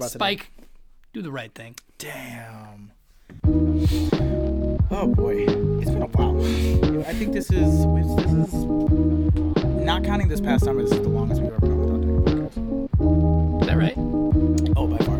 about 0.00 0.10
Spike, 0.10 0.50
do 1.12 1.22
the 1.22 1.30
right 1.32 1.52
thing. 1.54 1.76
Damn. 1.98 2.92
Oh 4.92 5.06
boy, 5.06 5.44
it's 5.80 5.90
been 5.90 6.02
a 6.02 6.06
while. 6.06 6.40
I 7.06 7.12
think 7.14 7.32
this 7.32 7.50
is 7.50 7.86
this 7.86 8.52
is 8.52 8.64
not 9.84 10.04
counting 10.04 10.28
this 10.28 10.40
past 10.40 10.64
summer. 10.64 10.82
This 10.82 10.92
is 10.92 11.00
the 11.00 11.08
longest 11.08 11.40
we've 11.40 11.52
ever 11.52 11.66
gone 11.66 11.78
without 11.80 12.00
doing 12.02 12.18
a 12.18 12.22
podcast. 12.48 13.60
Is 13.62 13.66
that 13.68 13.76
right? 13.76 13.94
Oh, 14.76 14.86
by 14.86 14.98
far. 15.04 15.18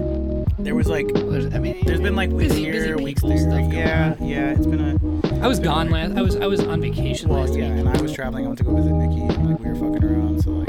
There 0.63 0.75
was 0.75 0.89
like 0.89 1.09
there's, 1.13 1.47
I 1.55 1.59
mean, 1.59 1.85
there's 1.87 2.01
been 2.01 2.17
like 2.17 2.31
weeks 2.31 2.49
busy, 2.53 2.65
here, 2.65 2.73
busy 2.73 2.95
weeks 3.05 3.23
there. 3.23 3.39
stuff 3.39 3.73
Yeah, 3.73 4.17
on. 4.21 4.27
yeah. 4.27 4.51
It's 4.51 4.67
been 4.67 4.81
a 4.81 5.45
I 5.45 5.47
was 5.47 5.59
gone 5.59 5.91
last. 5.91 6.17
I 6.17 6.23
was 6.23 6.37
I 6.37 6.47
was 6.47 6.61
on 6.61 6.81
vacation 6.81 7.29
well, 7.29 7.41
last 7.43 7.55
yeah. 7.55 7.71
week. 7.71 7.81
And 7.81 7.89
I 7.89 8.01
was 8.03 8.13
traveling. 8.13 8.45
I 8.45 8.49
went 8.49 8.59
to 8.59 8.65
go 8.65 8.75
visit 8.77 8.93
Nikki, 8.93 9.23
and 9.23 9.51
like 9.51 9.61
we 9.61 9.69
were 9.71 9.75
fucking 9.75 10.05
around. 10.05 10.43
So 10.43 10.51
like, 10.51 10.69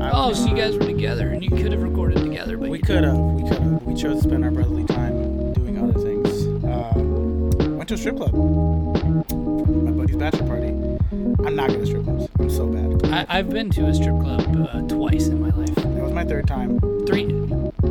I 0.00 0.10
Oh, 0.12 0.32
so 0.32 0.46
you 0.46 0.56
guys 0.56 0.74
were 0.74 0.84
together, 0.84 1.28
and 1.28 1.42
you 1.42 1.50
could 1.50 1.72
have 1.72 1.82
recorded 1.82 2.18
together, 2.18 2.56
but 2.56 2.68
we 2.68 2.78
could 2.80 3.04
have, 3.04 3.16
we 3.16 3.42
could 3.42 3.58
have. 3.58 3.82
We 3.82 3.94
chose 3.94 4.22
to 4.22 4.28
spend 4.28 4.44
our 4.44 4.50
brotherly 4.50 4.84
time 4.84 5.52
doing 5.54 5.78
other 5.78 5.98
things. 6.00 6.46
Um, 6.64 7.76
went 7.76 7.88
to 7.88 7.94
a 7.94 7.98
strip 7.98 8.16
club. 8.16 8.32
My 8.34 9.90
buddy's 9.92 10.16
bachelor 10.16 10.46
party. 10.46 10.68
I'm 11.46 11.56
not 11.56 11.68
good 11.70 11.80
at 11.80 11.86
strip 11.86 12.04
clubs. 12.04 12.28
I'm 12.38 12.50
so 12.50 12.66
bad. 12.66 13.12
I, 13.12 13.38
I've 13.38 13.50
been 13.50 13.70
to 13.70 13.86
a 13.86 13.94
strip 13.94 14.18
club 14.20 14.68
uh, 14.72 14.82
twice 14.82 15.26
in 15.28 15.40
my 15.40 15.50
life. 15.50 15.74
That 15.74 16.02
was 16.02 16.12
my 16.12 16.24
third 16.24 16.46
time. 16.46 16.78
Three, 17.06 17.26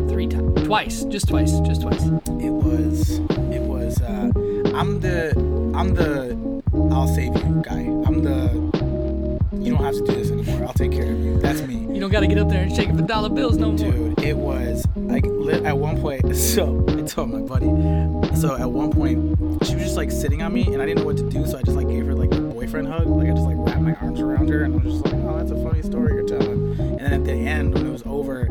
three 0.08 0.28
times, 0.28 0.68
twice, 0.68 1.04
just 1.06 1.28
twice, 1.28 1.60
just 1.62 1.82
twice. 1.82 2.04
It 2.04 2.52
was, 2.52 3.20
it 3.52 3.62
was. 3.62 4.02
Uh, 4.02 4.32
I'm 4.76 5.00
the, 5.00 5.32
I'm 5.76 5.94
the, 5.96 6.38
I'll 6.94 7.08
save 7.08 7.36
you 7.36 7.62
guy. 7.66 7.82
I'm 8.06 8.24
the. 8.24 8.68
You 9.60 9.74
don't 9.74 9.84
have 9.84 9.96
to 9.96 10.02
do 10.06 10.14
this 10.14 10.30
anymore. 10.32 10.68
I'll 10.68 10.74
take 10.74 10.92
care 10.92 11.12
of 11.12 11.20
you. 11.20 11.40
That's 11.40 11.62
me. 11.62 11.87
You 12.08 12.14
don't 12.14 12.22
got 12.22 12.30
to 12.30 12.34
get 12.34 12.42
up 12.42 12.48
there 12.48 12.64
and 12.64 12.74
shake 12.74 12.88
for 12.96 13.02
dollar 13.02 13.28
bills 13.28 13.58
no 13.58 13.74
more. 13.74 13.92
Dude, 13.92 14.20
it 14.24 14.38
was 14.38 14.88
like 14.96 15.26
at 15.66 15.78
one 15.78 16.00
point. 16.00 16.24
So 16.38 16.86
I 16.88 17.02
told 17.02 17.32
my 17.32 17.42
buddy. 17.42 17.66
So 18.38 18.56
at 18.56 18.72
one 18.72 18.92
point, 18.92 19.66
she 19.66 19.76
was 19.76 19.84
just 19.84 19.98
like 19.98 20.10
sitting 20.10 20.42
on 20.42 20.54
me, 20.54 20.66
and 20.68 20.82
I 20.82 20.86
didn't 20.86 21.00
know 21.00 21.06
what 21.06 21.18
to 21.18 21.30
do. 21.30 21.46
So 21.46 21.58
I 21.58 21.64
just 21.64 21.76
like 21.76 21.90
gave 21.90 22.06
her 22.06 22.16
like 22.16 22.32
boyfriend 22.68 22.88
hug. 22.90 23.08
Like 23.08 23.30
I 23.30 23.32
just 23.32 23.46
like 23.46 23.56
wrapped 23.58 23.82
my 23.82 23.94
arms 23.96 24.20
around 24.20 24.50
her, 24.50 24.64
and 24.66 24.74
I 24.74 24.78
was 24.84 24.94
just 25.02 25.06
like, 25.06 25.14
"Oh, 25.16 25.38
that's 25.38 25.52
a 25.52 25.64
funny 25.64 25.82
story 25.82 26.14
you're 26.16 26.28
telling." 26.28 26.78
And 26.80 27.00
then 27.00 27.14
at 27.14 27.24
the 27.24 27.32
end, 27.32 27.74
when 27.74 27.88
it 27.88 27.92
was 27.92 28.04
over, 28.06 28.48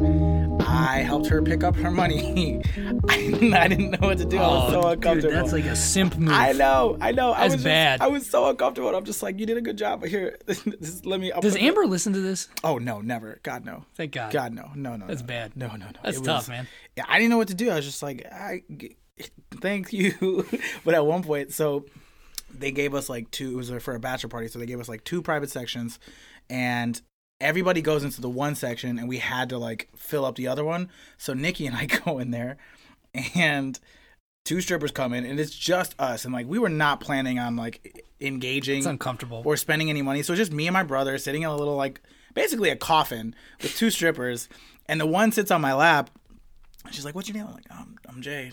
I 0.66 0.98
helped 1.00 1.26
her 1.26 1.42
pick 1.42 1.62
up 1.62 1.76
her 1.76 1.90
money. 1.90 2.62
I, 3.08 3.50
I 3.54 3.68
didn't 3.68 3.90
know 3.90 4.08
what 4.08 4.18
to 4.18 4.24
do. 4.24 4.38
I 4.38 4.40
was 4.48 4.72
so 4.72 4.80
Oh, 4.82 4.88
uncomfortable. 4.88 5.30
dude, 5.34 5.38
that's 5.38 5.52
like 5.52 5.64
a 5.66 5.76
simp 5.76 6.16
move. 6.16 6.32
I 6.32 6.52
know, 6.52 6.96
I 7.00 7.12
know. 7.12 7.32
I 7.32 7.44
was 7.44 7.54
just- 7.54 7.64
bad. 7.64 8.00
I 8.00 8.06
was 8.06 8.26
so 8.28 8.48
uncomfortable. 8.48 8.88
and 8.88 8.96
I'm 8.96 9.04
just 9.04 9.22
like, 9.22 9.38
you 9.38 9.44
did 9.46 9.56
a 9.58 9.60
good 9.60 9.76
job, 9.76 10.00
but 10.00 10.08
here, 10.08 10.38
let 11.04 11.20
me. 11.20 11.30
I'll 11.32 11.42
Does 11.42 11.56
Amber 11.56 11.86
listen 11.86 12.12
to 12.14 12.20
this? 12.20 12.48
Oh 12.64 12.78
no, 12.78 13.00
never. 13.02 13.38
God 13.42 13.64
no. 13.66 13.84
Thank 13.96 14.12
God. 14.12 14.32
God 14.32 14.54
no, 14.54 14.70
no, 14.74 14.96
no. 14.96 15.06
That's 15.06 15.20
no. 15.20 15.26
bad. 15.26 15.56
No, 15.56 15.68
no, 15.68 15.76
no. 15.76 15.86
That's 16.02 16.18
It 16.18 16.24
tough, 16.24 16.42
was- 16.42 16.48
man. 16.48 16.66
Yeah, 16.96 17.04
I 17.08 17.18
didn't 17.18 17.30
know 17.30 17.36
what 17.38 17.48
to 17.48 17.54
do. 17.54 17.68
I 17.70 17.76
was 17.76 17.84
just 17.84 18.02
like, 18.02 18.24
I, 18.32 18.62
thank 19.60 19.92
you. 19.92 20.46
but 20.84 20.94
at 20.94 21.04
one 21.04 21.22
point, 21.22 21.52
so 21.52 21.84
they 22.60 22.70
gave 22.72 22.94
us 22.94 23.08
like 23.08 23.30
two. 23.30 23.52
It 23.52 23.56
was 23.56 23.82
for 23.82 23.94
a 23.94 24.00
bachelor 24.00 24.28
party, 24.30 24.48
so 24.48 24.58
they 24.58 24.66
gave 24.66 24.80
us 24.80 24.88
like 24.88 25.04
two 25.04 25.22
private 25.22 25.50
sections, 25.50 25.98
and 26.50 27.00
everybody 27.40 27.82
goes 27.82 28.02
into 28.04 28.20
the 28.20 28.30
one 28.30 28.54
section, 28.54 28.98
and 28.98 29.08
we 29.08 29.18
had 29.18 29.48
to 29.50 29.58
like 29.58 29.88
fill 29.96 30.24
up 30.24 30.36
the 30.36 30.48
other 30.48 30.64
one. 30.64 30.88
So 31.18 31.34
Nikki 31.34 31.66
and 31.66 31.76
I 31.76 31.86
go 32.04 32.18
in 32.18 32.30
there, 32.30 32.56
and 33.34 33.78
two 34.44 34.60
strippers 34.60 34.90
come 34.92 35.12
in, 35.12 35.24
and 35.24 35.38
it's 35.40 35.54
just 35.54 35.94
us, 35.98 36.24
and 36.24 36.32
like 36.32 36.46
we 36.46 36.58
were 36.58 36.68
not 36.68 37.00
planning 37.00 37.38
on 37.38 37.56
like 37.56 38.04
engaging 38.20 38.78
It's 38.78 38.86
uncomfortable. 38.86 39.42
or 39.44 39.56
spending 39.56 39.90
any 39.90 40.02
money. 40.02 40.22
So 40.22 40.32
it's 40.32 40.38
just 40.40 40.52
me 40.52 40.66
and 40.66 40.72
my 40.74 40.82
brother 40.82 41.18
sitting 41.18 41.42
in 41.42 41.48
a 41.48 41.56
little 41.56 41.76
like 41.76 42.00
basically 42.34 42.70
a 42.70 42.76
coffin 42.76 43.34
with 43.62 43.76
two 43.76 43.90
strippers, 43.90 44.48
and 44.86 45.00
the 45.00 45.06
one 45.06 45.32
sits 45.32 45.50
on 45.50 45.60
my 45.60 45.74
lap. 45.74 46.10
She's 46.90 47.04
like, 47.04 47.14
"What's 47.14 47.28
your 47.28 47.36
name?" 47.36 47.46
I'm 47.48 47.54
like, 47.54 47.66
"I'm, 47.70 47.98
I'm 48.08 48.22
Jay." 48.22 48.50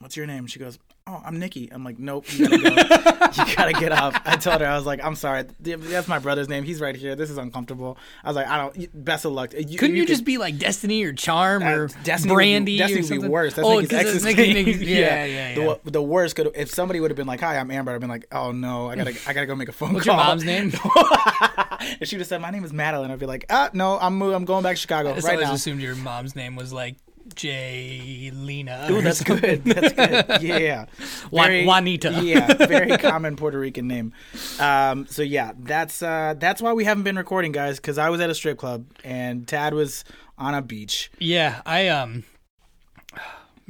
What's 0.00 0.16
your 0.16 0.26
name? 0.26 0.46
She 0.46 0.58
goes, 0.58 0.78
"Oh, 1.06 1.20
I'm 1.22 1.38
Nikki." 1.38 1.68
I'm 1.70 1.84
like, 1.84 1.98
"Nope, 1.98 2.24
you 2.32 2.48
gotta 2.48 2.62
go. 2.62 2.70
you 3.44 3.54
gotta 3.54 3.72
get 3.74 3.92
off." 3.92 4.18
I 4.24 4.36
told 4.36 4.62
her, 4.62 4.66
I 4.66 4.74
was 4.74 4.86
like, 4.86 5.04
"I'm 5.04 5.14
sorry. 5.14 5.44
That's 5.60 6.08
my 6.08 6.18
brother's 6.18 6.48
name. 6.48 6.64
He's 6.64 6.80
right 6.80 6.96
here. 6.96 7.14
This 7.14 7.28
is 7.28 7.36
uncomfortable." 7.36 7.98
I 8.24 8.28
was 8.28 8.36
like, 8.36 8.46
"I 8.46 8.56
don't. 8.56 9.04
Best 9.04 9.26
of 9.26 9.32
luck." 9.32 9.52
You, 9.52 9.76
Couldn't 9.78 9.96
you, 9.96 10.04
could- 10.04 10.08
just 10.08 10.24
be 10.24 10.38
like 10.38 10.56
Destiny 10.56 11.04
or 11.04 11.12
Charm 11.12 11.62
uh, 11.62 11.70
or 11.70 11.88
Destiny 12.02 12.30
would 12.32 12.36
Brandy 12.36 12.78
Destiny 12.78 13.06
or 13.06 13.20
would 13.20 13.22
be 13.26 13.28
worse. 13.28 13.52
That's 13.52 13.68
oh, 13.68 13.78
Nikki's 13.78 13.98
ex's 13.98 14.24
Nikki-. 14.24 14.54
Nikki- 14.54 14.70
yeah, 14.86 15.24
yeah, 15.26 15.54
yeah. 15.54 15.76
The, 15.84 15.90
the 15.90 16.02
worst 16.02 16.34
could 16.34 16.50
if 16.54 16.70
somebody 16.70 16.98
would 16.98 17.10
have 17.10 17.18
been 17.18 17.26
like, 17.26 17.40
"Hi, 17.40 17.58
I'm 17.58 17.70
Amber." 17.70 17.92
I'd 17.92 18.00
been 18.00 18.08
like, 18.08 18.26
"Oh 18.32 18.52
no, 18.52 18.88
I 18.88 18.96
gotta, 18.96 19.14
I 19.26 19.34
gotta 19.34 19.46
go 19.46 19.54
make 19.54 19.68
a 19.68 19.72
phone 19.72 19.92
What's 19.92 20.06
call." 20.06 20.16
What's 20.16 20.42
your 20.44 20.54
mom's 20.64 20.72
name? 20.72 20.80
and 22.00 22.08
she 22.08 22.16
would 22.16 22.22
have 22.22 22.26
said, 22.28 22.40
"My 22.40 22.50
name 22.50 22.64
is 22.64 22.72
Madeline." 22.72 23.10
I'd 23.10 23.18
be 23.18 23.26
like, 23.26 23.44
"Ah, 23.50 23.68
no, 23.74 23.98
I'm 23.98 24.22
I'm 24.22 24.46
going 24.46 24.62
back 24.62 24.76
to 24.76 24.80
Chicago 24.80 25.10
I 25.10 25.18
right 25.18 25.40
now." 25.40 25.52
assumed 25.52 25.82
your 25.82 25.94
mom's 25.96 26.34
name 26.34 26.56
was 26.56 26.72
like 26.72 26.96
Jay 27.34 28.30
Lena. 28.34 28.88
Ooh, 28.90 29.00
that's 29.02 29.22
good. 29.22 29.64
That's 29.64 29.92
good. 29.92 30.42
Yeah. 30.60 30.86
Juan- 31.30 31.64
Juanita. 31.64 32.10
Yeah, 32.22 32.54
very 32.66 32.96
common 32.98 33.36
Puerto 33.36 33.58
Rican 33.58 33.86
name. 33.88 34.12
Um, 34.58 35.06
so 35.08 35.22
yeah, 35.22 35.52
that's 35.58 36.02
uh, 36.02 36.34
that's 36.38 36.60
why 36.62 36.72
we 36.72 36.84
haven't 36.84 37.04
been 37.04 37.16
recording, 37.16 37.52
guys, 37.52 37.76
because 37.76 37.98
I 37.98 38.08
was 38.10 38.20
at 38.20 38.30
a 38.30 38.34
strip 38.34 38.58
club 38.58 38.84
and 39.04 39.46
Tad 39.48 39.74
was 39.74 40.04
on 40.38 40.54
a 40.54 40.62
beach. 40.62 41.10
Yeah, 41.18 41.62
I 41.66 41.88
um, 41.88 42.24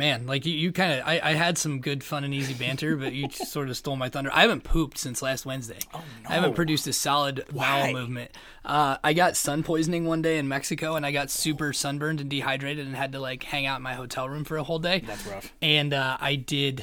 man, 0.01 0.27
like 0.27 0.47
you, 0.47 0.55
you 0.55 0.73
kind 0.73 0.95
of, 0.95 1.07
I, 1.07 1.21
I 1.23 1.35
had 1.35 1.59
some 1.59 1.81
good 1.81 2.03
fun 2.03 2.25
and 2.25 2.33
easy 2.33 2.55
banter, 2.55 2.97
but 2.97 3.13
you 3.13 3.29
sort 3.31 3.69
of 3.69 3.77
stole 3.77 3.97
my 3.97 4.09
thunder. 4.09 4.31
I 4.33 4.41
haven't 4.41 4.65
pooped 4.65 4.97
since 4.97 5.21
last 5.21 5.45
Wednesday. 5.45 5.79
Oh 5.93 6.03
no. 6.25 6.31
I 6.31 6.33
haven't 6.33 6.55
produced 6.55 6.87
a 6.87 6.93
solid 6.93 7.45
Why? 7.53 7.83
bowel 7.83 7.93
movement. 7.93 8.31
Uh, 8.65 8.97
I 9.05 9.13
got 9.13 9.37
sun 9.37 9.63
poisoning 9.63 10.07
one 10.07 10.23
day 10.23 10.39
in 10.39 10.49
Mexico, 10.49 10.97
and 10.97 11.05
I 11.05 11.13
got 11.13 11.31
super 11.31 11.75
sunburned 11.75 12.21
and 12.21 12.31
dehydrated, 12.31 12.87
and 12.87 12.97
had 12.97 13.13
to 13.13 13.21
like 13.21 13.43
hang 13.43 13.67
out 13.67 13.77
in 13.77 13.83
my 13.83 13.95
hotel 13.95 14.29
room 14.29 14.45
for 14.45 14.57
a 14.57 14.65
whole 14.65 14.79
day. 14.79 15.01
That's 15.07 15.27
rough. 15.27 15.53
and 15.61 15.93
uh, 15.93 16.17
I 16.19 16.35
did, 16.35 16.83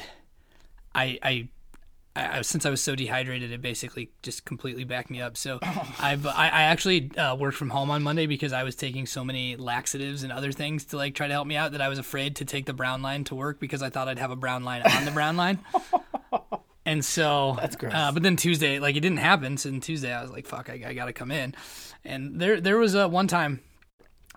I, 0.94 1.18
I, 1.22 1.48
I, 2.18 2.42
since 2.42 2.66
I 2.66 2.70
was 2.70 2.82
so 2.82 2.94
dehydrated, 2.94 3.50
it 3.50 3.62
basically 3.62 4.10
just 4.22 4.44
completely 4.44 4.84
backed 4.84 5.10
me 5.10 5.20
up. 5.20 5.36
So 5.36 5.58
I've, 5.98 6.26
I, 6.26 6.48
I 6.48 6.62
actually 6.62 7.16
uh, 7.16 7.34
worked 7.36 7.56
from 7.56 7.70
home 7.70 7.90
on 7.90 8.02
Monday 8.02 8.26
because 8.26 8.52
I 8.52 8.62
was 8.62 8.74
taking 8.76 9.06
so 9.06 9.24
many 9.24 9.56
laxatives 9.56 10.22
and 10.22 10.32
other 10.32 10.52
things 10.52 10.84
to 10.86 10.96
like 10.96 11.14
try 11.14 11.26
to 11.26 11.32
help 11.32 11.46
me 11.46 11.56
out 11.56 11.72
that 11.72 11.80
I 11.80 11.88
was 11.88 11.98
afraid 11.98 12.36
to 12.36 12.44
take 12.44 12.66
the 12.66 12.72
brown 12.72 13.02
line 13.02 13.24
to 13.24 13.34
work 13.34 13.60
because 13.60 13.82
I 13.82 13.90
thought 13.90 14.08
I'd 14.08 14.18
have 14.18 14.30
a 14.30 14.36
brown 14.36 14.64
line 14.64 14.82
on 14.82 15.04
the 15.04 15.10
brown 15.10 15.36
line. 15.36 15.58
And 16.88 17.04
so, 17.04 17.54
That's 17.60 17.76
gross. 17.76 17.92
Uh, 17.94 18.12
but 18.12 18.22
then 18.22 18.36
Tuesday, 18.36 18.78
like 18.78 18.96
it 18.96 19.00
didn't 19.00 19.18
happen. 19.18 19.58
So 19.58 19.68
then 19.68 19.80
Tuesday, 19.80 20.10
I 20.10 20.22
was 20.22 20.30
like, 20.30 20.46
"Fuck, 20.46 20.70
I, 20.70 20.82
I 20.86 20.94
got 20.94 21.04
to 21.04 21.12
come 21.12 21.30
in." 21.30 21.54
And 22.02 22.40
there, 22.40 22.62
there 22.62 22.78
was 22.78 22.96
uh, 22.96 23.06
one 23.08 23.28
time 23.28 23.60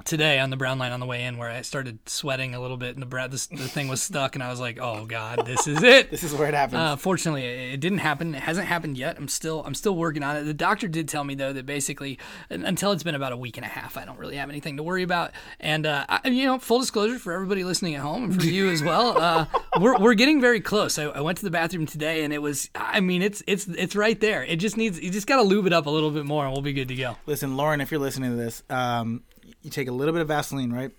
today 0.06 0.40
on 0.40 0.50
the 0.50 0.58
brown 0.58 0.80
line 0.80 0.92
on 0.92 1.00
the 1.00 1.06
way 1.06 1.24
in 1.24 1.38
where 1.38 1.50
I 1.50 1.62
started 1.62 2.00
sweating 2.08 2.56
a 2.56 2.62
little 2.62 2.78
bit, 2.78 2.96
and 2.96 3.04
the 3.04 3.28
this, 3.28 3.48
the 3.48 3.68
thing 3.68 3.88
was 3.88 4.02
stuck, 4.02 4.36
and 4.36 4.44
I 4.44 4.50
was 4.50 4.60
like, 4.60 4.80
"Oh 4.80 5.06
God, 5.06 5.46
this 5.46 5.68
is 5.68 5.84
it." 5.84 6.10
This 6.12 6.24
is 6.24 6.34
where 6.34 6.48
it 6.48 6.54
happens. 6.54 6.80
Uh, 6.80 6.96
fortunately, 6.98 7.46
it 7.46 7.74
it 7.74 7.80
didn't 7.80 8.00
happen. 8.00 8.36
It 8.36 8.42
hasn't 8.42 8.68
happened 8.68 8.98
yet. 8.98 9.18
I'm 9.18 9.28
still 9.28 9.64
I'm 9.66 9.74
still 9.74 9.96
working 9.96 10.24
on 10.24 10.36
it. 10.36 10.44
The 10.44 10.54
doctor 10.54 10.88
did 10.88 11.08
tell 11.08 11.24
me 11.24 11.36
though 11.36 11.54
that 11.54 11.66
basically 11.66 12.20
until 12.50 12.92
it's 12.92 13.04
been 13.04 13.16
about 13.16 13.32
a 13.32 13.38
week 13.38 13.58
and 13.58 13.66
a 13.66 13.70
half, 13.70 13.98
I 13.98 14.06
don't 14.06 14.20
really 14.20 14.36
have 14.36 14.50
anything 14.50 14.78
to 14.78 14.84
worry 14.84 15.04
about. 15.04 15.32
And 15.60 15.86
uh, 15.86 16.06
I, 16.10 16.28
you 16.28 16.46
know, 16.46 16.60
full 16.60 16.80
disclosure 16.80 17.18
for 17.18 17.34
everybody 17.34 17.64
listening 17.64 17.96
at 17.96 18.02
home 18.02 18.26
and 18.26 18.42
for 18.42 18.48
you 18.48 18.70
as 18.70 18.84
well, 18.84 19.18
uh, 19.18 19.46
we're 19.80 19.98
we're 20.00 20.16
getting 20.16 20.42
very 20.42 20.60
close. 20.60 20.98
I, 20.98 21.06
I 21.06 21.22
went 21.22 21.38
to 21.40 21.46
the 21.46 21.52
bathroom 21.52 21.86
today, 21.86 22.24
and 22.24 22.34
it 22.34 22.42
was 22.42 22.70
I 22.76 23.00
mean 23.00 23.22
it's 23.22 23.42
it's 23.48 23.68
it's 23.68 23.96
right 23.96 24.20
there. 24.20 24.44
It 24.44 24.58
just 24.58 24.76
needs 24.78 25.00
you 25.00 25.12
just 25.12 25.28
got 25.28 25.38
to 25.38 25.44
lube 25.44 25.66
it 25.66 25.74
up 25.74 25.86
a 25.86 25.92
little 25.92 26.12
bit 26.12 26.26
more, 26.26 26.46
and 26.46 26.54
we'll 26.54 26.62
be 26.62 26.74
good 26.74 26.90
to 26.90 26.96
go. 26.96 27.18
Listen, 27.26 27.56
Lauren, 27.56 27.80
if 27.82 27.92
you're 27.92 28.02
listening 28.02 28.32
to 28.32 28.38
this, 28.38 28.64
um, 28.70 29.24
you 29.64 29.70
take 29.70 29.88
a 29.88 29.92
little 29.92 30.14
bit 30.14 30.22
of 30.22 30.28
Vaseline, 30.28 30.72
right? 30.74 30.92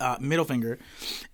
Uh, 0.00 0.16
middle 0.20 0.44
finger, 0.44 0.78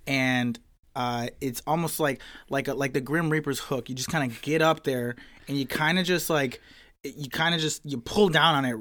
and 0.07 0.59
uh, 0.95 1.27
it's 1.41 1.61
almost 1.67 1.99
like 1.99 2.21
like 2.49 2.69
a, 2.69 2.75
like 2.75 2.93
the 2.93 3.01
Grim 3.01 3.29
Reaper's 3.31 3.59
hook. 3.59 3.89
You 3.89 3.95
just 3.95 4.09
kind 4.11 4.31
of 4.31 4.41
get 4.43 4.63
up 4.63 4.85
there, 4.85 5.17
and 5.49 5.59
you 5.59 5.67
kind 5.67 5.99
of 5.99 6.05
just 6.07 6.31
like 6.31 6.61
you 7.03 7.29
kind 7.29 7.55
of 7.55 7.61
just 7.61 7.83
you 7.85 7.99
pull 7.99 8.29
down 8.29 8.55
on 8.55 8.65
it 8.65 8.77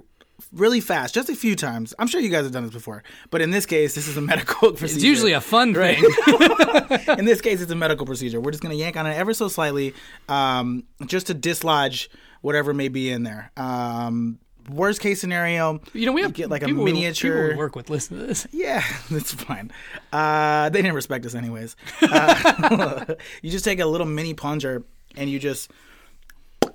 really 0.51 0.79
fast, 0.81 1.15
just 1.15 1.29
a 1.29 1.35
few 1.35 1.55
times. 1.55 1.93
I'm 1.97 2.05
sure 2.07 2.21
you 2.21 2.29
guys 2.29 2.43
have 2.43 2.51
done 2.51 2.63
this 2.63 2.73
before, 2.73 3.03
but 3.31 3.41
in 3.41 3.49
this 3.49 3.65
case, 3.65 3.95
this 3.95 4.07
is 4.07 4.15
a 4.17 4.21
medical 4.21 4.71
procedure. 4.73 4.95
It's 4.97 5.03
usually 5.03 5.33
a 5.33 5.41
fun 5.41 5.73
Right. 5.73 5.97
thing. 5.97 6.99
in 7.17 7.25
this 7.25 7.41
case, 7.41 7.61
it's 7.61 7.71
a 7.71 7.75
medical 7.75 8.05
procedure. 8.05 8.39
We're 8.41 8.51
just 8.51 8.61
going 8.61 8.75
to 8.75 8.79
yank 8.79 8.95
on 8.97 9.07
it 9.07 9.15
ever 9.17 9.33
so 9.33 9.47
slightly, 9.47 9.93
um, 10.29 10.83
just 11.07 11.27
to 11.27 11.33
dislodge 11.33 12.09
whatever 12.41 12.73
may 12.73 12.89
be 12.89 13.09
in 13.09 13.23
there. 13.23 13.51
Um, 13.57 14.37
worst 14.69 15.01
case 15.01 15.19
scenario, 15.21 15.79
You 15.93 16.05
know, 16.05 16.11
we 16.11 16.21
have 16.21 16.33
get 16.33 16.49
like 16.49 16.63
a 16.63 16.67
miniature. 16.67 17.31
people 17.33 17.49
we 17.49 17.55
work 17.55 17.75
with. 17.75 17.89
Listen 17.89 18.19
to 18.19 18.25
this. 18.25 18.47
Yeah, 18.51 18.83
that's 19.11 19.33
fine. 19.33 19.71
Uh, 20.11 20.69
they 20.69 20.81
didn't 20.81 20.95
respect 20.95 21.25
us 21.25 21.35
anyways. 21.35 21.75
Uh, 22.01 23.15
you 23.41 23.49
just 23.49 23.65
take 23.65 23.79
a 23.79 23.85
little 23.85 24.05
mini 24.05 24.33
plunger 24.33 24.83
and 25.15 25.29
you 25.29 25.39
just, 25.39 25.71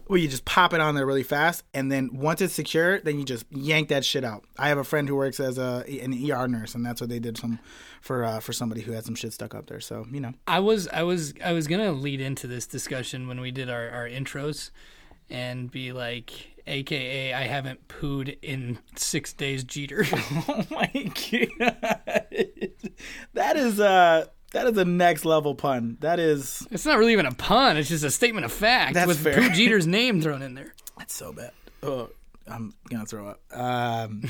well, 0.09 0.19
you 0.19 0.29
just 0.29 0.45
pop 0.45 0.73
it 0.73 0.81
on 0.81 0.95
there 0.95 1.07
really 1.07 1.23
fast, 1.23 1.65
and 1.75 1.93
then 1.93 2.11
once 2.13 2.41
it's 2.41 2.55
secure, 2.55 3.01
then 3.01 3.19
you 3.19 3.25
just 3.25 3.45
yank 3.51 3.89
that 3.89 4.05
shit 4.05 4.25
out. 4.25 4.45
I 4.59 4.69
have 4.69 4.79
a 4.79 4.85
friend 4.85 5.07
who 5.09 5.17
works 5.17 5.39
as 5.39 5.59
a 5.59 5.85
an 6.03 6.13
ER 6.31 6.49
nurse, 6.49 6.75
and 6.75 6.85
that's 6.85 7.01
what 7.01 7.11
they 7.11 7.19
did 7.19 7.37
some 7.37 7.59
for 8.01 8.25
uh, 8.25 8.41
for 8.41 8.53
somebody 8.53 8.81
who 8.81 8.93
had 8.93 9.05
some 9.05 9.15
shit 9.15 9.33
stuck 9.33 9.55
up 9.55 9.67
there. 9.67 9.81
So 9.81 10.07
you 10.11 10.21
know, 10.21 10.33
I 10.47 10.61
was 10.61 10.89
I 10.89 11.03
was 11.03 11.35
I 11.45 11.53
was 11.53 11.67
gonna 11.67 11.93
lead 11.93 12.21
into 12.21 12.47
this 12.47 12.67
discussion 12.67 13.29
when 13.29 13.41
we 13.41 13.51
did 13.51 13.69
our, 13.69 13.91
our 13.91 14.09
intros 14.09 14.71
and 15.31 15.71
be 15.71 15.93
like, 15.93 16.33
AKA 16.67 17.33
I 17.33 17.43
haven't 17.43 17.89
pooed 17.89 18.37
in 18.43 18.79
six 18.97 19.33
days, 19.33 19.65
Jeter. 19.65 20.05
oh 20.13 20.65
my 20.71 20.91
god, 20.93 22.27
that 23.35 23.57
is 23.57 23.81
uh 23.81 24.27
That 24.53 24.67
is 24.67 24.77
a 24.79 24.85
next 24.85 25.25
level 25.25 25.55
pun. 25.55 25.97
That 26.01 26.19
is 26.19 26.67
It's 26.71 26.85
not 26.87 26.99
really 26.99 27.13
even 27.13 27.27
a 27.27 27.33
pun. 27.33 27.77
It's 27.77 27.89
just 27.89 28.05
a 28.05 28.11
statement 28.11 28.45
of 28.45 28.53
fact 28.53 28.95
That's 28.95 29.09
with 29.09 29.19
fair. 29.23 29.35
Pooh 29.35 29.51
Jeter's 29.51 29.87
name 29.99 30.21
thrown 30.21 30.43
in 30.43 30.55
there. 30.55 30.75
that's 30.99 31.15
so 31.15 31.33
bad. 31.33 31.53
Oh, 31.83 32.11
I'm 32.47 32.75
gonna 32.91 33.07
throw 33.07 33.29
up. 33.29 33.41
Um, 33.53 34.25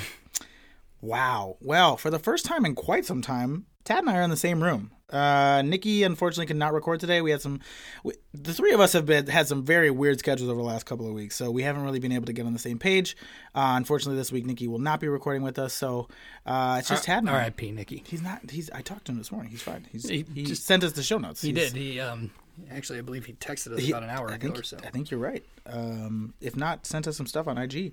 wow. 1.01 1.57
Well, 1.61 1.97
for 1.97 2.11
the 2.11 2.19
first 2.19 2.45
time 2.45 2.65
in 2.65 2.75
quite 2.75 3.05
some 3.05 3.23
time, 3.23 3.67
Tad 3.85 3.99
and 4.01 4.11
I 4.11 4.17
are 4.19 4.23
in 4.23 4.31
the 4.31 4.37
same 4.37 4.63
room. 4.63 4.91
Uh, 5.11 5.63
Nikki 5.65 6.03
unfortunately 6.03 6.45
could 6.47 6.57
not 6.57 6.75
record 6.75 7.01
today. 7.01 7.23
We 7.23 7.31
had 7.31 7.41
some. 7.41 7.61
We, 8.05 8.13
the 8.35 8.53
three 8.53 8.73
of 8.73 8.81
us 8.81 8.93
have 8.93 9.07
been 9.07 9.27
had 9.27 9.49
some 9.49 9.65
very 9.65 9.91
weird 9.91 10.19
schedules 10.19 10.51
over 10.51 10.61
the 10.61 10.67
last 10.67 10.85
couple 10.85 11.07
of 11.09 11.15
weeks, 11.15 11.35
so 11.35 11.51
we 11.51 11.63
haven't 11.63 11.83
really 11.83 11.99
been 11.99 12.13
able 12.13 12.27
to 12.27 12.33
get 12.35 12.45
on 12.45 12.53
the 12.53 12.59
same 12.59 12.79
page. 12.79 13.17
Uh, 13.55 13.73
unfortunately, 13.77 14.19
this 14.19 14.31
week 14.31 14.45
Nikki 14.45 14.69
will 14.69 14.79
not 14.79 15.01
be 15.01 15.09
recording 15.09 15.43
with 15.43 15.59
us, 15.59 15.73
so 15.73 16.09
uh, 16.45 16.77
it's 16.79 16.89
just 16.91 17.09
and 17.09 17.29
I. 17.31 17.33
R.I.P. 17.33 17.71
Nikki. 17.73 18.05
He's 18.07 18.21
not. 18.21 18.51
He's. 18.51 18.69
I 18.71 18.83
talked 18.83 19.07
to 19.07 19.13
him 19.13 19.19
this 19.19 19.33
morning. 19.33 19.51
He's 19.51 19.63
fine. 19.63 19.87
He's. 19.91 20.07
He 20.09 20.27
He, 20.35 20.45
just- 20.45 20.67
sent 20.67 20.85
us 20.85 20.93
the 20.93 21.03
show 21.03 21.17
notes. 21.19 21.41
He 21.41 21.53
did. 21.53 21.73
He 21.73 22.01
um 22.01 22.31
actually 22.71 22.99
I 22.99 23.03
believe 23.03 23.27
he 23.27 23.33
texted 23.35 23.73
us 23.73 23.89
about 23.89 24.03
an 24.03 24.11
hour 24.11 24.31
I 24.31 24.35
ago 24.35 24.49
think, 24.49 24.59
or 24.59 24.63
so. 24.63 24.79
I 24.85 24.91
think 24.91 25.11
you're 25.11 25.21
right. 25.21 25.45
Um, 25.67 26.35
if 26.41 26.57
not, 26.57 26.87
sent 26.87 27.07
us 27.07 27.17
some 27.17 27.27
stuff 27.27 27.47
on 27.47 27.59
IG. 27.59 27.93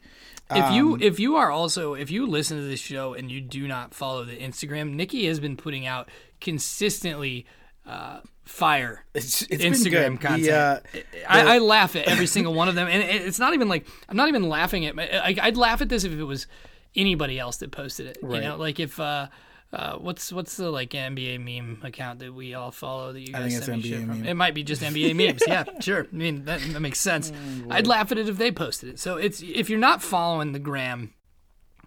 If 0.52 0.74
you 0.74 0.94
Um, 0.94 1.02
if 1.02 1.20
you 1.20 1.36
are 1.36 1.52
also 1.52 1.94
if 1.94 2.12
you 2.12 2.26
listen 2.26 2.58
to 2.58 2.64
this 2.64 2.80
show 2.80 3.14
and 3.14 3.32
you 3.32 3.42
do 3.42 3.68
not 3.68 3.94
follow 3.94 4.24
the 4.24 4.38
Instagram, 4.38 4.94
Nikki 4.94 5.26
has 5.28 5.40
been 5.40 5.58
putting 5.58 5.86
out 5.86 6.10
consistently 6.42 7.46
uh, 7.86 8.20
fire 8.44 9.06
It's, 9.14 9.44
it's 9.44 9.64
Instagram 9.64 9.92
been 9.92 10.18
content. 10.18 10.44
The, 10.44 10.52
uh, 10.54 10.80
I, 11.28 11.56
I 11.56 11.58
laugh 11.60 11.96
at 11.96 12.08
every 12.08 12.28
single 12.28 12.54
one 12.54 12.68
of 12.68 12.76
them, 12.76 12.88
and 12.88 13.02
it, 13.04 13.22
it's 13.28 13.40
not 13.40 13.54
even 13.54 13.68
like 13.68 13.88
I'm 14.10 14.18
not 14.18 14.28
even 14.28 14.48
laughing 14.50 14.86
at. 14.86 14.98
I, 15.00 15.36
I'd 15.42 15.58
laugh 15.58 15.82
at 15.82 15.90
this 15.90 16.04
if 16.04 16.12
it 16.14 16.24
was 16.24 16.48
anybody 16.96 17.38
else 17.40 17.58
that 17.58 17.72
posted 17.72 18.08
it. 18.08 18.18
You 18.22 18.42
know, 18.42 18.58
like 18.58 18.80
if 18.80 19.00
uh, 19.00 19.28
uh, 19.74 19.98
what's 19.98 20.32
what's 20.32 20.56
the 20.58 20.70
like 20.70 20.92
NBA 20.92 21.40
meme 21.40 21.82
account 21.84 22.20
that 22.20 22.34
we 22.34 22.54
all 22.54 22.72
follow 22.72 23.12
that 23.14 23.20
you 23.20 23.34
guys 23.34 23.44
think 23.44 23.58
it's 23.58 23.66
send 23.66 23.84
me 23.84 23.90
shit 23.90 24.00
from? 24.00 24.08
meme. 24.10 24.26
It 24.26 24.34
might 24.36 24.54
be 24.54 24.64
just 24.64 24.82
NBA 24.82 25.16
memes. 25.28 25.42
Yeah, 25.48 25.66
sure. 25.82 26.08
I 26.12 26.16
mean 26.16 26.46
that, 26.46 26.62
that 26.62 26.80
makes 26.80 27.00
sense. 27.00 27.32
I'd 27.70 27.88
laugh 27.88 28.12
at 28.12 28.18
it 28.18 28.30
if 28.30 28.38
they 28.38 28.52
posted 28.52 28.90
it. 28.90 29.00
So 29.00 29.18
it's 29.18 29.42
if 29.42 29.70
you're 29.70 29.80
not 29.80 30.02
following 30.02 30.52
the 30.54 30.60
gram, 30.60 31.14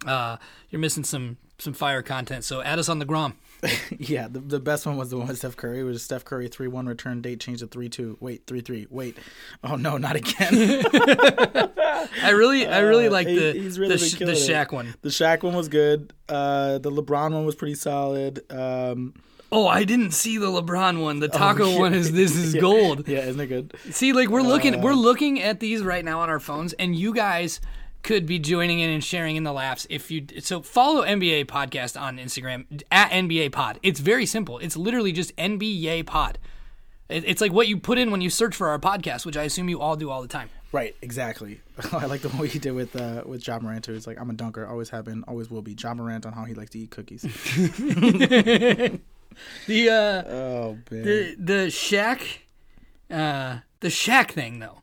uh, 0.06 0.36
you're 0.70 0.80
missing 0.80 1.04
some 1.04 1.38
some 1.58 1.72
fire 1.72 2.02
content. 2.02 2.44
So 2.44 2.62
add 2.62 2.78
us 2.78 2.88
on 2.88 2.98
the 2.98 3.04
gram. 3.04 3.34
yeah, 3.98 4.28
the, 4.28 4.38
the 4.40 4.60
best 4.60 4.86
one 4.86 4.96
was 4.96 5.10
the 5.10 5.16
one 5.18 5.26
with 5.28 5.38
Steph 5.38 5.56
Curry. 5.56 5.80
It 5.80 5.82
was 5.82 6.02
Steph 6.02 6.24
Curry 6.24 6.48
three 6.48 6.68
one 6.68 6.86
return 6.86 7.20
date 7.22 7.40
changed 7.40 7.60
to 7.60 7.66
three 7.66 7.88
two. 7.88 8.16
Wait, 8.20 8.46
three 8.46 8.60
three. 8.60 8.86
Wait, 8.90 9.16
oh 9.64 9.74
no, 9.76 9.96
not 9.98 10.16
again. 10.16 10.84
I 12.22 12.30
really 12.30 12.66
I 12.66 12.80
really 12.80 13.08
like 13.08 13.26
Uh, 13.26 13.30
he- 13.30 13.38
the 13.68 13.80
really 13.80 13.96
the, 13.96 13.98
sh- 13.98 14.18
the. 14.18 14.26
Shaq 14.26 14.72
one. 14.72 14.94
the 15.02 15.08
Shaq 15.08 15.42
one 15.42 15.54
was 15.54 15.68
good. 15.68 16.12
Uh, 16.28 16.78
the 16.78 16.90
LeBron 16.90 17.32
one 17.32 17.44
was 17.44 17.54
pretty 17.54 17.74
solid. 17.74 18.40
Um, 18.52 19.14
Oh, 19.50 19.66
I 19.66 19.84
didn't 19.84 20.10
see 20.10 20.36
the 20.36 20.48
LeBron 20.48 21.00
one. 21.00 21.20
The 21.20 21.28
taco 21.28 21.64
Oh, 21.64 21.78
one 21.78 21.94
is 21.94 22.12
this 22.12 22.36
is 22.36 22.54
gold. 22.60 23.08
yeah, 23.08 23.20
isn't 23.20 23.40
it 23.40 23.46
good? 23.46 23.72
See, 23.90 24.12
like 24.12 24.28
we're 24.28 24.42
looking 24.42 24.74
Uh, 24.76 24.80
we're 24.82 24.92
looking 24.92 25.40
at 25.40 25.58
these 25.58 25.82
right 25.82 26.04
now 26.04 26.20
on 26.20 26.28
our 26.28 26.38
phones, 26.38 26.74
and 26.74 26.94
you 26.94 27.14
guys 27.14 27.58
could 28.02 28.26
be 28.26 28.38
joining 28.38 28.80
in 28.80 28.90
and 28.90 29.02
sharing 29.02 29.36
in 29.36 29.44
the 29.44 29.52
laughs 29.52 29.86
if 29.90 30.10
you 30.10 30.26
so 30.40 30.62
follow 30.62 31.04
NBA 31.04 31.46
podcast 31.46 32.00
on 32.00 32.18
Instagram 32.18 32.82
at 32.90 33.10
NBYAY 33.10 33.50
Pod. 33.52 33.78
It's 33.82 34.00
very 34.00 34.26
simple. 34.26 34.58
It's 34.58 34.76
literally 34.76 35.12
just 35.12 35.34
NBYAY 35.36 36.06
Pod. 36.06 36.38
It's 37.08 37.40
like 37.40 37.52
what 37.52 37.68
you 37.68 37.78
put 37.78 37.98
in 37.98 38.10
when 38.10 38.20
you 38.20 38.28
search 38.28 38.54
for 38.54 38.68
our 38.68 38.78
podcast, 38.78 39.24
which 39.24 39.36
I 39.36 39.44
assume 39.44 39.68
you 39.70 39.80
all 39.80 39.96
do 39.96 40.10
all 40.10 40.20
the 40.20 40.28
time. 40.28 40.50
Right, 40.72 40.94
exactly. 41.00 41.62
I 41.92 42.04
like 42.04 42.20
the 42.20 42.28
one 42.28 42.46
he 42.46 42.58
did 42.58 42.72
with 42.72 42.94
uh, 42.94 43.22
with 43.24 43.46
Ja 43.46 43.58
Morant. 43.58 43.88
It's 43.88 44.06
like 44.06 44.20
I'm 44.20 44.28
a 44.28 44.34
dunker, 44.34 44.66
always 44.66 44.90
have 44.90 45.06
been, 45.06 45.24
always 45.26 45.50
will 45.50 45.62
be. 45.62 45.74
Ja 45.78 45.94
Morant 45.94 46.26
on 46.26 46.34
how 46.34 46.44
he 46.44 46.52
likes 46.52 46.70
to 46.70 46.78
eat 46.78 46.90
cookies. 46.90 47.24
The 49.66 49.88
uh, 49.88 50.32
oh 50.32 50.78
man, 50.90 51.02
the 51.02 51.36
the 51.38 51.66
Shaq, 51.68 52.22
uh, 53.10 53.58
the 53.80 53.88
Shaq 53.88 54.30
thing 54.30 54.58
though. 54.58 54.80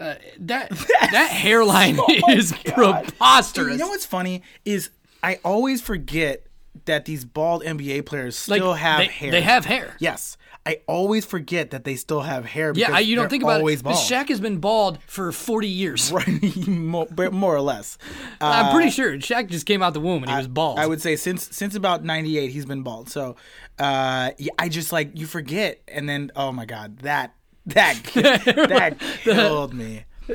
Uh, 0.00 0.14
that 0.38 0.70
that 1.12 1.30
hairline 1.30 1.98
is 2.28 2.52
preposterous. 2.52 3.72
You 3.72 3.78
know 3.78 3.88
what's 3.88 4.06
funny 4.06 4.42
is 4.64 4.90
I 5.22 5.38
always 5.44 5.82
forget 5.82 6.46
that 6.86 7.04
these 7.04 7.24
bald 7.24 7.62
NBA 7.62 8.06
players 8.06 8.48
like 8.48 8.58
still 8.58 8.74
have 8.74 8.98
they, 8.98 9.06
hair. 9.06 9.30
They 9.30 9.42
have 9.42 9.66
hair. 9.66 9.96
Yes, 9.98 10.38
I 10.64 10.80
always 10.86 11.24
forget 11.24 11.70
that 11.70 11.84
they 11.84 11.96
still 11.96 12.22
have 12.22 12.44
hair. 12.44 12.72
Yeah, 12.74 12.92
I, 12.92 13.00
you 13.00 13.16
don't 13.16 13.28
think 13.28 13.42
about 13.42 13.60
always 13.60 13.80
it. 13.80 13.84
Bald. 13.84 13.96
Shaq 13.96 14.28
has 14.28 14.40
been 14.40 14.58
bald 14.58 14.98
for 15.06 15.32
40 15.32 15.68
years. 15.68 16.12
right, 16.12 16.66
more, 16.68 17.06
more 17.30 17.54
or 17.54 17.60
less. 17.60 17.98
Uh, 18.40 18.46
I'm 18.46 18.74
pretty 18.74 18.90
sure 18.90 19.16
Shaq 19.16 19.48
just 19.48 19.66
came 19.66 19.82
out 19.82 19.94
the 19.94 20.00
womb 20.00 20.22
and 20.22 20.30
he 20.30 20.36
was 20.36 20.48
bald. 20.48 20.78
I 20.78 20.86
would 20.86 21.02
say 21.02 21.16
since 21.16 21.54
since 21.54 21.74
about 21.74 22.04
'98 22.04 22.50
he's 22.50 22.66
been 22.66 22.82
bald. 22.82 23.10
So, 23.10 23.36
uh, 23.78 24.30
yeah, 24.38 24.52
I 24.58 24.68
just 24.68 24.92
like 24.92 25.18
you 25.18 25.26
forget, 25.26 25.82
and 25.88 26.08
then 26.08 26.30
oh 26.36 26.52
my 26.52 26.64
god, 26.64 26.98
that 27.00 27.34
that 27.66 28.02
that 28.14 28.96
killed 29.22 29.74
me. 29.74 30.04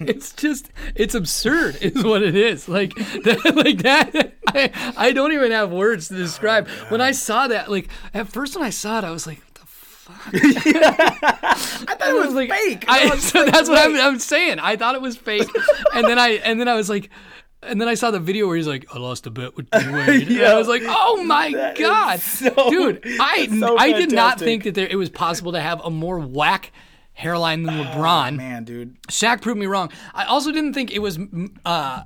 it's 0.00 0.32
just 0.32 0.70
it's 0.94 1.14
absurd 1.14 1.76
is 1.82 2.02
what 2.02 2.22
it 2.22 2.34
is 2.34 2.68
like 2.68 2.94
that, 2.94 3.52
like 3.54 3.82
that 3.82 4.34
I, 4.48 4.94
I 4.96 5.12
don't 5.12 5.32
even 5.32 5.50
have 5.50 5.70
words 5.70 6.08
to 6.08 6.14
describe 6.14 6.66
Oh, 6.70 6.86
when 6.88 7.02
i 7.02 7.12
saw 7.12 7.48
that 7.48 7.70
like 7.70 7.88
at 8.14 8.28
first 8.28 8.56
when 8.56 8.64
i 8.64 8.70
saw 8.70 8.98
it 8.98 9.04
i 9.04 9.10
was 9.10 9.26
like 9.26 9.38
what 9.40 9.54
the 9.54 9.66
fuck 9.66 10.30
I 10.32 11.94
thought 11.94 12.08
it 12.08 12.14
was 12.26 12.32
like 12.32 12.50
fake. 12.50 12.86
I, 12.88 13.10
was 13.10 13.22
so 13.24 13.42
like, 13.42 13.52
that's 13.52 13.68
what 13.68 13.78
I'm. 13.78 13.94
I'm 13.94 14.18
saying 14.18 14.58
i 14.58 14.76
thought 14.76 14.94
it 14.94 15.02
was 15.02 15.18
fake 15.18 15.48
and 15.94 16.06
then 16.06 16.18
i 16.18 16.30
and 16.30 16.58
then 16.58 16.68
i 16.68 16.74
was 16.74 16.88
like 16.88 17.10
and 17.62 17.80
then 17.80 17.88
I 17.88 17.94
saw 17.94 18.10
the 18.10 18.20
video 18.20 18.46
where 18.46 18.56
he's 18.56 18.66
like, 18.68 18.86
"I 18.94 18.98
lost 18.98 19.26
a 19.26 19.30
bet 19.30 19.56
with 19.56 19.68
Dwyane." 19.70 20.22
And 20.22 20.30
Yeah. 20.30 20.52
I 20.52 20.54
was 20.58 20.68
like, 20.68 20.82
"Oh 20.84 21.22
my 21.24 21.50
god, 21.76 22.20
so- 22.20 22.70
dude! 22.70 23.02
I 23.20 23.46
so 23.58 23.76
I 23.78 23.92
did 23.92 24.12
not 24.12 24.38
think 24.38 24.64
that 24.64 24.74
there, 24.74 24.86
it 24.88 24.96
was 24.96 25.10
possible 25.10 25.52
to 25.52 25.60
have 25.60 25.80
a 25.84 25.90
more 25.90 26.18
whack 26.18 26.72
hairline 27.12 27.64
than 27.64 27.74
LeBron." 27.84 28.28
Oh, 28.28 28.36
Man, 28.36 28.64
dude, 28.64 29.02
Shaq 29.08 29.40
proved 29.42 29.58
me 29.58 29.66
wrong. 29.66 29.90
I 30.14 30.24
also 30.24 30.52
didn't 30.52 30.74
think 30.74 30.92
it 30.92 31.00
was 31.00 31.18
uh, 31.64 32.04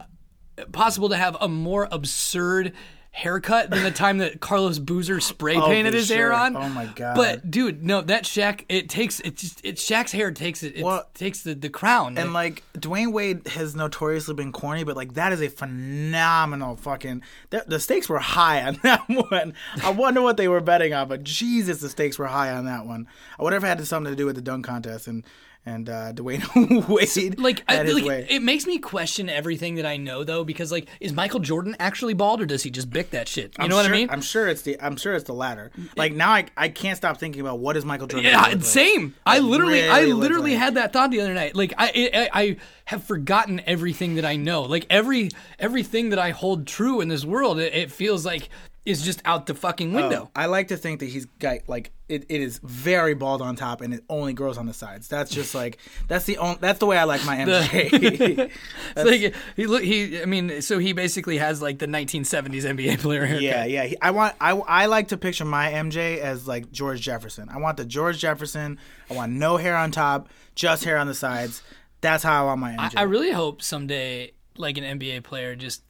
possible 0.73 1.09
to 1.11 1.17
have 1.17 1.37
a 1.41 1.49
more 1.49 1.89
absurd 1.93 2.73
haircut 3.15 3.69
than 3.69 3.83
the 3.83 3.91
time 3.91 4.19
that 4.19 4.41
Carlos 4.41 4.79
Boozer 4.79 5.21
spray 5.21 5.55
oh, 5.57 5.67
painted 5.67 5.93
for 5.93 5.99
his 5.99 6.09
hair 6.09 6.33
on. 6.33 6.57
Oh 6.57 6.69
my 6.71 6.87
God. 6.87 7.15
But 7.15 7.51
dude, 7.51 7.85
no, 7.85 8.01
that 8.01 8.25
Shaq 8.25 8.65
it 8.71 8.89
takes 8.89 9.21
it 9.21 9.37
just 9.37 9.65
it 9.65 9.77
Shaq's 9.77 10.13
hair 10.13 10.31
takes 10.33 10.63
it 10.63 10.77
it 10.77 10.83
Well, 10.83 11.07
takes 11.13 11.43
the, 11.43 11.55
the 11.55 11.69
crown. 11.69 12.17
and 12.17 12.33
like 12.33 12.63
Dwyane 12.75 13.13
Wade 13.13 13.47
has 13.49 13.77
notoriously 13.77 14.35
been 14.35 14.51
corny, 14.51 14.83
but 14.83 14.97
like 14.97 15.13
that 15.15 15.33
is 15.33 15.43
a 15.43 15.49
phenomenal 15.49 16.77
fucking. 16.77 17.23
The, 17.51 17.65
the 17.67 17.81
stakes 17.81 18.09
were 18.09 18.19
high 18.19 18.63
on 18.63 18.75
that 18.83 19.05
one. 19.09 19.55
I 19.83 19.91
wonder 19.91 20.23
what 20.23 20.39
they 20.39 20.49
were 20.49 20.63
betting 20.63 20.95
on, 20.95 21.07
but 21.09 21.23
Jesus, 21.23 21.81
the 21.81 21.91
stakes 21.91 22.19
were 22.19 22.27
high 22.27 22.51
on 22.51 22.65
that 22.65 22.87
one. 22.87 23.07
I 23.39 23.43
wonder 23.43 23.59
if 23.59 23.65
it 23.65 23.67
had 23.67 23.87
something 23.87 24.11
to 24.13 24.17
do 24.17 24.25
with 24.27 24.37
the 24.37 24.43
dunk 24.43 24.65
contest 24.65 25.07
and 25.07 25.23
and 25.65 25.89
uh, 25.89 26.13
Dwyane 26.13 26.89
Wade 26.89 27.39
like, 27.39 27.63
I, 27.69 27.83
like 27.83 28.05
way. 28.05 28.27
it 28.29 28.43
makes 28.43 28.67
me 28.67 28.79
question 28.79 29.29
everything 29.29 29.77
that 29.77 29.87
I 29.87 29.97
know 29.97 30.25
though 30.25 30.43
because 30.45 30.73
like 30.73 30.89
is 31.01 31.13
Michael 31.13 31.41
Jordan 31.41 31.77
actually 31.79 32.15
bald 32.15 32.41
or 32.41 32.47
does 32.47 32.63
he 32.63 32.71
just 32.71 32.91
bick 32.91 33.11
that 33.11 33.29
shit? 33.29 33.57
You 33.59 33.65
I'm 33.65 33.71
know 33.71 33.77
what 33.77 33.87
I 33.87 33.91
mean? 33.91 34.11
I'm 34.11 34.23
sure 34.23 34.49
it's 34.49 34.63
the 34.63 34.81
I'm 34.81 34.97
sure 34.97 35.15
it's 35.15 35.25
the 35.25 35.35
latter. 35.35 35.71
Like 35.97 36.13
now, 36.13 36.33
I 36.33 36.47
I 36.57 36.69
can't 36.69 36.97
stop 36.97 37.19
thinking 37.19 37.41
about 37.41 37.59
what 37.61 37.77
is 37.77 37.85
Michael 37.85 38.07
Jordan. 38.09 38.31
Yeah, 38.31 38.43
like. 38.43 38.65
same. 38.65 39.15
I 39.25 39.39
literally, 39.39 39.89
I 39.89 40.01
really 40.01 40.13
look 40.13 40.23
literally 40.23 40.51
like- 40.53 40.61
had 40.61 40.75
that 40.75 40.93
thought 40.93 41.11
the 41.11 41.21
other 41.21 41.35
night. 41.35 41.55
Like, 41.55 41.75
I, 41.79 42.11
I, 42.13 42.31
I 42.43 42.57
have 42.87 43.05
forgotten 43.05 43.61
everything 43.67 44.17
that 44.17 44.25
I 44.25 44.37
know. 44.37 44.63
Like 44.63 44.87
every, 44.91 45.31
everything 45.59 46.11
that 46.11 46.19
I 46.19 46.31
hold 46.31 46.67
true 46.67 47.01
in 47.01 47.09
this 47.09 47.25
world, 47.25 47.59
it, 47.59 47.75
it 47.75 47.91
feels 47.93 48.27
like 48.27 48.49
is 48.85 49.03
just 49.03 49.23
out 49.25 49.47
the 49.47 49.55
fucking 49.55 49.95
oh, 49.95 50.01
window. 50.01 50.31
I 50.35 50.47
like 50.47 50.69
to 50.69 50.77
think 50.77 51.01
that 51.01 51.07
he's 51.07 51.27
got 51.39 51.59
like 51.69 51.93
it, 52.09 52.27
it 52.29 52.41
is 52.41 52.59
very 52.59 53.15
bald 53.15 53.41
on 53.41 53.55
top 53.55 53.81
and 53.81 53.95
it 53.95 54.03
only 54.09 54.33
grows 54.33 54.59
on 54.59 54.67
the 54.67 54.75
sides. 54.75 55.07
That's 55.07 55.31
just 55.31 55.55
like 55.63 55.79
that's 56.09 56.25
the 56.25 56.39
only 56.39 56.59
that's 56.61 56.81
the 56.81 56.87
way 56.87 56.99
I 56.99 57.05
like 57.05 57.25
my 57.25 57.37
MJ. 57.37 58.51
It's 58.97 59.11
like 59.11 59.35
he 59.57 59.67
look, 59.67 59.83
he. 59.83 60.21
I 60.21 60.25
mean, 60.25 60.61
so 60.63 60.79
he 60.79 60.93
basically 60.93 61.39
has 61.39 61.63
like 61.63 61.79
the 61.79 61.87
1970s 61.87 62.65
NBA 62.65 62.99
player 62.99 63.25
haircut. 63.25 63.43
yeah, 63.43 63.65
yeah. 63.65 63.85
He, 63.85 63.97
I 64.03 64.11
want 64.11 64.35
I 64.41 64.51
I 64.53 64.87
like 64.87 65.09
to 65.09 65.17
picture 65.17 65.45
my 65.45 65.71
MJ 65.71 66.19
as 66.19 66.49
like 66.49 66.73
George 66.73 67.01
Jefferson. 67.01 67.49
I 67.49 67.59
want 67.59 67.77
the 67.77 67.85
George 67.85 68.19
Jefferson. 68.19 68.79
I 69.09 69.15
want 69.15 69.33
no 69.33 69.57
hair 69.57 69.77
on 69.77 69.93
top, 69.93 70.29
just 70.55 70.85
hair 70.85 70.99
on 70.99 71.07
the 71.07 71.15
sides. 71.15 71.63
That's 72.01 72.25
how 72.25 72.43
I 72.43 72.47
want 72.47 72.61
my 72.61 72.73
MJ. 72.73 72.93
I 72.97 73.03
really 73.03 73.31
hope 73.31 73.63
someday, 73.63 74.33
like 74.57 74.77
an 74.77 74.99
NBA 74.99 75.23
player, 75.23 75.55
just 75.55 75.83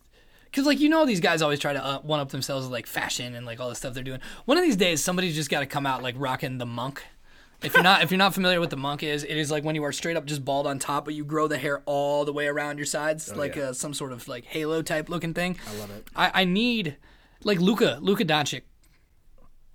because, 0.52 0.66
like, 0.66 0.80
you 0.80 0.90
know, 0.90 1.06
these 1.06 1.20
guys 1.20 1.40
always 1.40 1.58
try 1.58 1.72
to 1.72 1.82
uh, 1.82 1.98
one 2.00 2.20
up 2.20 2.28
themselves 2.28 2.66
with 2.66 2.72
like 2.72 2.86
fashion 2.86 3.34
and 3.34 3.46
like 3.46 3.58
all 3.58 3.70
the 3.70 3.74
stuff 3.74 3.94
they're 3.94 4.04
doing. 4.04 4.20
One 4.44 4.58
of 4.58 4.62
these 4.62 4.76
days, 4.76 5.02
somebody's 5.02 5.34
just 5.34 5.48
got 5.48 5.60
to 5.60 5.66
come 5.66 5.86
out 5.86 6.02
like 6.02 6.14
rocking 6.18 6.58
the 6.58 6.66
monk. 6.66 7.02
If 7.62 7.72
you're 7.74 7.82
not, 7.82 8.02
if 8.02 8.10
you're 8.10 8.18
not 8.18 8.34
familiar 8.34 8.60
with 8.60 8.70
the 8.70 8.76
monk 8.76 9.02
is, 9.02 9.24
it 9.24 9.36
is 9.36 9.50
like 9.50 9.64
when 9.64 9.74
you 9.74 9.84
are 9.84 9.92
straight 9.92 10.16
up 10.16 10.26
just 10.26 10.44
bald 10.44 10.66
on 10.66 10.78
top, 10.78 11.06
but 11.06 11.14
you 11.14 11.24
grow 11.24 11.48
the 11.48 11.56
hair 11.56 11.82
all 11.86 12.24
the 12.24 12.32
way 12.32 12.48
around 12.48 12.76
your 12.76 12.86
sides, 12.86 13.34
like 13.34 13.56
yeah. 13.56 13.64
uh, 13.64 13.72
some 13.72 13.94
sort 13.94 14.12
of 14.12 14.28
like 14.28 14.44
halo 14.44 14.82
type 14.82 15.08
looking 15.08 15.32
thing. 15.32 15.56
I 15.66 15.76
love 15.76 15.90
it. 15.90 16.06
I, 16.14 16.30
I 16.34 16.44
need 16.44 16.96
like 17.44 17.60
Luka, 17.60 17.98
Luka 18.02 18.24
Doncic 18.24 18.62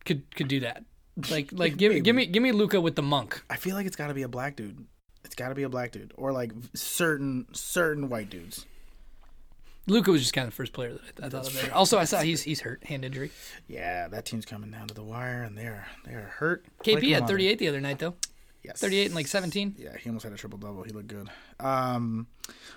could 0.06 0.36
could 0.36 0.48
do 0.48 0.60
that. 0.60 0.84
Like 1.32 1.50
like 1.52 1.78
give 1.78 2.04
give 2.04 2.16
me 2.16 2.26
give 2.26 2.44
me 2.44 2.52
Luka 2.52 2.80
with 2.80 2.96
the 2.96 3.02
monk. 3.02 3.42
I 3.50 3.56
feel 3.56 3.76
like 3.76 3.88
it's 3.88 3.96
got 3.96 4.08
to 4.08 4.14
be 4.14 4.24
a 4.24 4.28
black 4.28 4.56
dude. 4.56 4.86
It's 5.24 5.36
got 5.36 5.50
to 5.50 5.56
be 5.56 5.64
a 5.64 5.70
black 5.70 5.92
dude 5.92 6.14
or 6.16 6.32
like 6.32 6.52
certain 6.76 7.48
certain 7.54 8.10
white 8.10 8.30
dudes. 8.30 8.66
Luka 9.88 10.12
was 10.12 10.22
just 10.22 10.34
kind 10.34 10.48
of 10.48 10.52
the 10.54 10.56
first 10.56 10.74
player 10.74 10.94
that 10.94 11.24
I, 11.24 11.28
I 11.28 11.30
thought 11.30 11.48
of 11.48 11.54
there. 11.54 11.74
Also, 11.74 11.98
I 11.98 12.04
saw 12.04 12.20
he's 12.22 12.44
he's 12.44 12.62
hurt, 12.62 12.84
hand 12.84 13.04
injury. 13.06 13.32
Yeah, 13.68 14.08
that 14.10 14.26
team's 14.26 14.46
coming 14.46 14.70
down 14.72 14.88
to 14.88 14.94
the 14.94 15.04
wire, 15.04 15.44
and 15.44 15.58
they're 15.58 15.88
they're 16.06 16.34
hurt. 16.38 16.66
KP 16.84 16.96
Like 16.96 17.04
had 17.06 17.22
mother. 17.22 17.34
38 17.34 17.60
the 17.60 17.68
other 17.70 17.82
night 17.82 18.00
though. 18.00 18.16
Yes. 18.64 18.82
38 18.82 19.06
and 19.06 19.16
like 19.16 19.28
17. 19.28 19.76
Yeah, 19.78 19.96
he 19.98 20.10
almost 20.10 20.24
had 20.24 20.34
a 20.34 20.36
triple 20.36 20.58
double. 20.60 20.84
He 20.84 20.92
looked 20.92 21.08
good. 21.08 21.30
Um, 21.62 22.28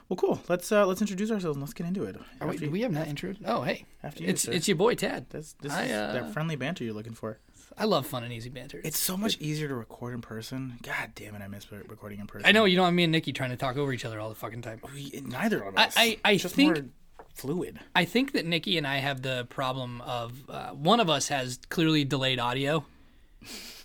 well, 0.09 0.17
cool. 0.17 0.41
Let's 0.49 0.71
uh 0.71 0.87
let's 0.87 1.01
introduce 1.01 1.33
ourselves 1.33 1.57
and 1.57 1.63
let's 1.63 1.75
get 1.75 1.87
into 1.87 2.05
it. 2.05 2.17
Are 2.41 2.47
we, 2.49 2.59
you- 2.59 2.71
we 2.71 2.83
have 2.83 2.93
not 2.93 3.09
intro? 3.09 3.35
Oh, 3.45 3.63
hey, 3.63 3.87
After 4.05 4.23
you, 4.23 4.29
it's 4.29 4.43
sir. 4.43 4.53
it's 4.53 4.69
your 4.69 4.77
boy 4.77 4.95
Tad. 4.95 5.31
This, 5.31 5.55
this 5.61 5.73
I, 5.73 5.85
is 5.87 5.93
uh, 5.93 6.13
that 6.13 6.33
friendly 6.33 6.55
banter 6.55 6.85
you're 6.85 6.95
looking 6.95 7.15
for. 7.15 7.41
I 7.79 7.85
love 7.87 8.07
fun 8.07 8.25
and 8.25 8.33
easy 8.33 8.51
banter. 8.51 8.81
It's 8.85 8.99
so 8.99 9.17
much 9.17 9.39
easier 9.41 9.67
to 9.69 9.75
record 9.75 10.13
in 10.15 10.21
person. 10.21 10.75
God 10.83 11.13
damn 11.15 11.35
it, 11.35 11.43
I 11.43 11.49
miss 11.49 11.71
recording 11.73 12.21
in 12.21 12.27
person. 12.27 12.47
I 12.47 12.53
know 12.53 12.67
you 12.67 12.77
don't 12.77 12.85
have 12.85 12.95
me 12.95 13.05
and 13.05 13.13
Nikki 13.13 13.33
trying 13.33 13.51
to 13.51 13.57
talk 13.57 13.77
over 13.77 13.93
each 13.93 14.05
other 14.05 14.21
all 14.21 14.29
the 14.29 14.35
fucking 14.35 14.63
time. 14.63 14.81
We, 14.95 15.23
neither 15.25 15.63
of 15.63 15.77
us. 15.79 15.95
I- 15.97 16.19
I 16.25 16.37
just 16.37 16.55
think- 16.55 16.91
fluid. 17.35 17.81
I 17.95 18.05
think 18.05 18.33
that 18.33 18.47
Nikki 18.47 18.79
and 18.79 18.87
I 18.87 18.99
have 18.99 19.23
the 19.23 19.47
problem 19.49 20.01
of 20.03 20.33
uh, 20.49 20.71
one 20.71 21.01
of 21.01 21.09
us 21.11 21.29
has 21.29 21.59
clearly 21.69 22.05
delayed 22.05 22.39
audio, 22.39 22.85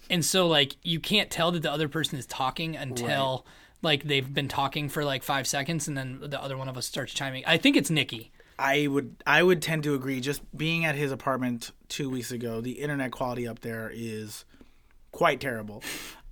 and 0.10 0.24
so 0.24 0.48
like 0.48 0.76
you 0.84 1.00
can't 1.00 1.30
tell 1.30 1.52
that 1.52 1.62
the 1.62 1.72
other 1.72 1.88
person 1.88 2.18
is 2.20 2.26
talking 2.26 2.76
until 2.76 3.46
like 3.82 4.04
they've 4.04 4.34
been 4.34 4.48
talking 4.48 4.90
for 4.90 5.06
like 5.06 5.24
five 5.24 5.48
seconds, 5.48 5.88
and 5.88 5.98
then 5.98 6.20
the 6.22 6.42
other 6.42 6.58
one 6.58 6.68
of 6.68 6.78
us 6.78 6.86
starts 6.86 7.14
chiming. 7.14 7.44
I 7.46 7.58
think 7.58 7.76
it's 7.76 7.90
Nikki. 7.90 8.32
I 8.58 8.88
would 8.88 9.18
I 9.26 9.44
would 9.44 9.62
tend 9.62 9.84
to 9.84 9.96
agree. 9.96 10.20
Just 10.22 10.42
being 10.58 10.86
at 10.86 10.96
his 10.96 11.12
apartment 11.12 11.72
two 11.88 12.10
weeks 12.10 12.32
ago, 12.32 12.62
the 12.62 12.74
internet 12.74 13.12
quality 13.12 13.48
up 13.48 13.60
there 13.60 13.92
is 13.94 14.46
quite 15.12 15.40
terrible. 15.40 15.84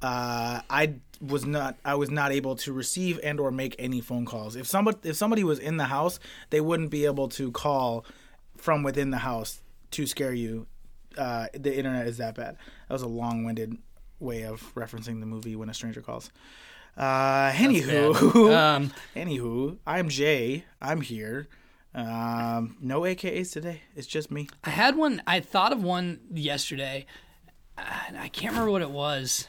Uh, 0.04 0.62
I 0.70 0.96
was 1.22 1.46
not 1.46 1.78
I 1.86 1.96
was 1.96 2.12
not 2.12 2.34
able 2.34 2.58
to 2.58 2.74
receive 2.74 3.20
and 3.24 3.40
or 3.40 3.50
make 3.52 3.76
any 3.80 4.02
phone 4.02 4.26
calls. 4.26 4.56
If 4.58 4.68
somebody 4.68 4.98
if 5.10 5.16
somebody 5.16 5.44
was 5.44 5.58
in 5.60 5.78
the 5.78 5.86
house, 5.86 6.20
they 6.50 6.60
wouldn't 6.60 6.90
be 6.92 7.06
able 7.06 7.30
to 7.30 7.52
call 7.52 8.06
from 8.58 8.84
within 8.84 9.12
the 9.12 9.20
house 9.20 9.62
to 9.92 10.06
scare 10.06 10.34
you. 10.34 10.68
Uh, 11.18 11.48
the 11.54 11.76
internet 11.76 12.08
is 12.08 12.18
that 12.18 12.36
bad. 12.36 12.58
That 12.88 12.94
was 12.94 13.02
a 13.02 13.08
long 13.08 13.46
winded 13.46 13.78
way 14.20 14.44
of 14.44 14.74
referencing 14.76 15.20
the 15.22 15.26
movie 15.26 15.56
When 15.56 15.70
a 15.70 15.74
Stranger 15.74 16.02
Calls. 16.02 16.30
Uh, 16.98 17.52
anywho, 17.52 18.54
Um, 18.56 18.92
Anywho, 19.16 19.78
I'm 19.88 20.10
Jay. 20.10 20.66
I'm 20.82 21.02
here. 21.02 21.48
Um, 21.96 22.78
no 22.82 23.02
AKAs 23.02 23.52
today. 23.52 23.82
It's 23.96 24.08
just 24.08 24.32
me. 24.32 24.50
I 24.64 24.70
had 24.72 24.96
one. 24.96 25.22
I 25.26 25.40
thought 25.40 25.72
of 25.72 25.84
one 25.84 26.20
yesterday. 26.32 27.06
Uh, 27.78 27.84
I 28.18 28.28
can't 28.30 28.54
remember 28.54 28.72
what 28.72 28.82
it 28.82 28.92
was. 28.92 29.48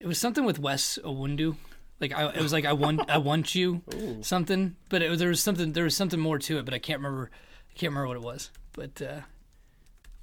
It 0.00 0.06
was 0.06 0.18
something 0.18 0.44
with 0.44 0.58
Wes 0.58 0.98
Iwundu. 1.04 1.56
Like 2.00 2.16
I, 2.16 2.30
it 2.30 2.40
was 2.40 2.52
like 2.52 2.64
I 2.64 2.72
want, 2.72 3.08
I 3.10 3.18
want 3.30 3.54
you, 3.54 3.82
something. 4.22 4.76
But 4.88 5.02
it 5.02 5.18
there 5.18 5.28
was 5.28 5.42
something, 5.42 5.74
there 5.74 5.84
was 5.84 5.94
something 5.94 6.18
more 6.18 6.38
to 6.38 6.58
it. 6.58 6.64
But 6.64 6.72
I 6.72 6.78
can't 6.78 7.00
remember. 7.00 7.30
I 7.70 7.78
can't 7.78 7.92
remember 7.92 8.08
what 8.08 8.16
it 8.16 8.22
was. 8.22 8.50
But 8.72 9.02
uh, 9.02 9.20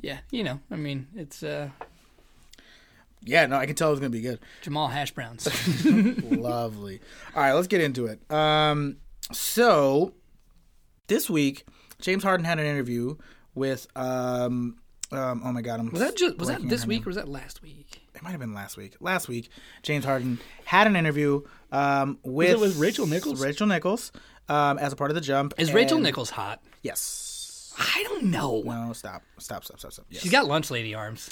yeah, 0.02 0.20
you 0.32 0.44
know, 0.44 0.60
I 0.72 0.76
mean, 0.78 1.08
it's 1.16 1.44
uh, 1.44 1.70
Yeah, 3.22 3.46
no, 3.46 3.58
I 3.58 3.68
can 3.68 3.76
tell 3.76 3.92
it's 3.92 4.00
gonna 4.00 4.10
be 4.10 4.22
good. 4.22 4.40
Jamal 4.62 4.88
Hash 4.88 5.12
Browns. 5.12 5.48
Lovely. 5.86 7.00
All 7.36 7.44
right, 7.44 7.54
let's 7.54 7.68
get 7.68 7.82
into 7.82 8.08
it. 8.08 8.20
Um, 8.32 8.98
so 9.32 10.14
this 11.06 11.30
week, 11.30 11.66
James 12.02 12.24
Harden 12.24 12.46
had 12.46 12.58
an 12.58 12.66
interview 12.66 13.16
with 13.54 13.86
um, 13.96 14.78
um 15.12 15.42
oh 15.46 15.52
my 15.52 15.62
god, 15.62 15.80
I'm 15.80 15.92
Was 15.92 16.02
that 16.02 16.18
just 16.18 16.38
was 16.40 16.48
that 16.48 16.68
this 16.68 16.88
week 16.88 17.06
or 17.06 17.10
was 17.10 17.16
that 17.18 17.28
last 17.28 17.62
week? 17.62 18.02
It 18.18 18.24
might 18.24 18.32
have 18.32 18.40
been 18.40 18.54
last 18.54 18.76
week. 18.76 18.96
Last 19.00 19.28
week, 19.28 19.50
James 19.84 20.04
Harden 20.04 20.40
had 20.66 20.88
an 20.88 20.96
interview 20.96 21.42
um 21.72 22.18
with 22.24 22.50
it 22.50 22.60
with 22.60 22.78
Rachel 22.78 23.08
Nichols? 23.08 23.42
Rachel 23.42 23.68
Nichols, 23.68 24.12
um, 24.50 24.78
as 24.78 24.92
a 24.92 24.96
part 24.96 25.12
of 25.12 25.16
the 25.16 25.22
jump. 25.22 25.54
Is 25.58 25.72
Rachel 25.72 26.00
Nichols 26.00 26.32
hot? 26.32 26.62
Yes. 26.82 27.74
I 27.78 28.04
don't 28.04 28.26
know. 28.26 28.64
No, 28.66 28.92
stop, 28.94 29.22
stop, 29.38 29.64
stop, 29.64 29.80
stop, 29.80 29.94
stop. 29.94 30.06
Yes. 30.10 30.24
She's 30.24 30.32
got 30.32 30.48
lunch 30.48 30.70
lady 30.72 30.94
arms. 30.94 31.30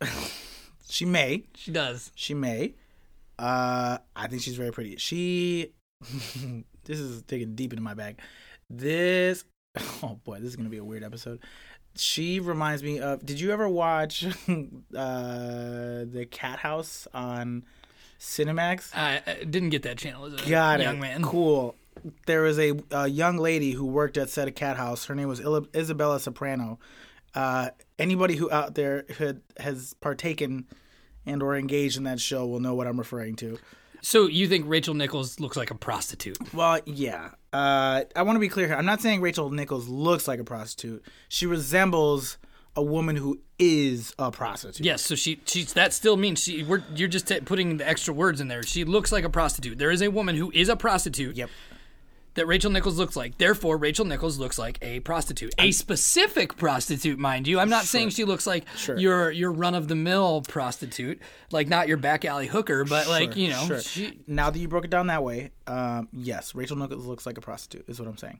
She 0.90 1.04
may. 1.04 1.44
She 1.54 1.70
does. 1.70 2.10
She 2.14 2.34
may. 2.34 2.74
Uh, 3.38 3.98
I 4.16 4.26
think 4.26 4.42
she's 4.42 4.56
very 4.56 4.72
pretty. 4.72 4.96
She. 4.96 5.72
this 6.84 6.98
is 6.98 7.22
digging 7.22 7.54
deep 7.54 7.72
into 7.72 7.82
my 7.82 7.94
bag. 7.94 8.20
This. 8.70 9.44
Oh 10.02 10.18
boy, 10.24 10.38
this 10.38 10.48
is 10.48 10.56
gonna 10.56 10.70
be 10.70 10.78
a 10.78 10.84
weird 10.84 11.04
episode. 11.04 11.40
She 11.98 12.40
reminds 12.40 12.82
me 12.82 13.00
of. 13.00 13.24
Did 13.24 13.40
you 13.40 13.50
ever 13.52 13.68
watch 13.68 14.24
uh, 14.48 14.54
the 14.94 16.26
Cat 16.30 16.60
House 16.60 17.06
on 17.12 17.64
Cinemax? 18.18 18.94
I, 18.94 19.22
I 19.26 19.44
didn't 19.44 19.70
get 19.70 19.82
that 19.82 19.98
channel 19.98 20.26
as 20.26 20.34
a 20.34 20.48
Got 20.48 20.80
young 20.80 20.96
it. 20.96 21.00
man. 21.00 21.22
Cool. 21.22 21.74
There 22.26 22.42
was 22.42 22.58
a, 22.58 22.74
a 22.92 23.08
young 23.08 23.38
lady 23.38 23.72
who 23.72 23.84
worked 23.84 24.16
at 24.16 24.30
set 24.30 24.46
of 24.48 24.54
Cat 24.54 24.76
House. 24.76 25.06
Her 25.06 25.14
name 25.14 25.28
was 25.28 25.40
Isabella 25.74 26.20
Soprano. 26.20 26.78
Uh, 27.34 27.70
anybody 27.98 28.36
who 28.36 28.50
out 28.50 28.74
there 28.74 29.04
had, 29.18 29.40
has 29.58 29.94
partaken 29.94 30.66
and 31.26 31.42
or 31.42 31.56
engaged 31.56 31.96
in 31.96 32.04
that 32.04 32.20
show 32.20 32.46
will 32.46 32.60
know 32.60 32.74
what 32.74 32.86
I'm 32.86 32.98
referring 32.98 33.36
to. 33.36 33.58
So 34.00 34.26
you 34.26 34.46
think 34.48 34.64
Rachel 34.68 34.94
Nichols 34.94 35.40
looks 35.40 35.56
like 35.56 35.70
a 35.70 35.74
prostitute? 35.74 36.38
Well, 36.54 36.78
yeah. 36.86 37.30
Uh, 37.52 38.04
I 38.14 38.22
want 38.22 38.36
to 38.36 38.40
be 38.40 38.48
clear 38.48 38.66
here. 38.66 38.76
I'm 38.76 38.86
not 38.86 39.00
saying 39.00 39.20
Rachel 39.20 39.50
Nichols 39.50 39.88
looks 39.88 40.28
like 40.28 40.38
a 40.38 40.44
prostitute. 40.44 41.02
She 41.28 41.46
resembles 41.46 42.38
a 42.76 42.82
woman 42.82 43.16
who 43.16 43.40
is 43.58 44.14
a 44.18 44.30
prostitute. 44.30 44.84
Yes. 44.86 45.02
So 45.02 45.14
she 45.14 45.40
she's 45.44 45.72
that 45.72 45.92
still 45.92 46.16
means 46.16 46.40
she 46.42 46.62
we're 46.62 46.84
you're 46.94 47.08
just 47.08 47.26
t- 47.26 47.40
putting 47.40 47.78
the 47.78 47.88
extra 47.88 48.14
words 48.14 48.40
in 48.40 48.48
there. 48.48 48.62
She 48.62 48.84
looks 48.84 49.10
like 49.10 49.24
a 49.24 49.30
prostitute. 49.30 49.78
There 49.78 49.90
is 49.90 50.00
a 50.02 50.08
woman 50.08 50.36
who 50.36 50.52
is 50.54 50.68
a 50.68 50.76
prostitute. 50.76 51.36
Yep. 51.36 51.50
That 52.38 52.46
Rachel 52.46 52.70
Nichols 52.70 52.96
looks 52.98 53.16
like. 53.16 53.36
Therefore, 53.36 53.76
Rachel 53.76 54.04
Nichols 54.04 54.38
looks 54.38 54.58
like 54.60 54.78
a 54.80 55.00
prostitute, 55.00 55.52
a 55.58 55.72
specific 55.72 56.56
prostitute, 56.56 57.18
mind 57.18 57.48
you. 57.48 57.58
I'm 57.58 57.68
not 57.68 57.84
saying 57.84 58.10
she 58.10 58.22
looks 58.24 58.46
like 58.46 58.64
your 58.96 59.32
your 59.32 59.50
run 59.50 59.74
of 59.74 59.88
the 59.88 59.96
mill 59.96 60.42
prostitute, 60.46 61.20
like 61.50 61.66
not 61.66 61.88
your 61.88 61.96
back 61.96 62.24
alley 62.24 62.46
hooker, 62.46 62.84
but 62.84 63.08
like 63.08 63.34
you 63.36 63.50
know, 63.50 63.64
Sure. 63.66 63.80
she, 63.80 64.20
Now 64.28 64.50
that 64.50 64.58
you 64.58 64.68
broke 64.68 64.84
it 64.84 64.90
down 64.90 65.08
that 65.08 65.24
way, 65.24 65.50
um, 65.66 66.08
yes, 66.12 66.54
Rachel 66.54 66.76
Nichols 66.76 67.06
looks 67.06 67.26
like 67.26 67.38
a 67.38 67.40
prostitute. 67.40 67.84
Is 67.88 67.98
what 67.98 68.08
I'm 68.08 68.16
saying. 68.16 68.38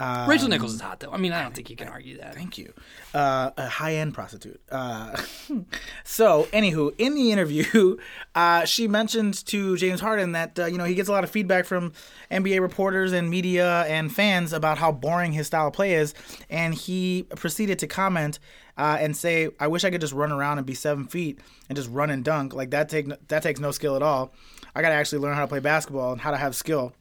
Uh, 0.00 0.24
Rachel 0.26 0.48
Nichols 0.48 0.72
is 0.72 0.80
hot 0.80 0.98
though. 0.98 1.12
I 1.12 1.18
mean, 1.18 1.32
I 1.32 1.42
don't 1.42 1.54
think 1.54 1.68
you 1.68 1.76
can 1.76 1.86
argue 1.86 2.16
that. 2.18 2.34
Thank 2.34 2.56
you. 2.56 2.72
Uh, 3.12 3.50
a 3.56 3.68
high 3.68 3.96
end 3.96 4.14
prostitute. 4.14 4.60
Uh, 4.70 5.14
so, 6.04 6.48
anywho, 6.54 6.94
in 6.96 7.14
the 7.14 7.30
interview, 7.30 7.98
uh, 8.34 8.64
she 8.64 8.88
mentioned 8.88 9.44
to 9.46 9.76
James 9.76 10.00
Harden 10.00 10.32
that 10.32 10.58
uh, 10.58 10.66
you 10.66 10.78
know 10.78 10.84
he 10.84 10.94
gets 10.94 11.10
a 11.10 11.12
lot 11.12 11.22
of 11.22 11.30
feedback 11.30 11.66
from 11.66 11.92
NBA 12.30 12.60
reporters 12.60 13.12
and 13.12 13.28
media 13.28 13.82
and 13.82 14.10
fans 14.12 14.54
about 14.54 14.78
how 14.78 14.90
boring 14.90 15.32
his 15.32 15.46
style 15.46 15.66
of 15.66 15.74
play 15.74 15.92
is, 15.94 16.14
and 16.48 16.74
he 16.74 17.24
proceeded 17.36 17.78
to 17.80 17.86
comment 17.86 18.38
uh, 18.78 18.96
and 18.98 19.14
say, 19.14 19.50
"I 19.60 19.66
wish 19.66 19.84
I 19.84 19.90
could 19.90 20.00
just 20.00 20.14
run 20.14 20.32
around 20.32 20.56
and 20.56 20.66
be 20.66 20.74
seven 20.74 21.06
feet 21.06 21.40
and 21.68 21.76
just 21.76 21.90
run 21.90 22.08
and 22.08 22.24
dunk 22.24 22.54
like 22.54 22.70
that. 22.70 22.88
Take 22.88 23.28
that 23.28 23.42
takes 23.42 23.60
no 23.60 23.70
skill 23.70 23.96
at 23.96 24.02
all. 24.02 24.32
I 24.74 24.80
got 24.80 24.90
to 24.90 24.94
actually 24.94 25.18
learn 25.18 25.34
how 25.34 25.42
to 25.42 25.48
play 25.48 25.60
basketball 25.60 26.12
and 26.12 26.20
how 26.22 26.30
to 26.30 26.38
have 26.38 26.56
skill." 26.56 26.94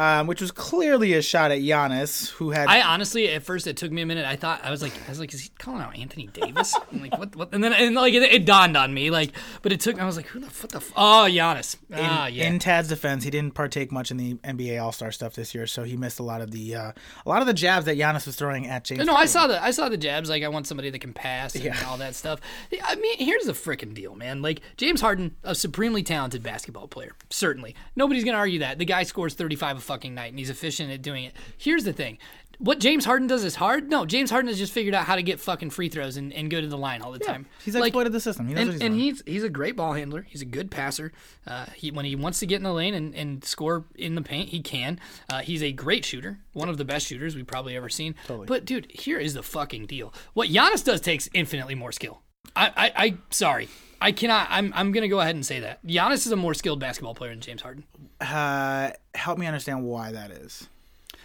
Um, 0.00 0.26
which 0.26 0.40
was 0.40 0.50
clearly 0.50 1.12
a 1.12 1.20
shot 1.20 1.50
at 1.50 1.58
Giannis, 1.58 2.30
who 2.30 2.52
had 2.52 2.68
I 2.68 2.80
honestly, 2.80 3.28
at 3.28 3.42
first, 3.42 3.66
it 3.66 3.76
took 3.76 3.92
me 3.92 4.00
a 4.00 4.06
minute. 4.06 4.24
I 4.24 4.34
thought 4.34 4.64
I 4.64 4.70
was 4.70 4.80
like, 4.80 4.92
I 5.06 5.10
was 5.10 5.20
like, 5.20 5.34
is 5.34 5.40
he 5.42 5.50
calling 5.58 5.82
out 5.82 5.94
Anthony 5.94 6.26
Davis? 6.28 6.74
I'm 6.90 7.02
like, 7.02 7.18
what? 7.18 7.36
What? 7.36 7.52
And 7.52 7.62
then, 7.62 7.74
and 7.74 7.94
like, 7.94 8.14
it, 8.14 8.22
it 8.22 8.46
dawned 8.46 8.78
on 8.78 8.94
me, 8.94 9.10
like, 9.10 9.32
but 9.60 9.72
it 9.72 9.80
took. 9.80 10.00
I 10.00 10.06
was 10.06 10.16
like, 10.16 10.26
who 10.28 10.40
the 10.40 10.46
what 10.46 10.70
the? 10.70 10.78
F- 10.78 10.92
oh, 10.96 11.26
Giannis. 11.28 11.76
ah, 11.94 12.28
yeah. 12.28 12.44
In 12.48 12.58
Tad's 12.58 12.88
defense, 12.88 13.24
he 13.24 13.30
didn't 13.30 13.54
partake 13.54 13.92
much 13.92 14.10
in 14.10 14.16
the 14.16 14.34
NBA 14.36 14.82
All 14.82 14.92
Star 14.92 15.12
stuff 15.12 15.34
this 15.34 15.54
year, 15.54 15.66
so 15.66 15.82
he 15.82 15.98
missed 15.98 16.18
a 16.18 16.22
lot 16.22 16.40
of 16.40 16.50
the 16.50 16.74
uh, 16.76 16.92
a 17.26 17.28
lot 17.28 17.42
of 17.42 17.46
the 17.46 17.52
jabs 17.52 17.84
that 17.84 17.98
Giannis 17.98 18.24
was 18.24 18.36
throwing 18.36 18.66
at 18.68 18.84
James. 18.84 19.04
no, 19.04 19.14
I 19.14 19.26
saw 19.26 19.48
the 19.48 19.62
I 19.62 19.70
saw 19.70 19.90
the 19.90 19.98
jabs. 19.98 20.30
Like, 20.30 20.42
I 20.42 20.48
want 20.48 20.66
somebody 20.66 20.88
that 20.88 21.00
can 21.00 21.12
pass 21.12 21.54
and 21.54 21.64
Yeah. 21.64 21.76
all 21.86 21.98
that 21.98 22.14
stuff. 22.14 22.40
I 22.84 22.94
mean, 22.94 23.18
here's 23.18 23.44
the 23.44 23.52
freaking 23.52 23.92
deal, 23.92 24.14
man. 24.14 24.40
Like, 24.40 24.62
James 24.78 25.02
Harden, 25.02 25.36
a 25.44 25.54
supremely 25.54 26.02
talented 26.02 26.42
basketball 26.42 26.88
player, 26.88 27.12
certainly. 27.28 27.74
Nobody's 27.96 28.24
gonna 28.24 28.38
argue 28.38 28.60
that. 28.60 28.78
The 28.78 28.86
guy 28.86 29.02
scores 29.02 29.34
35 29.34 29.76
a 29.76 29.80
fucking 29.90 30.14
night, 30.14 30.30
and 30.30 30.38
he's 30.38 30.50
efficient 30.50 30.92
at 30.92 31.02
doing 31.02 31.24
it. 31.24 31.32
Here's 31.58 31.82
the 31.82 31.92
thing. 31.92 32.18
What 32.60 32.78
James 32.78 33.04
Harden 33.06 33.26
does 33.26 33.42
is 33.42 33.56
hard. 33.56 33.88
No, 33.88 34.04
James 34.04 34.30
Harden 34.30 34.48
has 34.48 34.58
just 34.58 34.72
figured 34.72 34.94
out 34.94 35.04
how 35.06 35.16
to 35.16 35.22
get 35.22 35.40
fucking 35.40 35.70
free 35.70 35.88
throws 35.88 36.16
and, 36.16 36.30
and 36.32 36.48
go 36.50 36.60
to 36.60 36.66
the 36.68 36.76
line 36.76 37.00
all 37.02 37.10
the 37.10 37.18
time. 37.18 37.46
He's 37.64 37.74
Like, 37.74 37.88
exploited 37.88 38.12
the 38.12 38.20
system. 38.20 38.46
He 38.46 38.54
knows 38.54 38.62
and, 38.64 38.72
he's 38.72 38.82
and 38.82 38.94
he's 38.94 39.22
he's 39.26 39.44
a 39.44 39.48
great 39.48 39.76
ball 39.76 39.94
handler. 39.94 40.26
He's 40.28 40.42
a 40.42 40.44
good 40.44 40.70
passer. 40.70 41.10
Uh, 41.46 41.64
he 41.74 41.90
when 41.90 42.04
he 42.04 42.14
wants 42.14 42.38
to 42.40 42.46
get 42.46 42.56
in 42.56 42.62
the 42.62 42.72
lane 42.72 42.94
and, 42.94 43.14
and 43.16 43.42
score 43.44 43.84
in 43.96 44.14
the 44.14 44.22
paint, 44.22 44.50
he 44.50 44.60
can. 44.60 45.00
Uh, 45.28 45.40
he's 45.40 45.62
a 45.62 45.72
great 45.72 46.04
shooter, 46.04 46.38
one 46.52 46.68
of 46.68 46.76
the 46.76 46.84
best 46.84 47.06
shooters 47.06 47.34
we've 47.34 47.46
probably 47.46 47.74
ever 47.76 47.88
seen. 47.88 48.14
But 48.46 48.66
dude, 48.66 48.92
here 48.92 49.18
is 49.18 49.32
the 49.34 49.42
fucking 49.42 49.86
deal. 49.86 50.12
What 50.34 50.50
Giannis 50.50 50.84
does 50.84 51.00
takes 51.00 51.28
infinitely 51.32 51.74
more 51.74 51.92
skill. 51.92 52.20
I 52.54 52.66
I, 52.76 52.92
I 53.04 53.14
sorry. 53.30 53.68
I 54.00 54.12
cannot. 54.12 54.46
I'm. 54.50 54.72
I'm 54.74 54.92
gonna 54.92 55.08
go 55.08 55.20
ahead 55.20 55.34
and 55.34 55.44
say 55.44 55.60
that 55.60 55.84
Giannis 55.86 56.24
is 56.26 56.32
a 56.32 56.36
more 56.36 56.54
skilled 56.54 56.80
basketball 56.80 57.14
player 57.14 57.32
than 57.32 57.40
James 57.40 57.60
Harden. 57.60 57.84
uh, 58.22 58.92
help 59.14 59.38
me 59.38 59.46
understand 59.46 59.84
why 59.84 60.10
that 60.12 60.30
is. 60.30 60.69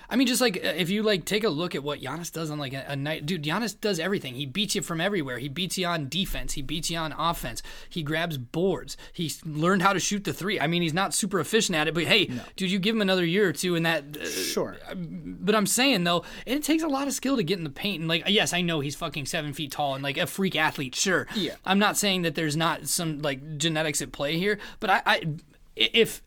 I 0.09 0.15
mean, 0.15 0.27
just 0.27 0.41
like 0.41 0.57
uh, 0.57 0.67
if 0.75 0.89
you 0.89 1.03
like 1.03 1.25
take 1.25 1.43
a 1.43 1.49
look 1.49 1.75
at 1.75 1.83
what 1.83 2.01
Giannis 2.01 2.31
does 2.31 2.49
on 2.51 2.59
like 2.59 2.73
a, 2.73 2.85
a 2.89 2.95
night, 2.95 3.25
dude. 3.25 3.43
Giannis 3.43 3.79
does 3.79 3.99
everything. 3.99 4.35
He 4.35 4.45
beats 4.45 4.75
you 4.75 4.81
from 4.81 5.01
everywhere. 5.01 5.37
He 5.39 5.49
beats 5.49 5.77
you 5.77 5.87
on 5.87 6.09
defense. 6.09 6.53
He 6.53 6.61
beats 6.61 6.89
you 6.89 6.97
on 6.97 7.11
offense. 7.13 7.61
He 7.89 8.03
grabs 8.03 8.37
boards. 8.37 8.97
He's 9.13 9.43
learned 9.45 9.81
how 9.81 9.93
to 9.93 9.99
shoot 9.99 10.23
the 10.23 10.33
three. 10.33 10.59
I 10.59 10.67
mean, 10.67 10.81
he's 10.81 10.93
not 10.93 11.13
super 11.13 11.39
efficient 11.39 11.75
at 11.75 11.87
it, 11.87 11.93
but 11.93 12.03
hey, 12.03 12.29
dude, 12.55 12.71
you 12.71 12.79
give 12.79 12.95
him 12.95 13.01
another 13.01 13.25
year 13.25 13.47
or 13.49 13.53
two, 13.53 13.75
and 13.75 13.85
that. 13.85 14.17
Uh, 14.21 14.25
Sure. 14.25 14.77
but 14.95 15.55
I'm 15.55 15.65
saying 15.65 16.03
though, 16.03 16.23
it 16.45 16.63
takes 16.63 16.83
a 16.83 16.87
lot 16.87 17.07
of 17.07 17.13
skill 17.13 17.35
to 17.37 17.43
get 17.43 17.57
in 17.57 17.63
the 17.63 17.69
paint. 17.69 17.99
And 17.99 18.07
like, 18.07 18.23
yes, 18.27 18.53
I 18.53 18.61
know 18.61 18.79
he's 18.79 18.95
fucking 18.95 19.25
seven 19.25 19.53
feet 19.53 19.71
tall 19.71 19.95
and 19.95 20.03
like 20.03 20.17
a 20.17 20.27
freak 20.27 20.55
athlete. 20.55 20.95
Sure. 20.95 21.27
Yeah. 21.35 21.55
I'm 21.65 21.79
not 21.79 21.97
saying 21.97 22.21
that 22.23 22.35
there's 22.35 22.55
not 22.55 22.87
some 22.87 23.19
like 23.19 23.57
genetics 23.57 24.01
at 24.01 24.11
play 24.11 24.37
here, 24.37 24.59
but 24.79 24.89
I, 24.89 25.01
I 25.05 25.27
if 25.75 26.21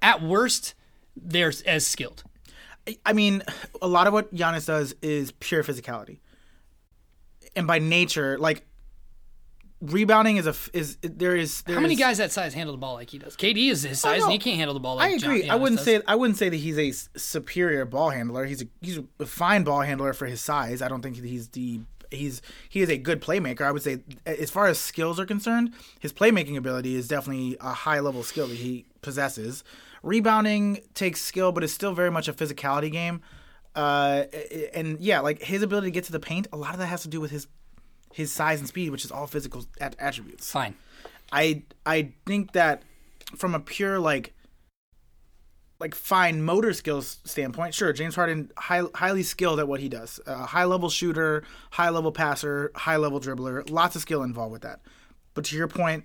at 0.00 0.22
worst 0.22 0.74
they're 1.16 1.52
as 1.66 1.86
skilled. 1.86 2.22
I 3.04 3.12
mean, 3.12 3.42
a 3.82 3.88
lot 3.88 4.06
of 4.06 4.12
what 4.12 4.34
Giannis 4.34 4.66
does 4.66 4.94
is 5.02 5.32
pure 5.32 5.62
physicality, 5.62 6.18
and 7.56 7.66
by 7.66 7.78
nature, 7.78 8.38
like 8.38 8.64
rebounding 9.80 10.38
is 10.38 10.46
a 10.46 10.54
is 10.72 10.96
there 11.02 11.36
is 11.36 11.62
there 11.62 11.76
How 11.76 11.80
many 11.80 11.94
is- 11.94 12.00
guys 12.00 12.18
that 12.18 12.32
size 12.32 12.54
handle 12.54 12.74
the 12.74 12.80
ball 12.80 12.94
like 12.94 13.10
he 13.10 13.18
does? 13.18 13.36
KD 13.36 13.70
is 13.70 13.82
his 13.82 14.00
size, 14.00 14.22
and 14.22 14.32
he 14.32 14.38
can't 14.38 14.56
handle 14.56 14.74
the 14.74 14.80
ball 14.80 14.96
like 14.96 15.12
I 15.12 15.14
agree. 15.14 15.48
I 15.48 15.54
wouldn't 15.54 15.80
Giannis 15.80 15.84
say 15.84 15.94
does. 15.94 16.02
I 16.08 16.14
wouldn't 16.16 16.38
say 16.38 16.48
that 16.48 16.56
he's 16.56 16.78
a 16.78 17.18
superior 17.18 17.84
ball 17.84 18.10
handler. 18.10 18.44
He's 18.44 18.62
a 18.62 18.66
he's 18.80 18.98
a 19.20 19.26
fine 19.26 19.64
ball 19.64 19.80
handler 19.80 20.12
for 20.12 20.26
his 20.26 20.40
size. 20.40 20.82
I 20.82 20.88
don't 20.88 21.02
think 21.02 21.22
he's 21.22 21.48
the 21.48 21.80
he's 22.10 22.42
he 22.68 22.80
is 22.80 22.88
a 22.88 22.96
good 22.98 23.20
playmaker. 23.20 23.62
I 23.62 23.70
would 23.70 23.82
say 23.82 23.98
as 24.26 24.50
far 24.50 24.66
as 24.66 24.78
skills 24.78 25.20
are 25.20 25.26
concerned, 25.26 25.74
his 26.00 26.12
playmaking 26.12 26.56
ability 26.56 26.94
is 26.96 27.06
definitely 27.08 27.56
a 27.60 27.72
high 27.72 28.00
level 28.00 28.22
skill 28.22 28.46
that 28.48 28.56
he 28.56 28.86
possesses. 29.02 29.62
Rebounding 30.02 30.80
takes 30.94 31.20
skill, 31.20 31.52
but 31.52 31.64
it's 31.64 31.72
still 31.72 31.92
very 31.92 32.10
much 32.10 32.28
a 32.28 32.32
physicality 32.32 32.90
game. 32.90 33.22
Uh, 33.74 34.24
and 34.74 34.98
yeah, 35.00 35.20
like 35.20 35.42
his 35.42 35.62
ability 35.62 35.88
to 35.88 35.90
get 35.90 36.04
to 36.04 36.12
the 36.12 36.20
paint, 36.20 36.46
a 36.52 36.56
lot 36.56 36.72
of 36.72 36.78
that 36.78 36.86
has 36.86 37.02
to 37.02 37.08
do 37.08 37.20
with 37.20 37.30
his 37.30 37.46
his 38.12 38.32
size 38.32 38.58
and 38.58 38.68
speed, 38.68 38.90
which 38.90 39.04
is 39.04 39.12
all 39.12 39.26
physical 39.26 39.64
at- 39.80 39.94
attributes. 39.98 40.50
Fine. 40.50 40.74
I 41.30 41.62
I 41.84 42.12
think 42.26 42.52
that 42.52 42.82
from 43.36 43.54
a 43.54 43.60
pure 43.60 43.98
like 43.98 44.34
like 45.80 45.94
fine 45.94 46.42
motor 46.42 46.72
skills 46.72 47.18
standpoint, 47.24 47.74
sure, 47.74 47.92
James 47.92 48.16
Harden 48.16 48.50
high, 48.56 48.82
highly 48.94 49.22
skilled 49.22 49.60
at 49.60 49.68
what 49.68 49.80
he 49.80 49.88
does. 49.88 50.18
A 50.26 50.46
high 50.46 50.64
level 50.64 50.90
shooter, 50.90 51.44
high 51.70 51.90
level 51.90 52.10
passer, 52.10 52.72
high 52.74 52.96
level 52.96 53.20
dribbler, 53.20 53.68
lots 53.70 53.94
of 53.94 54.02
skill 54.02 54.22
involved 54.22 54.52
with 54.52 54.62
that. 54.62 54.80
But 55.34 55.44
to 55.46 55.56
your 55.56 55.68
point, 55.68 56.04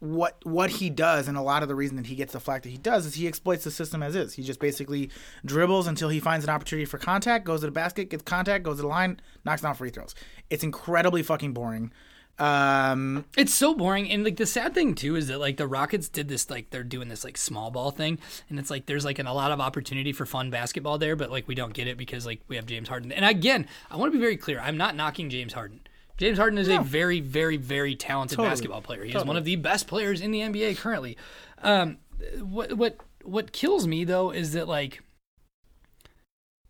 what 0.00 0.44
what 0.44 0.70
he 0.70 0.88
does 0.90 1.28
and 1.28 1.36
a 1.36 1.42
lot 1.42 1.62
of 1.62 1.68
the 1.68 1.74
reason 1.74 1.96
that 1.96 2.06
he 2.06 2.14
gets 2.14 2.32
the 2.32 2.40
flack 2.40 2.62
that 2.62 2.70
he 2.70 2.78
does 2.78 3.04
is 3.04 3.14
he 3.14 3.28
exploits 3.28 3.64
the 3.64 3.70
system 3.70 4.02
as 4.02 4.16
is. 4.16 4.34
He 4.34 4.42
just 4.42 4.58
basically 4.58 5.10
dribbles 5.44 5.86
until 5.86 6.08
he 6.08 6.20
finds 6.20 6.44
an 6.44 6.50
opportunity 6.50 6.86
for 6.86 6.98
contact, 6.98 7.44
goes 7.44 7.60
to 7.60 7.66
the 7.66 7.72
basket, 7.72 8.08
gets 8.10 8.22
contact, 8.22 8.64
goes 8.64 8.76
to 8.76 8.82
the 8.82 8.88
line, 8.88 9.20
knocks 9.44 9.62
down 9.62 9.74
free 9.74 9.90
throws. 9.90 10.14
It's 10.48 10.64
incredibly 10.64 11.22
fucking 11.22 11.52
boring. 11.52 11.92
Um, 12.38 13.26
It's 13.36 13.52
so 13.52 13.74
boring, 13.74 14.10
and 14.10 14.24
like 14.24 14.38
the 14.38 14.46
sad 14.46 14.72
thing 14.72 14.94
too 14.94 15.14
is 15.14 15.28
that 15.28 15.38
like 15.38 15.58
the 15.58 15.66
Rockets 15.66 16.08
did 16.08 16.28
this 16.28 16.48
like 16.48 16.70
they're 16.70 16.82
doing 16.82 17.08
this 17.08 17.22
like 17.22 17.36
small 17.36 17.70
ball 17.70 17.90
thing, 17.90 18.18
and 18.48 18.58
it's 18.58 18.70
like 18.70 18.86
there's 18.86 19.04
like 19.04 19.18
an, 19.18 19.26
a 19.26 19.34
lot 19.34 19.52
of 19.52 19.60
opportunity 19.60 20.14
for 20.14 20.24
fun 20.24 20.48
basketball 20.48 20.96
there, 20.96 21.16
but 21.16 21.30
like 21.30 21.46
we 21.46 21.54
don't 21.54 21.74
get 21.74 21.86
it 21.86 21.98
because 21.98 22.24
like 22.24 22.40
we 22.48 22.56
have 22.56 22.64
James 22.64 22.88
Harden. 22.88 23.12
And 23.12 23.26
again, 23.26 23.66
I 23.90 23.96
want 23.96 24.10
to 24.10 24.18
be 24.18 24.22
very 24.22 24.38
clear, 24.38 24.58
I'm 24.58 24.78
not 24.78 24.96
knocking 24.96 25.28
James 25.28 25.52
Harden. 25.52 25.80
James 26.20 26.36
Harden 26.36 26.58
is 26.58 26.68
a 26.68 26.82
very, 26.82 27.20
very, 27.20 27.56
very 27.56 27.96
talented 27.96 28.36
Totally. 28.36 28.50
basketball 28.50 28.82
player. 28.82 29.04
He 29.04 29.12
is 29.14 29.24
one 29.24 29.38
of 29.38 29.46
the 29.46 29.56
best 29.56 29.86
players 29.86 30.20
in 30.20 30.30
the 30.32 30.40
NBA 30.40 30.76
currently. 30.76 31.16
Um, 31.62 31.96
what 32.40 32.74
what 32.74 32.98
what 33.24 33.52
kills 33.52 33.86
me 33.86 34.04
though 34.04 34.30
is 34.30 34.52
that 34.52 34.68
like 34.68 35.02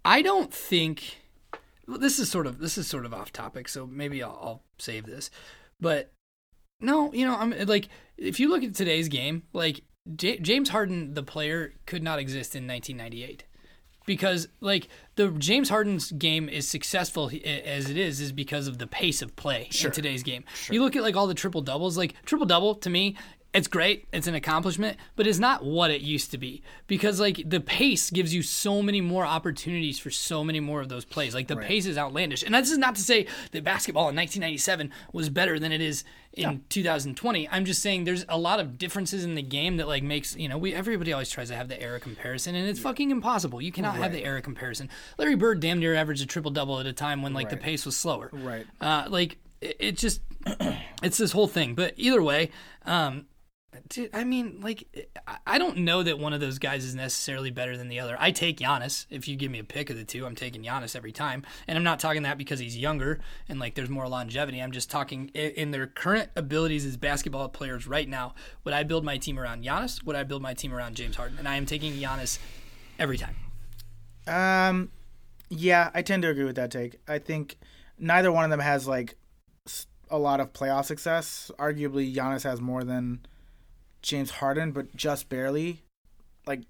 I 0.05 0.23
don't 0.23 0.55
think 0.55 1.19
well, 1.89 1.99
this 1.99 2.21
is 2.21 2.31
sort 2.31 2.47
of 2.47 2.61
this 2.61 2.79
is 2.79 2.87
sort 2.87 3.05
of 3.05 3.13
off 3.13 3.33
topic, 3.33 3.69
so 3.69 3.89
maybe 3.89 4.23
I'll, 4.23 4.39
I'll 4.41 4.63
save 4.79 5.05
this. 5.05 5.33
But 5.81 6.13
no, 6.81 7.13
you 7.13 7.27
know, 7.27 7.35
I'm 7.35 7.53
like 7.67 7.89
if 8.17 8.39
you 8.39 8.49
look 8.49 8.63
at 8.63 8.77
today's 8.77 9.09
game, 9.09 9.43
like 9.53 9.81
J- 10.15 10.39
James 10.39 10.69
Harden, 10.69 11.15
the 11.15 11.25
player, 11.25 11.73
could 11.87 12.05
not 12.05 12.21
exist 12.21 12.55
in 12.55 12.69
1998 12.69 13.43
because 14.11 14.49
like 14.61 14.89
the 15.15 15.29
James 15.29 15.69
Harden's 15.69 16.11
game 16.11 16.49
is 16.49 16.67
successful 16.67 17.31
as 17.45 17.89
it 17.89 17.97
is 17.97 18.21
is 18.21 18.33
because 18.33 18.67
of 18.67 18.79
the 18.79 18.89
pace 18.89 19.23
of 19.23 19.37
play 19.37 19.69
in 19.85 19.93
today's 19.93 20.25
game. 20.25 20.43
You 20.69 20.83
look 20.83 20.97
at 20.97 21.03
like 21.05 21.15
all 21.15 21.29
the 21.29 21.35
triple 21.35 21.61
doubles, 21.61 21.97
like 21.97 22.17
triple 22.25 22.45
double 22.45 22.75
to 22.75 22.91
me, 22.91 23.15
it's 23.53 23.67
great, 23.67 24.07
it's 24.13 24.29
an 24.29 24.37
accomplishment, 24.37 24.97
but 25.17 25.27
it's 25.27 25.41
not 25.41 25.65
what 25.65 25.91
it 25.91 26.03
used 26.03 26.31
to 26.31 26.39
be 26.39 26.63
because 26.87 27.19
like 27.19 27.43
the 27.49 27.61
pace 27.61 28.09
gives 28.11 28.33
you 28.33 28.43
so 28.43 28.81
many 28.81 29.01
more 29.01 29.27
opportunities 29.27 29.99
for 29.99 30.11
so 30.11 30.45
many 30.45 30.61
more 30.61 30.81
of 30.81 30.89
those 30.89 31.05
plays. 31.05 31.35
Like 31.35 31.49
the 31.49 31.57
pace 31.57 31.85
is 31.85 31.99
outlandish, 31.99 32.45
and 32.45 32.55
this 32.55 32.71
is 32.71 32.79
not 32.79 32.95
to 32.95 33.01
say 33.01 33.27
that 33.51 33.65
basketball 33.65 34.09
in 34.09 34.15
1997 34.15 34.93
was 35.13 35.29
better 35.29 35.59
than 35.59 35.73
it 35.73 35.81
is 35.81 36.05
in 36.33 36.63
2020. 36.69 37.49
I'm 37.49 37.65
just 37.65 37.83
saying 37.83 38.05
there's 38.05 38.25
a 38.29 38.39
lot 38.39 38.61
of 38.61 38.79
differences 38.79 39.25
in 39.25 39.35
the 39.35 39.43
game 39.43 39.79
that 39.79 39.89
like 39.89 40.05
makes 40.05 40.37
you 40.37 40.49
know 40.49 40.57
we 40.57 40.73
everybody 40.73 41.13
always 41.13 41.31
tries 41.31 41.49
to 41.49 41.57
have 41.57 41.69
the 41.69 41.81
era 41.83 41.99
comparison, 41.99 42.55
and 42.55 42.69
it's 42.69 42.79
fucking 42.81 43.11
impossible. 43.11 43.61
You 43.61 43.73
cannot 43.73 43.97
have 43.97 44.13
the 44.13 44.25
era 44.25 44.43
comparison. 44.43 44.89
Larry 45.19 45.35
Bird 45.35 45.59
damn 45.59 45.81
near 45.81 45.97
averaged 45.97 46.23
a 46.23 46.27
triple 46.27 46.53
double 46.53 46.79
at 46.79 46.87
a 46.87 46.93
time 46.93 47.21
when 47.21 47.35
like 47.35 47.51
the 47.51 47.57
pace 47.57 47.85
was 47.85 47.97
slower. 47.97 48.31
Right. 48.33 48.67
Uh, 48.81 49.07
like 49.09 49.39
it, 49.61 49.77
it 49.81 49.97
just 49.97 50.21
it's 51.03 51.19
this 51.19 51.33
whole 51.33 51.49
thing. 51.49 51.75
But 51.75 51.95
either 51.97 52.23
way, 52.23 52.51
um, 52.87 53.27
dude, 53.89 54.11
I 54.13 54.25
mean, 54.25 54.61
like 54.63 55.09
I- 55.47 55.59
don't 55.59 55.79
know 55.79 56.03
that 56.03 56.19
one 56.19 56.33
of 56.33 56.41
those 56.41 56.59
guys 56.59 56.85
is 56.85 56.95
necessarily 56.95 57.51
better 57.51 57.77
than 57.77 57.89
the 57.89 58.01
other. 58.01 58.17
I 58.19 58.31
take 58.31 58.59
Giannis. 58.59 59.07
If 59.11 59.29
you 59.29 59.37
give 59.37 59.51
me 59.51 59.59
a 59.59 59.65
pick 59.65 59.91
of 59.91 59.97
the 59.97 60.05
two, 60.05 60.27
I'm 60.27 60.35
taking 60.35 60.63
Giannis 60.63 60.97
every 60.97 61.13
time. 61.13 61.45
And 61.69 61.77
I'm 61.77 61.85
not 61.85 62.01
talking 62.01 62.23
that 62.23 62.39
because 62.39 62.61
he's 62.61 62.77
younger 62.77 63.21
and 63.49 63.59
like 63.59 63.75
there's 63.75 63.91
more 63.91 64.09
longevity. 64.09 64.61
I'm 64.61 64.73
just 64.73 64.91
talking 64.91 65.29
in 65.29 65.71
their 65.71 65.87
current 65.87 66.31
abilities 66.35 66.85
as 66.87 66.97
basketball 66.97 67.49
players 67.49 67.87
right 67.87 68.09
now. 68.09 68.35
Would 68.65 68.75
I 68.75 68.83
build 68.83 69.05
my 69.05 69.19
team 69.19 69.39
around 69.39 69.65
Giannis? 69.65 70.05
Would 70.05 70.17
I 70.17 70.25
build 70.25 70.43
my 70.43 70.55
team 70.55 70.73
around 70.73 70.97
James 70.97 71.17
Harden? 71.17 71.39
And 71.39 71.47
I 71.49 71.57
am 71.57 71.67
taking 71.67 71.93
Giannis 71.93 72.39
every 72.99 73.19
time. 73.19 73.37
Um, 74.27 74.91
yeah, 75.49 75.91
I 75.95 76.03
tend 76.03 76.23
to 76.23 76.29
agree 76.29 76.45
with 76.45 76.57
that 76.57 76.71
take. 76.71 77.01
I 77.07 77.19
think 77.19 77.59
neither 77.99 78.33
one 78.33 78.45
of 78.45 78.51
them 78.51 78.61
has 78.61 78.87
like 78.89 79.17
a 80.11 80.19
lot 80.19 80.41
of 80.41 80.53
playoff 80.53 80.87
success. 80.87 81.51
Arguably, 81.59 82.15
Giannis 82.15 82.43
has 82.45 82.61
more 82.61 82.85
than 82.85 83.21
James 84.03 84.31
Harden, 84.31 84.73
but 84.73 84.95
just 84.97 85.29
barely. 85.29 85.83
Like, 86.47 86.63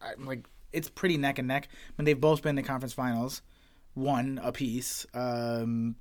I, 0.00 0.12
like 0.18 0.46
it's 0.72 0.88
pretty 0.88 1.16
neck 1.16 1.38
and 1.38 1.48
neck. 1.48 1.68
I 1.70 1.92
mean, 1.96 2.06
they've 2.06 2.20
both 2.20 2.42
been 2.42 2.56
to 2.56 2.62
conference 2.62 2.92
finals, 2.92 3.42
one 3.94 4.40
apiece. 4.42 5.06
Um, 5.14 5.96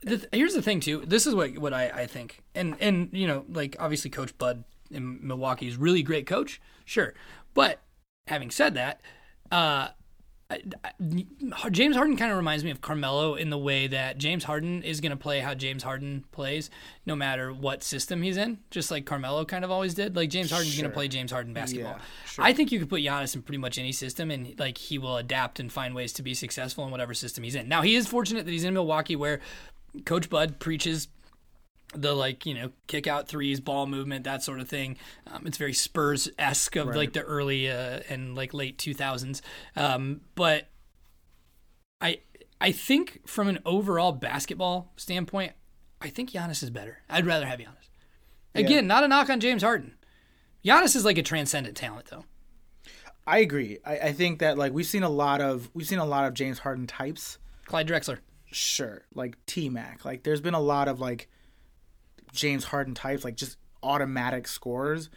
the 0.00 0.18
th- 0.18 0.28
here's 0.32 0.54
the 0.54 0.62
thing 0.62 0.80
too. 0.80 1.02
This 1.06 1.26
is 1.26 1.34
what 1.34 1.56
what 1.58 1.72
I, 1.72 1.88
I 1.88 2.06
think, 2.06 2.42
and 2.54 2.76
and 2.80 3.08
you 3.12 3.26
know, 3.26 3.44
like 3.48 3.76
obviously 3.78 4.10
Coach 4.10 4.36
Bud 4.38 4.64
in 4.90 5.26
Milwaukee 5.26 5.68
is 5.68 5.76
really 5.76 6.02
great 6.02 6.26
coach, 6.26 6.60
sure. 6.84 7.14
But 7.54 7.80
having 8.26 8.50
said 8.50 8.74
that, 8.74 9.00
uh, 9.50 9.88
James 11.70 11.96
Harden 11.96 12.16
kind 12.16 12.30
of 12.30 12.36
reminds 12.36 12.64
me 12.64 12.70
of 12.70 12.80
Carmelo 12.80 13.34
in 13.34 13.50
the 13.50 13.58
way 13.58 13.86
that 13.86 14.18
James 14.18 14.44
Harden 14.44 14.82
is 14.82 15.00
going 15.00 15.10
to 15.10 15.16
play 15.16 15.40
how 15.40 15.54
James 15.54 15.82
Harden 15.82 16.24
plays, 16.32 16.70
no 17.06 17.14
matter 17.14 17.52
what 17.52 17.82
system 17.82 18.22
he's 18.22 18.36
in, 18.36 18.58
just 18.70 18.90
like 18.90 19.04
Carmelo 19.04 19.44
kind 19.44 19.64
of 19.64 19.70
always 19.70 19.94
did. 19.94 20.16
Like 20.16 20.30
James 20.30 20.50
Harden's 20.50 20.76
going 20.76 20.90
to 20.90 20.94
play 20.94 21.08
James 21.08 21.30
Harden 21.30 21.52
basketball. 21.52 21.98
sure. 22.26 22.44
I 22.44 22.52
think 22.52 22.72
you 22.72 22.78
could 22.78 22.88
put 22.90 23.02
Giannis 23.02 23.34
in 23.34 23.42
pretty 23.42 23.58
much 23.58 23.78
any 23.78 23.92
system, 23.92 24.30
and 24.30 24.58
like 24.58 24.78
he 24.78 24.98
will 24.98 25.16
adapt 25.16 25.60
and 25.60 25.72
find 25.72 25.94
ways 25.94 26.12
to 26.14 26.22
be 26.22 26.34
successful 26.34 26.84
in 26.84 26.90
whatever 26.90 27.14
system 27.14 27.44
he's 27.44 27.54
in. 27.54 27.68
Now 27.68 27.82
he 27.82 27.94
is 27.94 28.06
fortunate 28.06 28.44
that 28.46 28.52
he's 28.52 28.64
in 28.64 28.74
Milwaukee, 28.74 29.16
where 29.16 29.40
Coach 30.04 30.30
Bud 30.30 30.58
preaches 30.58 31.08
the 31.94 32.14
like 32.14 32.46
you 32.46 32.54
know 32.54 32.72
kick 32.86 33.06
out 33.06 33.28
threes, 33.28 33.60
ball 33.60 33.86
movement, 33.86 34.24
that 34.24 34.42
sort 34.42 34.60
of 34.60 34.68
thing. 34.68 34.96
Um, 35.26 35.46
it's 35.46 35.58
very 35.58 35.72
Spurs 35.72 36.28
esque 36.38 36.76
of 36.76 36.94
like 36.94 37.12
the 37.12 37.22
early 37.22 37.70
uh, 37.70 38.00
and 38.08 38.34
like 38.34 38.54
late 38.54 38.78
two 38.78 38.94
thousands. 38.94 39.42
Um, 39.76 40.22
but 40.34 40.68
I 42.00 42.20
I 42.60 42.72
think 42.72 43.20
from 43.26 43.48
an 43.48 43.58
overall 43.64 44.12
basketball 44.12 44.92
standpoint, 44.96 45.52
I 46.00 46.08
think 46.08 46.30
Giannis 46.30 46.62
is 46.62 46.70
better. 46.70 46.98
I'd 47.08 47.26
rather 47.26 47.46
have 47.46 47.58
Giannis. 47.58 47.88
Again, 48.54 48.86
not 48.86 49.04
a 49.04 49.08
knock 49.08 49.30
on 49.30 49.40
James 49.40 49.62
Harden. 49.62 49.94
Giannis 50.64 50.94
is 50.94 51.04
like 51.04 51.18
a 51.18 51.22
transcendent 51.22 51.76
talent 51.76 52.06
though. 52.06 52.24
I 53.26 53.38
agree. 53.38 53.78
I, 53.84 53.98
I 53.98 54.12
think 54.12 54.40
that 54.40 54.58
like 54.58 54.72
we've 54.72 54.86
seen 54.86 55.02
a 55.02 55.08
lot 55.08 55.40
of 55.40 55.70
we've 55.74 55.86
seen 55.86 55.98
a 55.98 56.04
lot 56.04 56.26
of 56.26 56.34
James 56.34 56.60
Harden 56.60 56.86
types. 56.86 57.38
Clyde 57.66 57.88
Drexler. 57.88 58.18
Sure, 58.50 59.06
like 59.14 59.36
T 59.46 59.68
Mac. 59.68 60.04
Like 60.04 60.24
there's 60.24 60.40
been 60.40 60.54
a 60.54 60.60
lot 60.60 60.88
of 60.88 61.00
like 61.00 61.28
James 62.32 62.64
Harden 62.64 62.94
types, 62.94 63.24
like 63.24 63.36
just 63.36 63.56
automatic 63.82 64.46
scores. 64.48 65.10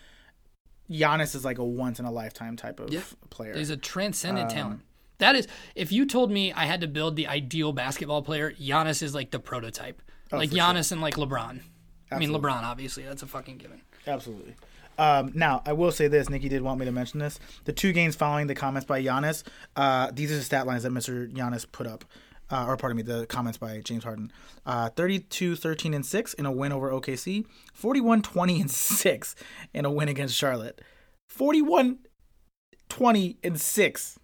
Giannis 0.89 1.33
is 1.35 1.43
like 1.43 1.57
a 1.57 1.63
once 1.63 1.99
in 1.99 2.05
a 2.05 2.11
lifetime 2.11 2.55
type 2.55 2.79
of 2.79 2.89
Yeah. 2.93 3.01
player. 3.29 3.55
He's 3.55 3.69
a 3.69 3.77
transcendent 3.77 4.49
talent. 4.51 4.81
That 5.17 5.35
is, 5.35 5.47
if 5.75 5.91
you 5.91 6.05
told 6.05 6.29
me 6.29 6.51
I 6.53 6.65
had 6.65 6.81
to 6.81 6.87
build 6.87 7.15
the 7.15 7.27
ideal 7.27 7.71
basketball 7.73 8.21
player, 8.21 8.51
Giannis 8.51 9.01
is 9.01 9.15
like 9.15 9.31
the 9.31 9.39
prototype. 9.39 10.01
like 10.31 10.49
for 10.49 10.55
Giannis 10.55 10.91
and 10.91 11.01
like 11.01 11.15
LeBron. 11.15 11.61
I 12.11 12.17
mean, 12.19 12.31
LeBron, 12.31 12.63
obviously, 12.63 13.03
that's 13.03 13.21
a 13.23 13.27
fucking 13.27 13.57
given. 13.57 13.81
Absolutely. 14.07 14.55
Um, 14.97 15.31
now, 15.35 15.61
I 15.65 15.73
will 15.73 15.91
say 15.91 16.07
this. 16.07 16.29
Nikki 16.29 16.49
did 16.49 16.61
want 16.61 16.79
me 16.79 16.85
to 16.85 16.91
mention 16.91 17.19
this. 17.19 17.39
The 17.65 17.73
two 17.73 17.91
games 17.93 18.15
following 18.15 18.47
the 18.47 18.55
comments 18.55 18.85
by 18.85 19.01
Giannis, 19.03 19.43
uh, 19.75 20.09
these 20.11 20.31
are 20.31 20.35
the 20.35 20.41
stat 20.41 20.65
lines 20.67 20.83
that 20.83 20.91
Mr. 20.91 21.31
Giannis 21.31 21.65
put 21.71 21.85
up. 21.87 22.05
Uh, 22.51 22.65
or 22.67 22.77
pardon 22.77 22.97
me, 22.97 23.03
the 23.03 23.25
comments 23.25 23.57
by 23.57 23.79
James 23.81 24.03
Harden. 24.03 24.31
Uh, 24.65 24.89
32, 24.89 25.55
13, 25.55 25.93
and 25.93 26.05
6 26.05 26.33
in 26.35 26.45
a 26.45 26.51
win 26.51 26.71
over 26.71 26.91
OKC. 26.91 27.45
41, 27.73 28.21
20, 28.21 28.61
and 28.61 28.69
6 28.71 29.35
in 29.73 29.85
a 29.85 29.91
win 29.91 30.07
against 30.09 30.35
Charlotte. 30.35 30.81
41, 31.29 31.99
20, 32.89 33.37
and 33.43 33.59
6. 33.59 34.19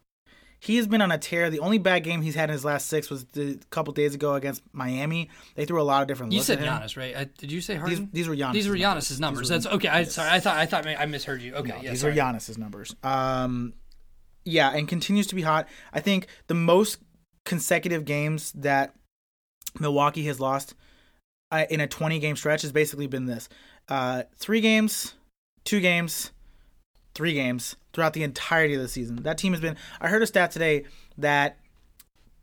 He 0.60 0.76
has 0.76 0.86
been 0.86 1.02
on 1.02 1.12
a 1.12 1.18
tear. 1.18 1.50
The 1.50 1.58
only 1.58 1.80
bad 1.80 2.04
game 2.04 2.22
he's 2.22 2.36
had 2.36 2.50
in 2.50 2.54
his 2.54 2.64
last 2.64 2.86
six 2.86 3.10
was 3.10 3.26
a 3.36 3.56
couple 3.72 3.94
days 3.94 4.14
ago 4.14 4.36
against 4.36 4.62
Miami. 4.74 5.28
They 5.56 5.66
threw 5.66 5.82
a 5.82 5.84
lot 5.84 6.04
of 6.04 6.08
different 6.08 6.34
You 6.34 6.42
said. 6.44 6.60
Giannis, 6.60 6.96
right? 6.96 7.18
I, 7.18 7.24
did 7.24 7.52
you 7.52 7.62
say 7.62 7.74
These, 7.74 7.80
Harden? 7.82 8.10
these 8.14 8.28
were 8.28 8.36
Giannis. 8.36 8.54
These 8.54 8.68
were 8.70 8.76
Giannis's 8.76 9.20
numbers. 9.20 9.50
That's 9.50 9.66
okay. 9.66 9.88
I 9.88 10.04
sorry. 10.04 10.30
I 10.30 10.40
thought 10.40 10.58
I 10.58 10.68
thought 10.68 10.86
I 10.86 11.08
misheard 11.08 11.42
you. 11.42 11.56
Okay, 11.56 11.80
yeah, 11.82 11.90
These 11.90 12.02
sorry. 12.02 12.14
are 12.14 12.16
Giannis's 12.16 12.60
numbers. 12.60 12.96
Um, 13.02 13.74
yeah, 14.46 14.70
and 14.70 14.88
continues 14.88 15.26
to 15.28 15.36
be 15.36 15.42
hot. 15.42 15.68
I 15.94 16.00
think 16.00 16.28
the 16.46 16.54
most 16.54 17.00
consecutive 17.46 18.06
games 18.06 18.52
that 18.54 18.96
Milwaukee 19.80 20.26
has 20.26 20.40
lost 20.40 20.76
uh, 21.52 21.66
in 21.70 21.80
a 21.80 21.88
20 21.88 22.20
game 22.20 22.36
stretch 22.36 22.62
has 22.62 22.72
basically 22.72 23.08
been 23.08 23.26
this: 23.26 23.50
uh, 23.90 24.24
three 24.38 24.62
games, 24.62 25.14
two 25.64 25.80
games, 25.80 26.32
three 27.14 27.34
games 27.34 27.76
throughout 27.94 28.14
the 28.14 28.24
entirety 28.24 28.74
of 28.76 28.82
the 28.82 28.88
season. 28.88 29.18
That 29.24 29.38
team 29.38 29.54
has 29.54 29.62
been. 29.62 29.76
I 30.00 30.08
heard 30.08 30.22
a 30.22 30.28
stat 30.28 30.52
today 30.52 30.86
that 31.18 31.58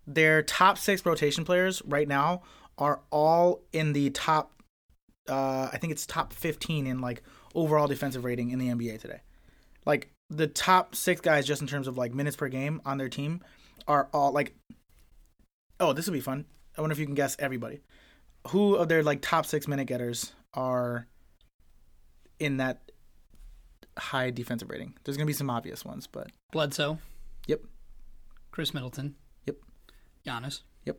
their 0.06 0.42
top 0.42 0.78
six 0.78 1.04
rotation 1.04 1.44
players 1.44 1.82
right 1.84 2.08
now 2.08 2.42
are 2.78 3.00
all 3.11 3.62
in 3.72 3.92
the 3.92 4.11
top. 4.11 4.52
Uh, 5.28 5.68
I 5.72 5.76
think 5.78 5.92
it's 5.92 6.06
top 6.06 6.32
15 6.32 6.87
in 6.87 7.00
like 7.00 7.22
overall 7.54 7.87
defensive 7.87 8.24
rating 8.24 8.50
in 8.50 8.58
the 8.58 8.68
NBA 8.68 9.00
today. 9.00 9.20
Like 9.84 10.11
the 10.30 10.46
top 10.46 10.94
six 10.94 11.20
guys, 11.20 11.46
just 11.46 11.61
in 11.61 11.68
terms 11.68 11.87
of 11.87 11.98
like 11.98 12.14
minutes 12.14 12.37
per 12.37 12.48
game 12.48 12.80
on 12.84 12.98
their 12.98 13.08
team, 13.08 13.42
are 13.87 14.08
all 14.12 14.32
like. 14.32 14.54
Oh, 15.80 15.92
this 15.92 16.06
will 16.06 16.12
be 16.12 16.20
fun. 16.20 16.44
I 16.76 16.80
wonder 16.80 16.92
if 16.92 16.98
you 16.98 17.06
can 17.06 17.14
guess 17.14 17.36
everybody. 17.38 17.80
Who 18.48 18.74
of 18.74 18.88
their 18.88 19.02
like 19.02 19.20
top 19.20 19.46
six 19.46 19.66
minute 19.68 19.86
getters 19.86 20.32
are 20.54 21.06
in 22.38 22.58
that 22.58 22.90
high 23.98 24.30
defensive 24.30 24.70
rating? 24.70 24.94
There's 25.04 25.16
gonna 25.16 25.26
be 25.26 25.32
some 25.32 25.50
obvious 25.50 25.84
ones, 25.84 26.06
but 26.06 26.30
Bledsoe. 26.52 26.98
Yep. 27.46 27.62
Khris 28.52 28.72
Middleton. 28.74 29.16
Yep. 29.46 29.56
Giannis. 30.26 30.62
Yep. 30.84 30.98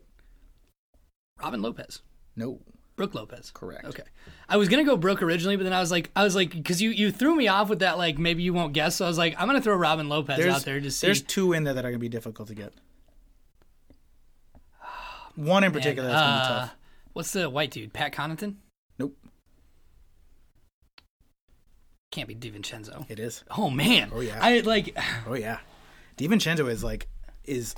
Robin 1.42 1.62
Lopez. 1.62 2.02
no, 2.36 2.60
Brooke 2.96 3.16
Lopez. 3.16 3.52
correct. 3.52 3.86
Okay. 3.86 4.04
I 4.50 4.58
was 4.58 4.68
gonna 4.68 4.84
go 4.84 4.98
Brooke 4.98 5.22
originally, 5.22 5.56
but 5.56 5.64
then 5.64 5.74
I 5.74 5.80
was 5.80 5.92
like, 5.92 6.12
I 6.16 6.24
was 6.24 6.36
like, 6.36 6.52
because 6.52 6.82
you 6.82 6.90
you 6.90 7.12
threw 7.12 7.36
me 7.36 7.48
off 7.48 7.70
with 7.70 7.80
that 7.80 7.98
like 7.98 8.18
maybe 8.18 8.44
you 8.44 8.54
won't 8.54 8.74
guess, 8.74 8.98
so 8.98 9.06
I 9.06 9.08
was 9.08 9.18
like, 9.18 9.36
I'm 9.40 9.48
gonna 9.48 9.62
throw 9.62 9.76
Robin 9.76 10.10
Lopez 10.10 10.38
There's 10.38 10.54
out 10.54 10.66
there 10.66 10.82
to 10.82 10.92
see. 10.92 11.08
there's 11.08 11.22
two 11.22 11.54
in 11.54 11.64
there 11.64 11.74
that 11.74 11.86
are 11.86 11.90
gonna 11.90 12.00
be 12.00 12.10
difficult 12.10 12.50
to 12.50 12.56
get. 12.56 12.74
One 15.40 15.64
in 15.64 15.72
particular 15.72 16.10
that's 16.10 16.22
gonna 16.22 16.38
be 16.38 16.46
Uh, 16.46 16.60
tough. 16.62 16.76
What's 17.14 17.32
the 17.32 17.50
white 17.50 17.72
dude? 17.72 17.94
Pat 17.94 18.14
Connaughton? 18.14 18.56
Nope, 18.98 19.16
Can't 22.12 22.28
be 22.28 22.36
DiVincenzo. 22.36 23.10
it 23.10 23.20
is. 23.20 23.44
Oh 23.56 23.70
man. 23.70 24.12
Oh, 24.14 24.20
yeah. 24.20 24.40
I 24.42 24.60
like. 24.62 24.98
Oh 25.28 25.36
yeah, 25.36 25.60
DiVincenzo 26.18 26.68
is 26.70 26.84
like 26.84 27.08
is 27.44 27.76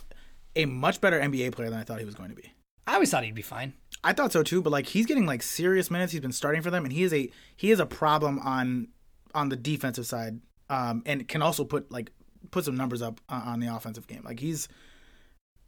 a 0.55 0.65
much 0.65 1.01
better 1.01 1.19
NBA 1.19 1.51
player 1.53 1.69
than 1.69 1.79
I 1.79 1.83
thought 1.83 1.99
he 1.99 2.05
was 2.05 2.15
going 2.15 2.29
to 2.29 2.35
be. 2.35 2.51
I 2.87 2.95
always 2.95 3.11
thought 3.11 3.23
he'd 3.23 3.35
be 3.35 3.41
fine. 3.41 3.73
I 4.03 4.13
thought 4.13 4.31
so 4.31 4.41
too, 4.41 4.61
but 4.61 4.71
like 4.71 4.87
he's 4.87 5.05
getting 5.05 5.25
like 5.25 5.43
serious 5.43 5.91
minutes. 5.91 6.11
He's 6.13 6.21
been 6.21 6.31
starting 6.31 6.61
for 6.61 6.71
them, 6.71 6.83
and 6.85 6.93
he 6.93 7.03
is 7.03 7.13
a 7.13 7.29
he 7.55 7.71
is 7.71 7.79
a 7.79 7.85
problem 7.85 8.39
on 8.39 8.87
on 9.35 9.49
the 9.49 9.55
defensive 9.55 10.05
side, 10.07 10.39
um, 10.69 11.03
and 11.05 11.27
can 11.27 11.41
also 11.41 11.63
put 11.65 11.91
like 11.91 12.11
put 12.51 12.65
some 12.65 12.75
numbers 12.75 13.01
up 13.01 13.19
uh, 13.29 13.41
on 13.45 13.59
the 13.59 13.67
offensive 13.67 14.07
game. 14.07 14.23
Like 14.25 14.39
he's 14.39 14.67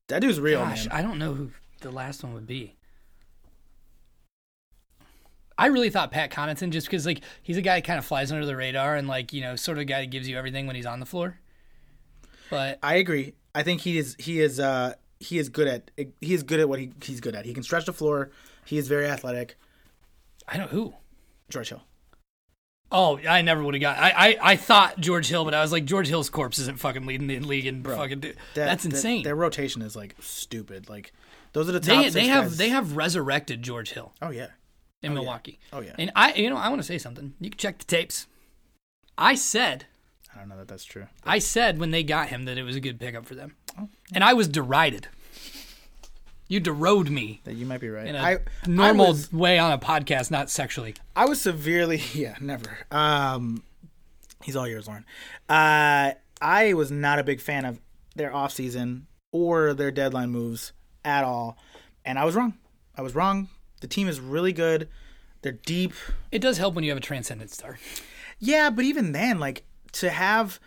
that 0.07 0.19
dude's 0.21 0.39
real, 0.39 0.59
Gosh, 0.61 0.87
man. 0.87 0.97
I 0.97 1.01
don't 1.01 1.19
know 1.19 1.33
who 1.33 1.51
the 1.83 1.91
last 1.91 2.23
one 2.23 2.33
would 2.33 2.47
be. 2.47 2.75
I 5.57 5.67
really 5.67 5.89
thought 5.91 6.11
Pat 6.11 6.31
Connaughton 6.31 6.71
just 6.71 6.87
because 6.87 7.05
like 7.05 7.21
he's 7.43 7.57
a 7.57 7.61
guy 7.61 7.75
that 7.75 7.85
kind 7.85 7.99
of 7.99 8.05
flies 8.05 8.31
under 8.31 8.45
the 8.45 8.55
radar 8.55 8.95
and 8.95 9.07
like 9.07 9.33
you 9.33 9.41
know 9.41 9.55
sort 9.55 9.77
of 9.77 9.83
a 9.83 9.85
guy 9.85 10.01
that 10.01 10.07
gives 10.09 10.27
you 10.27 10.37
everything 10.37 10.65
when 10.65 10.75
he's 10.75 10.85
on 10.87 10.99
the 10.99 11.05
floor. 11.05 11.37
But 12.49 12.79
I 12.81 12.95
agree. 12.95 13.33
I 13.53 13.61
think 13.63 13.81
he 13.81 13.97
is 13.99 14.15
he 14.17 14.39
is 14.41 14.59
uh 14.59 14.95
he 15.19 15.37
is 15.37 15.49
good 15.49 15.67
at 15.67 15.91
he 16.21 16.33
is 16.33 16.41
good 16.43 16.59
at 16.59 16.67
what 16.67 16.79
he, 16.79 16.91
he's 17.03 17.21
good 17.21 17.35
at. 17.35 17.45
He 17.45 17.53
can 17.53 17.63
stretch 17.63 17.85
the 17.85 17.93
floor. 17.93 18.31
He 18.65 18.77
is 18.77 18.87
very 18.87 19.05
athletic. 19.05 19.55
I 20.47 20.57
don't 20.57 20.71
who. 20.71 20.95
George 21.49 21.69
Hill. 21.69 21.83
Oh, 22.91 23.19
I 23.27 23.41
never 23.41 23.63
would 23.63 23.73
have 23.75 23.81
got. 23.81 23.97
I, 23.97 24.11
I 24.11 24.37
I 24.51 24.55
thought 24.55 24.99
George 24.99 25.27
Hill, 25.27 25.45
but 25.45 25.53
I 25.53 25.61
was 25.61 25.71
like 25.71 25.85
George 25.85 26.07
Hill's 26.07 26.29
corpse 26.29 26.57
isn't 26.59 26.79
fucking 26.79 27.05
leading 27.05 27.27
the 27.27 27.39
league 27.39 27.67
and 27.67 27.85
fucking. 27.85 28.21
That- 28.21 28.35
that's 28.55 28.83
that- 28.83 28.93
insane. 28.93 29.23
their 29.23 29.35
rotation 29.35 29.81
is 29.83 29.95
like 29.95 30.15
stupid. 30.19 30.89
Like 30.89 31.11
those 31.53 31.69
are 31.69 31.71
the 31.71 31.79
top. 31.79 32.03
they 32.03 32.09
they 32.09 32.27
have 32.27 32.43
guys. 32.45 32.57
they 32.57 32.69
have 32.69 32.95
resurrected 32.97 33.61
George 33.63 33.91
Hill 33.91 34.13
Oh 34.21 34.29
yeah. 34.31 34.47
in 35.01 35.11
yeah. 35.11 35.15
Milwaukee. 35.15 35.59
Oh 35.71 35.81
yeah. 35.81 35.93
And 35.97 36.11
I 36.15 36.33
you 36.33 36.49
know 36.49 36.57
I 36.57 36.69
want 36.69 36.79
to 36.81 36.85
say 36.87 36.97
something. 36.97 37.33
You 37.39 37.49
can 37.49 37.57
check 37.57 37.77
the 37.79 37.85
tapes. 37.85 38.27
I 39.17 39.35
said 39.35 39.85
I 40.35 40.39
don't 40.39 40.49
know 40.49 40.57
that 40.57 40.67
that's 40.67 40.83
true. 40.85 41.05
I 41.23 41.39
said 41.39 41.79
when 41.79 41.91
they 41.91 42.03
got 42.03 42.29
him 42.29 42.45
that 42.45 42.57
it 42.57 42.63
was 42.63 42.75
a 42.75 42.79
good 42.79 42.99
pickup 42.99 43.25
for 43.25 43.35
them, 43.35 43.55
Oh. 43.79 43.87
and 44.13 44.23
I 44.23 44.33
was 44.33 44.47
derided. 44.47 45.07
You 46.47 46.59
derode 46.59 47.09
me 47.09 47.41
That 47.45 47.55
you 47.55 47.65
might 47.65 47.79
be 47.79 47.89
right. 47.89 48.05
in 48.05 48.15
a 48.15 48.19
I 48.19 48.37
normal 48.67 49.05
I 49.05 49.09
was, 49.09 49.31
way 49.33 49.57
on 49.57 49.71
a 49.71 49.77
podcast, 49.77 50.29
not 50.29 50.49
sexually. 50.49 50.93
I 51.15 51.25
was 51.25 51.39
severely 51.41 52.01
yeah 52.13 52.35
never. 52.41 52.79
Um, 52.91 53.63
he's 54.43 54.55
all 54.55 54.67
yours, 54.67 54.87
Lauren. 54.87 55.05
Uh, 55.47 56.11
I 56.41 56.73
was 56.73 56.91
not 56.91 57.17
a 57.19 57.23
big 57.23 57.39
fan 57.39 57.63
of 57.65 57.79
their 58.15 58.31
offseason 58.31 59.03
or 59.31 59.73
their 59.73 59.89
deadline 59.91 60.29
moves 60.31 60.73
at 61.05 61.23
all, 61.23 61.57
and 62.05 62.17
I 62.17 62.25
was 62.25 62.35
wrong. 62.35 62.53
I 62.95 63.01
was 63.01 63.15
wrong. 63.15 63.49
The 63.81 63.87
team 63.87 64.07
is 64.07 64.19
really 64.19 64.53
good. 64.53 64.87
They're 65.41 65.51
deep. 65.51 65.93
It 66.31 66.39
does 66.39 66.57
help 66.57 66.73
when 66.73 66.83
you 66.83 66.91
have 66.91 66.97
a 66.97 67.01
transcendent 67.01 67.51
star. 67.51 67.77
Yeah, 68.39 68.69
but 68.69 68.85
even 68.85 69.11
then, 69.11 69.39
like 69.39 69.63
to 69.93 70.09
have 70.09 70.59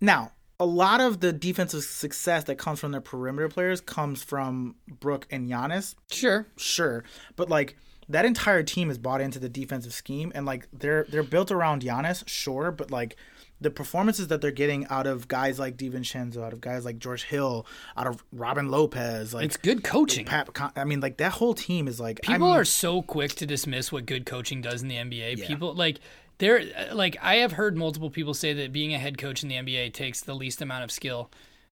now 0.00 0.32
a 0.60 0.66
lot 0.66 1.00
of 1.00 1.20
the 1.20 1.32
defensive 1.32 1.82
success 1.82 2.44
that 2.44 2.56
comes 2.56 2.78
from 2.78 2.92
their 2.92 3.00
perimeter 3.00 3.48
players 3.48 3.80
comes 3.80 4.22
from 4.22 4.76
Brooke 4.88 5.26
and 5.30 5.48
Giannis. 5.48 5.94
Sure. 6.10 6.46
Sure, 6.56 7.04
but 7.36 7.48
like 7.48 7.76
that 8.08 8.24
entire 8.24 8.62
team 8.62 8.90
is 8.90 8.98
bought 8.98 9.20
into 9.20 9.38
the 9.38 9.48
defensive 9.48 9.92
scheme, 9.92 10.30
and 10.34 10.46
like 10.46 10.68
they're 10.72 11.06
they're 11.08 11.22
built 11.22 11.50
around 11.50 11.82
Giannis. 11.82 12.26
Sure, 12.28 12.70
but 12.70 12.90
like 12.90 13.16
the 13.64 13.70
performances 13.70 14.28
that 14.28 14.40
they're 14.40 14.52
getting 14.52 14.86
out 14.86 15.08
of 15.08 15.26
guys 15.26 15.58
like 15.58 15.76
DiVincenzo, 15.76 16.44
out 16.44 16.52
of 16.52 16.60
guys 16.60 16.84
like 16.84 16.98
George 17.00 17.24
Hill, 17.24 17.66
out 17.96 18.06
of 18.06 18.22
Robin 18.32 18.70
Lopez, 18.70 19.34
like 19.34 19.44
It's 19.46 19.56
good 19.56 19.82
coaching. 19.82 20.24
Pat. 20.24 20.48
I 20.76 20.84
mean, 20.84 21.00
like 21.00 21.16
that 21.16 21.32
whole 21.32 21.54
team 21.54 21.88
is 21.88 21.98
like 21.98 22.20
People 22.22 22.46
I'm- 22.48 22.60
are 22.60 22.64
so 22.64 23.02
quick 23.02 23.32
to 23.36 23.46
dismiss 23.46 23.90
what 23.90 24.06
good 24.06 24.24
coaching 24.26 24.60
does 24.62 24.82
in 24.82 24.88
the 24.88 24.96
NBA. 24.96 25.44
People 25.46 25.74
like 25.74 25.98
there 26.38 26.62
like 26.92 27.16
I 27.22 27.36
have 27.36 27.52
heard 27.52 27.76
multiple 27.76 28.10
people 28.10 28.34
say 28.34 28.52
that 28.52 28.72
being 28.72 28.94
a 28.94 28.98
head 28.98 29.18
coach 29.18 29.42
in 29.42 29.48
the 29.48 29.56
NBA 29.56 29.92
takes 29.92 30.20
the 30.20 30.34
least 30.34 30.62
amount 30.62 30.84
of 30.84 30.90
skill 30.92 31.30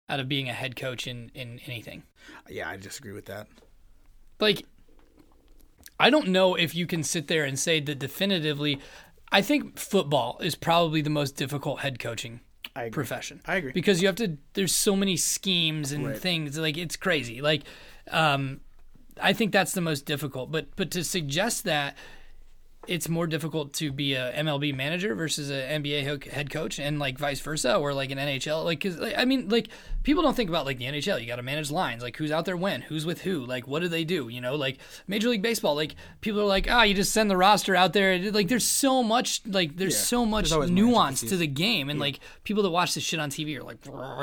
out 0.09 0.18
of 0.20 0.28
being 0.28 0.48
a 0.48 0.52
head 0.52 0.74
coach 0.76 1.07
in 1.07 1.31
in 1.35 1.61
anything. 1.66 2.02
Yeah, 2.48 2.68
I 2.68 2.76
disagree 2.76 3.12
with 3.12 3.26
that. 3.26 3.46
Like 4.40 4.64
I 6.00 6.11
don't 6.11 6.28
know 6.28 6.55
if 6.55 6.74
you 6.74 6.87
can 6.87 7.02
sit 7.02 7.28
there 7.28 7.44
and 7.44 7.59
say 7.59 7.78
that 7.81 7.98
definitively 7.98 8.81
I 9.32 9.42
think 9.42 9.78
football 9.78 10.38
is 10.42 10.54
probably 10.54 11.00
the 11.02 11.10
most 11.10 11.36
difficult 11.36 11.80
head 11.80 11.98
coaching 11.98 12.40
I 12.76 12.90
profession. 12.90 13.40
I 13.46 13.56
agree. 13.56 13.72
because 13.72 14.00
you 14.00 14.06
have 14.06 14.16
to. 14.16 14.36
There's 14.54 14.74
so 14.74 14.94
many 14.94 15.16
schemes 15.16 15.90
and 15.92 16.06
Right. 16.06 16.18
things 16.18 16.56
like 16.58 16.76
it's 16.78 16.96
crazy. 16.96 17.40
Like, 17.40 17.62
um, 18.10 18.60
I 19.20 19.32
think 19.32 19.52
that's 19.52 19.72
the 19.72 19.80
most 19.80 20.06
difficult. 20.06 20.50
But 20.52 20.74
but 20.76 20.90
to 20.92 21.02
suggest 21.04 21.64
that 21.64 21.96
it's 22.88 23.08
more 23.08 23.26
difficult 23.28 23.72
to 23.74 23.92
be 23.92 24.14
a 24.14 24.32
MLB 24.32 24.74
manager 24.74 25.14
versus 25.14 25.50
a 25.50 25.62
NBA 25.62 26.30
head 26.32 26.50
coach, 26.50 26.78
and 26.80 26.98
like 26.98 27.16
vice 27.18 27.40
versa, 27.40 27.76
or 27.76 27.94
like 27.94 28.10
an 28.10 28.18
NHL, 28.18 28.64
like 28.64 28.80
because 28.80 28.98
like, 28.98 29.14
I 29.16 29.24
mean, 29.24 29.48
like 29.48 29.68
people 30.02 30.22
don't 30.22 30.34
think 30.34 30.50
about 30.50 30.66
like 30.66 30.78
the 30.78 30.86
NHL. 30.86 31.20
You 31.20 31.26
got 31.28 31.36
to 31.36 31.42
manage 31.42 31.70
lines, 31.70 32.02
like 32.02 32.16
who's 32.16 32.32
out 32.32 32.44
there 32.44 32.56
when, 32.56 32.82
who's 32.82 33.06
with 33.06 33.20
who, 33.22 33.44
like 33.46 33.68
what 33.68 33.82
do 33.82 33.88
they 33.88 34.02
do? 34.04 34.28
You 34.28 34.40
know, 34.40 34.56
like 34.56 34.78
Major 35.06 35.28
League 35.28 35.42
Baseball, 35.42 35.76
like 35.76 35.94
people 36.20 36.40
are 36.40 36.44
like, 36.44 36.66
ah, 36.68 36.82
you 36.82 36.92
just 36.94 37.12
send 37.12 37.30
the 37.30 37.36
roster 37.36 37.76
out 37.76 37.92
there. 37.92 38.18
Like 38.32 38.48
there's 38.48 38.66
so 38.66 39.02
much, 39.04 39.42
like 39.46 39.76
there's 39.76 39.94
Yeah. 39.94 40.00
so 40.00 40.26
much 40.26 40.50
There's 40.50 40.70
nuance 40.70 41.20
to 41.20 41.36
the 41.36 41.46
game, 41.46 41.88
and 41.88 42.00
like 42.00 42.18
people 42.42 42.64
that 42.64 42.70
watch 42.70 42.94
this 42.94 43.04
shit 43.04 43.20
on 43.20 43.30
TV 43.30 43.56
are 43.58 43.62
like, 43.62 43.78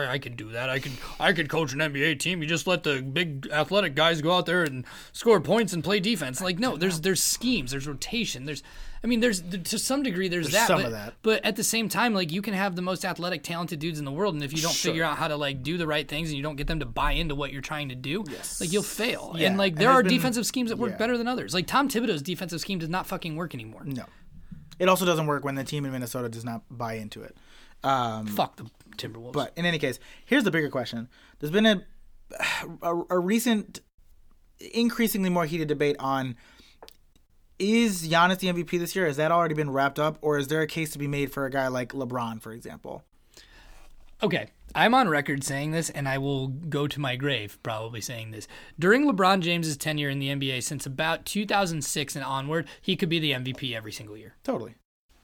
I 0.10 0.18
could 0.18 0.36
do 0.36 0.52
that. 0.52 0.70
I 0.70 0.80
could 0.80 0.92
I 1.20 1.32
could 1.32 1.48
coach 1.50 1.72
an 1.72 1.80
NBA 1.80 2.20
team. 2.20 2.42
You 2.42 2.48
just 2.50 2.68
let 2.68 2.84
the 2.84 3.02
big 3.02 3.48
athletic 3.54 3.96
guys 3.96 4.22
go 4.22 4.34
out 4.34 4.46
there 4.46 4.64
and 4.64 4.84
score 5.14 5.40
points 5.40 5.72
and 5.72 5.82
play 5.82 6.02
defense. 6.02 6.42
Like 6.42 6.60
no, 6.60 6.76
there's 6.82 7.00
there's 7.00 7.24
schemes, 7.24 7.72
there's 7.72 7.88
rotation, 7.88 8.46
there's 8.50 8.64
I 9.04 9.08
mean, 9.08 9.22
there's 9.22 9.42
to 9.42 9.80
some 9.80 10.04
degree 10.04 10.28
there's, 10.28 10.50
that, 10.52 10.68
some 10.68 10.80
but, 10.80 10.86
of 10.88 10.92
that. 10.92 11.14
but 11.22 11.46
at 11.46 11.56
the 11.56 11.64
same 11.64 11.88
time, 11.88 12.14
like 12.14 12.32
you 12.34 12.42
can 12.42 12.54
have 12.54 12.76
the 12.76 12.82
most 12.82 13.06
athletic, 13.06 13.44
talented 13.44 13.80
dudes 13.80 13.98
in 14.00 14.04
the 14.06 14.12
world, 14.12 14.34
and 14.36 14.44
if 14.44 14.52
you 14.52 14.62
don't 14.62 14.74
Sure. 14.74 14.92
figure 14.92 15.04
out 15.06 15.18
how 15.18 15.28
to 15.30 15.38
like 15.38 15.64
do 15.64 15.78
the 15.78 15.88
right 15.88 16.06
things 16.06 16.28
and 16.30 16.36
you 16.38 16.44
don't 16.44 16.58
get 16.58 16.68
them 16.68 16.80
to 16.82 16.86
buy 16.86 17.14
into 17.14 17.34
what 17.36 17.54
you're 17.54 17.62
trying 17.62 17.90
to 17.90 17.96
do, 17.96 18.26
Yes. 18.30 18.60
like 18.60 18.74
you'll 18.74 18.84
fail. 18.84 19.34
Yeah, 19.38 19.48
And 19.48 19.58
like 19.58 19.76
there 19.76 19.88
there's 19.88 20.00
are 20.00 20.04
been- 20.04 20.12
defensive 20.14 20.46
schemes 20.46 20.70
that 20.70 20.78
work 20.78 20.92
yeah. 20.92 20.98
better 20.98 21.18
than 21.18 21.28
others. 21.30 21.54
Like 21.54 21.66
Tom 21.68 21.88
Thibodeau's 21.88 22.22
defensive 22.22 22.60
scheme 22.60 22.80
does 22.80 22.90
not 22.90 23.08
fucking 23.08 23.36
work 23.38 23.54
anymore. 23.54 23.84
No. 23.86 24.04
it 24.80 24.90
also 24.90 25.06
doesn't 25.06 25.28
work 25.28 25.44
when 25.46 25.56
the 25.56 25.64
team 25.64 25.86
in 25.86 25.92
Minnesota 25.94 26.28
does 26.28 26.44
not 26.44 26.64
buy 26.70 26.94
into 26.96 27.22
it. 27.22 27.38
Um, 27.84 28.28
Fuck 28.28 28.58
the 28.58 28.66
Timberwolves. 28.98 29.32
but 29.32 29.54
in 29.56 29.66
any 29.66 29.80
case, 29.80 29.98
here's 30.26 30.44
the 30.44 30.52
bigger 30.52 30.70
question: 30.70 31.08
There's 31.40 31.52
been 31.52 31.66
a 31.66 31.84
a, 32.82 33.02
a 33.12 33.18
recent, 33.20 33.80
increasingly 34.74 35.30
more 35.30 35.46
heated 35.46 35.68
debate 35.70 35.96
on 36.00 36.36
is 37.60 38.08
Giannis 38.08 38.40
the 38.40 38.48
MVP 38.48 38.80
this 38.80 38.96
year? 38.96 39.06
Has 39.06 39.18
that 39.18 39.32
already 39.32 39.54
been 39.54 39.70
wrapped 39.70 40.00
up, 40.00 40.18
or 40.22 40.38
is 40.38 40.48
there 40.48 40.62
a 40.62 40.68
case 40.68 40.92
to 40.92 41.00
be 41.00 41.08
made 41.08 41.32
for 41.32 41.46
a 41.46 41.52
guy 41.52 41.68
like 41.68 41.94
LeBron, 41.94 42.42
for 42.42 42.52
example? 42.54 43.04
Okay, 44.22 44.50
I'm 44.76 44.94
on 44.94 45.08
record 45.08 45.44
saying 45.44 45.72
this, 45.72 45.90
and 45.90 46.08
I 46.08 46.18
will 46.18 46.48
go 46.48 46.88
to 46.88 47.00
my 47.00 47.16
grave 47.16 47.58
probably 47.64 48.02
saying 48.02 48.32
this. 48.32 48.48
During 48.78 49.06
LeBron 49.06 49.42
James's 49.42 49.78
tenure 49.78 50.10
in 50.10 50.20
the 50.20 50.30
NBA, 50.30 50.64
since 50.64 50.86
about 50.86 51.26
2006 51.26 52.16
and 52.16 52.26
onward, 52.26 52.68
he 52.82 52.96
could 52.96 53.10
be 53.10 53.20
the 53.20 53.32
MVP 53.32 53.76
every 53.76 53.92
single 53.92 54.18
year. 54.18 54.36
Totally. 54.44 54.76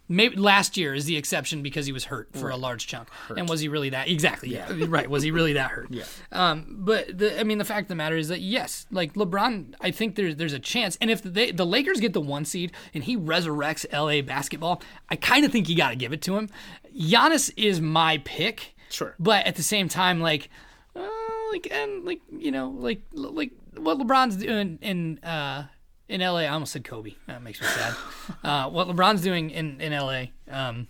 Maybe 0.07 0.35
last 0.35 0.77
year 0.77 0.93
is 0.93 1.05
the 1.05 1.17
exception 1.17 1.63
because 1.63 1.87
he 1.87 1.91
was 1.91 2.05
hurt 2.05 2.29
for 2.33 2.49
a 2.49 2.55
large 2.57 2.85
chunk. 2.85 3.07
And 3.35 3.49
was 3.49 3.59
he 3.61 3.67
really 3.67 3.89
that? 3.89 4.07
Exactly. 4.07 4.49
Yeah. 4.49 4.71
right. 4.87 5.09
Was 5.09 5.23
he 5.23 5.31
really 5.31 5.53
that 5.53 5.71
hurt? 5.71 5.87
Yeah. 5.95 6.03
Um, 6.31 6.77
but 6.79 7.17
the, 7.17 7.39
I 7.39 7.43
mean, 7.43 7.57
the 7.57 7.63
fact 7.65 7.85
of 7.85 7.87
the 7.87 7.95
matter 7.95 8.17
is 8.17 8.27
that 8.27 8.41
yes, 8.41 8.85
like 8.91 9.13
LeBron, 9.13 9.75
I 9.79 9.91
think 9.91 10.15
there's 10.15 10.35
there's 10.35 10.51
a 10.53 10.59
chance. 10.59 10.97
And 10.99 11.09
if 11.09 11.23
they, 11.23 11.51
the 11.51 11.65
Lakers 11.65 11.99
get 11.99 12.13
the 12.13 12.21
one 12.21 12.43
seed 12.43 12.71
and 12.93 13.03
he 13.03 13.15
resurrects 13.15 13.85
LA 13.93 14.21
basketball, 14.21 14.81
I 15.09 15.15
kind 15.15 15.45
of 15.45 15.51
think 15.51 15.69
you 15.69 15.77
got 15.77 15.91
to 15.91 15.95
give 15.95 16.11
it 16.11 16.21
to 16.23 16.37
him. 16.37 16.49
Giannis 16.95 17.51
is 17.55 17.79
my 17.79 18.17
pick. 18.25 18.75
Sure. 18.89 19.15
But 19.19 19.45
at 19.45 19.55
the 19.55 19.63
same 19.63 19.87
time, 19.87 20.19
like, 20.19 20.49
uh, 20.95 21.07
like 21.51 21.67
and 21.71 22.03
like 22.03 22.21
you 22.37 22.51
know, 22.51 22.69
like 22.69 23.01
like 23.13 23.51
what 23.77 23.97
LeBron's 23.97 24.35
doing 24.37 24.79
in 24.81 25.19
uh 25.23 25.65
in 26.07 26.21
LA. 26.21 26.39
I 26.39 26.47
almost 26.47 26.73
said 26.73 26.83
Kobe. 26.83 27.15
That 27.27 27.41
makes 27.41 27.61
me 27.61 27.67
sad. 27.67 27.95
uh, 28.43 28.69
what 28.69 28.87
LeBron's 28.87 29.21
doing 29.21 29.49
in 29.49 29.81
in 29.81 29.91
LA 29.93 30.25
um 30.49 30.87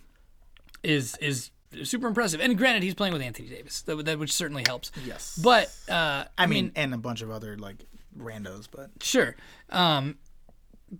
is 0.82 1.16
is 1.18 1.50
super 1.84 2.06
impressive. 2.06 2.40
And 2.40 2.56
granted, 2.56 2.82
he's 2.82 2.94
playing 2.94 3.12
with 3.12 3.22
Anthony 3.22 3.48
Davis, 3.48 3.82
that, 3.82 4.04
that 4.04 4.18
which 4.18 4.32
certainly 4.32 4.64
helps. 4.66 4.90
Yes. 5.04 5.38
But 5.42 5.74
uh, 5.88 6.24
I 6.38 6.46
mean, 6.46 6.72
and 6.76 6.94
a 6.94 6.98
bunch 6.98 7.22
of 7.22 7.30
other 7.30 7.56
like 7.56 7.84
randos, 8.18 8.68
but 8.70 8.90
Sure. 9.00 9.36
Um, 9.70 10.16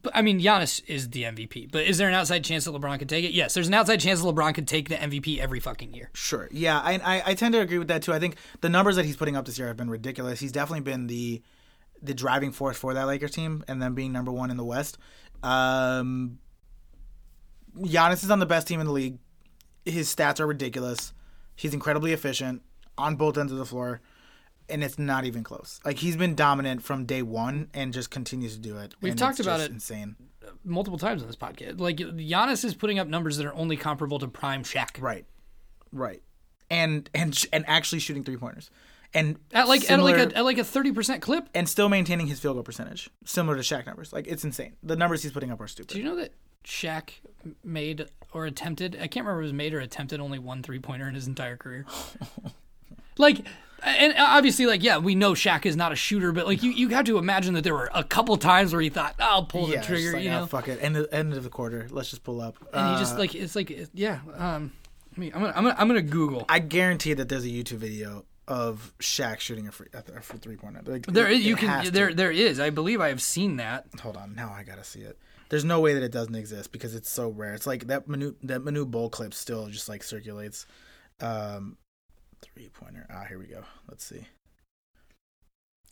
but 0.03 0.15
I 0.17 0.23
mean, 0.23 0.41
Giannis 0.41 0.83
is 0.89 1.11
the 1.11 1.23
MVP. 1.23 1.71
But 1.71 1.85
is 1.85 1.99
there 1.99 2.09
an 2.09 2.15
outside 2.15 2.43
chance 2.43 2.65
that 2.65 2.73
LeBron 2.73 2.99
could 2.99 3.09
take 3.09 3.25
it? 3.25 3.33
Yes, 3.33 3.55
there's 3.55 3.69
an 3.69 3.75
outside 3.75 4.01
chance 4.01 4.21
that 4.21 4.27
LeBron 4.27 4.55
could 4.55 4.67
take 4.67 4.89
the 4.89 4.97
MVP 4.97 5.39
every 5.39 5.61
fucking 5.61 5.95
year. 5.95 6.11
Sure. 6.13 6.49
Yeah, 6.51 6.81
I, 6.81 6.95
I 6.95 7.23
I 7.27 7.35
tend 7.35 7.55
to 7.55 7.61
agree 7.61 7.79
with 7.79 7.89
that 7.89 8.03
too. 8.03 8.13
I 8.13 8.19
think 8.19 8.37
the 8.61 8.69
numbers 8.69 8.97
that 8.97 9.05
he's 9.05 9.17
putting 9.17 9.37
up 9.37 9.45
this 9.45 9.59
year 9.59 9.69
have 9.69 9.77
been 9.77 9.91
ridiculous. 9.91 10.41
He's 10.41 10.53
definitely 10.53 10.81
been 10.81 11.07
the 11.07 11.41
the 12.07 12.15
driving 12.15 12.53
force 12.53 12.77
for 12.77 12.95
that 12.95 13.07
Lakers 13.07 13.33
team, 13.33 13.65
and 13.69 13.81
them 13.83 13.95
being 13.95 14.13
number 14.13 14.33
one 14.33 14.51
in 14.51 14.57
the 14.57 14.65
West. 14.65 14.99
Um, 15.43 16.39
Giannis 17.79 18.25
is 18.25 18.31
on 18.31 18.39
the 18.39 18.47
best 18.47 18.67
team 18.67 18.81
in 18.81 18.87
the 18.87 18.93
league. 18.93 19.19
His 19.85 20.15
stats 20.15 20.41
are 20.41 20.47
ridiculous. 20.47 21.13
He's 21.55 21.75
incredibly 21.75 22.13
efficient 22.13 22.63
on 22.99 23.17
both 23.17 23.37
ends 23.39 23.53
of 23.53 23.59
the 23.59 23.67
floor, 23.67 24.01
and 24.69 24.83
it's 24.83 24.99
not 24.99 25.25
even 25.25 25.45
close. 25.45 25.81
Like 25.85 25.99
he's 25.99 26.17
been 26.17 26.35
dominant 26.35 26.83
from 26.83 27.05
day 27.05 27.23
one, 27.23 27.69
and 27.75 27.93
just 27.93 28.11
continues 28.11 28.55
to 28.55 28.61
do 28.61 28.79
it. 28.79 28.95
We've 29.01 29.17
talked 29.17 29.41
about 29.41 29.61
it. 29.61 29.71
Insane. 29.71 30.17
multiple 30.65 30.99
times 30.99 31.23
on 31.23 31.29
this 31.29 31.37
podcast. 31.37 31.81
Like 31.81 31.97
Giannis 31.97 32.65
is 32.65 32.75
putting 32.75 32.99
up 32.99 33.09
numbers 33.09 33.37
that 33.37 33.47
are 33.47 33.55
only 33.55 33.77
comparable 33.77 34.19
to 34.19 34.29
prime 34.29 34.63
Shaq. 34.63 35.01
Right. 35.01 35.25
Right. 35.93 36.23
And 36.69 37.09
and 37.15 37.45
and 37.53 37.65
actually 37.69 38.01
shooting 38.01 38.25
three 38.25 38.37
pointers. 38.37 38.71
And 39.17 39.37
At 39.53 39.67
like 39.67 39.81
similar- 39.83 40.15
at 40.17 40.19
like 40.19 40.33
a 40.33 40.39
at 40.39 40.45
like 40.45 40.59
a 40.59 40.65
thirty 40.65 40.93
percent 40.93 41.23
clip. 41.23 41.49
and 41.55 41.69
still 41.69 41.89
maintaining 41.89 42.27
his 42.27 42.39
field 42.39 42.57
goal 42.57 42.63
percentage, 42.63 43.09
similar 43.25 43.57
to 43.57 43.63
Shaq 43.63 43.87
numbers. 43.87 44.13
Like 44.13 44.27
it's 44.29 44.45
insane. 44.45 44.75
The 44.83 44.95
numbers 44.97 45.23
he's 45.23 45.33
putting 45.33 45.51
up 45.51 45.61
are 45.61 45.67
stupid. 45.69 45.93
Do 45.95 45.99
you 45.99 46.05
know 46.05 46.17
that 46.17 46.33
Shaq 46.65 47.11
made 47.65 48.07
or 48.35 48.45
attempted? 48.47 48.95
I 48.97 49.07
can't 49.07 49.25
remember 49.27 49.41
if 49.41 49.45
it 49.45 49.47
was 49.49 49.53
made 49.55 49.73
or 49.75 49.81
attempted 49.81 50.21
only 50.21 50.39
one 50.39 50.63
three 50.63 50.79
pointer 50.79 51.09
in 51.09 51.15
his 51.15 51.27
entire 51.27 51.57
career. 51.57 51.87
like. 53.19 53.47
And 53.83 54.15
obviously, 54.19 54.65
like, 54.67 54.83
yeah, 54.83 54.97
we 54.99 55.15
know 55.15 55.33
Shaq 55.35 55.67
is 55.67 55.77
not 55.77 55.93
a 55.93 55.97
shooter, 55.97 56.33
but 56.33 56.47
like, 56.47 56.63
you, 56.63 56.71
you 56.73 56.89
have 56.89 57.05
to 57.05 57.19
imagine 57.19 57.55
that 57.55 57.63
there 57.63 57.75
were 57.75 57.91
a 57.95 58.03
couple 58.03 58.37
times 58.39 58.73
where 58.73 58.81
he 58.81 58.89
thought, 58.89 59.15
"I'll 59.21 59.45
pull 59.45 59.67
the 59.67 59.75
yeah, 59.75 59.79
it's 59.79 59.87
trigger," 59.87 60.13
like, 60.15 60.25
you 60.25 60.31
"Ah, 60.31 60.41
know, 60.41 60.47
fuck 60.47 60.67
it. 60.67 60.79
End 60.83 60.97
of, 60.97 61.07
end 61.13 61.35
of 61.35 61.45
the 61.45 61.51
quarter. 61.51 61.87
Let's 61.91 62.09
just 62.09 62.25
pull 62.25 62.41
up. 62.41 62.57
and 62.73 62.89
he 62.89 62.95
Uh, 62.95 62.99
just 62.99 63.19
like, 63.19 63.35
it's 63.35 63.55
like, 63.55 63.71
yeah. 63.93 64.21
Um, 64.35 64.73
I 65.15 65.21
mean, 65.21 65.31
I'm 65.35 65.41
gonna, 65.43 65.53
I'm 65.55 65.63
gonna, 65.65 65.77
I'm 65.79 65.89
gonna 65.89 66.03
Google. 66.03 66.47
I 66.49 66.59
guarantee 66.59 67.13
that 67.13 67.29
there's 67.29 67.45
a 67.45 67.49
YouTube 67.49 67.77
video 67.77 68.25
of 68.49 68.93
Shaq 69.01 69.41
shooting 69.41 69.67
a 69.69 69.73
free 69.73 69.89
a 69.93 70.21
for 70.21 70.37
three 70.37 70.57
pointer. 70.57 70.81
Like, 70.85 71.07
There 71.07 71.29
is, 71.29 71.45
you 71.45 71.57
can, 71.57 71.85
to. 71.85 71.91
there, 71.91 72.15
there 72.15 72.31
is. 72.31 72.61
I 72.61 72.71
believe 72.71 73.01
I 73.01 73.09
have 73.09 73.23
seen 73.23 73.57
that. 73.57 73.87
Hold 74.03 74.17
on, 74.17 74.35
now 74.35 74.53
I 74.53 74.63
gotta 74.63 74.85
see 74.85 75.01
it. 75.01 75.19
There's 75.49 75.65
no 75.65 75.81
way 75.81 75.95
that 75.95 76.03
it 76.03 76.13
doesn't 76.13 76.35
exist 76.35 76.73
because 76.73 76.95
it's 76.95 77.11
so 77.11 77.29
rare. 77.29 77.55
It's 77.55 77.67
like 77.67 77.87
that 77.87 78.09
Manu 78.09 78.35
that 78.43 78.65
Manu 78.65 78.85
Bowl 78.85 79.09
clip 79.11 79.33
still 79.35 79.69
just 79.69 79.89
like 79.89 80.03
circulates. 80.03 80.67
Um, 81.21 81.77
three 82.43 82.69
pointer. 82.69 83.07
Ah, 83.11 83.25
here 83.29 83.39
we 83.39 83.47
go. 83.47 83.63
Let's 83.89 84.05
see. 84.05 84.27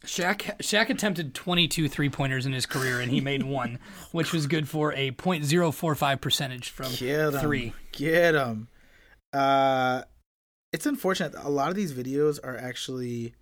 Shaq 0.05 0.59
Shaq 0.59 0.91
attempted 0.91 1.35
22 1.35 1.89
three 1.89 2.11
pointers 2.11 2.45
in 2.47 2.53
his 2.53 2.67
career 2.67 3.01
and 3.01 3.11
he 3.11 3.21
made 3.21 3.43
one, 3.45 3.79
which 4.13 4.33
was 4.33 4.47
good 4.47 4.69
for 4.69 4.93
a 4.93 5.13
.045 5.13 6.21
percentage 6.21 6.69
from 6.71 6.93
Get 6.93 7.33
three. 7.41 7.73
Get 7.93 8.33
them. 8.33 8.69
Uh, 9.33 10.03
it's 10.75 10.87
unfortunate. 10.87 11.35
A 11.41 11.49
lot 11.49 11.69
of 11.69 11.77
these 11.77 11.93
videos 11.93 12.41
are 12.43 12.57
actually 12.57 13.33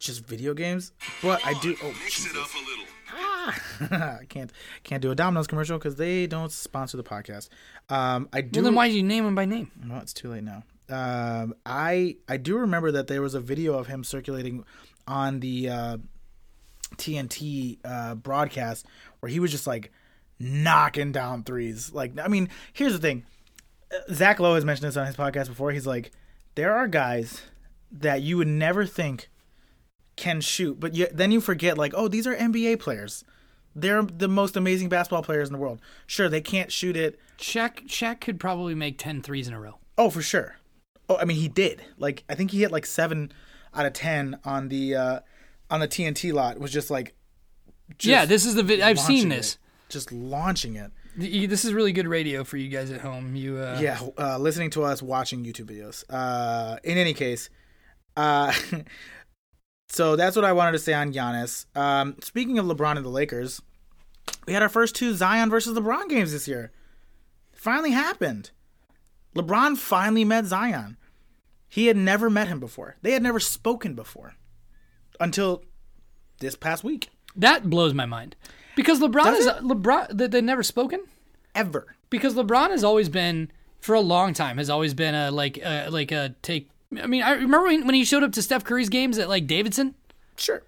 just 0.00 0.26
video 0.26 0.52
games, 0.52 0.92
but 1.22 1.40
I 1.46 1.54
do. 1.60 1.76
Oh, 1.82 1.94
Mix 2.02 2.26
it 2.26 2.36
up 2.36 2.48
a 2.52 2.58
little. 2.68 2.84
Ah, 3.16 4.18
I 4.20 4.24
can't 4.24 4.50
can't 4.82 5.00
do 5.00 5.12
a 5.12 5.14
Domino's 5.14 5.46
commercial 5.46 5.78
because 5.78 5.94
they 5.94 6.26
don't 6.26 6.50
sponsor 6.50 6.96
the 6.96 7.04
podcast. 7.04 7.48
Um, 7.88 8.28
I 8.32 8.40
do. 8.40 8.58
Well, 8.58 8.64
then 8.64 8.74
why 8.74 8.88
did 8.88 8.96
you 8.96 9.04
name 9.04 9.24
him 9.24 9.36
by 9.36 9.44
name? 9.44 9.70
No, 9.84 9.98
it's 9.98 10.12
too 10.12 10.30
late 10.30 10.42
now. 10.42 10.64
Um, 10.88 11.54
I 11.64 12.16
I 12.28 12.38
do 12.38 12.58
remember 12.58 12.90
that 12.90 13.06
there 13.06 13.22
was 13.22 13.34
a 13.34 13.40
video 13.40 13.78
of 13.78 13.86
him 13.86 14.02
circulating 14.02 14.64
on 15.06 15.38
the 15.38 15.68
uh, 15.68 15.98
TNT 16.96 17.78
uh, 17.84 18.16
broadcast 18.16 18.84
where 19.20 19.30
he 19.30 19.38
was 19.38 19.52
just 19.52 19.68
like 19.68 19.92
knocking 20.40 21.12
down 21.12 21.44
threes. 21.44 21.92
Like, 21.92 22.18
I 22.18 22.26
mean, 22.26 22.48
here's 22.72 22.92
the 22.92 22.98
thing. 22.98 23.24
Zach 24.12 24.40
Lowe 24.40 24.54
has 24.54 24.64
mentioned 24.64 24.88
this 24.88 24.96
on 24.96 25.06
his 25.06 25.16
podcast 25.16 25.48
before. 25.48 25.72
He's 25.72 25.86
like, 25.86 26.12
there 26.54 26.74
are 26.74 26.86
guys 26.88 27.42
that 27.90 28.22
you 28.22 28.36
would 28.36 28.48
never 28.48 28.86
think 28.86 29.28
can 30.16 30.40
shoot, 30.40 30.78
but 30.78 30.94
you, 30.94 31.08
then 31.12 31.32
you 31.32 31.40
forget, 31.40 31.76
like, 31.76 31.92
oh, 31.96 32.08
these 32.08 32.26
are 32.26 32.34
NBA 32.34 32.78
players. 32.78 33.24
They're 33.74 34.02
the 34.02 34.28
most 34.28 34.56
amazing 34.56 34.88
basketball 34.88 35.22
players 35.22 35.48
in 35.48 35.52
the 35.52 35.58
world. 35.58 35.80
Sure, 36.06 36.28
they 36.28 36.40
can't 36.40 36.70
shoot 36.70 36.96
it 36.96 37.18
Shaq 37.38 37.86
Shaq 37.86 38.20
could 38.20 38.38
probably 38.38 38.74
make 38.74 38.98
10 38.98 39.22
threes 39.22 39.48
in 39.48 39.54
a 39.54 39.60
row. 39.60 39.78
Oh, 39.98 40.10
for 40.10 40.22
sure. 40.22 40.56
Oh, 41.08 41.16
I 41.16 41.24
mean, 41.24 41.36
he 41.36 41.48
did. 41.48 41.82
Like, 41.98 42.24
I 42.28 42.34
think 42.34 42.50
he 42.50 42.60
hit 42.60 42.72
like 42.72 42.86
seven 42.86 43.32
out 43.74 43.86
of 43.86 43.92
ten 43.92 44.38
on 44.44 44.68
the 44.68 44.94
uh 44.94 45.20
on 45.70 45.80
the 45.80 45.88
TNT 45.88 46.32
lot. 46.32 46.58
Was 46.58 46.72
just 46.72 46.90
like, 46.90 47.14
just 47.98 48.10
yeah, 48.10 48.24
this 48.24 48.46
is 48.46 48.54
the 48.54 48.62
vid- 48.62 48.80
I've 48.80 48.98
seen 48.98 49.28
this. 49.28 49.54
it. 49.54 49.58
Just 49.90 50.12
launching 50.12 50.76
it. 50.76 50.90
This 51.16 51.64
is 51.64 51.72
really 51.72 51.92
good 51.92 52.08
radio 52.08 52.42
for 52.42 52.56
you 52.56 52.68
guys 52.68 52.90
at 52.90 53.00
home. 53.00 53.36
You 53.36 53.58
uh, 53.58 53.78
Yeah, 53.80 54.00
uh, 54.18 54.38
listening 54.38 54.70
to 54.70 54.82
us, 54.82 55.00
watching 55.00 55.44
YouTube 55.44 55.66
videos. 55.66 56.04
Uh, 56.10 56.78
in 56.82 56.98
any 56.98 57.14
case, 57.14 57.50
uh, 58.16 58.52
so 59.88 60.16
that's 60.16 60.34
what 60.34 60.44
I 60.44 60.52
wanted 60.52 60.72
to 60.72 60.80
say 60.80 60.92
on 60.92 61.12
Giannis. 61.12 61.66
Um, 61.76 62.16
speaking 62.20 62.58
of 62.58 62.66
LeBron 62.66 62.96
and 62.96 63.04
the 63.04 63.10
Lakers, 63.10 63.62
we 64.46 64.54
had 64.54 64.62
our 64.62 64.68
first 64.68 64.96
two 64.96 65.14
Zion 65.14 65.50
versus 65.50 65.78
LeBron 65.78 66.08
games 66.08 66.32
this 66.32 66.48
year. 66.48 66.72
Finally 67.52 67.92
happened. 67.92 68.50
LeBron 69.36 69.76
finally 69.76 70.24
met 70.24 70.46
Zion. 70.46 70.96
He 71.68 71.86
had 71.86 71.96
never 71.96 72.28
met 72.28 72.48
him 72.48 72.58
before. 72.58 72.96
They 73.02 73.12
had 73.12 73.22
never 73.22 73.40
spoken 73.40 73.94
before 73.94 74.34
until 75.20 75.64
this 76.40 76.56
past 76.56 76.82
week. 76.82 77.10
that 77.36 77.70
blows 77.70 77.94
my 77.94 78.06
mind 78.06 78.34
because 78.76 79.00
LeBron 79.00 79.24
Does 79.24 79.38
is 79.40 79.46
it? 79.46 79.56
LeBron. 79.62 80.16
They, 80.16 80.26
they 80.26 80.40
never 80.40 80.62
spoken 80.62 81.00
Ever. 81.54 81.96
because 82.10 82.34
LeBron 82.34 82.70
has 82.70 82.84
always 82.84 83.08
been 83.08 83.50
for 83.80 83.94
a 83.94 84.00
long 84.00 84.32
time 84.32 84.56
has 84.56 84.70
always 84.70 84.94
been 84.94 85.14
a 85.14 85.30
like 85.30 85.60
uh, 85.64 85.88
like 85.90 86.10
a 86.10 86.34
take. 86.42 86.70
I 87.00 87.06
mean, 87.06 87.22
I 87.22 87.32
remember 87.32 87.64
when, 87.64 87.86
when 87.86 87.94
he 87.94 88.04
showed 88.04 88.22
up 88.22 88.32
to 88.32 88.42
Steph 88.42 88.64
Curry's 88.64 88.88
games 88.88 89.18
at 89.18 89.28
like 89.28 89.46
Davidson. 89.46 89.94
Sure. 90.36 90.62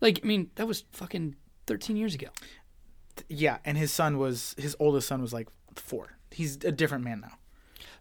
Like, 0.00 0.20
I 0.22 0.26
mean, 0.26 0.50
that 0.56 0.66
was 0.66 0.84
fucking 0.92 1.36
13 1.66 1.96
years 1.96 2.14
ago. 2.14 2.28
Yeah, 3.28 3.58
and 3.64 3.78
his 3.78 3.92
son 3.92 4.18
was 4.18 4.54
his 4.58 4.74
oldest 4.78 5.06
son 5.06 5.22
was 5.22 5.32
like 5.32 5.48
four. 5.76 6.18
He's 6.30 6.56
a 6.64 6.72
different 6.72 7.04
man 7.04 7.20
now. 7.20 7.38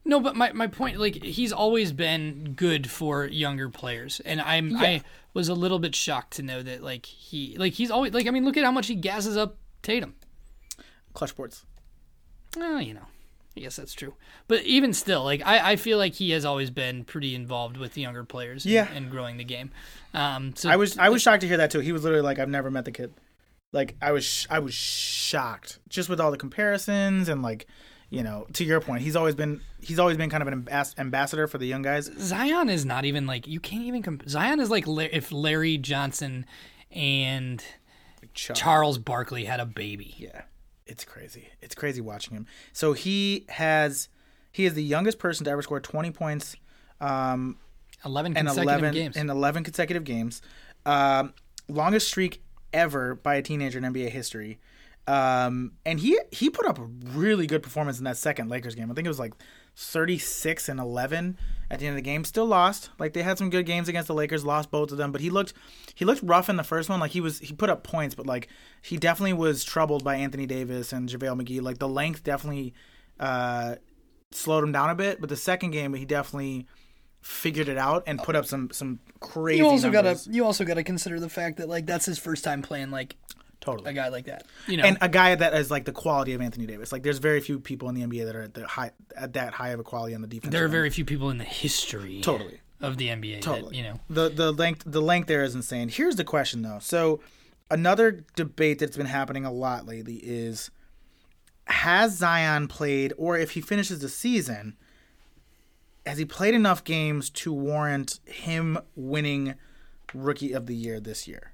No, 0.05 0.19
but 0.19 0.35
my, 0.35 0.51
my 0.51 0.67
point, 0.67 0.99
like, 0.99 1.23
he's 1.23 1.53
always 1.53 1.93
been 1.93 2.53
good 2.57 2.89
for 2.91 3.25
younger 3.25 3.69
players, 3.69 4.19
and 4.25 4.41
I'm 4.41 4.75
I 4.75 5.01
was 5.33 5.47
a 5.47 5.53
little 5.53 5.79
bit 5.79 5.95
shocked 5.95 6.33
to 6.33 6.41
know 6.43 6.61
that 6.61 6.83
like 6.83 7.05
he 7.05 7.55
like 7.57 7.73
he's 7.73 7.89
always 7.89 8.13
like 8.13 8.27
I 8.27 8.31
mean, 8.31 8.43
look 8.45 8.57
at 8.57 8.63
how 8.65 8.71
much 8.71 8.87
he 8.87 8.95
gasses 8.95 9.37
up 9.37 9.57
Tatum. 9.81 10.15
Clutch 11.13 11.35
boards. 11.35 11.65
Well, 12.57 12.81
you 12.81 12.93
know, 12.93 13.05
I 13.55 13.61
guess 13.61 13.75
that's 13.77 13.93
true. 13.93 14.13
But 14.47 14.63
even 14.63 14.93
still, 14.93 15.23
like 15.23 15.41
I, 15.45 15.71
I 15.71 15.75
feel 15.77 15.97
like 15.97 16.13
he 16.15 16.31
has 16.31 16.43
always 16.43 16.69
been 16.69 17.05
pretty 17.05 17.33
involved 17.33 17.77
with 17.77 17.93
the 17.93 18.01
younger 18.01 18.23
players, 18.23 18.65
and- 18.65 18.73
Yeah. 18.73 18.87
and, 18.93 19.09
growing 19.09 19.37
the 19.37 19.43
game. 19.43 19.71
Um, 20.13 20.53
so 20.55 20.69
I 20.69 20.75
was 20.75 20.97
I 20.97 21.09
was 21.09 21.21
shocked 21.21 21.41
to 21.41 21.47
hear 21.47 21.57
that 21.57 21.71
too. 21.71 21.79
He 21.79 21.91
was 21.93 22.03
literally 22.03 22.23
like, 22.23 22.39
"I've 22.39 22.49
never 22.49 22.69
met 22.69 22.85
the 22.85 22.91
kid." 22.91 23.13
Like 23.71 23.95
I 24.01 24.11
was 24.11 24.25
sh- 24.25 24.47
I 24.49 24.59
was 24.59 24.73
shocked 24.73 25.79
just 25.89 26.09
with 26.09 26.19
all 26.19 26.29
the 26.29 26.37
comparisons 26.37 27.29
and 27.29 27.41
like 27.41 27.67
you 28.13 28.21
know 28.21 28.45
to 28.53 28.63
your 28.63 28.79
point 28.79 29.01
he's 29.01 29.15
always 29.15 29.33
been 29.33 29.59
he's 29.81 29.97
always 29.97 30.17
been 30.17 30.29
kind 30.29 30.43
of 30.43 30.47
an 30.47 30.53
ambas- 30.53 30.93
ambassador 30.99 31.47
for 31.47 31.57
the 31.57 31.65
young 31.65 31.81
guys. 31.81 32.11
Zion 32.19 32.69
is 32.69 32.85
not 32.85 33.05
even 33.05 33.25
like 33.25 33.47
you 33.47 33.59
can't 33.59 33.83
even 33.85 34.03
comp- 34.03 34.29
Zion 34.29 34.59
is 34.59 34.69
like 34.69 34.85
La- 34.85 35.09
if 35.11 35.31
Larry 35.31 35.77
Johnson 35.77 36.45
and 36.91 37.63
Chuck. 38.35 38.55
Charles 38.55 38.97
Barkley 38.99 39.45
had 39.45 39.59
a 39.59 39.65
baby. 39.65 40.13
Yeah, 40.17 40.43
it's 40.85 41.03
crazy. 41.03 41.49
It's 41.61 41.73
crazy 41.73 42.01
watching 42.01 42.35
him. 42.37 42.45
So 42.71 42.93
he 42.93 43.45
has 43.49 44.09
he 44.51 44.65
is 44.65 44.75
the 44.75 44.83
youngest 44.83 45.17
person 45.17 45.45
to 45.45 45.51
ever 45.51 45.63
score 45.63 45.79
20 45.79 46.11
points 46.11 46.55
um, 47.01 47.57
11 48.05 48.37
in 48.37 48.45
consecutive 48.45 48.79
11 48.79 48.93
games. 48.93 49.17
in 49.17 49.29
11 49.31 49.63
consecutive 49.63 50.03
games. 50.03 50.41
Um, 50.85 51.33
longest 51.67 52.07
streak 52.07 52.43
ever 52.71 53.15
by 53.15 53.35
a 53.35 53.41
teenager 53.41 53.79
in 53.79 53.85
NBA 53.85 54.09
history. 54.09 54.59
Um, 55.07 55.73
and 55.85 55.99
he 55.99 56.17
he 56.31 56.49
put 56.49 56.65
up 56.65 56.79
a 56.79 56.83
really 56.83 57.45
good 57.45 57.61
performance 57.61 57.97
in 57.97 58.05
that 58.05 58.17
second 58.17 58.49
Lakers 58.49 58.75
game. 58.75 58.89
I 58.89 58.93
think 58.93 59.05
it 59.05 59.09
was 59.09 59.19
like 59.19 59.33
36 59.75 60.69
and 60.69 60.79
11 60.79 61.37
at 61.69 61.79
the 61.79 61.87
end 61.87 61.93
of 61.93 61.95
the 61.97 62.01
game. 62.01 62.23
Still 62.23 62.45
lost. 62.45 62.89
Like 62.99 63.13
they 63.13 63.23
had 63.23 63.37
some 63.37 63.49
good 63.49 63.65
games 63.65 63.89
against 63.89 64.07
the 64.07 64.13
Lakers, 64.13 64.45
lost 64.45 64.71
both 64.71 64.91
of 64.91 64.97
them, 64.97 65.11
but 65.11 65.19
he 65.19 65.29
looked 65.29 65.53
he 65.93 66.05
looked 66.05 66.21
rough 66.23 66.49
in 66.49 66.55
the 66.55 66.63
first 66.63 66.89
one. 66.89 66.99
Like 66.99 67.11
he 67.11 67.21
was 67.21 67.39
he 67.39 67.53
put 67.53 67.69
up 67.69 67.83
points, 67.83 68.15
but 68.15 68.25
like 68.25 68.47
he 68.81 68.95
definitely 68.97 69.33
was 69.33 69.63
troubled 69.63 70.03
by 70.03 70.15
Anthony 70.15 70.45
Davis 70.45 70.93
and 70.93 71.09
JaVale 71.09 71.41
McGee. 71.41 71.61
Like 71.61 71.79
the 71.79 71.89
length 71.89 72.23
definitely 72.23 72.73
uh 73.19 73.75
slowed 74.31 74.63
him 74.63 74.71
down 74.71 74.89
a 74.89 74.95
bit, 74.95 75.19
but 75.19 75.29
the 75.29 75.35
second 75.35 75.71
game 75.71 75.93
he 75.93 76.05
definitely 76.05 76.65
figured 77.21 77.69
it 77.69 77.77
out 77.77 78.03
and 78.05 78.19
put 78.19 78.35
up 78.35 78.45
some 78.45 78.69
some 78.71 78.99
crazy 79.19 79.59
you 79.59 79.65
also 79.65 79.89
numbers. 79.89 80.25
gotta 80.25 80.35
you 80.35 80.45
also 80.45 80.65
gotta 80.65 80.83
consider 80.83 81.19
the 81.19 81.29
fact 81.29 81.57
that 81.57 81.67
like 81.69 81.85
that's 81.85 82.05
his 82.05 82.19
first 82.19 82.43
time 82.43 82.61
playing 82.61 82.91
like 82.91 83.15
totally 83.63 83.89
a 83.89 83.93
guy 83.93 84.09
like 84.09 84.25
that. 84.25 84.45
You 84.67 84.77
know, 84.77 84.83
and 84.83 84.97
a 85.01 85.07
guy 85.07 85.33
that 85.35 85.53
is 85.53 85.71
like 85.71 85.85
the 85.85 85.91
quality 85.93 86.33
of 86.33 86.41
Anthony 86.41 86.65
Davis. 86.65 86.91
Like 86.91 87.01
there's 87.03 87.19
very 87.19 87.39
few 87.39 87.59
people 87.59 87.87
in 87.89 87.95
the 87.95 88.01
NBA 88.01 88.25
that 88.25 88.35
are 88.35 88.41
at 88.43 88.53
the 88.53 88.67
high 88.67 88.91
at 89.15 89.33
that 89.33 89.53
high 89.53 89.69
of 89.69 89.79
a 89.79 89.83
quality 89.83 90.13
on 90.13 90.21
the 90.21 90.27
defense. 90.27 90.51
there 90.51 90.65
are 90.65 90.69
very 90.69 90.89
few 90.89 91.05
people 91.05 91.29
in 91.29 91.37
the 91.37 91.43
history 91.45 92.19
Totally. 92.21 92.59
of 92.81 92.97
the 92.97 93.07
NBA 93.07 93.35
that, 93.35 93.41
Totally. 93.43 93.77
you 93.77 93.83
know. 93.83 93.99
the 94.09 94.29
the 94.29 94.51
length 94.51 94.83
the 94.85 95.01
length 95.01 95.27
there 95.27 95.43
is 95.43 95.55
insane. 95.55 95.89
Here's 95.89 96.17
the 96.17 96.25
question 96.25 96.61
though. 96.61 96.79
So 96.81 97.21
another 97.71 98.25
debate 98.35 98.79
that's 98.79 98.97
been 98.97 99.05
happening 99.05 99.45
a 99.45 99.51
lot 99.51 99.85
lately 99.85 100.17
is 100.17 100.69
has 101.65 102.17
Zion 102.17 102.67
played 102.67 103.13
or 103.17 103.37
if 103.37 103.51
he 103.51 103.61
finishes 103.61 103.99
the 103.99 104.09
season 104.09 104.75
has 106.05 106.17
he 106.17 106.25
played 106.25 106.53
enough 106.53 106.83
games 106.83 107.29
to 107.29 107.53
warrant 107.53 108.19
him 108.25 108.77
winning 108.93 109.55
rookie 110.13 110.51
of 110.51 110.65
the 110.65 110.75
year 110.75 110.99
this 110.99 111.29
year? 111.29 111.52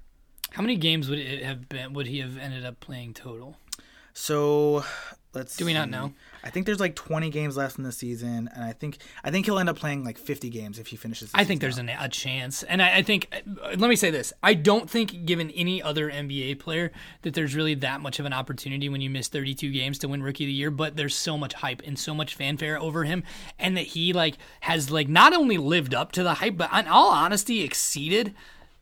How 0.52 0.62
many 0.62 0.76
games 0.76 1.08
would 1.08 1.18
it 1.18 1.42
have 1.42 1.68
been 1.68 1.92
would 1.92 2.06
he 2.06 2.18
have 2.20 2.36
ended 2.36 2.64
up 2.64 2.80
playing 2.80 3.14
total? 3.14 3.56
So 4.12 4.84
let's 5.32 5.56
Do 5.56 5.64
we 5.64 5.72
not 5.72 5.86
see. 5.86 5.92
know? 5.92 6.12
I 6.42 6.50
think 6.50 6.66
there's 6.66 6.80
like 6.80 6.96
20 6.96 7.30
games 7.30 7.56
left 7.56 7.78
in 7.78 7.84
the 7.84 7.92
season, 7.92 8.50
and 8.54 8.64
I 8.64 8.72
think 8.72 8.98
I 9.22 9.30
think 9.30 9.46
he'll 9.46 9.58
end 9.58 9.68
up 9.68 9.76
playing 9.76 10.04
like 10.04 10.18
50 10.18 10.48
games 10.50 10.78
if 10.78 10.88
he 10.88 10.96
finishes. 10.96 11.30
The 11.30 11.38
I 11.38 11.44
think 11.44 11.60
there's 11.60 11.78
an, 11.78 11.88
a 11.88 12.08
chance, 12.08 12.62
and 12.62 12.82
I, 12.82 12.96
I 12.96 13.02
think. 13.02 13.28
Let 13.76 13.88
me 13.88 13.96
say 13.96 14.10
this: 14.10 14.32
I 14.42 14.54
don't 14.54 14.90
think, 14.90 15.26
given 15.26 15.50
any 15.50 15.82
other 15.82 16.10
NBA 16.10 16.58
player, 16.58 16.90
that 17.22 17.34
there's 17.34 17.54
really 17.54 17.74
that 17.74 18.00
much 18.00 18.18
of 18.18 18.26
an 18.26 18.32
opportunity 18.32 18.88
when 18.88 19.00
you 19.00 19.10
miss 19.10 19.28
32 19.28 19.70
games 19.70 19.98
to 20.00 20.08
win 20.08 20.22
Rookie 20.22 20.44
of 20.44 20.48
the 20.48 20.52
Year. 20.54 20.70
But 20.70 20.96
there's 20.96 21.14
so 21.14 21.38
much 21.38 21.54
hype 21.54 21.82
and 21.86 21.98
so 21.98 22.14
much 22.14 22.34
fanfare 22.34 22.80
over 22.80 23.04
him, 23.04 23.22
and 23.58 23.76
that 23.76 23.86
he 23.88 24.12
like 24.12 24.38
has 24.60 24.90
like 24.90 25.08
not 25.08 25.32
only 25.34 25.58
lived 25.58 25.94
up 25.94 26.10
to 26.12 26.22
the 26.22 26.34
hype, 26.34 26.56
but 26.56 26.72
in 26.72 26.88
all 26.88 27.10
honesty, 27.10 27.62
exceeded 27.62 28.34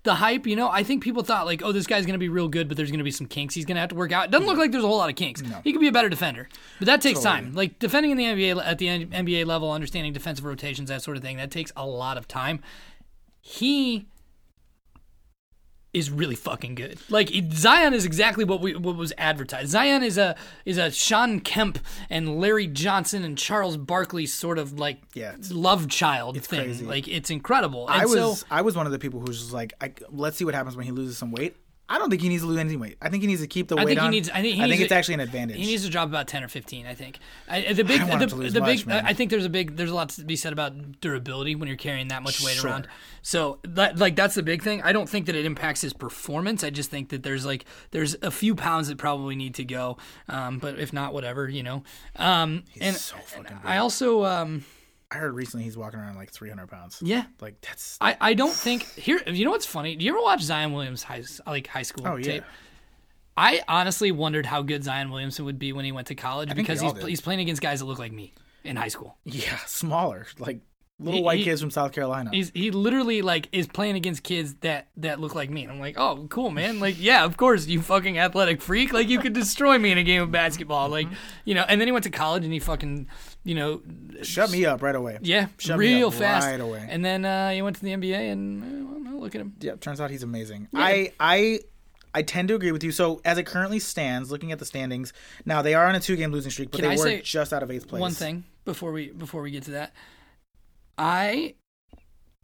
the 0.08 0.14
hype. 0.14 0.46
You 0.46 0.56
know, 0.56 0.68
I 0.68 0.82
think 0.82 1.02
people 1.02 1.22
thought 1.22 1.46
like, 1.46 1.62
oh, 1.62 1.70
this 1.70 1.86
guy's 1.86 2.06
gonna 2.06 2.18
be 2.18 2.28
real 2.28 2.48
good, 2.48 2.66
but 2.66 2.76
there's 2.76 2.90
gonna 2.90 3.04
be 3.04 3.10
some 3.10 3.26
kinks 3.26 3.54
he's 3.54 3.64
gonna 3.64 3.80
have 3.80 3.90
to 3.90 3.94
work 3.94 4.10
out. 4.10 4.26
It 4.26 4.30
doesn't 4.30 4.46
look 4.46 4.58
like 4.58 4.72
there's 4.72 4.84
a 4.84 4.86
whole 4.86 4.98
lot 4.98 5.10
of 5.10 5.16
kinks. 5.16 5.42
He 5.62 5.72
could 5.72 5.80
be 5.80 5.88
a 5.88 5.92
better 5.92 6.08
defender, 6.08 6.48
but 6.78 6.86
that 6.86 7.00
takes 7.00 7.20
time. 7.20 7.52
Like 7.54 7.78
defending 7.78 8.10
in 8.10 8.16
the 8.16 8.24
NBA 8.24 8.64
at 8.64 8.78
the 8.78 8.86
NBA 8.88 9.46
level, 9.46 9.70
understanding 9.70 10.12
defensive 10.12 10.44
rotations, 10.44 10.88
that 10.88 11.02
sort 11.02 11.16
of 11.16 11.22
thing, 11.22 11.36
that 11.36 11.50
takes 11.50 11.70
a 11.76 11.86
lot 11.86 12.16
of 12.16 12.26
time. 12.26 12.60
He 13.40 14.06
is 15.98 16.10
really 16.10 16.34
fucking 16.34 16.74
good. 16.74 16.98
Like 17.10 17.30
Zion 17.52 17.94
is 17.94 18.04
exactly 18.04 18.44
what 18.44 18.60
we 18.60 18.74
what 18.76 18.96
was 18.96 19.12
advertised. 19.18 19.70
Zion 19.70 20.02
is 20.02 20.16
a 20.18 20.36
is 20.64 20.78
a 20.78 20.90
Sean 20.90 21.40
Kemp 21.40 21.78
and 22.08 22.38
Larry 22.40 22.66
Johnson 22.66 23.24
and 23.24 23.36
Charles 23.36 23.76
Barkley 23.76 24.26
sort 24.26 24.58
of 24.58 24.78
like 24.78 24.98
Yeah, 25.14 25.30
it's- 25.30 25.50
love 25.50 25.88
child 25.88 26.40
thing. 26.42 26.60
crazy. 26.64 26.84
Like 26.86 27.08
it's 27.08 27.30
incredible. 27.30 27.88
And 27.88 28.00
I 28.00 28.06
was 28.06 28.40
so, 28.40 28.46
I 28.50 28.62
was 28.62 28.76
one 28.76 28.86
of 28.86 28.92
the 28.92 28.98
people 28.98 29.20
who 29.20 29.26
was 29.26 29.38
just 29.40 29.52
like, 29.52 29.74
I, 29.80 29.92
let's 30.10 30.36
see 30.36 30.44
what 30.44 30.54
happens 30.54 30.76
when 30.76 30.86
he 30.86 30.92
loses 30.92 31.18
some 31.18 31.30
weight. 31.32 31.56
I 31.90 31.96
don't 31.98 32.10
think 32.10 32.20
he 32.20 32.28
needs 32.28 32.42
to 32.42 32.48
lose 32.48 32.58
any 32.58 32.76
weight. 32.76 32.98
I 33.00 33.08
think 33.08 33.22
he 33.22 33.26
needs 33.26 33.40
to 33.40 33.46
keep 33.46 33.68
the 33.68 33.76
I 33.76 33.84
weight 33.84 33.86
think 33.96 34.00
he 34.00 34.04
on. 34.06 34.10
needs. 34.10 34.28
I 34.28 34.42
think, 34.42 34.56
he 34.56 34.62
needs 34.62 34.80
it's 34.80 34.88
to- 34.90 34.94
actually 34.94 35.14
an 35.14 35.20
advantage. 35.20 35.56
He 35.56 35.64
needs 35.64 35.84
to 35.84 35.90
drop 35.90 36.06
about 36.08 36.28
ten 36.28 36.44
or 36.44 36.48
fifteen. 36.48 36.86
I 36.86 36.94
think. 36.94 37.18
I, 37.48 37.72
the 37.72 37.82
big, 37.82 38.00
want 38.02 38.12
the, 38.18 38.24
him 38.24 38.28
to 38.28 38.36
lose 38.36 38.52
the 38.52 38.60
much, 38.60 38.78
big. 38.80 38.86
man. 38.88 39.06
I 39.06 39.14
think 39.14 39.30
there's 39.30 39.46
a 39.46 39.48
big. 39.48 39.76
There's 39.76 39.90
a 39.90 39.94
lot 39.94 40.10
to 40.10 40.24
be 40.24 40.36
said 40.36 40.52
about 40.52 41.00
durability 41.00 41.54
when 41.54 41.66
you're 41.66 41.76
carrying 41.78 42.08
that 42.08 42.22
much 42.22 42.42
weight 42.44 42.56
Sure. 42.56 42.70
around. 42.70 42.88
So 43.22 43.58
that, 43.64 43.98
like, 43.98 44.16
that's 44.16 44.34
the 44.34 44.42
big 44.42 44.62
thing. 44.62 44.82
I 44.82 44.92
don't 44.92 45.08
think 45.08 45.26
that 45.26 45.34
it 45.34 45.44
impacts 45.46 45.80
his 45.80 45.92
performance. 45.92 46.62
I 46.62 46.70
just 46.70 46.90
think 46.90 47.08
that 47.08 47.22
there's 47.22 47.46
like 47.46 47.64
there's 47.90 48.16
a 48.22 48.30
few 48.30 48.54
pounds 48.54 48.88
that 48.88 48.98
probably 48.98 49.34
need 49.36 49.54
to 49.54 49.64
go. 49.64 49.96
Um, 50.28 50.58
but 50.58 50.78
if 50.78 50.92
not, 50.92 51.14
whatever, 51.14 51.48
you 51.48 51.62
know. 51.62 51.84
Um, 52.16 52.64
and 52.80 52.96
so 52.96 53.16
fucking 53.16 53.44
big. 53.44 53.52
I 53.64 53.78
also, 53.78 54.24
um, 54.24 54.64
I 55.10 55.16
heard 55.16 55.34
recently 55.34 55.64
he's 55.64 55.76
walking 55.76 55.98
around 56.00 56.16
like 56.16 56.30
300 56.30 56.66
pounds. 56.68 56.98
yeah. 57.02 57.24
Like 57.40 57.60
that's 57.62 57.96
I, 58.00 58.16
I 58.20 58.34
don't 58.34 58.52
think 58.52 58.82
here. 58.94 59.20
You 59.26 59.44
know 59.46 59.50
what's 59.52 59.64
funny? 59.66 59.96
Do 59.96 60.04
you 60.04 60.10
ever 60.12 60.20
watch 60.22 60.42
Zion 60.42 60.72
Williams 60.72 61.02
high 61.02 61.22
like 61.46 61.66
high 61.66 61.82
school 61.82 62.06
Oh, 62.06 62.16
yeah. 62.16 62.24
tape? 62.24 62.44
I 63.36 63.62
honestly 63.68 64.10
wondered 64.10 64.44
how 64.46 64.62
good 64.62 64.82
Zion 64.84 65.10
Williamson 65.10 65.44
would 65.44 65.58
be 65.58 65.72
when 65.72 65.84
he 65.84 65.92
went 65.92 66.08
to 66.08 66.14
college 66.14 66.54
because 66.54 66.80
he's 66.80 66.92
did. 66.92 67.06
he's 67.06 67.20
playing 67.20 67.40
against 67.40 67.62
guys 67.62 67.78
that 67.80 67.86
look 67.86 67.98
like 68.00 68.12
me 68.12 68.34
in 68.64 68.74
high 68.76 68.88
school. 68.88 69.16
yeah, 69.24 69.56
smaller, 69.66 70.26
like 70.38 70.58
little 71.00 71.18
He- 71.20 71.24
white 71.24 71.38
he- 71.38 71.44
kids 71.44 71.60
from 71.60 71.70
South 71.70 71.92
Carolina. 71.92 72.30
He's 72.32 72.50
he 72.54 72.70
literally 72.70 73.22
like 73.22 73.48
is 73.52 73.66
playing 73.68 73.94
against 73.96 74.22
kids 74.22 74.54
that 74.62 74.88
that 74.96 75.20
look 75.20 75.34
like 75.34 75.48
me. 75.50 75.62
And 75.62 75.72
I'm 75.72 75.78
like, 75.80 75.98
oh, 75.98 76.26
cool, 76.28 76.50
man. 76.50 76.80
Like, 76.80 76.96
yeah, 76.98 77.24
of 77.24 77.36
course, 77.36 77.66
you 77.66 77.80
fucking 77.80 78.18
athletic 78.18 78.60
freak. 78.60 78.92
Like, 78.92 79.08
you 79.08 79.20
could 79.20 79.32
destroy 79.32 79.78
me 79.78 79.92
in 79.92 79.98
a 79.98 80.02
game 80.02 80.22
of 80.22 80.30
basketball. 80.32 80.88
Like, 80.88 81.06
you 81.44 81.54
know. 81.54 81.64
And 81.68 81.80
then 81.80 81.86
he 81.88 81.92
went 81.92 82.04
to 82.04 82.10
college 82.10 82.44
and 82.44 82.52
he 82.52 82.58
fucking, 82.58 83.06
you 83.44 83.54
know, 83.54 83.82
Shut 84.22 84.50
me 84.50 84.64
up 84.66 84.82
right 84.82 84.96
away. 84.96 85.18
yeah, 85.22 85.46
Shut 85.58 85.78
me 85.78 85.94
real 85.94 86.08
up 86.08 86.14
fast. 86.14 86.46
right 86.46 86.60
away. 86.60 86.86
And 86.90 87.04
then 87.04 87.24
uh, 87.24 87.50
he 87.50 87.62
went 87.62 87.76
to 87.76 87.82
the 87.82 87.92
NBA 87.92 88.32
and 88.32 88.62
uh, 89.06 89.10
well, 89.12 89.20
look 89.20 89.34
at 89.34 89.40
him. 89.40 89.54
Yeah, 89.60 89.76
turns 89.76 90.00
out 90.00 90.10
he's 90.10 90.22
amazing. 90.24 90.66
I 90.74 91.12
I 91.20 91.60
I 92.14 92.22
tend 92.22 92.48
to 92.48 92.54
agree 92.56 92.72
with 92.72 92.82
you. 92.82 92.90
So 92.90 93.20
as 93.24 93.38
it 93.38 93.44
currently 93.46 93.78
stands, 93.78 94.30
looking 94.32 94.50
at 94.50 94.58
the 94.58 94.64
standings, 94.64 95.12
now 95.44 95.62
they 95.62 95.74
are 95.74 95.86
on 95.86 95.94
a 95.94 96.00
two 96.00 96.16
game 96.16 96.32
losing 96.32 96.50
streak, 96.50 96.70
but 96.72 96.80
Can 96.80 96.88
they 96.88 96.96
I 96.96 96.98
were 97.16 97.22
just 97.22 97.52
out 97.52 97.62
of 97.62 97.70
eighth 97.70 97.86
place. 97.86 98.00
One 98.00 98.10
thing 98.12 98.42
before 98.64 98.90
we 98.90 99.10
before 99.10 99.42
we 99.42 99.50
get 99.52 99.62
to 99.64 99.70
that, 99.72 99.92
I 100.98 101.54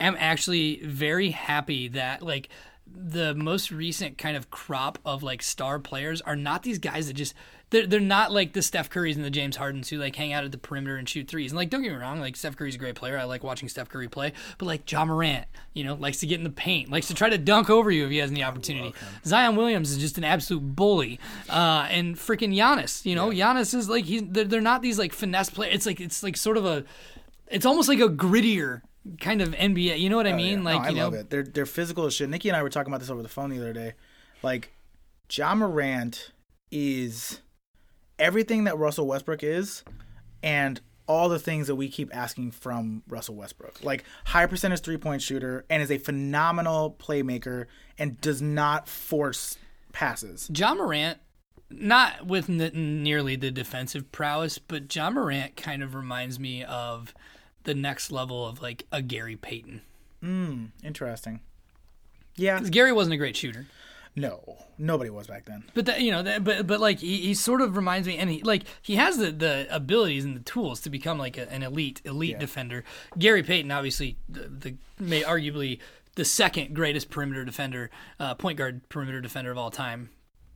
am 0.01 0.17
actually 0.19 0.81
very 0.85 1.31
happy 1.31 1.89
that 1.89 2.23
like 2.23 2.49
the 2.87 3.35
most 3.35 3.71
recent 3.71 4.19
kind 4.19 4.37
of 4.37 4.51
crop 4.51 4.99
of 5.05 5.23
like 5.23 5.43
star 5.43 5.79
players 5.79 6.21
are 6.21 6.37
not 6.37 6.63
these 6.63 6.79
guys 6.79 7.09
that 7.09 7.15
just 7.15 7.35
they're, 7.71 7.87
they're 7.87 7.99
not 7.99 8.31
like 8.31 8.53
the 8.53 8.63
Steph 8.63 8.89
Currys 8.89 9.17
and 9.17 9.25
the 9.25 9.31
James 9.31 9.57
Hardens 9.57 9.89
who 9.89 9.97
like 9.97 10.15
hang 10.15 10.33
out 10.33 10.45
at 10.45 10.53
the 10.53 10.59
perimeter 10.59 10.97
and 10.97 11.09
shoot 11.09 11.27
threes. 11.27 11.51
And 11.51 11.57
like 11.57 11.71
don't 11.71 11.83
get 11.83 11.93
me 11.93 11.99
wrong, 11.99 12.21
like 12.21 12.37
Steph 12.37 12.57
Curry's 12.57 12.77
a 12.77 12.79
great 12.79 12.95
player. 12.95 13.19
I 13.19 13.25
like 13.25 13.43
watching 13.43 13.69
Steph 13.69 13.89
Curry 13.89 14.07
play, 14.07 14.33
but 14.59 14.67
like 14.67 14.91
Ja 14.91 15.05
Morant, 15.05 15.47
you 15.73 15.83
know, 15.83 15.95
likes 15.95 16.19
to 16.21 16.27
get 16.27 16.39
in 16.39 16.45
the 16.45 16.51
paint, 16.51 16.91
likes 16.91 17.09
to 17.09 17.15
try 17.15 17.29
to 17.29 17.39
dunk 17.39 17.71
over 17.71 17.91
you 17.91 18.05
if 18.05 18.11
he 18.11 18.19
has 18.19 18.31
any 18.31 18.45
opportunity. 18.45 18.95
Zion 19.25 19.57
Williams 19.57 19.91
is 19.91 19.99
just 19.99 20.19
an 20.19 20.25
absolute 20.25 20.77
bully. 20.77 21.19
Uh, 21.49 21.89
and 21.91 22.17
freaking 22.17 22.55
Giannis, 22.55 23.05
you 23.05 23.17
know, 23.17 23.31
Giannis 23.31 23.75
is 23.75 23.89
like 23.89 24.05
he's 24.05 24.23
they're, 24.25 24.45
they're 24.45 24.61
not 24.61 24.83
these 24.83 24.99
like 24.99 25.13
finesse 25.13 25.51
players. 25.51 25.75
It's 25.75 25.87
like 25.87 26.01
it's 26.01 26.23
like 26.23 26.37
sort 26.37 26.59
of 26.59 26.67
a 26.67 26.85
it's 27.49 27.67
almost 27.67 27.89
like 27.89 28.01
a 28.01 28.09
grittier 28.09 28.83
kind 29.21 29.41
of 29.41 29.51
NBA. 29.51 29.99
You 29.99 30.09
know 30.09 30.17
what 30.17 30.27
I 30.27 30.33
oh, 30.33 30.37
mean? 30.37 30.67
Oh, 30.67 30.71
Yeah. 30.71 30.77
Like 30.77 30.83
No, 30.83 30.87
I 30.87 30.89
you 30.91 30.97
know, 30.97 31.05
love 31.05 31.15
it. 31.15 31.31
They're 31.31 31.43
they're 31.43 31.67
physical 31.67 32.07
as 32.07 32.15
shit. 32.15 32.29
Nikki 32.29 32.49
and 32.49 32.57
I 32.57 32.63
were 32.63 32.71
talking 32.71 32.93
about 32.93 33.01
this 33.01 33.11
over 33.11 33.23
the 33.23 33.29
phone 33.29 33.51
the 33.51 33.59
other 33.59 33.73
day. 33.73 33.95
Like, 34.43 34.73
Ja 35.31 35.55
Morant 35.55 36.33
is 36.71 37.41
everything 38.19 38.65
that 38.65 38.77
Russell 38.79 39.07
Westbrook 39.07 39.43
is, 39.43 39.85
and 40.43 40.81
all 41.07 41.29
the 41.29 41.39
things 41.39 41.67
that 41.67 41.75
we 41.75 41.89
keep 41.89 42.15
asking 42.15 42.51
from 42.51 43.03
Russell 43.09 43.35
Westbrook. 43.35 43.83
Like 43.83 44.05
high 44.25 44.47
percentage 44.47 44.81
three 44.81 44.97
point 44.97 45.23
shooter, 45.23 45.65
and 45.69 45.83
is 45.83 45.91
a 45.91 45.99
phenomenal 45.99 46.97
playmaker, 46.99 47.67
and 47.99 48.21
does 48.21 48.41
not 48.41 48.89
force 48.89 49.59
passes. 49.93 50.51
Ja 50.55 50.75
Morant, 50.75 51.19
not 51.81 52.27
with 52.27 52.49
n- 52.51 53.03
nearly 53.03 53.37
the 53.37 53.51
defensive 53.51 54.11
prowess, 54.13 54.59
but 54.59 54.95
Ja 54.95 55.11
Morant 55.11 55.57
kind 55.57 55.83
of 55.83 55.95
reminds 55.95 56.39
me 56.39 56.65
of 56.65 57.15
the 57.65 57.75
next 57.75 58.11
level 58.11 58.47
of 58.47 58.61
like 58.63 58.87
a 58.93 59.01
Gary 59.03 59.37
Payton. 59.37 59.81
Interesting. 60.83 61.41
Yeah. 62.37 62.59
'Cause 62.59 62.71
Gary 62.71 62.93
wasn't 62.93 63.15
a 63.15 63.19
great 63.19 63.37
shooter. 63.37 63.67
No, 64.17 64.59
nobody 64.79 65.11
was 65.11 65.27
back 65.27 65.45
then. 65.45 65.65
But 65.75 65.87
that 65.87 66.01
you 66.01 66.13
know, 66.13 66.23
that, 66.23 66.45
but 66.45 66.67
but 66.69 66.79
like 66.81 67.01
he, 67.01 67.17
he 67.19 67.35
sort 67.35 67.61
of 67.61 67.77
reminds 67.77 68.07
me, 68.07 68.17
and 68.17 68.31
he 68.31 68.43
like 68.43 68.63
he 68.81 68.95
has 68.95 69.19
the, 69.19 69.33
the 69.33 69.67
abilities 69.75 70.25
and 70.25 70.37
the 70.37 70.41
tools 70.41 70.81
to 70.83 70.91
become 70.91 71.19
like 71.19 71.37
a, 71.37 71.51
an 71.53 71.65
elite 71.65 72.01
elite 72.05 72.39
defender. 72.39 72.85
Gary 73.19 73.43
Payton, 73.43 73.73
obviously, 73.73 74.17
the, 74.29 74.43
the 74.49 74.75
may 75.01 75.23
arguably 75.23 75.81
the 76.15 76.25
second 76.25 76.75
greatest 76.77 77.11
perimeter 77.11 77.45
defender, 77.45 77.91
uh, 78.21 78.37
point 78.37 78.57
guard 78.57 78.89
perimeter 78.89 79.21
defender 79.21 79.51
of 79.51 79.59
all 79.59 79.73
time, 79.73 80.11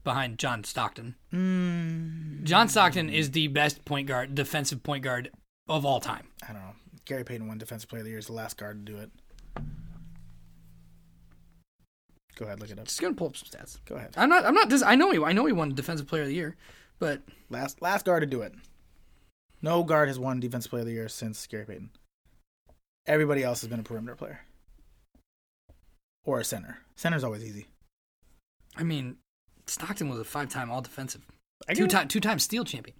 behind 0.09 0.39
John 0.39 0.63
Stockton. 0.63 1.13
Mm, 1.31 2.43
John 2.43 2.67
Stockton 2.67 3.11
is 3.11 3.29
the 3.29 3.47
best 3.47 3.85
point 3.85 4.07
guard, 4.07 4.33
defensive 4.33 4.81
point 4.81 5.03
guard 5.03 5.29
of 5.67 5.85
all 5.85 5.99
time. 5.99 6.27
I 6.41 6.51
don't 6.51 6.63
know. 6.63 6.73
Gary 7.05 7.23
Payton 7.23 7.47
won 7.47 7.59
Defensive 7.59 7.87
Player 7.87 7.99
of 7.99 8.05
the 8.05 8.09
Year. 8.09 8.19
Is 8.19 8.25
the 8.25 8.33
last 8.33 8.57
guard 8.57 8.83
to 8.83 8.91
do 8.91 8.97
it. 8.97 9.11
Go 12.35 12.45
ahead, 12.45 12.59
look 12.59 12.71
it 12.71 12.79
up. 12.79 12.85
Just 12.85 12.99
gonna 12.99 13.13
pull 13.13 13.27
up 13.27 13.37
some 13.37 13.49
stats. 13.49 13.77
Go 13.85 13.95
ahead. 13.95 14.15
I'm 14.17 14.29
not. 14.29 14.45
I'm 14.45 14.55
not. 14.55 14.67
Dis- 14.69 14.81
I 14.81 14.95
know 14.95 15.11
he. 15.11 15.23
I 15.23 15.31
know 15.31 15.45
he 15.45 15.53
won 15.53 15.75
defensive 15.75 16.07
player 16.07 16.23
of 16.23 16.27
the 16.27 16.33
year, 16.33 16.55
but 16.97 17.21
Last 17.51 17.81
last 17.81 18.05
guard 18.05 18.21
to 18.21 18.27
do 18.27 18.41
it. 18.41 18.53
No 19.61 19.83
guard 19.83 20.07
has 20.07 20.19
won 20.19 20.39
Defensive 20.39 20.69
Player 20.69 20.81
of 20.81 20.87
the 20.87 20.93
Year 20.93 21.09
since 21.09 21.45
Gary 21.47 21.65
Payton. 21.65 21.89
Everybody 23.07 23.43
else 23.43 23.61
has 23.61 23.69
been 23.69 23.79
a 23.79 23.83
perimeter 23.83 24.15
player 24.15 24.41
or 26.23 26.39
a 26.39 26.43
center. 26.43 26.79
Center's 26.95 27.23
always 27.23 27.43
easy. 27.43 27.67
I 28.77 28.83
mean, 28.83 29.17
Stockton 29.69 30.09
was 30.09 30.19
a 30.19 30.23
five-time 30.23 30.71
All 30.71 30.81
Defensive, 30.81 31.21
I 31.67 31.73
get 31.73 31.79
it. 31.79 31.83
two-time 31.83 32.07
two-time 32.07 32.39
steal 32.39 32.63
champion. 32.65 32.95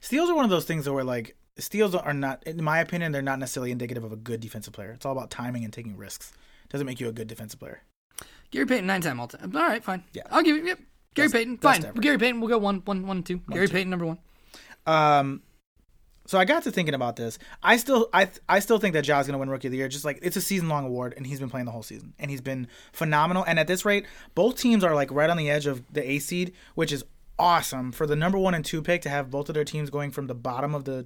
Steals 0.00 0.30
are 0.30 0.34
one 0.34 0.44
of 0.44 0.50
those 0.50 0.64
things 0.64 0.88
where 0.88 1.04
like 1.04 1.36
steals 1.58 1.94
are 1.94 2.14
not, 2.14 2.42
in 2.46 2.62
my 2.62 2.78
opinion, 2.80 3.12
they're 3.12 3.22
not 3.22 3.38
necessarily 3.38 3.70
indicative 3.70 4.04
of 4.04 4.12
a 4.12 4.16
good 4.16 4.40
defensive 4.40 4.72
player. 4.72 4.92
It's 4.92 5.04
all 5.04 5.12
about 5.12 5.30
timing 5.30 5.64
and 5.64 5.72
taking 5.72 5.96
risks. 5.96 6.32
Doesn't 6.68 6.86
make 6.86 7.00
you 7.00 7.08
a 7.08 7.12
good 7.12 7.28
defensive 7.28 7.58
player. 7.58 7.82
Gary 8.50 8.66
Payton, 8.66 8.86
nine-time 8.86 9.20
All 9.20 9.28
Time. 9.28 9.54
All 9.54 9.62
right, 9.62 9.82
fine. 9.82 10.04
Yeah. 10.12 10.22
I'll 10.30 10.42
give 10.42 10.56
you. 10.56 10.64
Yep. 10.66 10.78
Gary 11.14 11.28
Payton, 11.28 11.58
fine. 11.58 11.82
Gary 12.00 12.18
Payton, 12.18 12.40
we'll 12.40 12.48
go 12.48 12.58
one, 12.58 12.82
one, 12.84 13.06
one, 13.06 13.22
two. 13.22 13.38
Gary 13.50 13.66
two. 13.66 13.72
Payton, 13.72 13.90
number 13.90 14.06
one. 14.06 14.18
Um, 14.86 15.42
so 16.30 16.38
I 16.38 16.44
got 16.44 16.62
to 16.62 16.70
thinking 16.70 16.94
about 16.94 17.16
this. 17.16 17.40
I 17.60 17.76
still, 17.76 18.08
I, 18.14 18.30
I 18.48 18.60
still 18.60 18.78
think 18.78 18.92
that 18.92 19.02
Ja's 19.02 19.26
gonna 19.26 19.36
win 19.36 19.50
Rookie 19.50 19.66
of 19.66 19.72
the 19.72 19.78
Year. 19.78 19.88
Just 19.88 20.04
like 20.04 20.20
it's 20.22 20.36
a 20.36 20.40
season 20.40 20.68
long 20.68 20.86
award, 20.86 21.12
and 21.16 21.26
he's 21.26 21.40
been 21.40 21.50
playing 21.50 21.66
the 21.66 21.72
whole 21.72 21.82
season, 21.82 22.14
and 22.20 22.30
he's 22.30 22.40
been 22.40 22.68
phenomenal. 22.92 23.42
And 23.48 23.58
at 23.58 23.66
this 23.66 23.84
rate, 23.84 24.06
both 24.36 24.56
teams 24.56 24.84
are 24.84 24.94
like 24.94 25.10
right 25.10 25.28
on 25.28 25.36
the 25.36 25.50
edge 25.50 25.66
of 25.66 25.82
the 25.92 26.08
A 26.08 26.20
seed, 26.20 26.52
which 26.76 26.92
is 26.92 27.04
awesome 27.36 27.90
for 27.90 28.06
the 28.06 28.14
number 28.14 28.38
one 28.38 28.54
and 28.54 28.64
two 28.64 28.80
pick 28.80 29.02
to 29.02 29.08
have 29.08 29.28
both 29.28 29.48
of 29.48 29.56
their 29.56 29.64
teams 29.64 29.90
going 29.90 30.12
from 30.12 30.28
the 30.28 30.34
bottom 30.36 30.72
of 30.72 30.84
the 30.84 31.04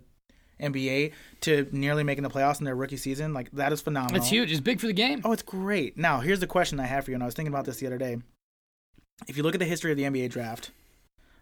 NBA 0.60 1.12
to 1.40 1.68
nearly 1.72 2.04
making 2.04 2.22
the 2.22 2.28
playoffs 2.28 2.58
in 2.58 2.66
their 2.66 2.76
rookie 2.76 2.98
season. 2.98 3.32
Like 3.32 3.50
that 3.52 3.72
is 3.72 3.80
phenomenal. 3.80 4.18
It's 4.18 4.28
huge. 4.28 4.52
It's 4.52 4.60
big 4.60 4.78
for 4.78 4.88
the 4.88 4.92
game. 4.92 5.22
Oh, 5.24 5.32
it's 5.32 5.40
great. 5.40 5.96
Now, 5.96 6.20
here's 6.20 6.40
the 6.40 6.46
question 6.46 6.78
I 6.78 6.84
have 6.84 7.06
for 7.06 7.12
you, 7.12 7.14
and 7.14 7.22
I 7.22 7.26
was 7.26 7.34
thinking 7.34 7.54
about 7.54 7.64
this 7.64 7.78
the 7.78 7.86
other 7.86 7.96
day. 7.96 8.18
If 9.26 9.38
you 9.38 9.42
look 9.42 9.54
at 9.54 9.58
the 9.58 9.64
history 9.64 9.90
of 9.90 9.96
the 9.96 10.02
NBA 10.02 10.28
draft, 10.28 10.70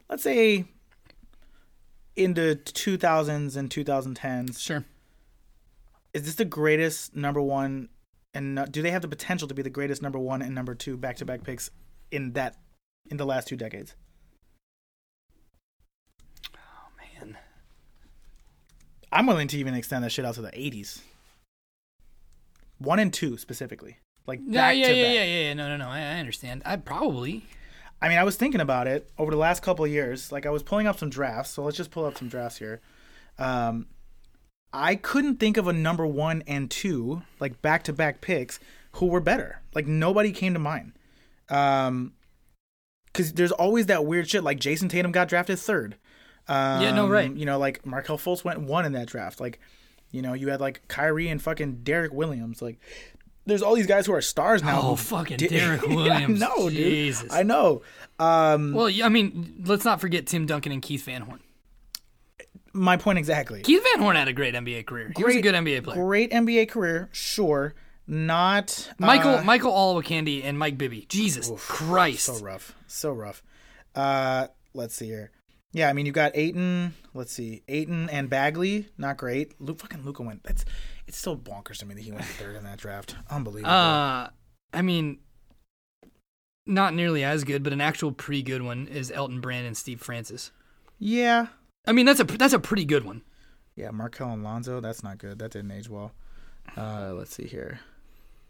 let's 0.09 0.22
say 0.22 0.66
in 2.17 2.35
the 2.35 2.61
2000s 2.65 3.57
and 3.57 3.71
2010s, 3.71 4.59
Sure. 4.61 4.85
is 6.13 6.25
this 6.25 6.35
the 6.37 6.45
greatest 6.45 7.15
number 7.17 7.41
one? 7.41 7.89
And 8.35 8.59
uh, 8.59 8.65
do 8.67 8.81
they 8.83 8.91
have 8.91 9.03
the 9.03 9.09
potential 9.09 9.47
to 9.49 9.55
be 9.55 9.63
the 9.63 9.71
greatest 9.71 10.01
number 10.03 10.19
one 10.19 10.41
and 10.43 10.55
number 10.55 10.75
two 10.75 10.97
back 10.97 11.17
to 11.17 11.25
back 11.25 11.43
picks 11.45 11.71
in 12.11 12.33
that 12.33 12.57
in 13.11 13.17
the 13.19 13.27
last 13.27 13.47
two 13.49 13.57
decades? 13.57 13.95
Oh 16.57 16.89
man. 17.21 17.37
I'm 19.11 19.27
willing 19.27 19.49
to 19.49 19.59
even 19.59 19.75
extend 19.75 20.05
that 20.05 20.11
shit 20.13 20.25
out 20.25 20.35
to 20.37 20.43
the 20.43 20.51
80s. 20.53 21.01
One 22.79 22.99
and 22.99 23.13
two 23.13 23.37
specifically, 23.37 23.99
like 24.27 24.41
Yeah, 24.47 24.61
back 24.69 24.77
yeah, 24.77 24.89
to 24.89 24.95
yeah, 24.95 25.05
back. 25.05 25.15
yeah, 25.15 25.25
yeah, 25.25 25.41
yeah. 25.49 25.55
No, 25.55 25.69
no, 25.69 25.77
no. 25.77 25.89
I, 25.89 25.99
I 26.01 26.19
understand. 26.19 26.63
I 26.65 26.77
probably. 26.77 27.45
I 28.03 28.09
mean, 28.09 28.18
I 28.18 28.24
was 28.24 28.36
thinking 28.36 28.61
about 28.61 28.88
it 28.88 29.09
over 29.16 29.30
the 29.30 29.36
last 29.36 29.62
couple 29.62 29.84
of 29.84 29.90
years. 29.90 30.32
Like, 30.32 30.44
I 30.44 30.50
was 30.50 30.64
pulling 30.64 30.88
up 30.88 30.98
some 30.98 31.09
drafts. 31.09 31.53
So 31.53 31.62
let's 31.62 31.76
just 31.76 31.92
pull 31.92 32.05
up 32.05 32.18
some 32.18 32.28
drafts 32.28 32.59
here. 32.59 32.80
Um, 33.38 33.86
I 34.72 34.96
couldn't 34.96 35.36
think 35.36 35.57
of 35.57 35.68
a 35.68 35.72
number 35.72 36.07
one 36.07 36.42
and 36.46 36.70
two, 36.70 37.22
like 37.38 37.62
back 37.62 37.84
to 37.84 37.92
back 37.92 38.20
picks, 38.20 38.59
who 38.92 39.07
were 39.07 39.20
better. 39.20 39.62
Like, 39.74 39.86
nobody 39.86 40.32
came 40.32 40.53
to 40.55 40.59
mind. 40.59 40.94
Um, 41.48 42.14
because 43.07 43.34
there's 43.34 43.53
always 43.53 43.86
that 43.86 44.05
weird 44.05 44.28
shit. 44.28 44.42
Like, 44.42 44.59
Jayson 44.59 44.88
Tatum 44.88 45.12
got 45.12 45.28
drafted 45.28 45.59
third. 45.59 45.96
Um, 46.48 46.82
Yeah, 46.82 46.90
no, 46.90 47.07
right. 47.07 47.32
You 47.32 47.46
know, 47.46 47.59
like 47.59 47.86
Markelle 47.86 48.18
Fultz 48.18 48.42
went 48.42 48.61
one 48.62 48.84
in 48.84 48.92
that 48.92 49.07
draft. 49.07 49.40
Like, 49.40 49.61
you 50.11 50.22
know, 50.22 50.32
you 50.32 50.48
had 50.48 50.61
like 50.61 50.86
Kyrie 50.88 51.28
and 51.28 51.40
fucking 51.40 51.84
Derrick 51.84 52.12
Williams. 52.12 52.61
Like, 52.61 52.80
there's 53.47 53.62
all 53.62 53.74
these 53.74 53.86
guys 53.86 54.07
who 54.07 54.12
are 54.14 54.20
stars 54.22 54.62
now. 54.62 54.80
Oh, 54.82 54.97
fucking 54.97 55.36
did- 55.38 55.51
Derrick 55.51 55.82
Williams. 55.86 56.43
I 56.43 56.47
know, 56.47 56.70
dude. 56.70 57.16
I 57.30 57.43
know. 57.43 57.82
Um, 58.18 58.72
Well, 58.72 58.90
I 59.03 59.09
mean, 59.09 59.62
let's 59.66 59.84
not 59.84 60.01
forget 60.01 60.26
Tim 60.26 60.47
Duncan 60.47 60.72
and 60.72 60.80
Keith 60.82 61.05
Van 61.05 61.22
Horn. 61.22 61.40
my 62.72 62.97
point 62.97 63.18
exactly. 63.18 63.62
Keith 63.62 63.82
Van 63.93 64.03
Horn 64.03 64.16
had 64.16 64.28
a 64.28 64.32
great 64.32 64.55
NBA 64.55 64.86
career. 64.86 65.12
He 65.16 65.24
was 65.24 65.34
a 65.34 65.40
Great- 65.40 65.43
good 65.43 65.55
NBA 65.55 65.84
player. 65.84 66.03
Great 66.05 66.30
NBA 66.30 66.68
career, 66.68 67.09
sure. 67.12 67.74
Not 68.07 68.93
Michael 68.99 69.36
uh, 69.36 69.43
Michael 69.45 69.72
Olowokandi 69.72 70.43
and 70.45 70.59
Mike 70.59 70.76
Bibby. 70.76 71.07
Jesus 71.09 71.51
Christ. 71.57 72.24
so 72.26 72.38
rough, 72.40 72.74
so 72.88 73.12
rough. 73.12 73.43
Uh, 73.95 74.49
let's 74.74 74.95
see 74.97 75.07
here. 75.07 75.30
Yeah, 75.72 75.88
I 75.88 75.93
mean 75.93 76.05
you 76.07 76.12
got 76.12 76.32
Ayton. 76.34 76.95
Let's 77.14 77.32
see, 77.32 77.62
Ayton 77.68 78.11
and 78.11 78.28
Bagley, 78.28 78.88
not 78.99 79.16
great. 79.18 79.59
Luke 79.61 79.78
fucking 79.78 80.03
Luka 80.05 80.22
went. 80.24 80.43
That's 80.43 80.64
it's 81.07 81.16
still 81.18 81.36
bonkers 81.36 81.78
to 81.78 81.86
me 81.86 81.94
that 81.94 82.03
he 82.03 82.12
went 82.12 82.24
third 82.24 82.57
in 82.57 82.64
that 82.64 82.78
draft. 82.78 83.16
Unbelievable. 83.30 83.70
Uh, 83.72 84.28
I 84.72 84.82
mean, 84.82 85.18
not 86.66 86.94
nearly 86.94 87.24
as 87.24 87.44
good, 87.44 87.62
but 87.62 87.72
an 87.72 87.80
actual 87.80 88.12
pretty 88.12 88.42
good 88.42 88.62
one 88.62 88.86
is 88.86 89.11
Elton 89.11 89.40
Brand 89.40 89.66
and 89.66 89.76
Steve 89.76 90.00
Francis. 90.00 90.50
yeah, 90.98 91.46
I 91.86 91.92
mean, 91.92 92.07
that's 92.07 92.20
a 92.20 92.24
that's 92.24 92.53
a 92.53 92.61
pretty 92.61 92.84
good 92.84 93.05
one. 93.05 93.22
yeah. 93.74 93.90
Markelle 93.90 94.32
and 94.32 94.44
Lonzo, 94.44 94.80
that's 94.80 95.03
not 95.03 95.18
good. 95.18 95.38
That 95.40 95.50
didn't 95.50 95.72
age 95.72 95.88
well. 95.88 96.12
Uh, 96.76 97.12
let's 97.14 97.34
see 97.34 97.46
here. 97.46 97.80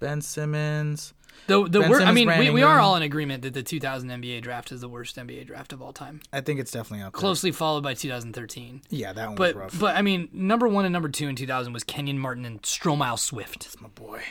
Ben 0.03 0.21
Simmons. 0.21 1.15
The 1.47 1.65
the 1.65 1.81
Ben 1.81 1.91
wor- 1.91 2.03
I 2.03 2.13
mean, 2.13 2.29
we, 2.39 2.51
we 2.51 2.63
are 2.63 2.79
all 2.79 2.95
in 2.97 3.03
agreement 3.03 3.43
that 3.43 3.55
the 3.55 3.63
2000 3.63 4.09
NBA 4.11 4.43
draft 4.43 4.71
is 4.71 4.81
the 4.81 4.89
worst 4.89 5.17
NBA 5.17 5.47
draft 5.47 5.73
of 5.73 5.81
all 5.83 5.93
time, 5.93 6.21
I 6.33 6.41
think 6.41 6.61
it's 6.61 6.71
definitely 6.71 7.05
up 7.05 7.13
there. 7.15 7.19
closely 7.21 7.51
followed 7.51 7.83
by 7.83 7.95
2013. 7.95 8.83
Yeah, 8.91 9.13
that 9.13 9.27
one 9.29 9.35
But 9.37 9.55
was 9.55 9.63
rough. 9.63 9.81
but 9.81 9.97
I 9.97 10.03
mean, 10.03 10.29
number 10.33 10.69
one 10.69 10.85
and 10.85 10.93
number 10.93 11.09
two 11.09 11.27
in 11.29 11.35
2000 11.35 11.73
was 11.73 11.83
Kenyon 11.85 12.19
Martin 12.19 12.45
and 12.45 12.63
Stromile 12.63 13.19
Swift. 13.19 13.61
That's 13.65 13.81
my 13.81 13.89
boy. 13.89 14.23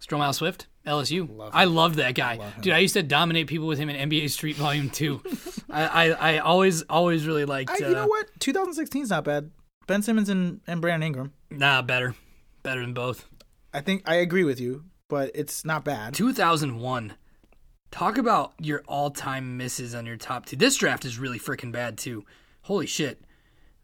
Stromile 0.00 0.34
Swift, 0.34 0.66
LSU. 0.86 1.28
Love 1.36 1.50
I 1.54 1.64
loved 1.66 1.96
that 1.96 2.14
guy, 2.14 2.36
Love 2.36 2.60
dude. 2.60 2.72
I 2.72 2.78
used 2.78 2.94
to 2.94 3.02
dominate 3.02 3.46
people 3.48 3.66
with 3.66 3.78
him 3.78 3.88
in 3.88 4.08
NBA 4.08 4.30
Street 4.30 4.56
Volume 4.56 4.90
Two. 4.90 5.22
I, 5.70 6.10
I 6.10 6.34
I 6.34 6.38
always 6.38 6.82
always 6.82 7.26
really 7.26 7.44
liked. 7.44 7.70
I, 7.70 7.74
uh, 7.84 7.88
you 7.88 7.94
know 7.94 8.06
what? 8.06 8.28
2016 8.40 9.02
is 9.02 9.10
not 9.10 9.24
bad. 9.24 9.50
Ben 9.86 10.02
Simmons 10.02 10.28
and, 10.28 10.60
and 10.66 10.80
Brandon 10.80 11.06
Ingram. 11.06 11.32
Nah, 11.50 11.80
better, 11.82 12.14
better 12.64 12.80
than 12.80 12.92
both. 12.94 13.28
I 13.72 13.80
think 13.80 14.02
I 14.08 14.16
agree 14.16 14.42
with 14.44 14.58
you, 14.60 14.84
but 15.08 15.30
it's 15.34 15.64
not 15.64 15.84
bad. 15.84 16.14
2001. 16.14 17.14
Talk 17.90 18.18
about 18.18 18.52
your 18.60 18.82
all-time 18.88 19.56
misses 19.56 19.94
on 19.94 20.06
your 20.06 20.16
top 20.16 20.46
two. 20.46 20.56
This 20.56 20.76
draft 20.76 21.04
is 21.04 21.18
really 21.18 21.38
freaking 21.38 21.72
bad 21.72 21.96
too. 21.96 22.24
Holy 22.62 22.86
shit. 22.86 23.22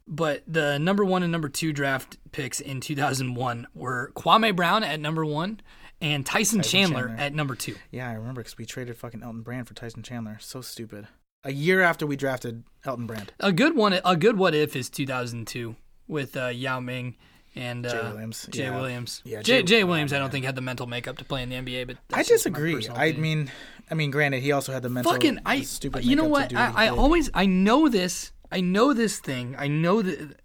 But 0.05 0.43
the 0.45 0.77
number 0.77 1.05
one 1.05 1.23
and 1.23 1.31
number 1.31 1.47
two 1.47 1.71
draft 1.71 2.17
picks 2.31 2.59
in 2.59 2.81
2001 2.81 3.67
were 3.73 4.11
Kwame 4.15 4.55
Brown 4.55 4.83
at 4.83 4.99
number 4.99 5.25
one 5.25 5.61
and 6.01 6.25
Tyson, 6.25 6.61
Chandler, 6.61 7.07
Chandler. 7.07 7.23
at 7.23 7.33
number 7.33 7.55
two. 7.55 7.75
Yeah, 7.91 8.09
I 8.09 8.13
remember 8.13 8.41
because 8.41 8.57
we 8.57 8.65
traded 8.65 8.97
fucking 8.97 9.23
Elton 9.23 9.41
Brand 9.41 9.67
for 9.67 9.73
Tyson 9.73 10.03
Chandler. 10.03 10.37
So 10.41 10.59
stupid. 10.59 11.07
A 11.45 11.51
year 11.53 11.81
after 11.81 12.05
we 12.05 12.17
drafted 12.17 12.63
Elton 12.85 13.07
Brand. 13.07 13.31
A 13.39 13.53
good 13.53 13.75
one, 13.75 13.93
a 14.03 14.15
good 14.17 14.37
what 14.37 14.53
if 14.53 14.75
is 14.75 14.89
2002 14.89 15.75
with 16.07 16.35
uh, 16.35 16.47
Yao 16.47 16.81
Ming 16.81 17.15
and 17.55 17.85
uh, 17.85 17.89
Jay 17.91 18.01
Williams. 18.11 18.47
Jay 18.51 18.63
Yeah. 18.63 18.75
Williams. 18.79 19.21
Yeah, 19.25 19.41
Jay, 19.41 19.61
Jay- 19.61 19.63
Jay 19.63 19.83
Williams, 19.83 20.13
I 20.13 20.19
don't 20.19 20.31
think 20.31 20.45
had 20.45 20.55
the 20.55 20.61
mental 20.61 20.87
makeup 20.87 21.17
to 21.19 21.25
play 21.25 21.43
in 21.43 21.49
the 21.49 21.55
NBA, 21.55 21.87
but 21.87 21.97
I 22.11 22.17
that's 22.17 22.29
just 22.29 22.45
my 22.45 22.51
disagree. 22.51 22.87
I 22.89 23.11
mean, 23.13 23.51
I 23.91 23.93
mean, 23.93 24.11
granted, 24.11 24.41
he 24.41 24.51
also 24.51 24.71
had 24.71 24.81
the 24.83 24.89
mental, 24.89 25.11
fucking 25.11 25.39
I 25.45 25.61
stupid. 25.61 26.03
you 26.05 26.15
know 26.15 26.23
what 26.25 26.51
what 26.51 26.55
I, 26.55 26.85
I 26.85 26.89
always 26.89 27.29
I 27.33 27.45
know 27.45 27.89
this 27.89 28.31
I 28.51 28.61
know 28.61 28.93
this 28.93 29.19
thing 29.19 29.55
I 29.57 29.67
know 29.67 30.01
that 30.01 30.35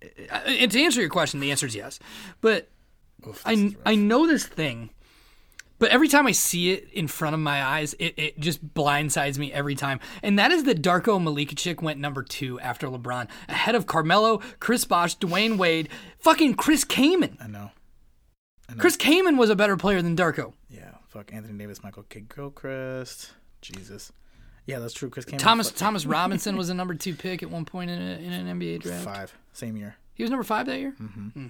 and 0.47 0.71
to 0.71 0.83
answer 0.83 1.01
your 1.01 1.11
question 1.11 1.41
the 1.41 1.51
answer 1.51 1.67
is 1.67 1.75
yes 1.75 1.99
but 2.41 2.69
Oof, 3.27 3.43
I. 3.45 3.75
I 3.85 3.95
know 3.97 4.27
this 4.27 4.47
thing 4.47 4.91
but 5.79 5.91
every 5.91 6.09
time 6.09 6.26
I 6.26 6.33
see 6.33 6.72
it 6.72 6.89
in 6.93 7.09
front 7.09 7.35
of 7.35 7.41
my 7.41 7.62
eyes 7.64 7.95
it, 7.99 8.14
it 8.16 8.41
just 8.41 8.74
blindsides 8.74 9.39
me 9.39 9.53
every 9.53 9.74
time 9.74 10.01
and 10.22 10.39
that 10.39 10.51
is 10.51 10.64
that 10.64 10.83
Darko 10.83 11.20
Milicic 11.20 11.83
went 11.83 11.99
number 11.99 12.22
two 12.22 12.59
after 12.61 12.89
LeBron 12.89 13.29
ahead 13.49 13.74
of 13.74 13.87
Carmelo 13.87 14.41
Chris 14.61 14.85
Bosh 14.85 15.16
Dwyane 15.18 15.57
Wade 15.57 15.89
fucking 16.18 16.55
Chris 16.55 16.85
Kaman 16.85 17.37
I 17.41 17.47
know. 17.47 17.70
Chris 18.79 18.97
Kaman 18.97 19.37
was 19.37 19.49
a 19.51 19.57
better 19.57 19.76
player 19.76 20.03
than 20.03 20.16
Darko 20.16 20.53
Yeah, 20.68 20.91
fuck 21.09 21.33
Anthony 21.33 21.57
Davis, 21.59 21.83
Michael 21.83 22.05
Kidd 22.05 22.29
Gilchrist. 22.35 23.33
Jesus. 23.62 24.12
Yeah, 24.66 24.79
that's 24.79 24.93
true. 24.93 25.09
Chris 25.09 25.24
Kaman. 25.24 25.39
Thomas 25.39 25.70
Thomas 25.70 26.05
Robinson 26.16 26.57
was 26.57 26.68
a 26.68 26.74
number 26.74 26.95
two 26.95 27.14
pick 27.14 27.43
at 27.43 27.51
one 27.51 27.64
point 27.64 27.91
in, 27.91 27.99
a, 28.01 28.18
in 28.18 28.33
an 28.33 28.61
NBA 28.61 28.83
draft 28.83 29.05
five, 29.05 29.35
same 29.55 29.76
year. 29.76 29.97
He 30.14 30.22
was 30.22 30.31
number 30.31 30.45
five 30.45 30.66
that 30.66 30.79
year. 30.79 30.95
Mm-hmm. 31.01 31.47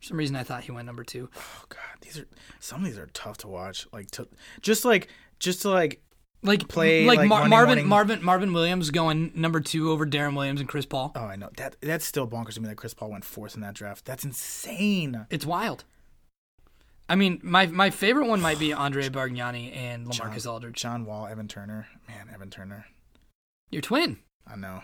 For 0.00 0.06
some 0.06 0.16
reason, 0.16 0.36
I 0.36 0.42
thought 0.44 0.64
he 0.64 0.72
went 0.72 0.86
number 0.86 1.04
two. 1.04 1.28
Oh 1.36 1.64
god, 1.68 1.80
these 2.02 2.18
are 2.18 2.26
some 2.60 2.80
of 2.80 2.86
these 2.86 2.98
are 2.98 3.08
tough 3.12 3.38
to 3.38 3.48
watch. 3.48 3.86
Like 3.92 4.10
to 4.12 4.28
just 4.62 4.84
like 4.84 5.08
just 5.38 5.62
to 5.62 5.70
like 5.70 6.00
Like 6.42 6.68
Play, 6.68 7.04
like, 7.04 7.18
like, 7.18 7.28
Mar- 7.28 7.48
Marvin 7.48 7.68
morning- 7.70 7.86
Marvin 7.88 8.22
Marvin 8.24 8.52
Williams 8.52 8.90
going 8.90 9.32
number 9.34 9.60
two 9.60 9.90
over 9.90 10.06
Deron 10.06 10.36
Williams 10.36 10.60
and 10.60 10.68
Chris 10.68 10.86
Paul. 10.86 11.10
oh 11.16 11.24
I 11.24 11.34
know 11.36 11.50
that 11.56 11.76
that's 11.80 12.04
still 12.04 12.28
bonkers 12.28 12.54
to 12.54 12.60
me 12.60 12.68
that 12.68 12.76
Chris 12.76 12.94
Paul 12.94 13.10
went 13.10 13.24
fourth 13.24 13.54
in 13.56 13.60
that 13.62 13.74
draft. 13.74 14.04
That's 14.04 14.24
insane. 14.24 15.26
It's 15.30 15.44
wild. 15.44 15.84
I 17.08 17.16
mean, 17.16 17.40
my 17.42 17.66
my 17.66 17.90
favorite 17.90 18.26
one 18.28 18.40
might 18.40 18.58
be 18.60 18.72
Andre 18.84 19.08
Bargnani 19.08 19.74
and 19.74 20.06
LaMarcus 20.06 20.48
Aldridge. 20.48 20.76
John 20.80 21.04
Wall, 21.06 21.26
Evan 21.26 21.48
Turner, 21.48 21.88
man, 22.06 22.28
Evan 22.32 22.50
Turner. 22.50 22.86
Your 23.70 23.82
twin. 23.82 24.18
I 24.46 24.54
know. 24.56 24.82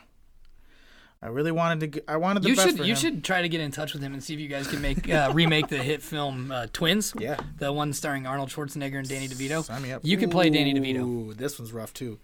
I 1.22 1.28
really 1.28 1.52
wanted 1.52 1.92
to. 1.94 2.02
I 2.10 2.16
wanted 2.18 2.42
the 2.42 2.50
You 2.50 2.56
best 2.56 2.68
should 2.68 2.76
for 2.78 2.84
you 2.84 2.90
him. 2.92 2.96
should 2.96 3.24
try 3.24 3.40
to 3.42 3.48
get 3.48 3.60
in 3.62 3.70
touch 3.70 3.94
with 3.94 4.02
him 4.02 4.12
and 4.12 4.22
see 4.22 4.34
if 4.34 4.40
you 4.40 4.48
guys 4.48 4.66
can 4.68 4.82
make 4.82 5.08
uh, 5.10 5.30
remake 5.34 5.68
the 5.68 5.78
hit 5.78 6.02
film 6.02 6.52
uh, 6.52 6.66
Twins. 6.72 7.14
Yeah. 7.18 7.38
The 7.58 7.72
one 7.72 7.92
starring 7.94 8.26
Arnold 8.26 8.50
Schwarzenegger 8.50 8.98
and 8.98 9.08
Danny 9.08 9.28
DeVito. 9.28 9.64
Sign 9.64 9.82
me 9.82 9.92
up. 9.92 10.02
You 10.04 10.16
can 10.18 10.28
play 10.28 10.50
Danny 10.50 10.74
DeVito. 10.74 11.00
Ooh, 11.00 11.34
this 11.34 11.58
one's 11.58 11.72
rough 11.72 11.94
too. 11.94 12.18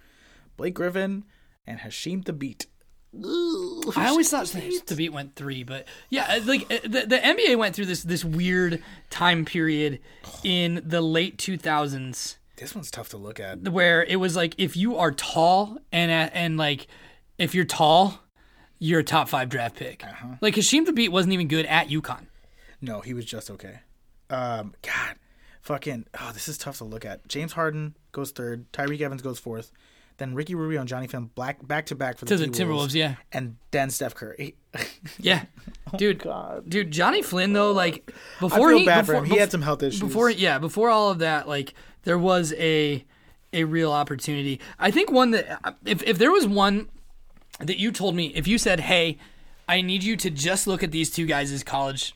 Blake 0.59 0.75
Griffin 0.75 1.25
and 1.67 1.79
Hasheem 1.81 2.23
Thabeet. 2.25 2.67
I 3.97 4.07
always 4.09 4.31
thought 4.31 4.45
Thabeet 4.47 5.11
went 5.11 5.35
three, 5.35 5.65
but 5.65 5.89
yeah, 6.11 6.27
uh, 6.37 6.41
like 6.47 6.63
uh, 6.73 6.79
the, 6.85 7.07
the 7.07 7.19
NBA 7.19 7.57
went 7.59 7.75
through 7.75 7.87
this 7.87 8.03
this 8.05 8.25
weird 8.25 8.83
time 9.09 9.45
period 9.45 9.99
in 10.45 10.81
the 10.85 11.01
late 11.01 11.37
two 11.37 11.57
thousands 11.59 12.37
This 12.57 12.73
one's 12.75 12.91
tough 12.91 13.09
to 13.09 13.17
look 13.17 13.41
at. 13.41 13.69
where 13.69 14.05
it 14.05 14.17
was 14.17 14.37
like 14.37 14.55
if 14.59 14.77
you 14.77 14.97
are 14.99 15.11
tall 15.11 15.79
and 15.91 16.11
uh, 16.13 16.31
and 16.35 16.57
like 16.57 16.87
if 17.39 17.53
you're 17.55 17.65
tall, 17.65 18.21
you're 18.81 19.03
top 19.05 19.29
five 19.29 19.49
draft 19.49 19.77
pick. 19.77 20.03
Uh-huh. 20.05 20.27
Like 20.41 20.55
Hasheem 20.57 20.85
Thabeet 20.87 21.11
wasn't 21.11 21.33
even 21.35 21.47
good 21.47 21.67
at 21.67 21.89
UConn. 21.89 22.27
No, 22.81 23.01
he 23.01 23.15
was 23.15 23.25
just 23.25 23.49
okay. 23.51 23.81
Um, 24.31 24.75
God, 24.83 25.15
fucking. 25.61 26.07
Oh, 26.21 26.31
this 26.33 26.49
is 26.49 26.59
tough 26.59 26.79
to 26.79 26.85
look 26.85 27.05
at. 27.05 27.29
James 27.29 27.53
Harden 27.53 27.95
goes 28.13 28.31
third. 28.33 28.73
Tyreke 28.73 29.01
Evans 29.03 29.23
goes 29.23 29.39
fourth. 29.39 29.71
Then 30.17 30.35
Ricky 30.35 30.55
Rubio 30.55 30.81
and 30.81 30.89
Jonny 30.89 31.07
Flynn 31.07 31.31
black 31.35 31.67
back 31.67 31.87
to 31.87 31.95
back 31.95 32.19
for 32.19 32.27
the, 32.27 32.37
To 32.37 32.47
the 32.47 32.49
Timberwolves, 32.49 32.93
yeah. 32.95 33.15
And 33.33 33.57
then 33.71 33.89
Steph 33.91 34.15
Curry. 34.15 34.57
Yeah, 35.19 35.45
dude, 35.97 36.21
Oh, 36.27 36.31
God. 36.31 36.69
dude, 36.71 36.91
Jonny 36.91 37.23
Flynn 37.23 37.53
though, 37.55 37.73
like 37.73 38.13
before 38.39 38.71
he 38.73 38.85
before. 38.85 39.25
He 39.25 39.37
had 39.39 39.51
some 39.51 39.63
health 39.63 39.83
issues. 39.83 40.01
before 40.01 40.29
yeah 40.31 40.59
before 40.59 40.91
all 40.91 41.11
of 41.11 41.19
that 41.21 41.49
like 41.49 41.73
there 42.05 42.19
was 42.19 42.53
a 42.59 43.05
a 43.55 43.65
real 43.65 43.91
opportunity 43.93 44.61
i 44.79 44.91
think 44.91 45.11
one 45.11 45.33
that 45.33 45.75
if, 45.87 46.03
if 46.05 46.19
there 46.19 46.31
was 46.31 46.47
one 46.47 46.89
that 47.61 47.79
you 47.79 47.93
told 47.93 48.15
me 48.15 48.27
if 48.35 48.47
you 48.47 48.59
said 48.59 48.81
hey 48.81 49.19
i 49.69 49.81
need 49.81 50.03
you 50.03 50.17
to 50.17 50.31
just 50.31 50.67
look 50.67 50.83
at 50.83 50.91
these 50.91 51.11
two 51.11 51.27
guys' 51.27 51.63
college 51.63 52.15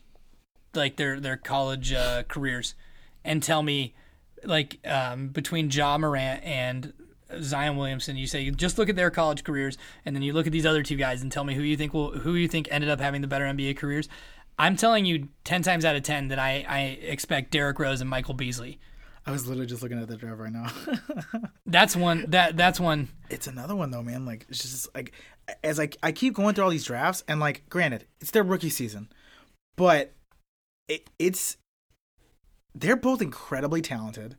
like 0.74 0.96
their 0.96 1.20
their 1.20 1.36
college 1.36 1.92
uh, 1.92 2.22
careers 2.24 2.74
and 3.24 3.42
tell 3.42 3.62
me 3.62 3.94
like 4.44 4.78
um, 4.86 5.28
between 5.28 5.70
Ja 5.70 5.96
Morant 5.98 6.42
and 6.44 6.92
Zion 7.40 7.76
Williamson, 7.76 8.16
you 8.16 8.26
say 8.26 8.50
just 8.50 8.78
look 8.78 8.88
at 8.88 8.96
their 8.96 9.10
college 9.10 9.44
careers, 9.44 9.78
and 10.04 10.14
then 10.14 10.22
you 10.22 10.32
look 10.32 10.46
at 10.46 10.52
these 10.52 10.66
other 10.66 10.82
two 10.82 10.96
guys 10.96 11.22
and 11.22 11.32
tell 11.32 11.44
me 11.44 11.54
who 11.54 11.62
you 11.62 11.76
think 11.76 11.94
will 11.94 12.12
who 12.18 12.34
you 12.34 12.48
think 12.48 12.68
ended 12.70 12.90
up 12.90 13.00
having 13.00 13.20
the 13.22 13.26
better 13.26 13.44
NBA 13.44 13.76
careers. 13.76 14.08
I'm 14.58 14.76
telling 14.76 15.04
you, 15.04 15.28
ten 15.42 15.62
times 15.62 15.84
out 15.84 15.96
of 15.96 16.02
ten, 16.02 16.28
that 16.28 16.38
I, 16.38 16.64
I 16.68 16.80
expect 17.02 17.50
Derrick 17.50 17.78
Rose 17.78 18.00
and 18.00 18.08
Michael 18.08 18.34
Beasley. 18.34 18.78
I 19.26 19.30
was 19.30 19.46
literally 19.46 19.66
just 19.66 19.82
looking 19.82 19.98
at 20.00 20.06
the 20.06 20.16
draft 20.16 20.38
right 20.38 20.52
now. 20.52 20.70
That's 21.66 21.96
one. 21.96 22.26
That 22.28 22.56
that's 22.56 22.78
one. 22.78 23.08
it's 23.30 23.46
another 23.46 23.74
one 23.74 23.90
though, 23.90 24.02
man. 24.02 24.26
Like 24.26 24.46
it's 24.48 24.60
just 24.62 24.94
like 24.94 25.12
as 25.62 25.78
I 25.80 25.88
I 26.02 26.12
keep 26.12 26.34
going 26.34 26.54
through 26.54 26.64
all 26.64 26.70
these 26.70 26.84
drafts, 26.84 27.24
and 27.28 27.40
like, 27.40 27.68
granted, 27.68 28.06
it's 28.20 28.30
their 28.30 28.42
rookie 28.42 28.70
season, 28.70 29.08
but 29.76 30.12
it, 30.88 31.10
it's 31.18 31.56
they're 32.74 32.96
both 32.96 33.22
incredibly 33.22 33.80
talented. 33.80 34.36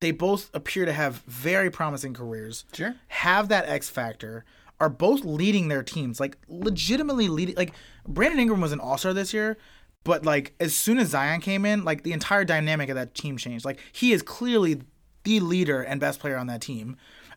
They 0.00 0.10
both 0.10 0.50
appear 0.52 0.84
to 0.84 0.92
have 0.92 1.22
very 1.26 1.70
promising 1.70 2.14
careers. 2.14 2.64
Sure. 2.72 2.94
Have 3.08 3.48
that 3.48 3.68
X 3.68 3.88
factor. 3.88 4.44
Are 4.80 4.90
both 4.90 5.24
leading 5.24 5.68
their 5.68 5.84
teams, 5.84 6.18
like 6.18 6.36
legitimately 6.48 7.28
leading. 7.28 7.54
Like 7.54 7.74
Brandon 8.06 8.40
Ingram 8.40 8.60
was 8.60 8.72
an 8.72 8.80
All 8.80 8.98
Star 8.98 9.14
this 9.14 9.32
year, 9.32 9.56
but 10.04 10.24
like 10.26 10.54
as 10.58 10.74
soon 10.74 10.98
as 10.98 11.08
Zion 11.08 11.40
came 11.40 11.64
in, 11.64 11.84
like 11.84 12.02
the 12.02 12.12
entire 12.12 12.44
dynamic 12.44 12.88
of 12.88 12.96
that 12.96 13.14
team 13.14 13.36
changed. 13.36 13.64
Like 13.64 13.78
he 13.92 14.12
is 14.12 14.20
clearly 14.20 14.82
the 15.22 15.40
leader 15.40 15.80
and 15.80 16.00
best 16.00 16.20
player 16.20 16.36
on 16.36 16.48
that 16.48 16.60
team. 16.60 16.96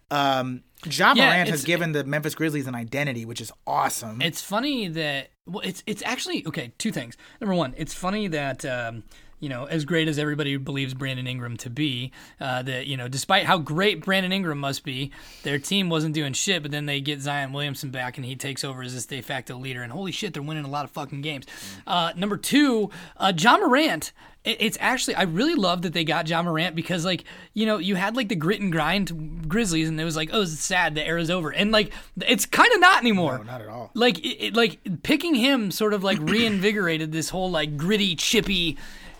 Um, 0.09 0.63
Ja 0.85 1.13
Yeah, 1.15 1.25
Morant 1.25 1.49
has 1.49 1.63
given 1.63 1.91
the 1.91 2.03
Memphis 2.03 2.35
Grizzlies 2.35 2.67
an 2.67 2.75
identity, 2.75 3.25
which 3.25 3.41
is 3.41 3.51
awesome. 3.65 4.21
It's 4.21 4.41
funny 4.41 4.87
that 4.89 5.29
well, 5.45 5.61
it's 5.63 5.83
it's 5.85 6.03
actually 6.03 6.45
okay. 6.47 6.71
Two 6.77 6.91
things. 6.91 7.17
Number 7.41 7.55
one, 7.55 7.73
it's 7.77 7.93
funny 7.93 8.27
that 8.27 8.63
um, 8.65 9.03
you 9.39 9.49
know, 9.49 9.65
as 9.65 9.85
great 9.85 10.07
as 10.07 10.17
everybody 10.17 10.57
believes 10.57 10.93
Brandon 10.93 11.27
Ingram 11.27 11.57
to 11.57 11.69
be, 11.69 12.11
uh, 12.41 12.61
that 12.63 12.87
you 12.87 12.97
know, 12.97 13.07
despite 13.07 13.45
how 13.45 13.57
great 13.57 14.03
Brandon 14.03 14.31
Ingram 14.31 14.57
must 14.59 14.83
be, 14.83 15.11
their 15.43 15.59
team 15.59 15.89
wasn't 15.89 16.15
doing 16.15 16.33
shit. 16.33 16.61
But 16.63 16.71
then 16.71 16.85
they 16.87 17.01
get 17.01 17.21
Zion 17.21 17.53
Williamson 17.53 17.91
back, 17.91 18.17
and 18.17 18.25
he 18.25 18.35
takes 18.35 18.63
over 18.63 18.81
as 18.81 18.93
this 18.93 19.05
de 19.05 19.21
facto 19.21 19.55
leader. 19.57 19.83
And 19.83 19.91
holy 19.91 20.11
shit, 20.11 20.33
they're 20.33 20.41
winning 20.43 20.65
a 20.65 20.69
lot 20.69 20.85
of 20.85 20.91
fucking 20.91 21.21
games. 21.21 21.45
Uh, 21.85 22.13
number 22.15 22.37
two, 22.37 22.89
uh, 23.17 23.31
Ja 23.37 23.57
Morant. 23.57 24.11
it- 24.43 24.57
It's 24.59 24.77
actually 24.79 25.15
I 25.15 25.23
really 25.23 25.55
love 25.55 25.81
that 25.83 25.93
they 25.93 26.03
got 26.03 26.27
Ja 26.27 26.41
Morant 26.41 26.75
because 26.75 27.03
like 27.05 27.23
you 27.53 27.65
know 27.65 27.77
you 27.77 27.95
had 27.95 28.15
like 28.15 28.29
the 28.29 28.35
grit 28.35 28.61
and 28.61 28.71
grind 28.71 29.45
Grizzlies 29.49 29.89
and 29.89 29.99
it 29.99 30.05
was 30.05 30.15
like 30.15 30.29
oh 30.31 30.41
it's 30.43 30.59
sad 30.59 30.95
the 30.95 31.05
era's 31.05 31.29
over 31.29 31.51
and 31.51 31.71
like 31.71 31.91
it's 32.25 32.45
kind 32.45 32.71
of 32.73 32.79
not 32.79 32.99
anymore 33.01 33.39
no, 33.39 33.43
not 33.43 33.61
at 33.61 33.67
all. 33.67 33.91
like 33.93 34.19
it, 34.19 34.47
it- 34.47 34.55
like 34.55 34.79
picking 35.03 35.35
him 35.35 35.69
sort 35.69 35.93
of 35.93 36.03
like 36.03 36.17
reinvigorated 36.21 37.11
this 37.11 37.29
whole 37.29 37.51
like 37.51 37.75
gritty 37.77 38.15
chippy 38.15 38.77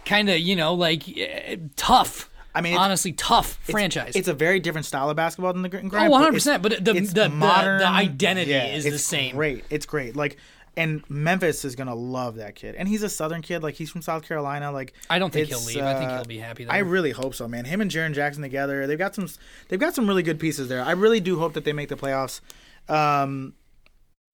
kind 0.08 0.30
of 0.30 0.40
you 0.40 0.56
know 0.56 0.74
like 0.74 1.04
eh, 1.18 1.58
tough 1.76 2.30
I 2.56 2.62
mean, 2.62 2.74
it's- 2.74 2.84
honestly 2.84 3.12
tough 3.14 3.60
franchise 3.64 4.16
It's 4.16 4.28
a 4.28 4.34
very 4.34 4.60
different 4.60 4.86
style 4.86 5.10
of 5.10 5.16
basketball 5.16 5.54
than 5.54 5.62
the 5.62 5.70
grit 5.70 5.84
and 5.84 5.94
oh 5.94 6.08
grind. 6.08 6.12
100% 6.36 6.62
but 6.64 6.84
the, 6.84 6.94
the, 6.94 7.02
the, 7.02 7.30
modern. 7.30 7.80
the 7.80 7.88
identity 7.88 8.52
Yeah, 8.52 8.74
is 8.76 8.84
the 8.84 8.92
it's 8.96 9.04
same 9.04 9.36
Great, 9.36 9.64
it's 9.70 9.86
great. 9.86 10.16
Like, 10.16 10.38
and 10.76 11.04
Memphis 11.10 11.66
is 11.66 11.76
gonna 11.76 11.96
love 11.96 12.36
that 12.36 12.54
kid, 12.56 12.76
and 12.76 12.88
he's 12.88 13.02
a 13.02 13.10
Southern 13.10 13.42
kid. 13.42 13.64
Like, 13.64 13.74
he's 13.74 13.90
from 13.90 14.04
South 14.04 14.24
Carolina. 14.28 14.72
Like, 14.72 14.94
I 15.10 15.18
don't 15.18 15.34
think 15.34 15.48
he'll 15.48 15.58
it's, 15.58 15.68
leave. 15.68 15.84
I 15.84 15.96
think 15.96 16.12
uh, 16.12 16.16
he'll 16.18 16.26
be 16.26 16.38
happy 16.38 16.66
there. 16.66 16.74
I 16.74 16.80
really 16.80 17.10
hope 17.10 17.34
so, 17.34 17.48
man. 17.48 17.66
Him 17.66 17.82
and 17.82 17.90
Jaren 17.90 18.14
Jackson 18.14 18.44
together, 18.44 18.86
they've 18.86 18.98
got 18.98 19.16
some. 19.16 19.28
They've 19.70 19.80
got 19.80 19.96
some 19.96 20.08
really 20.08 20.22
good 20.22 20.40
pieces 20.40 20.68
there. 20.70 20.84
I 20.84 20.92
really 20.92 21.20
do 21.20 21.40
hope 21.40 21.54
that 21.54 21.66
they 21.66 21.74
make 21.74 21.90
the 21.90 21.96
playoffs. 21.96 22.42
Um, 22.88 23.56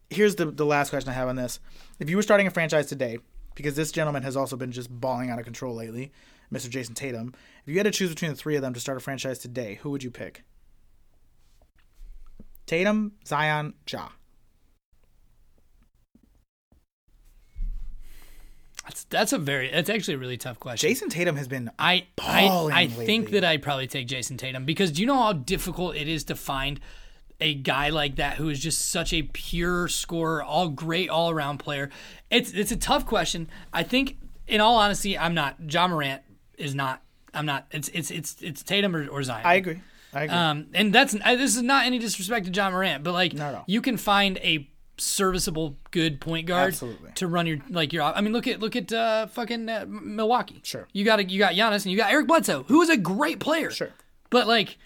here's 0.10 0.36
the 0.36 0.46
the 0.46 0.66
last 0.66 0.90
question 0.90 1.10
I 1.10 1.14
have 1.14 1.30
on 1.30 1.38
this: 1.38 1.62
If 2.00 2.10
you 2.10 2.18
were 2.18 2.24
starting 2.24 2.46
a 2.46 2.52
franchise 2.52 2.88
today, 2.88 3.20
because 3.56 3.76
this 3.76 3.92
gentleman 3.92 4.24
has 4.24 4.36
also 4.36 4.56
been 4.56 4.72
just 4.72 4.90
balling 4.90 5.30
out 5.30 5.40
of 5.40 5.46
control 5.46 5.76
lately, 5.76 6.12
Mr. 6.52 6.70
Jayson 6.70 6.96
Tatum. 6.96 7.34
If 7.66 7.72
you 7.72 7.78
had 7.78 7.84
to 7.86 7.92
choose 7.92 8.10
between 8.10 8.32
the 8.32 8.38
three 8.38 8.56
of 8.56 8.62
them 8.62 8.74
to 8.74 8.80
start 8.80 8.98
a 8.98 9.02
franchise 9.02 9.40
today, 9.40 9.80
who 9.82 9.90
would 9.92 10.04
you 10.04 10.12
pick? 10.12 10.44
Tatum, 12.66 13.14
Zion, 13.26 13.74
Ja. 13.90 14.10
that's, 18.86 19.04
that's 19.06 19.34
a 19.34 19.38
very 19.38 19.72
that's 19.72 19.90
actually 19.90 20.16
a 20.16 20.18
really 20.18 20.38
tough 20.38 20.60
question 20.60 20.90
Jayson 20.90 21.10
Tatum 21.10 21.36
has 21.38 21.48
been 21.48 21.72
I 21.80 22.08
I, 22.20 22.70
I 22.72 22.88
think 22.88 23.26
lately. 23.26 23.40
that 23.40 23.46
I'd 23.48 23.62
probably 23.64 23.88
take 23.88 24.08
Jayson 24.08 24.38
Tatum 24.38 24.66
because 24.66 24.92
do 24.92 25.02
you 25.02 25.08
know 25.08 25.16
how 25.22 25.34
difficult 25.34 25.96
it 25.96 26.08
is 26.08 26.26
to 26.26 26.36
find 26.36 26.80
a 27.40 27.54
guy 27.54 27.90
like 27.90 28.18
that 28.18 28.36
who 28.36 28.50
is 28.50 28.60
just 28.60 28.90
such 28.90 29.12
a 29.12 29.24
pure 29.24 29.88
scorer, 29.88 30.42
all 30.44 30.70
great 30.70 31.10
all 31.10 31.30
around 31.30 31.58
player? 31.58 31.90
It's 32.34 32.52
it's 32.52 32.72
a 32.72 32.78
tough 32.78 33.06
question. 33.06 33.50
I 33.72 33.84
think 33.84 34.18
in 34.48 34.62
all 34.62 34.78
honesty, 34.78 35.18
I'm 35.18 35.34
not 35.34 35.56
Ja 35.72 35.88
Morant 35.88 36.22
is 36.58 36.76
not 36.76 37.02
I'm 37.34 37.46
not 37.46 37.68
it's 37.72 37.90
it's 37.90 38.12
it's 38.12 38.42
it's 38.42 38.64
Tatum 38.64 38.96
or, 38.96 39.08
or 39.08 39.24
Zion. 39.24 39.46
I 39.46 39.56
agree. 39.56 39.82
I 40.14 40.24
agree. 40.26 40.36
Um, 40.36 40.68
and 40.74 40.94
that's 40.94 41.16
I- 41.24 41.36
this 41.36 41.56
is 41.56 41.62
not 41.62 41.86
any 41.86 42.00
disrespect 42.00 42.46
to 42.46 42.52
Ja 42.52 42.70
Morant, 42.70 43.04
but 43.04 43.14
like 43.14 43.34
you 43.68 43.82
can 43.82 43.98
find 43.98 44.38
a 44.40 44.70
serviceable, 44.98 45.76
good 45.90 46.22
point 46.22 46.46
guard 46.46 46.68
Absolutely. 46.68 47.12
to 47.16 47.28
run 47.28 47.48
your 47.48 47.58
like 47.70 47.92
your. 47.94 48.04
I 48.04 48.22
mean, 48.22 48.32
look 48.34 48.48
at 48.48 48.60
look 48.60 48.76
at 48.76 48.94
uh, 48.94 49.26
fucking 49.28 49.68
uh, 49.70 49.86
Milwaukee. 49.88 50.62
Sure. 50.64 50.88
you 50.94 51.04
got 51.04 51.28
you 51.30 51.40
got 51.40 51.54
Giannis 51.54 51.84
and 51.84 51.92
you 51.92 51.98
got 51.98 52.12
Eric 52.12 52.28
Bledsoe, 52.28 52.64
who 52.68 52.82
is 52.84 52.90
a 52.90 52.98
great 52.98 53.40
player. 53.40 53.72
Sure. 53.72 53.90
but 54.30 54.46
like, 54.48 54.78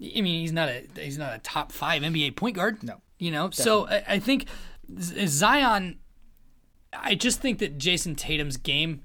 I 0.00 0.20
mean, 0.20 0.40
he's 0.40 0.52
not 0.52 0.68
a 0.68 0.86
he's 0.94 1.18
not 1.18 1.34
a 1.34 1.38
top 1.38 1.72
five 1.72 2.02
NBA 2.02 2.36
point 2.36 2.54
guard. 2.54 2.82
No. 2.84 3.00
you 3.18 3.32
know. 3.32 3.50
So 3.50 3.88
I, 3.88 4.04
I 4.08 4.18
think 4.20 4.46
Zion. 5.00 5.98
I 7.02 7.14
just 7.14 7.40
think 7.40 7.58
that 7.58 7.78
Jayson 7.78 8.16
Tatum's 8.16 8.56
game 8.56 9.02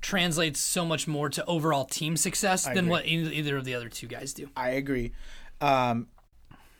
translates 0.00 0.60
so 0.60 0.84
much 0.84 1.06
more 1.06 1.30
to 1.30 1.44
overall 1.46 1.84
team 1.84 2.16
success 2.16 2.64
than 2.64 2.78
agree. 2.78 2.90
what 2.90 3.06
either 3.06 3.30
either 3.30 3.56
of 3.56 3.64
the 3.64 3.74
other 3.74 3.88
two 3.88 4.06
guys 4.06 4.34
do. 4.34 4.50
I 4.56 4.70
agree. 4.70 5.12
Um, 5.60 6.08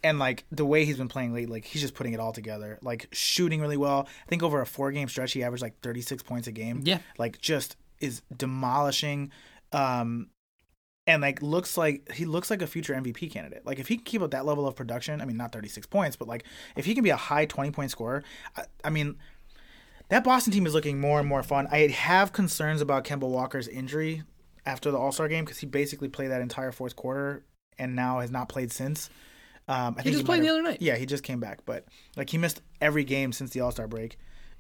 and 0.05 0.19
like 0.19 0.45
the 0.51 0.65
way 0.65 0.85
he's 0.85 0.99
been 0.99 1.09
playing 1.09 1.33
late, 1.33 1.49
like 1.49 1.65
he's 1.65 1.81
just 1.81 1.95
putting 1.95 2.13
it 2.13 2.21
all 2.21 2.33
together. 2.33 2.79
Like 2.83 3.09
shooting 3.13 3.61
really 3.61 3.77
well. 3.77 4.09
I 4.27 4.29
think 4.29 4.43
over 4.43 4.61
a 4.61 4.67
four 4.67 4.91
game 4.93 5.09
stretch, 5.09 5.33
he 5.33 5.43
averaged 5.45 5.63
like 5.63 5.81
36 5.81 6.23
points 6.25 6.49
a 6.49 6.53
game. 6.53 6.83
Yeah. 6.85 6.99
Like 7.19 7.41
just 7.41 7.77
is 8.01 8.23
demolishing. 8.37 9.31
Um, 9.71 10.29
and 11.07 11.23
like 11.23 11.43
looks 11.43 11.77
like 11.77 12.11
he 12.13 12.25
looks 12.25 12.51
like 12.51 12.63
a 12.63 12.67
future 12.67 12.95
MVP 12.95 13.31
candidate. 13.31 13.65
Like 13.65 13.79
if 13.79 13.89
he 13.89 13.97
can 13.97 14.05
keep 14.05 14.23
up 14.23 14.33
that 14.33 14.45
level 14.45 14.67
of 14.67 14.77
production, 14.77 15.21
I 15.21 15.25
mean 15.25 15.37
not 15.37 15.53
36 15.53 15.87
points, 15.87 16.17
but 16.17 16.29
like 16.29 16.45
if 16.77 16.85
he 16.85 16.95
can 16.95 17.05
be 17.05 17.11
a 17.11 17.17
high 17.17 17.47
20 17.47 17.71
point 17.71 17.91
scorer, 17.91 18.25
I, 18.57 18.65
I 18.85 18.91
mean 18.91 19.17
that 20.13 20.25
Boston 20.25 20.53
team 20.53 20.67
is 20.67 20.75
looking 20.75 21.01
more 21.01 21.19
and 21.21 21.27
more 21.27 21.43
fun. 21.43 21.67
I 21.73 21.87
have 21.87 22.35
concerns 22.35 22.83
about 22.83 23.05
Kemba 23.05 23.27
Walker's 23.27 23.67
injury 23.67 24.25
after 24.67 24.91
the 24.91 24.99
All 24.99 25.11
Star 25.11 25.27
game 25.27 25.43
because 25.43 25.59
he 25.59 25.67
basically 25.67 26.09
played 26.09 26.31
that 26.31 26.43
entire 26.43 26.71
fourth 26.71 26.95
quarter 26.97 27.47
and 27.79 27.97
now 27.97 28.21
has 28.21 28.31
not 28.31 28.51
played 28.51 28.71
since. 28.71 29.09
Um, 29.69 29.95
I 29.97 30.03
think 30.03 30.13
just 30.13 30.25
might 30.25 30.35
played 30.35 30.43
the 30.43 30.51
other 30.51 30.61
night. 30.61 30.83
Yeah, 30.83 30.97
he 30.97 31.07
just 31.07 31.25
came 31.25 31.41
back, 31.41 31.61
but 31.65 31.87
like 32.15 32.29
he 32.29 32.37
missed 32.37 32.61
every 32.79 33.05
game 33.05 33.33
since 33.33 33.53
the 33.53 33.61
All 33.61 33.71
Star 33.73 33.89
break. 33.89 34.19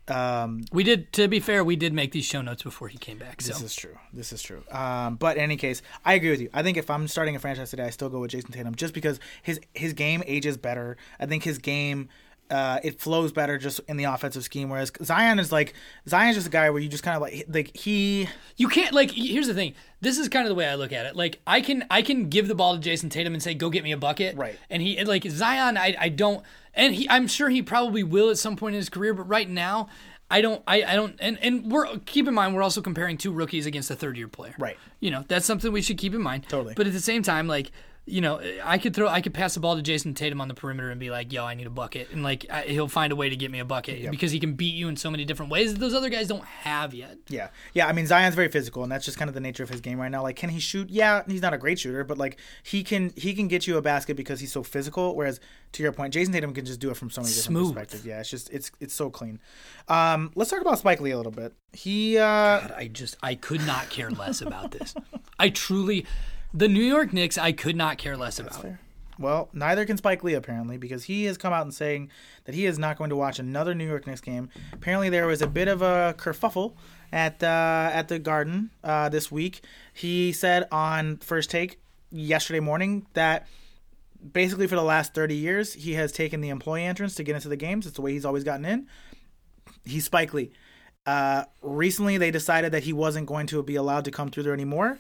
Um, 0.09 0.65
We 0.73 0.85
did. 0.85 1.13
To 1.13 1.29
be 1.29 1.39
fair, 1.39 1.63
we 1.63 1.77
did 1.77 1.93
make 1.93 2.13
these 2.13 2.25
show 2.25 2.41
notes 2.41 2.63
before 2.63 2.89
he 2.89 2.97
came 2.97 3.19
back. 3.19 3.43
So 3.43 3.53
This 3.53 3.61
is 3.61 3.75
true. 3.75 3.99
This 4.11 4.33
is 4.33 4.43
true. 4.43 4.65
Um, 4.71 5.17
but 5.17 5.37
in 5.37 5.43
any 5.43 5.59
case, 5.59 5.83
I 6.03 6.15
agree 6.15 6.31
with 6.31 6.41
you. 6.41 6.49
I 6.55 6.63
think 6.63 6.79
if 6.79 6.89
I'm 6.89 7.07
starting 7.09 7.37
a 7.37 7.39
franchise 7.39 7.69
today, 7.69 7.85
I 7.85 7.91
still 7.91 8.09
go 8.09 8.21
with 8.21 8.31
Jayson 8.31 8.53
Tatum 8.53 8.75
just 8.75 8.95
because 8.95 9.21
his 9.43 9.61
his 9.75 9.93
game 9.93 10.23
ages 10.27 10.57
better. 10.57 10.97
I 11.21 11.27
think 11.27 11.45
his 11.45 11.59
game 11.59 12.09
uh, 12.53 12.81
it 12.85 13.01
flows 13.01 13.33
better 13.33 13.57
just 13.57 13.81
in 13.89 13.97
the 13.97 14.05
offensive 14.05 14.45
scheme. 14.45 14.69
Whereas 14.69 14.93
Zion 15.03 15.39
is 15.39 15.51
like 15.51 15.73
Zion's 16.07 16.37
just 16.37 16.47
a 16.47 16.51
guy 16.51 16.69
where 16.69 16.83
you 16.83 16.89
just 16.89 17.03
kind 17.03 17.17
of 17.17 17.23
like 17.23 17.47
like 17.49 17.75
he 17.75 18.29
you 18.57 18.69
can't 18.69 18.93
like. 18.93 19.11
Here's 19.11 19.47
the 19.47 19.55
thing. 19.55 19.75
This 20.03 20.19
is 20.19 20.29
kind 20.29 20.47
of 20.47 20.51
the 20.51 20.55
way 20.55 20.69
I 20.69 20.75
look 20.75 20.93
at 20.93 21.07
it. 21.07 21.17
Like 21.17 21.41
I 21.47 21.63
can 21.63 21.85
I 21.91 22.03
can 22.03 22.29
give 22.29 22.49
the 22.49 22.55
ball 22.55 22.79
to 22.79 22.81
Jayson 22.81 23.09
Tatum 23.09 23.33
and 23.33 23.43
say 23.43 23.55
go 23.55 23.71
get 23.71 23.83
me 23.83 23.93
a 23.93 23.97
bucket. 23.97 24.37
Right. 24.37 24.59
And 24.69 24.83
he 24.83 25.03
like 25.05 25.25
Zion. 25.29 25.79
I 25.79 25.97
I 25.99 26.09
don't. 26.11 26.45
And 26.75 26.95
he 26.95 27.09
I'm 27.09 27.27
sure 27.27 27.49
he 27.49 27.63
probably 27.63 28.03
will 28.03 28.29
at 28.29 28.37
some 28.37 28.57
point 28.57 28.75
in 28.75 28.79
his 28.79 28.91
career. 28.91 29.15
But 29.15 29.25
right 29.25 29.49
now. 29.49 29.89
I 30.31 30.41
don't, 30.41 30.63
I, 30.67 30.83
I 30.83 30.95
don't, 30.95 31.15
and, 31.21 31.39
and 31.43 31.71
we're 31.71 31.99
keep 32.07 32.27
in 32.27 32.33
mind 32.33 32.55
we're 32.55 32.63
also 32.63 32.81
comparing 32.81 33.19
two 33.19 33.33
rookies 33.33 33.67
against 33.67 33.91
a 33.91 33.95
third 33.95 34.17
year 34.17 34.29
player. 34.29 34.55
Right. 34.59 34.79
You 34.99 35.11
know 35.11 35.27
that's 35.29 35.45
something 35.45 35.71
we 35.71 35.83
should 35.83 35.99
keep 35.99 36.15
in 36.15 36.23
mind. 36.23 36.49
Totally. 36.49 36.73
But 36.75 36.87
at 36.87 36.95
the 36.95 37.01
same 37.01 37.23
time, 37.23 37.47
like 37.47 37.71
you 38.05 38.21
know, 38.21 38.41
I 38.65 38.79
could 38.79 38.95
throw, 38.95 39.07
I 39.07 39.21
could 39.21 39.33
pass 39.33 39.55
the 39.55 39.61
ball 39.61 39.77
to 39.77 39.83
Jayson 39.83 40.15
Tatum 40.15 40.41
on 40.41 40.49
the 40.49 40.55
perimeter 40.55 40.91
and 40.91 40.99
be 40.99 41.11
like, 41.11 41.33
"Yo, 41.33 41.45
I 41.45 41.55
need 41.55 41.69
a 41.69 41.71
bucket," 41.71 42.11
and 42.11 42.25
like 42.25 42.45
I, 42.51 42.63
he'll 42.63 42.89
find 42.89 43.13
a 43.13 43.17
way 43.17 43.29
to 43.29 43.37
get 43.37 43.51
me 43.51 43.61
a 43.61 43.65
bucket 43.65 44.11
because 44.11 44.33
he 44.33 44.41
can 44.41 44.55
beat 44.55 44.75
you 44.75 44.89
in 44.89 44.97
so 44.97 45.09
many 45.09 45.25
different 45.25 45.53
ways 45.53 45.73
that 45.73 45.79
those 45.79 45.95
other 45.95 46.09
guys 46.09 46.27
don't 46.27 46.45
have 46.45 46.95
yet. 46.95 47.19
Yeah, 47.29 47.49
yeah. 47.75 47.87
I 47.87 47.93
mean, 47.93 48.07
Zion's 48.07 48.35
very 48.35 48.49
physical, 48.49 48.83
and 48.83 48.91
that's 48.91 49.05
just 49.05 49.19
kind 49.19 49.29
of 49.29 49.35
the 49.35 49.41
nature 49.41 49.63
of 49.63 49.69
his 49.69 49.81
game 49.81 50.01
right 50.01 50.11
now. 50.11 50.23
Like, 50.23 50.35
can 50.35 50.51
he 50.51 50.59
shoot? 50.59 50.91
Yeah, 50.91 51.23
he's 51.29 51.43
not 51.43 51.55
a 51.55 51.59
great 51.59 51.79
shooter, 51.79 52.03
but 52.03 52.19
like 52.19 52.39
he 52.65 52.83
can 52.83 53.13
he 53.17 53.35
can 53.35 53.47
get 53.47 53.69
you 53.69 53.77
a 53.77 53.83
basket 53.83 54.17
because 54.17 54.41
he's 54.41 54.53
so 54.53 54.65
physical. 54.65 55.15
Whereas 55.15 55.39
to 55.73 55.83
your 55.83 55.93
point, 55.93 56.13
Jayson 56.13 56.33
Tatum 56.33 56.55
can 56.55 56.65
just 56.65 56.81
do 56.81 56.91
it 56.91 56.97
from 56.97 57.09
so 57.09 57.21
many 57.21 57.33
different 57.33 57.57
Smooth. 57.57 57.75
perspectives. 57.75 58.05
Yeah, 58.05 58.19
it's 58.19 58.31
just 58.31 58.51
it's 58.51 58.73
it's 58.81 58.95
so 58.95 59.11
clean. 59.11 59.39
Um, 59.89 60.33
let's 60.35 60.51
talk 60.51 60.61
about 60.61 60.79
Spike 60.79 61.01
Lee 61.01 61.13
a 61.13 61.17
little 61.17 61.33
bit. 61.33 61.55
He 61.73 62.19
uh, 62.19 62.23
God, 62.23 62.75
I 62.77 62.89
just, 62.89 63.17
I 63.23 63.35
could 63.35 63.65
not 63.67 63.89
care 63.91 64.11
less 64.11 64.43
about 64.43 64.73
this. 64.73 64.95
I 65.39 65.49
truly, 65.49 66.05
the 66.55 66.69
New 66.69 66.83
York 66.83 67.13
Knicks, 67.13 67.39
I 67.39 67.53
could 67.53 67.77
not 67.77 67.99
care 67.99 68.17
less 68.17 68.39
about. 68.39 68.65
Well, 69.19 69.51
neither 69.53 69.85
can 69.85 69.97
Spike 69.97 70.25
Lee 70.25 70.35
apparently 70.35 70.79
because 70.79 71.05
he 71.05 71.25
has 71.25 71.37
come 71.37 71.53
out 71.53 71.63
and 71.63 71.73
saying 71.75 72.11
that 72.45 72.55
he 72.55 72.67
is 72.67 72.79
not 72.79 72.97
going 72.97 73.11
to 73.11 73.17
watch 73.17 73.39
another 73.39 73.75
New 73.75 73.87
York 73.87 74.07
Knicks 74.07 74.21
game. 74.21 74.49
Apparently, 74.73 75.11
there 75.11 75.27
was 75.27 75.43
a 75.43 75.47
bit 75.47 75.69
of 75.69 75.83
a 75.83 76.15
kerfuffle 76.19 76.75
at 77.13 77.43
uh, 77.43 77.91
at 77.93 78.09
the 78.09 78.19
Garden 78.19 78.71
uh, 78.83 79.09
this 79.09 79.31
week. 79.31 79.63
He 79.93 80.33
said 80.33 80.67
on 80.73 81.19
First 81.19 81.51
Take 81.51 81.79
yesterday 82.11 82.61
morning 82.61 83.07
that 83.13 83.47
basically 84.33 84.67
for 84.67 84.77
the 84.77 84.83
last 84.83 85.15
30 85.15 85.35
years 85.35 85.73
he 85.75 85.95
has 85.95 86.13
taken 86.13 86.41
the 86.41 86.49
employee 86.49 86.85
entrance 86.85 87.15
to 87.17 87.23
get 87.23 87.35
into 87.35 87.49
the 87.49 87.57
games. 87.57 87.87
It's 87.87 87.97
the 87.97 88.03
way 88.03 88.13
he's 88.13 88.25
always 88.25 88.45
gotten 88.45 88.65
in. 88.65 88.87
He's 89.85 90.05
Spike 90.05 90.33
Lee. 90.33 90.53
Uh, 91.05 91.45
recently, 91.63 92.17
they 92.17 92.31
decided 92.31 92.73
that 92.73 92.85
he 92.85 92.93
wasn't 92.93 93.27
going 93.27 93.47
to 93.49 93.63
be 93.63 93.75
allowed 93.75 94.05
to 94.05 94.11
come 94.11 94.31
through 94.31 94.45
there 94.45 94.53
anymore. 94.53 94.99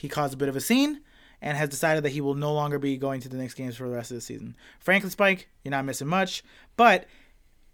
He 0.00 0.08
caused 0.08 0.34
a 0.34 0.36
bit 0.38 0.48
of 0.48 0.56
a 0.56 0.60
scene 0.60 1.00
and 1.42 1.56
has 1.56 1.68
decided 1.68 2.04
that 2.04 2.10
he 2.10 2.20
will 2.20 2.34
no 2.34 2.52
longer 2.52 2.78
be 2.78 2.96
going 2.96 3.20
to 3.20 3.28
the 3.28 3.36
Knicks 3.36 3.54
games 3.54 3.76
for 3.76 3.88
the 3.88 3.94
rest 3.94 4.10
of 4.10 4.16
the 4.16 4.20
season. 4.20 4.56
Frankly, 4.78 5.10
Spike, 5.10 5.48
you're 5.62 5.70
not 5.70 5.84
missing 5.84 6.08
much. 6.08 6.42
But 6.76 7.06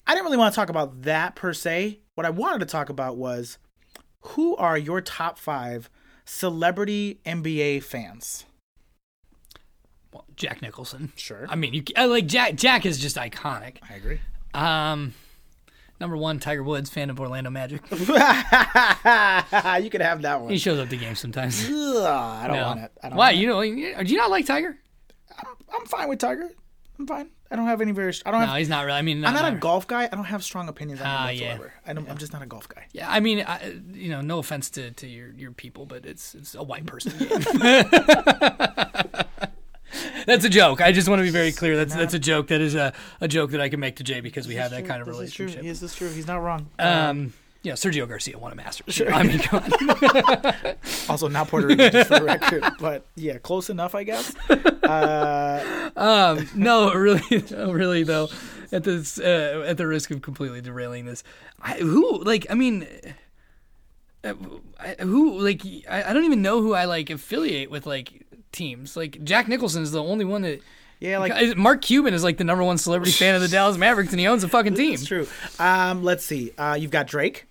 I 0.07 0.14
didn't 0.14 0.24
really 0.24 0.37
want 0.37 0.53
to 0.53 0.57
talk 0.57 0.68
about 0.68 1.03
that 1.03 1.37
per 1.37 1.53
se. 1.53 2.01
What 2.14 2.27
I 2.27 2.31
wanted 2.31 2.61
to 2.61 2.66
talk 2.66 2.89
about 2.89 3.16
was 3.16 3.59
who 4.20 4.57
are 4.57 4.77
your 4.77 5.01
top 5.01 5.39
five 5.39 5.89
celebrity 6.24 7.20
NBA 7.24 7.83
fans? 7.83 8.45
Well, 10.12 10.24
Jack 10.35 10.62
Nicholson. 10.62 11.12
Sure. 11.16 11.47
I 11.49 11.57
mean, 11.57 11.74
you 11.74 11.83
I 11.97 12.07
like 12.07 12.27
Jack. 12.27 12.57
Jack 12.57 12.87
is 12.87 12.99
just 12.99 13.16
iconic. 13.16 13.77
I 13.89 13.95
agree. 13.95 14.20
Um, 14.55 15.14
number 16.01 16.17
one, 16.17 16.39
Tiger 16.41 16.63
Woods, 16.63 16.91
fan 16.91 17.11
of 17.11 17.19
Orlando 17.21 17.51
Magic. 17.51 17.83
you 17.91 17.99
could 19.91 20.01
have 20.01 20.23
that 20.23 20.41
one. 20.41 20.51
He 20.51 20.59
shows 20.59 20.79
up 20.79 20.89
to 20.89 20.97
games 20.97 21.19
sometimes. 21.21 21.65
Ugh, 21.71 21.97
I 21.97 22.47
don't 22.49 22.57
No. 22.57 22.67
want 22.67 22.81
it. 22.81 22.93
I 23.03 23.09
don't 23.09 23.19
Why? 23.19 23.27
want 23.27 23.37
it. 23.37 23.41
You 23.41 23.95
know? 23.95 24.03
Do 24.03 24.11
you 24.13 24.19
not 24.19 24.31
like 24.31 24.47
Tiger? 24.47 24.79
I'm 25.75 25.87
fine 25.87 26.09
with 26.09 26.19
Tiger. 26.19 26.51
I'm 26.99 27.07
fine. 27.07 27.29
I 27.51 27.55
don't 27.57 27.67
have 27.67 27.81
any 27.81 27.93
very. 27.93 28.13
I 28.25 28.31
don't 28.33 28.41
No, 28.41 28.47
have. 28.49 28.57
he's 28.59 28.69
not 28.69 28.87
really. 28.87 28.99
I 28.99 29.03
mean, 29.03 29.25
I'm 29.25 29.35
not 29.35 29.53
a 29.53 29.57
golf 29.57 29.87
guy. 29.87 30.05
I 30.05 30.09
don't 30.09 30.25
have 30.25 30.43
strong 30.43 30.69
opinions 30.69 31.01
on 31.01 31.07
Ah, 31.07 31.27
him 31.29 31.37
yeah. 31.41 31.59
I 31.87 31.93
don't, 31.93 32.09
I'm 32.11 32.19
just 32.19 32.33
not 32.33 32.43
a 32.43 32.47
golf 32.47 32.67
guy. 32.69 32.87
Yeah, 32.93 33.09
I 33.09 33.21
mean, 33.21 33.45
I, 33.47 33.75
you 33.93 34.09
know, 34.09 34.21
no 34.21 34.39
offense 34.41 34.69
to, 34.71 34.91
to 34.91 35.07
your, 35.07 35.31
your 35.33 35.53
people, 35.53 35.87
but 35.87 36.05
it's 36.07 36.35
it's 36.35 36.55
a 36.57 36.63
white 36.65 36.87
person. 36.87 37.13
That's 40.27 40.45
a 40.45 40.49
joke. 40.51 40.81
I 40.81 40.93
just 40.93 41.09
want 41.09 41.20
to 41.20 41.24
be 41.24 41.31
very 41.31 41.53
clear. 41.53 41.77
That's 41.77 41.95
that's 41.95 42.14
a 42.14 42.18
joke. 42.18 42.49
That 42.49 42.61
is 42.61 42.74
a, 42.74 42.93
a 43.20 43.29
joke 43.29 43.53
that 43.53 43.61
I 43.61 43.68
can 43.68 43.81
make 43.81 43.97
to 43.97 44.05
Jay 44.05 44.20
because 44.20 44.47
we 44.47 44.57
have 44.57 44.70
that 44.72 44.85
kind 44.87 45.01
of 45.01 45.07
This 45.09 45.18
is 45.20 45.33
true. 45.35 45.47
relationship. 45.47 45.62
This 45.70 45.83
is 45.83 45.95
true. 45.95 46.11
He's 46.11 46.27
not 46.27 46.43
wrong. 46.43 46.68
Um, 46.79 47.33
you 47.62 47.70
know, 47.72 47.74
Sergio 47.77 48.07
Garcia 48.09 48.39
won 48.39 48.53
a 48.53 48.55
Masters. 48.55 49.01
I 49.12 49.22
mean, 49.24 49.39
come 49.41 49.62
on. 49.64 50.74
Also, 51.09 51.27
not 51.29 51.49
Puerto 51.49 51.66
Rican, 51.68 51.91
just 51.93 52.09
for 52.09 52.18
the 52.18 52.24
record. 52.24 52.64
But 52.79 53.07
yeah, 53.16 53.39
close 53.39 53.70
enough, 53.70 53.95
I 53.95 54.05
guess. 54.05 54.35
Uh, 54.51 55.91
Um, 55.97 56.49
no, 56.55 56.93
really, 56.93 57.22
no, 57.51 57.72
really 57.72 58.03
though. 58.03 58.29
At 58.72 58.83
this, 58.85 59.18
uh, 59.18 59.64
at 59.66 59.77
the 59.79 59.87
risk 59.87 60.11
of 60.11 60.22
completely 60.22 60.61
derailing 60.61 61.07
this, 61.07 61.22
I, 61.62 61.74
who 61.74 62.22
like? 62.24 62.47
I 62.51 62.55
mean, 62.55 62.87
uh, 64.24 64.35
I, 64.81 64.97
who 65.01 65.39
like? 65.39 65.62
I, 65.89 66.03
I 66.11 66.12
don't 66.12 66.24
even 66.24 66.43
know 66.43 66.61
who 66.61 66.74
I 66.74 66.85
like 66.85 67.09
affiliate 67.11 67.70
with 67.70 67.87
like 67.87 68.26
teams. 68.53 68.97
Like 68.97 69.23
Jack 69.25 69.49
Nicholson 69.49 69.83
is 69.83 69.93
the 69.93 70.03
only 70.03 70.25
one 70.25 70.43
that. 70.43 70.61
yeah, 71.01 71.19
like 71.19 71.57
Mark 71.57 71.83
Cuban 71.83 72.15
is 72.15 72.25
like 72.25 72.37
the 72.39 72.45
number 72.45 72.65
one 72.65 72.79
celebrity 72.79 73.13
fan 73.13 73.35
of 73.35 73.41
the 73.41 73.49
Dallas 73.57 73.77
Mavericks, 73.77 74.13
and 74.13 74.21
he 74.21 74.27
owns 74.27 74.45
a 74.45 74.49
fucking 74.49 74.75
team. 74.75 74.95
it's 74.95 75.07
true. 75.07 75.27
Um, 75.59 76.03
let's 76.03 76.25
see. 76.25 76.53
Uh, 76.57 76.77
you've 76.79 76.91
got 76.91 77.07
Drake. 77.07 77.47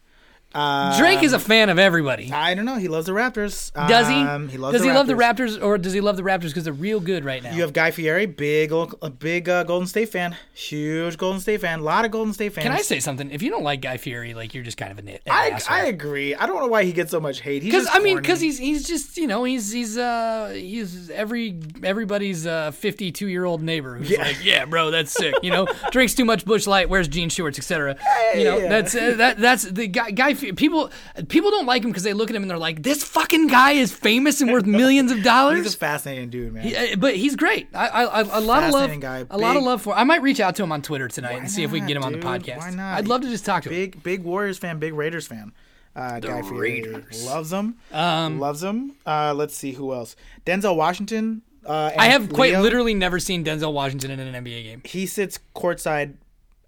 Uh, 0.54 0.98
Drake 0.98 1.22
is 1.22 1.34
a 1.34 1.40
fan 1.40 1.70
of 1.70 1.78
everybody. 1.78 2.32
I 2.32 2.54
don't 2.54 2.64
know. 2.64 2.78
He 2.78 2.88
loves 2.88 3.08
the 3.08 3.12
Raptors. 3.12 3.74
Does 3.90 4.08
he? 4.08 4.16
Um, 4.16 4.48
he 4.48 4.58
loves 4.58 4.72
does 4.74 4.84
the 4.84 4.88
he 4.88 4.94
love 4.94 5.08
the 5.08 5.14
Raptors. 5.14 5.62
Or 5.62 5.78
does 5.78 5.92
he 5.92 6.00
love 6.00 6.16
the 6.16 6.24
Raptors 6.24 6.48
because 6.48 6.64
they're 6.64 6.72
real 6.72 7.02
good 7.02 7.26
right 7.26 7.44
now? 7.44 7.54
You 7.54 7.62
have 7.64 7.74
Guy 7.74 7.92
Fieri, 7.92 8.26
big, 8.26 8.72
old- 8.72 8.96
a 9.02 9.10
big 9.10 9.50
uh, 9.50 9.64
Golden 9.64 9.86
State 9.86 10.10
fan, 10.10 10.38
huge 10.54 11.18
Golden 11.18 11.42
State 11.42 11.60
fan, 11.60 11.80
a 11.80 11.84
lot 11.84 12.06
of 12.06 12.12
Golden 12.12 12.34
State 12.34 12.54
fans. 12.54 12.64
Can 12.64 12.72
I 12.72 12.82
say 12.82 13.02
something? 13.02 13.32
If 13.32 13.42
you 13.42 13.50
don't 13.50 13.64
like 13.64 13.82
Guy 13.82 13.98
Fieri, 13.98 14.34
like 14.34 14.54
you're 14.54 14.64
just 14.64 14.78
kind 14.78 14.94
of 14.94 15.00
a 15.00 15.02
nit. 15.02 15.24
I, 15.30 15.60
I 15.70 15.86
agree. 15.88 16.36
I 16.36 16.46
don't 16.46 16.62
know 16.62 16.68
why 16.68 16.86
he 16.86 16.94
gets 16.94 17.12
so 17.12 17.20
much 17.20 17.42
hate. 17.42 17.62
Because 17.62 17.90
I 17.92 18.00
mean, 18.00 18.16
because 18.16 18.40
he's 18.40 18.58
he's 18.58 18.88
just 18.88 19.18
you 19.18 19.28
know 19.28 19.44
he's 19.44 19.74
he's 19.74 19.98
uh 19.98 20.54
he's 20.56 21.10
every 21.10 21.60
everybody's 21.84 22.48
uh 22.48 22.72
52 22.72 23.28
year 23.28 23.44
old 23.44 23.62
neighbor 23.62 23.96
who's 23.98 24.10
Yeah. 24.10 24.22
like 24.24 24.44
yeah 24.44 24.66
bro 24.66 24.92
that's 24.92 25.12
sick 25.12 25.36
you 25.44 25.52
know 25.52 25.68
drinks 25.92 26.14
too 26.14 26.24
much 26.26 26.46
Busch 26.46 26.66
Light 26.68 26.88
wears 26.90 27.08
jean 27.08 27.30
shorts 27.30 27.58
etc 27.58 27.98
you 28.36 28.44
know 28.44 28.58
yeah. 28.58 28.68
that's 28.70 28.96
uh, 28.96 29.16
that 29.18 29.38
that's 29.38 29.64
the 29.64 29.88
guy 29.88 30.12
guy 30.12 30.34
people 30.36 30.92
people 31.28 31.52
don't 31.52 31.66
like 31.66 31.84
him 31.84 31.90
because 31.90 32.04
they 32.04 32.14
look 32.14 32.30
at 32.30 32.36
him 32.36 32.44
and 32.44 32.50
they're 32.52 32.58
like 32.58 32.84
this 32.84 33.04
fucking 33.04 33.48
guy 33.48 33.72
is 33.72 33.92
famous 33.94 34.42
and 34.42 34.52
worth 34.52 34.66
millions 34.66 35.12
of 35.12 35.24
dollars. 35.24 35.58
he's 35.64 35.74
a 35.76 35.78
fascinating 35.78 36.30
dude, 36.30 36.54
man. 36.54 36.64
He- 36.64 36.76
uh, 36.76 36.96
but 36.98 37.16
he's 37.16 37.36
great. 37.36 37.68
I, 37.74 37.88
I, 37.88 38.04
I 38.04 38.38
a 38.38 38.42
lot 38.42 38.64
of 38.64 38.72
love, 38.72 39.00
guy. 39.00 39.26
a 39.30 39.38
lot 39.38 39.58
of 39.58 39.64
love 39.64 39.82
for. 39.82 39.96
I 39.96 40.04
might 40.04 40.22
reach 40.22 40.40
out 40.40 40.56
to 40.58 40.64
him 40.64 40.72
on 40.72 40.82
Twitter 40.82 41.08
tonight 41.08 41.38
and 41.40 41.50
see 41.50 41.64
if 41.64 41.72
we 41.72 41.80
can 41.80 41.88
get 41.88 41.98
him 41.98 42.04
on 42.04 42.12
the 42.12 42.20
podcast. 42.20 42.58
Why 42.60 42.70
not? 42.72 42.98
I'd 42.98 43.08
love 43.08 43.22
to 43.22 43.30
just 43.30 43.46
talk 43.46 43.64
to 43.64 43.70
him. 43.70 43.76
big 43.76 44.04
big 44.04 44.24
Warriors 44.24 44.58
fan, 44.58 44.80
big 44.80 44.94
Raiders 44.94 45.28
fan. 45.28 45.54
Uh, 45.96 46.20
Guy 46.20 46.42
Fieri 46.42 46.82
Raiders. 46.82 47.26
loves 47.26 47.50
them. 47.52 47.76
Um, 47.94 48.40
loves 48.40 48.60
them. 48.60 48.98
Uh, 49.06 49.34
let's 49.34 49.56
see 49.56 49.72
who 49.72 49.94
else. 49.94 50.16
Denzel 50.46 50.76
Washington. 50.76 51.42
Uh, 51.66 51.92
I 51.98 52.10
have 52.10 52.32
quite 52.32 52.52
Leo, 52.52 52.62
literally 52.62 52.94
never 52.94 53.18
seen 53.18 53.44
Denzel 53.46 53.72
Washington 53.74 54.12
in 54.12 54.20
an 54.20 54.44
NBA 54.44 54.64
game. 54.64 54.82
He 54.84 55.06
sits 55.08 55.40
courtside 55.56 56.16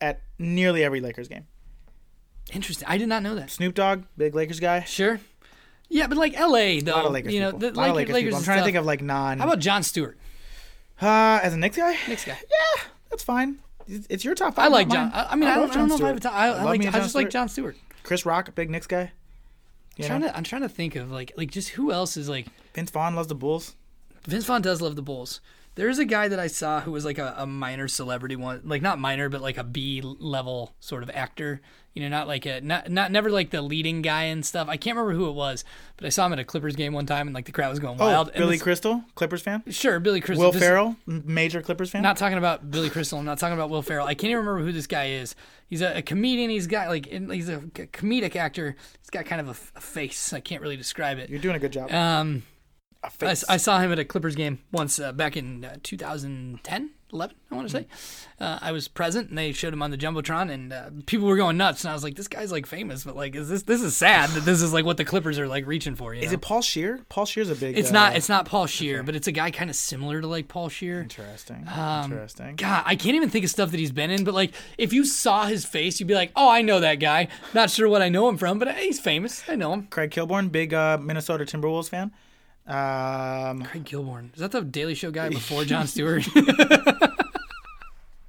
at 0.02 0.22
nearly 0.40 0.84
every 0.84 1.02
Lakers 1.02 1.28
game. 1.28 1.46
Interesting. 2.54 2.88
I 2.88 2.98
did 2.98 3.10
not 3.10 3.24
know 3.24 3.36
that. 3.36 3.52
Snoop 3.52 3.76
Dogg, 3.76 4.04
big 4.18 4.34
Lakers 4.34 4.60
guy. 4.60 4.84
Sure. 4.84 5.20
Yeah, 5.90 6.08
but 6.08 6.18
like 6.18 6.38
L.A. 6.38 6.82
though, 6.82 6.94
A 6.94 6.98
lot 6.98 7.06
of 7.06 7.12
Lakers 7.14 7.34
you 7.34 7.40
know, 7.40 7.52
people. 7.52 7.60
the 7.60 7.72
a 7.72 7.78
lot 7.78 7.90
of 7.90 7.96
Lakers, 7.96 8.14
Lakers. 8.14 8.36
I'm 8.36 8.44
trying 8.44 8.60
to 8.60 8.66
think 8.66 8.78
of 8.78 8.86
like 8.86 9.02
non. 9.02 9.40
How 9.40 9.46
about 9.46 9.60
Jon 9.60 9.84
Stewart, 9.84 10.18
uh, 11.02 11.40
as 11.42 11.54
a 11.54 11.58
Knicks 11.58 11.78
guy? 11.78 11.96
Knicks 12.08 12.26
guy? 12.26 12.38
Yeah, 12.38 12.84
that's 13.10 13.24
fine. 13.24 13.60
It's 13.88 14.08
it's 14.10 14.26
your 14.26 14.36
top 14.36 14.56
five. 14.56 14.66
I 14.66 14.68
like 14.68 14.90
Jon. 14.90 15.12
I, 15.14 15.28
I 15.32 15.36
mean, 15.36 15.50
I, 15.50 15.58
love 15.58 15.70
don't, 15.70 15.78
I 15.78 15.80
don't 15.80 15.90
know 15.90 15.96
if 15.96 16.04
I 16.04 16.08
have 16.08 16.18
a 16.18 16.20
top. 16.20 16.34
I, 16.34 16.48
I, 16.50 16.64
like. 16.64 16.86
I 16.86 17.00
just 17.00 17.16
like 17.16 17.30
Jon 17.30 17.48
Stewart. 17.48 17.78
Chris 18.04 18.26
Rock, 18.26 18.54
big 18.56 18.70
Knicks 18.70 18.88
guy. 18.88 19.12
You 19.96 20.06
trying 20.06 20.22
know? 20.22 20.28
to, 20.28 20.38
I'm 20.38 20.44
trying 20.44 20.62
to 20.62 20.70
think 20.70 20.96
of 20.96 21.12
like 21.12 21.34
like 21.38 21.52
just 21.52 21.70
who 21.70 21.92
else 21.92 22.18
is 22.18 22.30
like 22.30 22.48
Vince 22.74 22.92
Vaughn 22.92 23.16
loves 23.16 23.28
the 23.28 23.36
Bulls. 23.36 23.76
Vince 24.26 24.46
Vaughn 24.46 24.62
does 24.62 24.82
love 24.82 24.96
the 24.96 25.02
Bulls. 25.02 25.42
There's 25.76 26.00
a 26.00 26.06
guy 26.06 26.28
that 26.28 26.40
I 26.40 26.48
saw 26.48 26.82
who 26.82 26.92
was 26.92 27.06
like 27.06 27.18
a, 27.18 27.36
a 27.38 27.46
minor 27.46 27.88
celebrity 27.88 28.36
one, 28.36 28.62
like 28.66 28.82
not 28.82 29.00
minor, 29.00 29.30
but 29.30 29.42
like 29.42 29.58
a 29.58 29.64
B 29.64 30.02
level 30.02 30.76
sort 30.80 31.04
of 31.04 31.10
actor. 31.12 31.62
You 31.98 32.04
know, 32.04 32.10
not 32.10 32.28
like 32.28 32.46
a 32.46 32.62
not 32.62 32.92
not 32.92 33.12
never 33.12 33.32
like 33.32 33.50
the 33.50 33.64
leading 33.64 34.04
guy 34.04 34.26
and 34.26 34.46
stuff. 34.46 34.68
I 34.70 34.78
can't 34.78 34.96
remember 34.96 35.18
who 35.18 35.28
it 35.30 35.34
was, 35.34 35.66
but 35.96 36.06
I 36.06 36.10
saw 36.10 36.28
him 36.28 36.34
at 36.34 36.38
a 36.38 36.44
Clippers 36.44 36.76
game 36.76 36.94
one 36.94 37.08
time, 37.08 37.28
and 37.28 37.34
like 37.34 37.46
the 37.46 37.52
crowd 37.52 37.72
was 37.72 37.80
going 37.80 38.00
Oh, 38.00 38.06
wild. 38.06 38.28
And 38.28 38.38
Billy 38.38 38.58
this- 38.58 38.62
Crystal, 38.62 39.04
Clippers 39.16 39.42
fan. 39.42 39.64
sure, 39.72 40.00
Billy 40.00 40.22
Crystal. 40.22 40.46
Will 40.46 40.52
this- 40.52 40.62
Ferrell, 40.62 40.96
major 41.08 41.64
Clippers 41.64 41.90
fan. 41.90 42.04
Not 42.04 42.16
talking 42.18 42.38
about 42.38 42.70
Billy 42.70 42.92
Crystal. 42.92 43.18
I'm 43.18 43.26
not 43.26 43.40
talking 43.40 43.56
about 43.58 43.72
Will 43.72 43.82
Ferrell. 43.82 44.06
I 44.06 44.14
can't 44.14 44.30
even 44.30 44.46
remember 44.46 44.64
who 44.64 44.72
this 44.72 44.86
guy 44.86 45.06
is. 45.08 45.34
He's 45.66 45.82
a, 45.82 45.98
a 45.98 46.02
comedian. 46.04 46.52
He's 46.52 46.68
got 46.68 46.90
like 46.90 47.08
he's 47.08 47.50
a 47.50 47.58
comedic 47.58 48.36
actor. 48.36 48.76
He's 49.02 49.10
got 49.10 49.26
kind 49.26 49.42
of 49.42 49.48
a 49.50 49.54
face. 49.82 50.34
I 50.34 50.40
can't 50.40 50.62
really 50.62 50.78
describe 50.78 51.18
it. 51.18 51.32
You're 51.32 51.40
doing 51.42 51.56
a 51.56 51.60
good 51.60 51.74
job. 51.74 51.92
Um, 51.92 52.44
a 52.57 52.57
I. 53.22 53.36
I 53.50 53.58
saw 53.58 53.80
him 53.80 53.92
at 53.92 54.00
a 54.00 54.06
Clippers 54.06 54.36
game 54.36 54.60
once 54.72 55.00
uh, 55.00 55.12
back 55.12 55.38
in 55.38 55.66
uh, 55.66 55.78
2010, 55.84 56.92
11, 57.14 57.36
I 57.52 57.56
want 57.56 57.70
to 57.70 57.72
say. 57.72 57.88
Uh, 58.40 58.60
I 58.62 58.72
was 58.72 58.88
present, 58.88 59.30
and 59.30 59.38
they 59.38 59.52
showed 59.54 59.74
him 59.74 59.82
on 59.82 59.92
the 59.92 59.98
jumbotron, 59.98 60.52
and 60.52 60.74
uh, 60.74 60.90
people 61.06 61.28
were 61.28 61.38
going 61.38 61.56
nuts. 61.58 61.84
And 61.84 61.90
I 61.90 61.94
was 61.94 62.04
like, 62.04 62.16
"This 62.16 62.28
guy's 62.28 62.52
like 62.52 62.66
famous, 62.66 63.04
but 63.06 63.16
like, 63.16 63.36
is 63.36 63.50
this 63.50 63.64
this 63.64 63.82
is 63.82 63.96
sad 63.96 64.30
that 64.32 64.42
this 64.42 64.62
is 64.62 64.74
like 64.74 64.84
what 64.86 64.98
the 64.98 65.06
Clippers 65.06 65.40
are 65.40 65.48
like 65.48 65.66
reaching 65.66 65.96
for?" 65.96 66.14
You 66.14 66.22
Is 66.22 66.28
know? 66.32 66.34
it 66.36 66.42
Paul 66.42 66.62
Scheer? 66.62 67.00
Paul 67.10 67.26
Scheer's 67.26 67.50
a 67.50 67.56
big. 67.56 67.78
It's 67.78 67.90
uh, 67.90 67.94
not. 67.94 68.16
It's 68.16 68.30
not 68.30 68.46
Paul 68.46 68.68
Scheer, 68.68 69.02
but 69.04 69.16
it's 69.16 69.28
a 69.28 69.32
guy 69.32 69.50
kind 69.52 69.70
of 69.70 69.76
similar 69.76 70.20
to 70.22 70.28
like 70.28 70.48
Paul 70.50 70.70
Scheer. 70.70 71.02
interesting. 71.02 71.66
Um, 71.74 72.12
interesting. 72.12 72.58
God, 72.58 72.84
I 72.86 72.96
can't 72.96 73.16
even 73.16 73.30
think 73.30 73.46
of 73.46 73.52
stuff 73.52 73.72
that 73.72 73.80
he's 73.80 73.92
been 73.94 74.12
in. 74.12 74.24
But 74.24 74.34
like, 74.34 74.54
if 74.78 74.92
you 74.94 75.06
saw 75.06 75.46
his 75.46 75.66
face, 75.66 76.00
you'd 76.00 76.08
be 76.08 76.14
like, 76.16 76.32
"Oh, 76.36 76.50
I 76.50 76.62
know 76.62 76.82
that 76.82 76.96
guy." 76.96 77.30
Not 77.54 77.70
sure 77.72 77.88
what 77.88 78.02
I 78.02 78.10
know 78.10 78.28
him 78.28 78.38
from, 78.38 78.60
but 78.60 78.76
he's 78.76 79.00
famous. 79.00 79.44
I 79.50 79.56
know 79.56 79.72
him. 79.74 79.88
Craig 79.88 80.12
Kilborn, 80.12 80.52
big 80.52 80.74
uh, 80.74 80.98
Minnesota 81.02 81.46
Timberwolves 81.46 81.90
fan. 81.90 82.12
Um, 82.68 83.64
Craig 83.64 83.86
Kilborn. 83.86 84.34
Is 84.34 84.40
that 84.42 84.52
the 84.52 84.62
Daily 84.62 84.94
Show 84.94 85.10
guy 85.12 85.30
before 85.30 85.64
Jon 85.64 85.88
Stewart? 85.88 86.28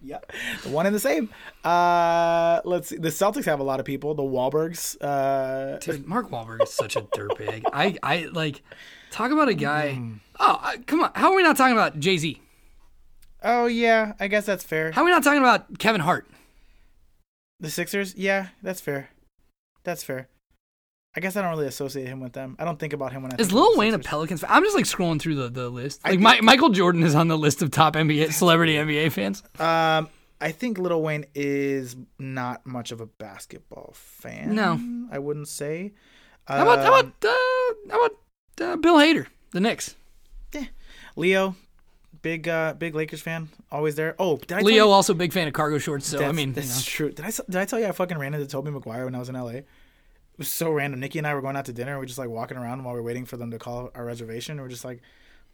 yeah, 0.01 0.19
the 0.63 0.69
one 0.71 0.87
and 0.87 0.95
the 0.95 1.01
same. 1.01 1.29
Uh, 1.65 2.61
let's 2.65 2.89
see. 2.89 2.97
The 2.97 3.09
Celtics 3.09 3.45
have 3.47 3.59
a 3.61 3.65
lot 3.65 3.81
of 3.81 3.87
people. 3.87 4.15
The 4.15 4.23
Wahlbergs. 4.23 4.97
Uh, 5.01 5.79
Dude, 5.79 6.07
Mark 6.07 6.31
Wahlberg 6.31 6.63
is 6.63 6.73
such 6.73 6.95
a 6.97 7.03
dirtbag. 7.03 7.65
I, 7.73 7.97
I 8.03 8.29
like 8.33 8.63
talk 9.11 9.33
about 9.33 9.49
a 9.49 9.55
guy. 9.55 9.97
Mm. 9.99 10.21
Oh, 10.39 10.59
I- 10.63 10.77
come 10.87 11.03
on. 11.03 11.11
How 11.15 11.31
are 11.33 11.37
we 11.37 11.43
not 11.43 11.57
talking 11.57 11.73
about 11.77 11.99
Jay 11.99 12.17
Z? 12.19 12.41
oh 13.43 13.67
yeah, 13.67 14.15
I 14.19 14.27
guess 14.29 14.47
that's 14.47 14.65
fair. 14.65 14.91
How 14.93 15.03
are 15.03 15.05
we 15.05 15.11
not 15.11 15.23
talking 15.25 15.39
about 15.41 15.79
Kevin 15.79 16.01
Hart? 16.01 16.29
The 17.61 17.71
Sixers. 17.71 18.15
Yeah, 18.17 18.49
that's 18.63 18.81
fair. 18.81 19.11
That's 19.85 20.05
fair. 20.05 20.29
I 21.17 21.21
guess 21.21 21.37
I 21.37 21.43
don't 21.43 21.51
really 21.51 21.67
associate 21.67 22.07
him 22.07 22.21
with 22.21 22.33
them. 22.33 22.55
I 22.59 22.65
don't 22.65 22.79
think 22.79 22.93
about 22.93 23.13
him 23.13 23.23
when 23.23 23.33
I. 23.33 23.37
Is 23.39 23.53
Lil 23.53 23.77
Wayne 23.77 23.95
a 23.95 23.99
Pelicans 23.99 24.43
fan? 24.43 24.51
I'm 24.53 24.63
just 24.63 24.77
like 24.77 24.85
scrolling 24.85 25.21
through 25.21 25.37
the, 25.37 25.49
the 25.49 25.69
list. 25.69 26.05
Like 26.05 26.21
Mi- 26.21 26.41
Michael 26.43 26.69
Jordan 26.69 27.03
is 27.03 27.15
on 27.15 27.29
the 27.29 27.39
list 27.39 27.63
of 27.63 27.71
top 27.71 27.95
NBA 27.95 28.33
celebrity 28.33 28.75
NBA 28.75 29.11
fans. 29.13 29.43
Um, 29.59 30.09
I 30.41 30.53
think 30.53 30.79
Little 30.79 31.03
Wayne 31.03 31.25
is 31.35 31.97
not 32.19 32.65
much 32.67 32.93
of 32.93 33.01
a 33.01 33.07
basketball 33.07 33.93
fan. 33.95 34.55
No. 34.55 34.79
I 35.11 35.19
wouldn't 35.19 35.49
say. 35.49 35.93
How 36.47 36.63
about 36.63 36.79
how 36.85 36.95
Um, 36.95 36.99
about 37.01 37.25
uh, 37.25 37.75
how 37.91 38.05
about 38.07 38.17
uh, 38.61 38.77
Bill 38.77 38.97
Hader, 38.97 39.27
the 39.51 39.61
Knicks? 39.61 39.97
Yeah, 40.55 40.65
Leo? 41.17 41.57
Big 42.23 42.49
uh, 42.49 42.75
big 42.75 42.95
Lakers 42.95 43.21
fan, 43.23 43.49
always 43.71 43.95
there. 43.97 44.15
Oh, 44.19 44.37
did 44.39 44.53
I 44.53 44.57
tell 44.59 44.67
Leo 44.67 44.87
you- 44.87 44.91
also 44.91 45.15
big 45.15 45.33
fan 45.33 45.47
of 45.49 45.55
cargo 45.55 45.79
shorts. 45.79 46.07
So 46.07 46.17
I 46.17 46.21
That's- 46.21 46.37
mean, 46.37 46.49
you 46.49 46.55
that's 46.55 46.77
know. 46.79 46.83
true. 46.85 47.11
Did 47.13 47.25
I 47.25 47.31
did 47.31 47.57
I 47.57 47.65
tell 47.65 47.79
you 47.81 47.87
I 47.87 47.93
fucking 47.93 48.19
ran 48.19 48.35
into 48.35 48.47
Tobey 48.47 48.71
Maguire 48.71 49.05
when 49.05 49.15
I 49.15 49.19
was 49.19 49.29
in 49.29 49.35
LA? 49.37 49.61
It 50.39 50.43
was 50.43 50.49
so 50.49 50.71
random. 50.71 51.01
Nikki 51.01 51.19
and 51.19 51.27
I 51.27 51.35
were 51.35 51.41
going 51.41 51.57
out 51.57 51.65
to 51.65 51.73
dinner. 51.73 51.99
We 51.99 52.05
are 52.05 52.07
just 52.07 52.19
like 52.19 52.29
walking 52.29 52.57
around 52.57 52.85
while 52.85 52.95
we 52.95 53.01
are 53.01 53.03
waiting 53.03 53.25
for 53.27 53.37
them 53.37 53.51
to 53.51 53.59
call 53.59 53.91
our 53.97 54.05
reservation. 54.05 54.61
We're 54.61 54.69
just 54.69 54.85
like, 54.85 55.03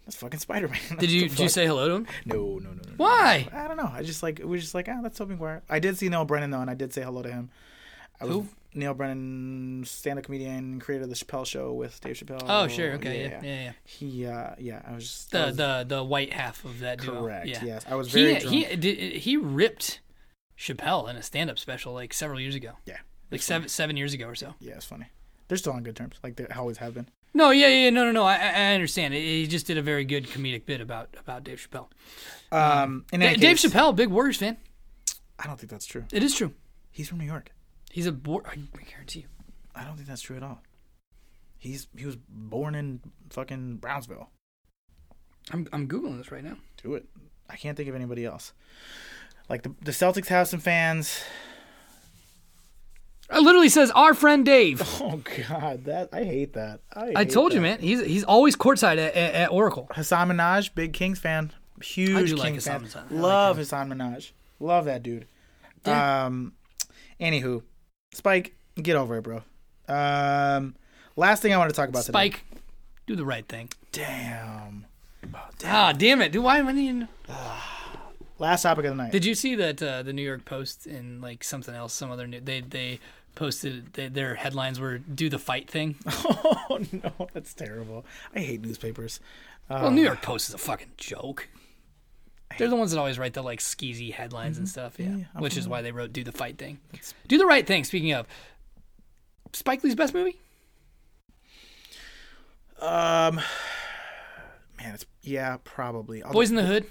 that's 0.05 0.17
fucking 0.17 0.41
Spider 0.41 0.69
Man. 0.69 0.79
did 0.99 1.11
you 1.11 1.29
did 1.29 1.39
you 1.39 1.49
say 1.49 1.67
hello 1.67 1.89
to 1.89 1.95
him? 1.95 2.07
no, 2.27 2.37
no, 2.37 2.59
no, 2.59 2.59
no? 2.59 2.75
no. 2.75 2.93
Why? 2.99 3.49
I 3.53 3.67
don't 3.67 3.79
know. 3.79 3.91
I 3.91 4.03
just 4.03 4.23
like 4.23 4.41
we 4.41 4.45
were 4.45 4.59
just 4.59 4.75
like, 4.75 4.87
ah, 4.91 5.01
that's 5.03 5.17
Tobey 5.17 5.33
Maguire. 5.33 5.63
I 5.71 5.79
did 5.79 5.97
see 5.97 6.09
Neal 6.11 6.27
Brennan 6.27 6.51
though, 6.51 6.61
and 6.61 6.69
I 6.71 6.75
did 6.75 6.93
say 6.93 7.03
hello 7.03 7.23
to 7.23 7.31
him. 7.33 7.49
I 8.21 8.27
was 8.27 8.35
Who? 8.35 8.49
Neal 8.75 8.93
Brennan, 8.93 9.85
stand-up 9.87 10.25
comedian, 10.25 10.53
and 10.57 10.81
creator 10.81 11.05
of 11.05 11.09
the 11.11 11.17
Chappelle 11.17 11.47
Show 11.47 11.73
with 11.73 12.01
Dave 12.01 12.17
Chappelle. 12.17 12.43
Oh, 12.47 12.67
sure. 12.69 12.93
Okay. 12.95 13.23
Yeah. 13.31 13.41
Yeah. 13.43 13.63
Yeah. 13.65 13.73
He, 13.85 14.27
uh, 14.27 14.51
yeah, 14.59 14.83
I 14.87 14.95
was 14.95 15.05
just 15.05 15.31
The 15.31 15.39
was 15.47 15.57
the 15.57 15.85
the 15.89 16.05
white 16.05 16.33
half 16.33 16.65
of 16.65 16.81
that 16.81 16.99
duo. 17.01 17.23
correct. 17.23 17.47
Yeah. 17.47 17.65
Yes, 17.65 17.87
I 17.89 17.95
was 17.95 18.11
very 18.11 18.35
He 18.35 18.41
drunk. 18.41 18.55
he 18.55 18.77
did 18.77 19.13
he 19.23 19.37
ripped 19.37 20.01
Chappelle 20.59 21.09
in 21.09 21.17
a 21.17 21.23
stand 21.23 21.51
up 21.51 21.59
special 21.59 21.93
like 21.95 22.13
several 22.13 22.39
years 22.41 22.55
ago. 22.55 22.73
yeah, 22.85 22.99
Like 23.31 23.43
seven 23.43 23.69
seven 23.69 23.97
years 23.97 24.15
ago 24.15 24.27
or 24.27 24.35
so. 24.35 24.55
yeah, 24.61 24.75
it's 24.75 24.85
funny. 24.85 25.07
They're 25.49 25.59
still 25.59 25.73
on 25.73 25.83
good 25.83 25.97
terms, 25.97 26.15
like 26.23 26.37
they 26.37 26.47
always 26.47 26.79
have 26.79 26.95
been. 26.95 27.09
No, 27.37 27.51
yeah, 27.51 27.67
yeah, 27.69 27.91
no, 27.91 28.05
no, 28.05 28.13
no. 28.13 28.23
I, 28.25 28.37
I 28.37 28.75
understand. 28.75 29.13
He 29.13 29.47
just 29.49 29.67
did 29.67 29.77
a 29.77 29.83
very 29.83 30.05
good 30.05 30.27
comedic 30.29 30.67
bit 30.67 30.81
about 30.81 31.15
about 31.19 31.43
Dave 31.45 31.59
Chappelle. 31.59 31.89
Um, 32.53 33.05
Da- 33.11 33.17
any 33.17 33.37
Dave 33.37 33.57
case, 33.59 33.65
Chappelle, 33.73 33.95
big 33.97 34.09
Warriors 34.09 34.37
fan. 34.37 34.57
I 35.39 35.47
don't 35.47 35.59
think 35.59 35.71
that's 35.71 35.87
true. 35.87 36.05
It 36.13 36.23
is 36.23 36.35
true. 36.35 36.53
He's 36.93 37.09
from 37.09 37.19
New 37.19 37.27
York. 37.27 37.51
He's 37.91 38.07
a 38.07 38.13
war. 38.13 38.43
I 38.47 38.55
guarantee 38.89 39.21
you. 39.21 39.27
I 39.75 39.83
don't 39.85 39.97
think 39.97 40.07
that's 40.09 40.23
true 40.23 40.37
at 40.37 40.43
all. 40.45 40.63
He's 41.59 41.89
he 41.97 42.07
was 42.07 42.17
born 42.29 42.75
in 42.77 43.01
fucking 43.31 43.79
Brownsville. 43.79 44.31
I'm 45.51 45.67
I'm 45.73 45.89
googling 45.89 46.19
this 46.19 46.31
right 46.31 46.45
now. 46.45 46.57
Do 46.83 46.95
it. 46.95 47.07
I 47.51 47.57
can't 47.57 47.77
think 47.77 47.89
of 47.89 47.95
anybody 47.95 48.25
else. 48.25 48.53
Like 49.49 49.63
the 49.63 49.75
the 49.83 49.91
Celtics 49.93 50.29
have 50.29 50.47
some 50.49 50.61
fans. 50.61 51.21
It 53.33 53.41
literally 53.41 53.69
says 53.69 53.91
our 53.93 54.15
friend 54.15 54.45
Dave. 54.45 54.83
Oh 55.01 55.21
God, 55.49 55.85
that 55.85 56.09
I 56.13 56.25
hate 56.25 56.55
that. 56.55 56.81
I, 56.95 57.13
I 57.15 57.19
hate 57.25 57.31
told 57.31 57.53
you, 57.53 57.61
man. 57.61 57.79
He's 57.79 58.05
he's 58.05 58.25
always 58.25 58.57
courtside 58.57 58.99
at, 58.99 59.15
at, 59.15 59.35
at 59.35 59.51
Oracle. 59.51 59.89
Hasan 59.95 60.29
Minhaj, 60.29 60.75
big 60.75 60.93
Kings 60.93 61.19
fan, 61.19 61.53
huge 61.83 62.11
I 62.17 62.25
do 62.25 62.37
like 62.37 62.53
Kings 62.53 62.65
Hasan 62.67 62.87
fan. 62.87 63.03
Minhaj. 63.05 63.11
I 63.11 63.15
like 63.15 63.23
Love 63.23 63.57
Hasan 63.59 63.89
Minhaj. 63.91 64.31
Love 64.61 64.85
that 64.87 65.03
dude. 65.03 65.27
Yeah. 65.87 66.27
Um, 66.27 66.53
anywho, 67.21 67.63
Spike, 68.13 68.55
get 68.77 68.97
over 68.97 69.17
it, 69.19 69.23
bro. 69.23 69.43
Um, 69.89 70.75
last 71.17 71.43
thing 71.43 71.53
I 71.53 71.59
want 71.59 71.71
to 71.71 71.77
talk 71.77 71.89
about 71.89 72.05
today. 72.05 72.13
Spike, 72.13 72.45
do 73.07 73.15
the 73.17 73.25
right 73.25 73.47
thing. 73.47 73.69
Damn. 73.93 74.87
Ah, 75.65 75.93
damn 75.93 76.21
it! 76.23 76.33
Do 76.33 76.43
why? 76.43 76.61
When 76.63 76.77
you, 76.79 77.09
Last 78.39 78.63
topic 78.63 78.85
of 78.87 78.97
the 78.97 79.03
night. 79.03 79.13
did 79.13 79.25
you 79.25 79.35
see 79.35 79.55
that 79.55 79.81
uh, 79.83 80.03
the 80.03 80.13
New 80.13 80.23
York 80.23 80.45
Post 80.45 80.87
and 80.87 81.21
like 81.23 81.45
something 81.45 81.75
else, 81.75 81.93
some 81.93 82.11
other 82.11 82.27
new, 82.27 82.41
they 82.41 82.61
they 82.61 82.99
posted 83.37 83.93
they, 83.95 84.09
their 84.09 84.35
headlines 84.35 84.81
were 84.81 84.99
"Do 84.99 85.29
the 85.29 85.39
fight 85.39 85.71
thing." 85.71 85.97
oh 86.07 86.81
no, 86.93 87.29
that's 87.33 87.55
terrible. 87.55 88.05
I 88.35 88.41
hate 88.41 88.63
newspapers. 88.63 89.21
Uh, 89.71 89.79
Well, 89.83 89.91
New 89.93 90.03
York 90.03 90.21
Post 90.21 90.49
is 90.49 90.55
a 90.55 90.59
fucking 90.59 90.93
joke. 90.97 91.49
They're 92.59 92.69
the 92.69 92.77
ones 92.77 92.91
that 92.93 92.99
always 92.99 93.19
write 93.19 93.35
the 93.35 93.43
like 93.43 93.61
skeezy 93.61 94.13
headlines 94.13 94.59
and 94.59 94.69
stuff. 94.69 94.95
Yeah, 94.99 95.07
Mm-hmm. 95.07 95.19
Yeah, 95.19 95.41
which 95.41 95.57
is 95.57 95.67
why 95.69 95.83
they 95.83 95.93
wrote 95.93 96.13
"Do 96.13 96.25
the 96.25 96.33
fight 96.33 96.59
thing." 96.59 96.79
Do 97.29 97.39
the 97.39 97.47
right 97.47 97.67
thing. 97.67 97.85
Speaking 97.85 98.13
of, 98.13 98.27
Spike 99.53 99.83
Lee's 99.85 99.95
best 99.95 100.13
movie. 100.13 100.39
Um, 102.81 103.37
man, 104.79 104.95
it's 104.95 105.07
yeah, 105.23 105.57
probably. 105.65 106.23
Boys 106.33 106.51
in 106.51 106.57
the 106.57 106.65
Hood. 106.65 106.87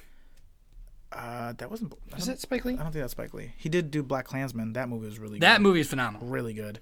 Uh, 1.14 1.53
that 1.57 1.70
wasn't. 1.70 1.93
I 2.11 2.18
Is 2.18 2.26
don't, 2.26 2.36
that 2.36 2.41
Spike 2.41 2.66
Lee? 2.66 2.74
I 2.74 2.78
don't 2.78 2.91
think 2.91 3.03
that's 3.03 3.11
Spike 3.11 3.34
Lee. 3.34 3.53
He 3.57 3.70
did 3.70 3.91
do 3.91 4.01
Black 4.03 4.26
Klansman. 4.26 4.74
That 4.74 4.89
movie 4.89 5.05
was 5.05 5.20
really 5.20 5.39
That 5.39 5.57
good. 5.57 5.64
movie 5.64 5.80
is 5.82 5.88
phenomenal. 5.88 6.28
really 6.28 6.53
good. 6.53 6.80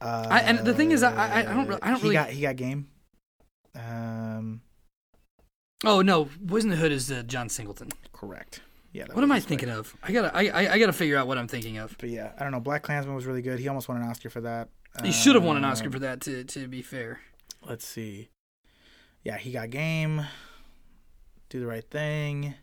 Uh, 0.00 0.26
I, 0.30 0.40
and 0.40 0.58
the 0.60 0.74
thing 0.74 0.90
is, 0.92 1.02
I, 1.02 1.12
I, 1.14 1.38
I 1.40 1.42
don't, 1.54 1.66
re- 1.68 1.78
I 1.82 1.90
don't 1.90 1.96
he 1.98 2.02
really. 2.04 2.14
got 2.14 2.30
he 2.30 2.40
got 2.42 2.56
game. 2.56 2.88
Um, 3.74 4.60
oh 5.84 6.02
no, 6.02 6.28
Boys 6.40 6.64
in 6.64 6.70
the 6.70 6.76
Hood 6.76 6.92
is 6.92 7.10
uh, 7.10 7.22
John 7.24 7.48
Singleton. 7.48 7.88
correct. 8.12 8.60
Yeah. 8.92 9.04
that 9.04 9.14
What 9.14 9.22
am 9.22 9.28
was 9.28 9.34
I 9.34 9.38
his 9.40 9.44
thinking 9.44 9.68
of? 9.70 9.94
I 10.02 10.12
gotta, 10.12 10.34
I, 10.36 10.46
I, 10.48 10.72
I 10.72 10.78
gotta 10.78 10.92
figure 10.92 11.16
out 11.16 11.26
what 11.28 11.36
I'm 11.38 11.46
thinking 11.48 11.78
of. 11.78 11.94
But 11.98 12.08
yeah, 12.08 12.32
I 12.38 12.42
don't 12.42 12.52
know. 12.52 12.60
Black 12.60 12.82
Klansman 12.82 13.14
was 13.14 13.26
really 13.26 13.42
good. 13.42 13.58
He 13.58 13.68
almost 13.68 13.88
won 13.88 14.00
an 14.00 14.08
Oscar 14.08 14.30
for 14.30 14.40
that. 14.40 14.68
He 15.04 15.12
should 15.12 15.34
have 15.34 15.44
won 15.44 15.56
an 15.56 15.64
Oscar 15.64 15.90
for 15.90 15.98
that. 16.00 16.20
To, 16.22 16.42
to 16.44 16.66
be 16.66 16.80
fair. 16.82 17.20
Let's 17.66 17.86
see. 17.86 18.30
Yeah, 19.22 19.36
he 19.36 19.52
got 19.52 19.70
game. 19.70 20.26
Do 21.50 21.60
the 21.60 21.66
right 21.66 21.88
thing. 21.88 22.54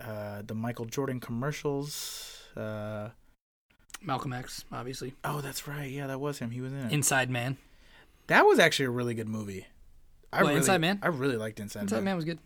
Uh, 0.00 0.42
the 0.46 0.54
Michael 0.54 0.84
Jordan 0.86 1.20
commercials. 1.20 2.40
Uh, 2.56 3.10
Malcolm 4.02 4.32
X, 4.32 4.64
obviously. 4.72 5.14
oh, 5.24 5.40
that's 5.40 5.66
right. 5.66 5.90
Yeah, 5.90 6.06
that 6.08 6.20
was 6.20 6.38
him. 6.38 6.50
He 6.50 6.60
was 6.60 6.72
in 6.72 6.78
it. 6.80 6.92
Inside 6.92 7.30
Man. 7.30 7.56
that 8.26 8.42
was 8.44 8.58
actually 8.58 8.86
a 8.86 8.90
really 8.90 9.14
good 9.14 9.28
movie. 9.28 9.66
I 10.32 10.38
What, 10.38 10.48
really, 10.48 10.56
Inside 10.58 10.80
Man? 10.80 10.98
I 11.02 11.08
really 11.08 11.36
liked 11.36 11.60
Inside, 11.60 11.82
Inside 11.82 11.96
Man. 11.96 12.04
Man 12.04 12.16
was 12.16 12.24
good. 12.24 12.38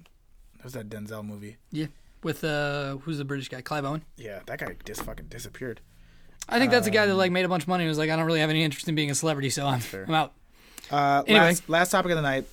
That 0.58 0.64
was 0.64 0.72
that 0.74 0.88
Denzel 0.88 1.24
movie. 1.24 1.56
Yeah, 1.72 1.86
with 2.22 2.44
uh, 2.44 2.96
who's 2.98 3.18
the 3.18 3.24
British 3.24 3.48
guy? 3.48 3.60
Clive 3.60 3.84
Owen. 3.84 4.04
Yeah, 4.16 4.40
that 4.46 4.58
guy 4.58 4.76
just 4.84 5.02
fucking 5.02 5.26
disappeared. 5.26 5.80
I 6.48 6.58
think 6.58 6.70
that's 6.70 6.86
a 6.86 6.90
guy 6.90 7.06
that 7.06 7.14
like 7.14 7.30
made 7.32 7.44
a 7.44 7.48
bunch 7.48 7.64
of 7.64 7.68
money. 7.68 7.84
and 7.84 7.88
was 7.88 7.98
like, 7.98 8.10
I 8.10 8.16
don't 8.16 8.24
really 8.26 8.40
have 8.40 8.50
any 8.50 8.62
interest 8.64 8.88
in 8.88 8.94
being 8.94 9.10
a 9.10 9.14
celebrity, 9.14 9.50
so 9.50 9.66
I'm. 9.66 9.80
I'm 10.06 10.14
out. 10.14 10.32
Uh, 10.90 11.22
Anyway. 11.26 11.40
last, 11.46 11.68
last 11.68 11.90
topic 11.90 12.10
of 12.12 12.16
the 12.16 12.22
night. 12.22 12.46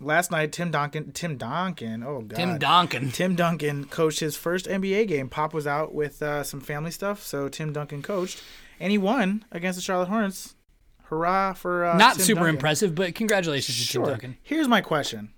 Last 0.00 0.30
night, 0.30 0.52
Tim 0.52 0.70
Duncan. 0.70 1.12
Tim 1.12 1.36
Duncan. 1.36 2.02
Oh 2.02 2.20
god. 2.22 2.36
Tim 2.36 2.58
Donkin. 2.58 3.12
Tim 3.14 3.34
Duncan 3.36 3.84
coached 3.84 4.20
his 4.20 4.36
first 4.36 4.66
NBA 4.66 5.08
game. 5.08 5.28
Pop 5.28 5.54
was 5.54 5.66
out 5.66 5.94
with 5.94 6.20
uh, 6.22 6.42
some 6.42 6.60
family 6.60 6.90
stuff, 6.90 7.22
so 7.22 7.48
Tim 7.48 7.72
Duncan 7.72 8.02
coached, 8.02 8.42
and 8.80 8.90
he 8.90 8.98
won 8.98 9.44
against 9.52 9.76
the 9.78 9.82
Charlotte 9.82 10.08
Hornets. 10.08 10.54
Hurrah 11.04 11.52
for 11.52 11.84
uh, 11.84 11.96
Not 11.96 12.16
Tim 12.16 12.24
super 12.24 12.40
Duncan. 12.40 12.54
impressive, 12.56 12.94
but 12.94 13.14
congratulations 13.14 13.76
to 13.78 13.84
Sure. 13.84 14.02
Tim 14.04 14.10
Duncan. 14.12 14.36
Here's 14.42 14.68
my 14.68 14.80
question: 14.80 15.32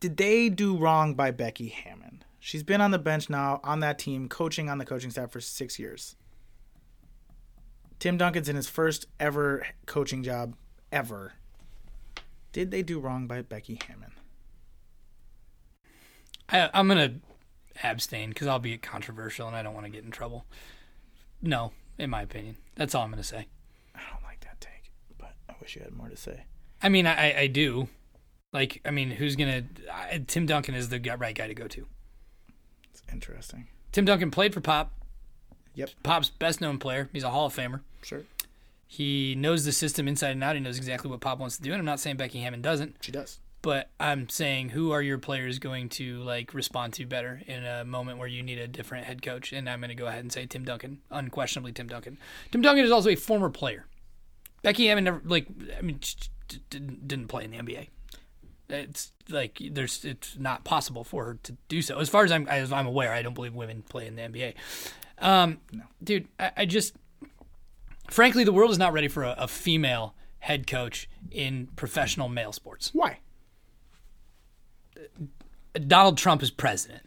Did 0.00 0.16
they 0.16 0.48
do 0.48 0.76
wrong 0.76 1.14
by 1.14 1.30
Becky 1.30 1.68
Hammond? 1.68 2.24
She's 2.40 2.62
been 2.62 2.80
on 2.80 2.90
the 2.90 2.98
bench 2.98 3.30
now 3.30 3.60
on 3.64 3.80
that 3.80 3.98
team, 3.98 4.28
coaching 4.28 4.68
on 4.68 4.78
the 4.78 4.84
coaching 4.84 5.10
staff 5.10 5.30
for 5.30 5.40
six 5.40 5.78
years. 5.78 6.16
Tim 7.98 8.16
Duncan's 8.18 8.48
in 8.48 8.56
his 8.56 8.68
first 8.68 9.06
ever 9.18 9.66
coaching 9.86 10.22
job 10.22 10.54
ever. 10.92 11.32
Did 12.56 12.70
they 12.70 12.82
do 12.82 12.98
wrong 12.98 13.26
by 13.26 13.42
Becky 13.42 13.78
Hammond? 13.86 14.12
I, 16.48 16.70
I'm 16.72 16.88
gonna 16.88 17.16
abstain 17.84 18.30
because 18.30 18.46
I'll 18.46 18.58
be 18.58 18.78
controversial 18.78 19.46
and 19.46 19.54
I 19.54 19.62
don't 19.62 19.74
want 19.74 19.84
to 19.84 19.92
get 19.92 20.04
in 20.04 20.10
trouble. 20.10 20.46
No, 21.42 21.72
in 21.98 22.08
my 22.08 22.22
opinion, 22.22 22.56
that's 22.74 22.94
all 22.94 23.02
I'm 23.02 23.10
gonna 23.10 23.22
say. 23.22 23.48
I 23.94 24.00
don't 24.10 24.22
like 24.22 24.40
that 24.40 24.58
take, 24.58 24.90
but 25.18 25.34
I 25.50 25.54
wish 25.60 25.76
you 25.76 25.82
had 25.82 25.92
more 25.92 26.08
to 26.08 26.16
say. 26.16 26.44
I 26.82 26.88
mean, 26.88 27.06
I, 27.06 27.40
I 27.40 27.46
do. 27.46 27.88
Like, 28.54 28.80
I 28.86 28.90
mean, 28.90 29.10
who's 29.10 29.36
gonna? 29.36 29.64
I, 29.92 30.24
Tim 30.26 30.46
Duncan 30.46 30.74
is 30.74 30.88
the 30.88 30.98
right 31.18 31.34
guy 31.34 31.48
to 31.48 31.54
go 31.54 31.68
to. 31.68 31.86
It's 32.90 33.02
interesting. 33.12 33.66
Tim 33.92 34.06
Duncan 34.06 34.30
played 34.30 34.54
for 34.54 34.62
Pop. 34.62 34.94
Yep. 35.74 35.90
Pop's 36.02 36.30
best 36.30 36.62
known 36.62 36.78
player. 36.78 37.10
He's 37.12 37.22
a 37.22 37.28
Hall 37.28 37.44
of 37.44 37.54
Famer. 37.54 37.82
Sure. 38.00 38.22
He 38.86 39.34
knows 39.34 39.64
the 39.64 39.72
system 39.72 40.06
inside 40.08 40.30
and 40.30 40.44
out. 40.44 40.54
He 40.54 40.60
knows 40.60 40.76
exactly 40.78 41.10
what 41.10 41.20
Pop 41.20 41.38
wants 41.38 41.56
to 41.56 41.62
do. 41.62 41.72
And 41.72 41.78
I'm 41.80 41.84
not 41.84 42.00
saying 42.00 42.16
Becky 42.16 42.40
Hammond 42.40 42.62
doesn't, 42.62 42.96
She 43.00 43.10
does. 43.12 43.40
but 43.62 43.90
I'm 43.98 44.28
saying 44.28 44.68
who 44.70 44.92
are 44.92 45.02
your 45.02 45.18
players 45.18 45.58
going 45.58 45.88
to 45.90 46.18
like 46.22 46.54
respond 46.54 46.92
to 46.94 47.04
better 47.06 47.42
in 47.46 47.64
a 47.66 47.84
moment 47.84 48.18
where 48.18 48.28
you 48.28 48.42
need 48.44 48.58
a 48.58 48.68
different 48.68 49.06
head 49.06 49.22
coach? 49.22 49.52
And 49.52 49.68
I'm 49.68 49.80
going 49.80 49.88
to 49.88 49.94
go 49.96 50.06
ahead 50.06 50.20
and 50.20 50.32
say 50.32 50.46
Tim 50.46 50.64
Duncan, 50.64 51.00
unquestionably 51.10 51.72
Tim 51.72 51.88
Duncan. 51.88 52.18
Tim 52.52 52.62
Duncan 52.62 52.84
is 52.84 52.92
also 52.92 53.10
a 53.10 53.16
former 53.16 53.50
player. 53.50 53.86
Becky 54.62 54.86
Hammond 54.86 55.04
never 55.04 55.20
like 55.24 55.46
I 55.76 55.82
mean 55.82 55.98
didn't 56.70 57.08
didn't 57.08 57.26
play 57.28 57.44
in 57.44 57.50
the 57.50 57.58
NBA. 57.58 57.88
It's 58.68 59.12
like 59.28 59.60
there's 59.72 60.04
it's 60.04 60.36
not 60.38 60.64
possible 60.64 61.04
for 61.04 61.24
her 61.24 61.38
to 61.44 61.56
do 61.68 61.82
so. 61.82 61.98
As 61.98 62.08
far 62.08 62.24
as 62.24 62.32
I'm 62.32 62.48
as 62.48 62.72
I'm 62.72 62.86
aware, 62.86 63.12
I 63.12 63.22
don't 63.22 63.34
believe 63.34 63.54
women 63.54 63.82
play 63.82 64.06
in 64.06 64.16
the 64.16 64.22
NBA. 64.22 64.54
Um, 65.18 65.58
dude, 66.02 66.26
I, 66.38 66.50
I 66.58 66.64
just 66.66 66.94
frankly 68.08 68.44
the 68.44 68.52
world 68.52 68.70
is 68.70 68.78
not 68.78 68.92
ready 68.92 69.08
for 69.08 69.22
a, 69.22 69.34
a 69.38 69.48
female 69.48 70.14
head 70.40 70.66
coach 70.66 71.08
in 71.30 71.68
professional 71.76 72.28
male 72.28 72.52
sports. 72.52 72.90
Why? 72.92 73.18
Donald 75.86 76.16
Trump 76.18 76.42
is 76.42 76.50
president. 76.50 77.02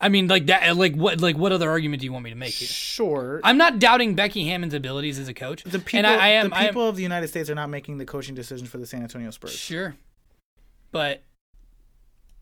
I 0.00 0.08
mean, 0.08 0.26
like 0.26 0.46
that. 0.46 0.76
Like 0.76 0.96
what? 0.96 1.20
Like 1.20 1.36
what 1.36 1.52
other 1.52 1.70
argument 1.70 2.00
do 2.00 2.06
you 2.06 2.12
want 2.12 2.24
me 2.24 2.30
to 2.30 2.36
make 2.36 2.54
here? 2.54 2.66
Sure. 2.66 3.40
I'm 3.44 3.56
not 3.56 3.78
doubting 3.78 4.16
Becky 4.16 4.46
Hammond's 4.48 4.74
abilities 4.74 5.18
as 5.18 5.28
a 5.28 5.34
coach. 5.34 5.62
the 5.62 5.78
people, 5.78 5.98
and 5.98 6.06
I, 6.08 6.26
I 6.26 6.28
am. 6.30 6.50
the 6.50 6.56
I 6.56 6.64
am 6.64 6.76
of 6.76 6.96
the 6.96 7.04
United 7.04 7.28
States 7.28 7.48
are 7.48 7.54
not 7.54 7.70
making 7.70 7.98
the 7.98 8.04
coaching 8.04 8.34
decisions 8.34 8.68
for 8.68 8.78
the 8.78 8.86
San 8.86 9.02
Antonio 9.02 9.30
Spurs. 9.30 9.52
sure, 9.52 9.94
but, 10.90 11.22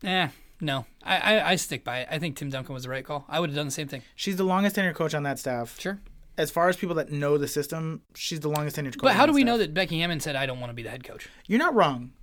eh, 0.03 0.29
no. 0.59 0.85
I, 1.03 1.17
I 1.17 1.49
I 1.51 1.55
stick 1.55 1.83
by 1.83 1.99
it. 1.99 2.07
I 2.09 2.17
think 2.17 2.35
Tim 2.35 2.49
Duncan 2.49 2.73
was 2.73 2.83
the 2.83 2.89
right 2.89 3.05
call. 3.05 3.25
I 3.29 3.39
would 3.39 3.51
have 3.51 3.55
done 3.55 3.67
the 3.67 3.71
same 3.71 3.87
thing. 3.87 4.01
She's 4.15 4.37
the 4.37 4.43
longest 4.43 4.75
tenured 4.75 4.95
coach 4.95 5.13
on 5.13 5.21
that 5.23 5.37
staff. 5.37 5.79
Sure. 5.79 5.99
As 6.37 6.49
far 6.49 6.69
as 6.69 6.77
people 6.77 6.95
that 6.95 7.11
know 7.11 7.37
the 7.37 7.47
system, 7.47 8.01
she's 8.15 8.39
the 8.39 8.49
longest 8.49 8.77
tenured 8.77 8.93
coach. 8.93 9.01
But 9.03 9.13
how 9.13 9.25
do 9.25 9.33
we 9.33 9.41
staff. 9.41 9.47
know 9.47 9.57
that 9.57 9.73
Becky 9.73 9.99
Hammond 9.99 10.23
said 10.23 10.35
I 10.35 10.45
don't 10.45 10.59
want 10.59 10.69
to 10.69 10.73
be 10.73 10.83
the 10.83 10.89
head 10.89 11.03
coach? 11.03 11.29
You're 11.47 11.59
not 11.59 11.75
wrong. 11.75 12.13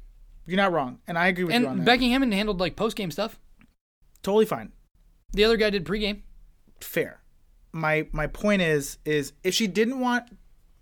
You're 0.46 0.56
not 0.56 0.72
wrong, 0.72 0.98
and 1.06 1.18
I 1.18 1.26
agree 1.26 1.44
with 1.44 1.54
you 1.54 1.66
on 1.66 1.72
And 1.72 1.80
that. 1.80 1.84
Becky 1.84 2.11
Hammond 2.11 2.32
handled 2.32 2.59
like 2.59 2.74
post 2.74 2.96
game 2.96 3.11
stuff. 3.11 3.38
totally 4.22 4.46
fine. 4.46 4.72
The 5.32 5.44
other 5.44 5.59
guy 5.59 5.68
did 5.70 5.84
pregame. 5.84 6.22
Fair. 6.80 7.20
My 7.72 8.06
my 8.12 8.26
point 8.26 8.62
is 8.62 8.96
is 9.04 9.34
if 9.44 9.52
she 9.54 9.66
didn't 9.66 10.00
want 10.00 10.24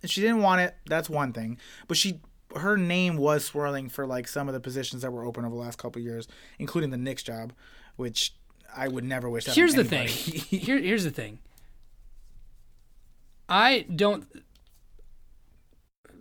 if 0.01 0.09
she 0.09 0.21
didn't 0.21 0.41
want 0.41 0.61
it, 0.61 0.75
that's 0.85 1.09
one 1.09 1.33
thing. 1.33 1.57
But 1.87 1.97
she 1.97 2.21
her 2.55 2.77
name 2.77 3.17
was 3.17 3.43
swirling 3.43 3.89
for 3.89 4.07
like 4.07 4.27
some 4.27 4.47
of 4.47 4.53
the 4.53 4.61
positions 4.61 5.01
that 5.01 5.11
were 5.11 5.25
open 5.25 5.43
over 5.43 5.53
the 5.53 5.59
last 5.61 5.77
couple 5.77 5.99
of 5.99 6.05
years, 6.05 6.29
including 6.59 6.91
the 6.91 6.97
Knicks 6.97 7.23
job, 7.23 7.51
which 7.97 8.35
I 8.75 8.87
would 8.87 9.03
never 9.03 9.29
wish 9.29 9.45
that. 9.45 9.51
on 9.51 9.55
Here's 9.55 9.73
the 9.75 9.83
thing. 9.83 10.07
Here, 10.07 10.79
here's 10.79 11.03
the 11.03 11.11
thing. 11.11 11.39
I 13.49 13.85
don't. 13.93 14.25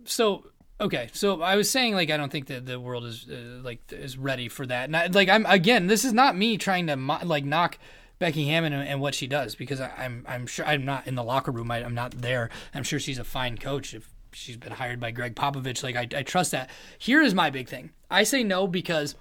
So 0.05 0.47
okay, 0.81 1.09
so 1.13 1.43
I 1.43 1.57
was 1.57 1.71
saying 1.71 1.95
like 1.95 2.11
I 2.11 2.17
don't 2.17 2.31
think 2.31 2.47
that 2.47 2.67
the 2.67 2.79
world 2.79 3.05
is 3.05 3.27
uh, 3.31 3.61
like 3.63 3.81
is 3.91 4.17
ready 4.17 4.49
for 4.49 4.67
that. 4.67 4.85
And 4.85 4.97
I, 4.97 5.07
like 5.07 5.29
I'm 5.29 5.47
again, 5.47 5.87
this 5.87 6.05
is 6.05 6.13
not 6.13 6.37
me 6.37 6.57
trying 6.57 6.87
to 6.87 6.97
mo- 6.97 7.21
like 7.25 7.45
knock 7.45 7.79
Becky 8.19 8.47
Hammond 8.47 8.75
and, 8.75 8.89
and 8.89 9.01
what 9.01 9.15
she 9.15 9.27
does 9.27 9.55
because 9.55 9.81
I, 9.81 9.91
I'm 9.99 10.25
I'm 10.29 10.47
sure 10.47 10.67
I'm 10.67 10.85
not 10.85 11.07
in 11.07 11.15
the 11.15 11.25
locker 11.25 11.51
room. 11.51 11.71
I, 11.71 11.85
I'm 11.85 11.95
not 11.95 12.13
there. 12.13 12.51
I'm 12.75 12.83
sure 12.83 12.99
she's 12.99 13.19
a 13.19 13.25
fine 13.25 13.59
coach 13.59 13.95
if 13.95 14.09
she's 14.33 14.57
been 14.57 14.73
hired 14.73 15.01
by 15.01 15.11
Gregg 15.11 15.35
Popovich. 15.35 15.83
Like 15.83 15.97
I, 15.97 16.19
I 16.19 16.23
trust 16.23 16.53
that. 16.53 16.71
Here 16.99 17.23
is 17.23 17.35
my 17.35 17.51
big 17.51 17.69
thing. 17.69 17.91
I 18.11 18.23
say 18.23 18.45
no 18.45 18.67
because 18.67 19.17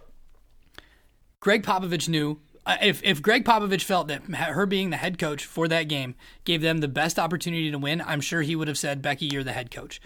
Gregg 1.39 1.63
Popovich 1.63 2.07
knew 2.07 2.39
if 2.67 3.01
if 3.03 3.21
Gregg 3.21 3.45
Popovich 3.45 3.83
felt 3.83 4.07
that 4.07 4.23
her 4.23 4.65
being 4.65 4.89
the 4.89 4.97
head 4.97 5.19
coach 5.19 5.45
for 5.45 5.67
that 5.67 5.83
game 5.83 6.15
gave 6.43 6.61
them 6.61 6.79
the 6.79 6.87
best 6.87 7.19
opportunity 7.19 7.71
to 7.71 7.77
win, 7.77 8.01
I'm 8.01 8.21
sure 8.21 8.41
he 8.41 8.55
would 8.55 8.67
have 8.67 8.77
said, 8.77 9.01
"Becky, 9.01 9.27
you're 9.27 9.43
the 9.43 9.53
head 9.53 9.71
coach." 9.71 10.01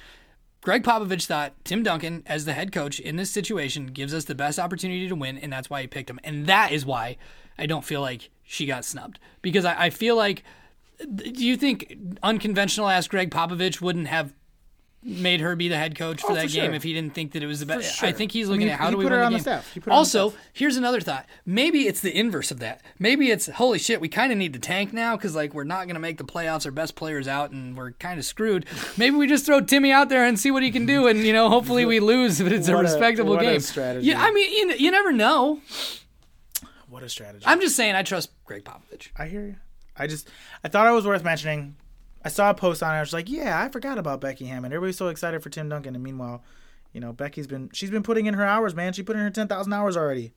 Gregg 0.62 0.84
Popovich 0.84 1.26
thought 1.26 1.54
Tim 1.64 1.84
Duncan 1.84 2.24
as 2.26 2.44
the 2.44 2.54
head 2.54 2.72
coach 2.74 3.00
in 3.00 3.16
this 3.16 3.32
situation 3.32 3.88
gives 3.88 4.14
us 4.14 4.26
the 4.26 4.36
best 4.36 4.60
opportunity 4.60 5.08
to 5.08 5.16
win, 5.16 5.38
and 5.38 5.54
that's 5.54 5.70
why 5.70 5.82
he 5.82 5.88
picked 5.88 6.10
him. 6.10 6.20
And 6.24 6.48
that 6.48 6.72
is 6.72 6.86
why 6.86 7.18
I 7.58 7.66
don't 7.66 7.86
feel 7.86 8.02
like 8.02 8.30
she 8.44 8.66
got 8.66 8.84
snubbed 8.84 9.20
because 9.42 9.66
I, 9.66 9.86
I 9.86 9.90
feel 9.90 10.16
like. 10.16 10.44
Do 11.16 11.46
you 11.46 11.56
think 11.56 11.98
unconventional 12.22 12.90
ass 12.90 13.08
Gregg 13.08 13.32
Popovich 13.32 13.80
wouldn't 13.80 14.08
have 14.08 14.34
made 15.02 15.40
her 15.40 15.56
be 15.56 15.70
the 15.70 15.78
head 15.78 15.96
coach 15.98 16.22
for 16.22 16.32
Oh, 16.32 16.36
that 16.36 16.48
for 16.50 16.54
game 16.54 16.66
sure. 16.66 16.74
if 16.74 16.84
he 16.84 16.94
didn't 16.94 17.14
think 17.16 17.32
that 17.32 17.42
it 17.42 17.46
was 17.48 17.62
the 17.62 17.66
best? 17.66 17.96
sure. 17.96 18.10
I 18.10 18.12
think 18.12 18.32
he's 18.34 18.48
I 18.48 18.52
looking 18.52 18.66
mean, 18.68 18.74
at 18.74 18.80
how 18.80 18.88
he 18.88 18.92
do 18.92 18.98
we 18.98 19.06
put 19.06 19.12
win 19.12 19.14
her 19.14 19.20
the 19.20 19.26
on 19.28 19.32
the 19.32 19.38
game. 19.38 19.44
staff. 19.44 19.74
He 19.74 19.80
put 19.80 19.86
her 19.86 19.92
on 19.92 19.96
the 19.96 19.98
also, 19.98 20.30
staff. 20.32 20.42
here's 20.52 20.76
another 20.78 21.00
thought. 21.00 21.26
Maybe 21.46 21.88
it's 21.88 22.02
the 22.02 22.18
inverse 22.18 22.52
of 22.52 22.60
that. 22.60 22.82
Maybe 23.00 23.32
it's 23.32 23.48
holy 23.48 23.80
shit, 23.80 24.02
we 24.02 24.10
kind 24.10 24.32
of 24.34 24.38
need 24.38 24.52
to 24.54 24.60
tank 24.60 24.92
now 24.92 25.16
because 25.16 25.36
like 25.36 25.54
we're 25.54 25.64
not 25.64 25.88
gonna 25.88 26.00
make 26.00 26.18
the 26.18 26.26
playoffs. 26.26 26.66
Our 26.66 26.72
best 26.72 26.96
players 26.96 27.28
out, 27.28 27.52
and 27.52 27.78
we're 27.78 27.92
kind 27.94 28.20
of 28.20 28.26
screwed. 28.26 28.66
Maybe 28.98 29.16
we 29.16 29.26
just 29.28 29.46
throw 29.46 29.62
Timmy 29.62 29.92
out 29.92 30.10
there 30.10 30.26
and 30.26 30.38
see 30.40 30.52
what 30.52 30.64
he 30.64 30.72
can 30.72 30.86
do, 30.86 31.08
and 31.08 31.20
you 31.20 31.32
know, 31.34 31.50
hopefully 31.50 31.86
we 31.86 32.00
lose, 32.02 32.42
but 32.42 32.52
it's 32.52 32.68
a 32.68 32.74
What 32.74 32.82
a- 32.82 32.84
respectable 32.90 33.32
what 33.36 33.42
a 33.42 33.46
game. 33.46 33.60
strategy. 33.62 34.08
Yeah, 34.08 34.22
I 34.22 34.32
mean, 34.32 34.70
you, 34.70 34.76
you 34.76 34.92
never 34.92 35.12
know. 35.14 35.62
What 36.90 37.04
a 37.04 37.10
strategy. 37.10 37.46
I'm 37.48 37.62
just 37.62 37.76
saying, 37.76 37.96
I 37.96 38.04
trust 38.04 38.32
Gregg 38.46 38.64
Popovich. 38.66 39.10
I 39.16 39.28
hear 39.28 39.46
you. 39.46 39.56
I 39.96 40.08
just 40.08 40.28
I 40.64 40.68
thought 40.70 40.88
it 40.88 40.92
was 40.92 41.06
worth 41.06 41.24
mentioning. 41.24 41.76
I 42.24 42.30
saw 42.30 42.50
a 42.50 42.54
post 42.54 42.84
on 42.84 42.94
it. 42.94 42.98
I 42.98 43.02
was 43.02 43.14
like, 43.14 43.30
yeah, 43.30 43.62
I 43.64 43.70
forgot 43.70 43.98
about 43.98 44.20
Becky 44.22 44.46
Hammond. 44.46 44.74
Everybody's 44.74 44.98
so 44.98 45.08
excited 45.08 45.42
for 45.42 45.50
Tim 45.50 45.70
Duncan, 45.70 45.96
and 45.96 46.04
meanwhile, 46.04 46.44
you 46.94 47.00
know, 47.00 47.14
Becky's 47.14 47.48
been 47.48 47.70
she's 47.74 47.92
been 47.92 48.04
putting 48.04 48.26
in 48.26 48.34
her 48.34 48.46
hours, 48.46 48.76
man. 48.76 48.94
She 48.94 49.04
put 49.04 49.16
in 49.16 49.22
her 49.22 49.30
ten 49.30 49.48
thousand 49.48 49.74
hours 49.74 49.96
already. 49.96 50.34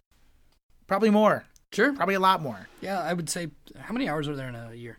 Probably 0.87 1.11
more. 1.11 1.45
Sure. 1.72 1.93
Probably 1.93 2.14
a 2.14 2.20
lot 2.20 2.43
more. 2.43 2.68
Yeah, 2.80 3.01
I 3.01 3.14
would 3.14 3.30
say. 3.30 3.49
How 3.78 3.93
many 3.93 4.09
hours 4.09 4.28
are 4.28 4.37
there 4.37 4.49
in 4.49 4.55
a 4.55 4.74
year? 4.74 4.99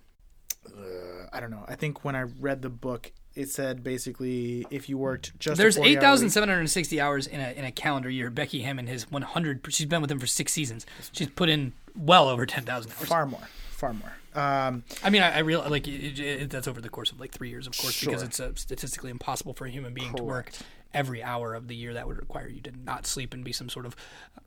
Uh, 0.65 1.27
I 1.31 1.39
don't 1.39 1.51
know. 1.51 1.63
I 1.67 1.75
think 1.75 2.03
when 2.03 2.15
I 2.15 2.21
read 2.21 2.61
the 2.61 2.69
book, 2.69 3.11
it 3.35 3.49
said 3.49 3.83
basically 3.83 4.65
if 4.71 4.89
you 4.89 4.97
worked 4.97 5.37
just 5.39 5.57
There's 5.57 5.75
40 5.75 5.89
hour 5.89 5.93
eight 5.97 6.01
thousand 6.01 6.29
seven 6.31 6.49
hundred 6.49 6.67
sixty 6.67 6.99
hours 6.99 7.27
in 7.27 7.39
a 7.39 7.51
in 7.51 7.65
a 7.65 7.71
calendar 7.71 8.09
year. 8.09 8.29
Becky 8.29 8.61
Hammond 8.61 8.89
has 8.89 9.09
one 9.11 9.21
hundred. 9.21 9.61
She's 9.69 9.85
been 9.87 10.01
with 10.01 10.11
him 10.11 10.19
for 10.19 10.27
six 10.27 10.51
seasons. 10.51 10.85
She's 11.11 11.29
put 11.29 11.49
in 11.49 11.73
well 11.95 12.27
over 12.27 12.45
ten 12.45 12.63
thousand 12.63 12.91
hours. 12.91 13.07
far 13.07 13.25
more, 13.25 13.47
far 13.69 13.93
more. 13.93 14.13
Um, 14.35 14.83
I 15.03 15.09
mean, 15.09 15.21
I, 15.21 15.37
I 15.37 15.39
real 15.39 15.63
like 15.69 15.87
it, 15.87 16.19
it, 16.19 16.49
that's 16.49 16.67
over 16.67 16.81
the 16.81 16.89
course 16.89 17.11
of 17.11 17.19
like 17.19 17.31
three 17.31 17.49
years, 17.49 17.67
of 17.67 17.77
course, 17.77 17.99
because 18.03 18.23
it's 18.23 18.39
uh, 18.39 18.51
statistically 18.55 19.11
impossible 19.11 19.53
for 19.53 19.65
a 19.65 19.69
human 19.69 19.93
being 19.93 20.13
to 20.15 20.23
work 20.23 20.51
every 20.93 21.23
hour 21.23 21.53
of 21.53 21.67
the 21.67 21.75
year. 21.75 21.93
That 21.93 22.07
would 22.07 22.17
require 22.17 22.47
you 22.47 22.61
to 22.61 22.71
not 22.85 23.05
sleep 23.05 23.33
and 23.33 23.43
be 23.43 23.51
some 23.51 23.69
sort 23.69 23.85
of 23.85 23.95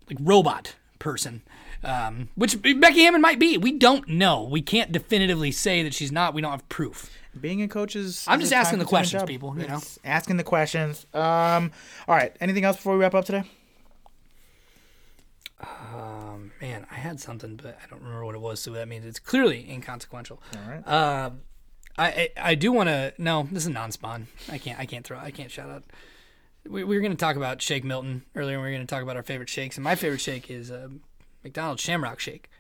like 0.09 0.19
robot 0.21 0.75
person, 0.99 1.43
um, 1.85 2.29
which 2.35 2.61
Becky 2.63 3.03
Hammond 3.03 3.23
might 3.23 3.39
be. 3.39 3.59
We 3.59 3.73
don't 3.73 4.09
know. 4.09 4.43
We 4.43 4.63
can't 4.63 4.93
definitively 4.93 5.53
say 5.53 5.83
that 5.83 5.95
she's 5.95 6.13
not. 6.13 6.35
We 6.35 6.43
don't 6.43 6.51
have 6.51 6.69
proof. 6.69 7.11
being 7.41 7.63
a 7.63 7.69
coach 7.69 7.97
is. 7.97 8.25
I'm 8.27 8.41
just 8.41 8.53
asking 8.53 8.79
the 8.79 8.85
questions, 8.85 9.23
people, 9.25 9.55
you 9.59 9.69
know? 9.69 9.81
Asking 10.05 10.37
the 10.37 10.45
questions. 10.45 11.07
Um, 11.15 11.71
all 12.09 12.15
right. 12.17 12.35
Anything 12.41 12.65
else 12.65 12.77
before 12.77 12.95
we 12.95 13.01
wrap 13.01 13.15
up 13.15 13.25
today? 13.25 13.45
Um, 15.61 16.53
man, 16.61 16.87
I 16.91 16.95
had 16.97 17.21
something, 17.21 17.57
but 17.57 17.79
I 17.83 17.87
don't 17.89 18.03
remember 18.03 18.25
what 18.25 18.35
it 18.35 18.41
was. 18.41 18.61
So 18.61 18.73
that 18.73 18.89
means 18.89 19.05
it's 19.07 19.19
clearly 19.19 19.69
inconsequential. 19.71 20.43
All 20.55 20.71
right. 20.71 20.87
Um, 20.87 21.41
I 21.99 22.07
I, 22.07 22.29
I 22.51 22.55
do 22.55 22.73
want 22.73 22.89
to. 22.89 23.15
No, 23.19 23.49
this 23.51 23.65
is 23.65 23.71
non-spawn. 23.71 24.27
I 24.51 24.59
can't. 24.59 24.79
I 24.79 24.87
can't 24.87 25.05
throw. 25.07 25.19
I 25.19 25.31
can't 25.31 25.51
shout 25.51 25.71
out. 25.71 25.85
We, 26.69 26.85
we 26.85 26.97
were 26.97 27.01
going 27.01 27.13
to 27.13 27.17
talk 27.19 27.37
about 27.37 27.63
Shake 27.63 27.85
Milton 27.85 28.25
earlier. 28.35 28.57
and 28.57 28.63
We 28.65 28.71
were 28.71 28.75
going 28.77 28.87
to 28.87 28.93
talk 28.95 29.03
about 29.03 29.17
our 29.17 29.23
favorite 29.23 29.49
shakes, 29.49 29.77
and 29.77 29.85
my 29.85 29.95
favorite 29.95 30.21
shake 30.21 30.51
is 30.51 30.71
uh, 30.71 30.89
McDonald's 31.45 31.81
Shamrock 31.81 32.19
Shake, 32.19 32.51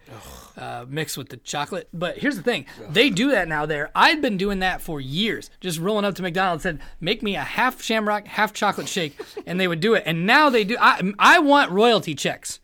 uh, 0.57 0.87
mixed 0.89 1.19
with 1.19 1.29
the 1.29 1.37
chocolate. 1.39 1.89
But 1.93 2.17
here's 2.19 2.37
the 2.37 2.43
thing: 2.43 2.65
they 2.89 3.11
do 3.11 3.31
that 3.33 3.47
now. 3.47 3.67
There, 3.67 3.91
I'd 3.95 4.23
been 4.23 4.39
doing 4.39 4.61
that 4.61 4.81
for 4.81 5.01
years. 5.03 5.51
Just 5.61 5.79
rolling 5.81 6.05
up 6.07 6.15
to 6.15 6.23
McDonald's, 6.23 6.63
said, 6.63 6.81
"Make 6.99 7.23
me 7.23 7.35
a 7.37 7.43
half 7.43 7.83
Shamrock, 7.83 8.27
half 8.27 8.55
chocolate 8.55 8.89
shake," 8.89 9.21
and 9.45 9.61
they 9.61 9.69
would 9.69 9.81
do 9.81 9.93
it. 9.95 10.05
And 10.07 10.25
now 10.27 10.49
they 10.49 10.65
do. 10.65 10.77
I 10.81 11.13
I 11.19 11.41
want 11.41 11.73
royalty 11.73 12.15
checks. 12.15 12.61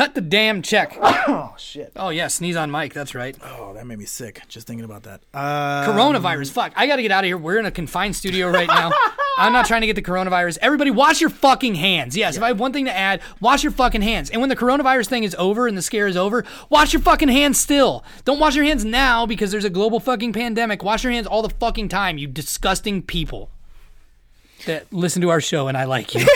Cut 0.00 0.14
the 0.14 0.22
damn 0.22 0.62
check. 0.62 0.96
Oh 1.28 1.54
shit. 1.58 1.92
Oh 1.94 2.08
yeah, 2.08 2.26
sneeze 2.28 2.56
on 2.56 2.70
mic. 2.70 2.94
That's 2.94 3.14
right. 3.14 3.36
Oh, 3.44 3.74
that 3.74 3.86
made 3.86 3.98
me 3.98 4.06
sick 4.06 4.40
just 4.48 4.66
thinking 4.66 4.84
about 4.84 5.02
that. 5.04 5.20
Uh, 5.34 5.86
Coronavirus. 5.86 6.50
Fuck. 6.50 6.72
I 6.74 6.86
got 6.86 6.96
to 6.96 7.02
get 7.02 7.12
out 7.12 7.22
of 7.22 7.26
here. 7.26 7.36
We're 7.36 7.58
in 7.58 7.66
a 7.66 7.70
confined 7.70 8.16
studio 8.16 8.48
right 8.48 8.66
now. 8.66 8.90
I'm 9.38 9.52
not 9.52 9.66
trying 9.66 9.82
to 9.82 9.86
get 9.86 9.94
the 9.96 10.02
coronavirus. 10.02 10.58
Everybody, 10.62 10.90
wash 10.90 11.20
your 11.20 11.30
fucking 11.30 11.74
hands. 11.74 12.16
Yes, 12.16 12.36
if 12.36 12.42
I 12.42 12.48
have 12.48 12.58
one 12.58 12.72
thing 12.72 12.86
to 12.86 12.96
add, 12.96 13.20
wash 13.40 13.62
your 13.62 13.70
fucking 13.70 14.00
hands. 14.00 14.30
And 14.30 14.40
when 14.40 14.48
the 14.48 14.56
coronavirus 14.56 15.08
thing 15.08 15.24
is 15.24 15.36
over 15.38 15.68
and 15.68 15.76
the 15.76 15.82
scare 15.82 16.08
is 16.08 16.16
over, 16.16 16.44
wash 16.70 16.94
your 16.94 17.02
fucking 17.02 17.28
hands 17.28 17.60
still. 17.60 18.02
Don't 18.24 18.40
wash 18.40 18.56
your 18.56 18.64
hands 18.64 18.84
now 18.84 19.26
because 19.26 19.52
there's 19.52 19.66
a 19.66 19.70
global 19.70 20.00
fucking 20.00 20.32
pandemic. 20.32 20.82
Wash 20.82 21.04
your 21.04 21.12
hands 21.12 21.26
all 21.26 21.42
the 21.42 21.50
fucking 21.50 21.90
time, 21.90 22.16
you 22.16 22.26
disgusting 22.26 23.02
people 23.02 23.50
that 24.64 24.90
listen 24.92 25.20
to 25.22 25.28
our 25.28 25.42
show 25.42 25.68
and 25.68 25.76
I 25.76 25.84
like 25.84 26.14
you. 26.14 26.26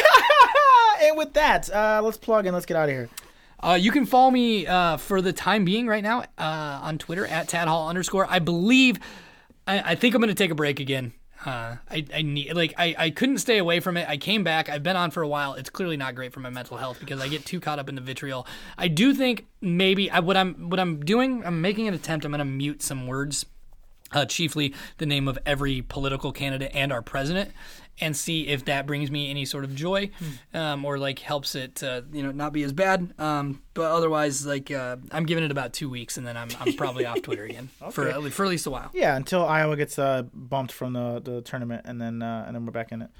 and 1.02 1.16
with 1.16 1.32
that, 1.32 1.70
uh, 1.70 2.00
let's 2.04 2.18
plug 2.18 2.46
in. 2.46 2.52
Let's 2.52 2.66
get 2.66 2.76
out 2.76 2.90
of 2.90 2.94
here. 2.94 3.08
Uh, 3.64 3.74
you 3.74 3.90
can 3.90 4.04
follow 4.04 4.30
me 4.30 4.66
uh, 4.66 4.98
for 4.98 5.22
the 5.22 5.32
time 5.32 5.64
being 5.64 5.86
right 5.86 6.02
now 6.02 6.20
uh, 6.36 6.80
on 6.82 6.98
Twitter 6.98 7.26
at 7.26 7.48
tadhall 7.48 7.88
underscore. 7.88 8.26
I 8.28 8.38
believe, 8.38 9.00
I, 9.66 9.92
I 9.92 9.94
think 9.94 10.14
I'm 10.14 10.20
going 10.20 10.28
to 10.28 10.34
take 10.34 10.50
a 10.50 10.54
break 10.54 10.80
again. 10.80 11.14
Uh, 11.46 11.76
I, 11.90 12.04
I 12.14 12.22
need 12.22 12.54
like 12.54 12.74
I, 12.76 12.94
I 12.96 13.10
couldn't 13.10 13.38
stay 13.38 13.58
away 13.58 13.80
from 13.80 13.96
it. 13.96 14.06
I 14.08 14.18
came 14.18 14.44
back. 14.44 14.68
I've 14.68 14.82
been 14.82 14.96
on 14.96 15.10
for 15.10 15.22
a 15.22 15.28
while. 15.28 15.54
It's 15.54 15.70
clearly 15.70 15.96
not 15.96 16.14
great 16.14 16.32
for 16.32 16.40
my 16.40 16.50
mental 16.50 16.76
health 16.76 17.00
because 17.00 17.20
I 17.20 17.28
get 17.28 17.44
too 17.44 17.60
caught 17.60 17.78
up 17.78 17.88
in 17.88 17.94
the 17.94 18.00
vitriol. 18.00 18.46
I 18.78 18.88
do 18.88 19.14
think 19.14 19.46
maybe 19.60 20.10
I, 20.10 20.20
what 20.20 20.36
I'm 20.36 20.70
what 20.70 20.78
I'm 20.78 21.00
doing. 21.00 21.44
I'm 21.44 21.60
making 21.60 21.88
an 21.88 21.94
attempt. 21.94 22.24
I'm 22.24 22.32
going 22.32 22.38
to 22.38 22.44
mute 22.46 22.82
some 22.82 23.06
words 23.06 23.44
uh, 24.14 24.24
chiefly 24.24 24.74
the 24.98 25.06
name 25.06 25.28
of 25.28 25.38
every 25.44 25.82
political 25.82 26.32
candidate 26.32 26.70
and 26.74 26.92
our 26.92 27.02
president, 27.02 27.50
and 28.00 28.16
see 28.16 28.48
if 28.48 28.64
that 28.64 28.86
brings 28.86 29.10
me 29.10 29.30
any 29.30 29.44
sort 29.44 29.64
of 29.64 29.74
joy, 29.74 30.10
um, 30.52 30.84
or 30.84 30.98
like 30.98 31.18
helps 31.20 31.54
it, 31.54 31.82
uh, 31.82 32.02
you 32.12 32.22
know, 32.22 32.32
not 32.32 32.52
be 32.52 32.62
as 32.62 32.72
bad. 32.72 33.12
Um, 33.18 33.62
but 33.72 33.90
otherwise, 33.90 34.44
like 34.46 34.70
uh, 34.70 34.96
I'm 35.10 35.26
giving 35.26 35.44
it 35.44 35.50
about 35.50 35.72
two 35.72 35.88
weeks, 35.88 36.16
and 36.16 36.26
then 36.26 36.36
I'm, 36.36 36.48
I'm 36.60 36.74
probably 36.74 37.06
off 37.06 37.22
Twitter 37.22 37.44
again 37.44 37.68
for 37.90 38.08
at 38.08 38.22
least, 38.22 38.36
for 38.36 38.44
at 38.44 38.50
least 38.50 38.66
a 38.66 38.70
while. 38.70 38.90
Yeah, 38.92 39.16
until 39.16 39.44
Iowa 39.44 39.76
gets 39.76 39.98
uh, 39.98 40.22
bumped 40.32 40.72
from 40.72 40.94
the, 40.94 41.20
the 41.22 41.40
tournament, 41.42 41.82
and 41.84 42.00
then 42.00 42.22
uh, 42.22 42.44
and 42.46 42.54
then 42.54 42.66
we're 42.66 42.72
back 42.72 42.92
in 42.92 43.02
it, 43.02 43.10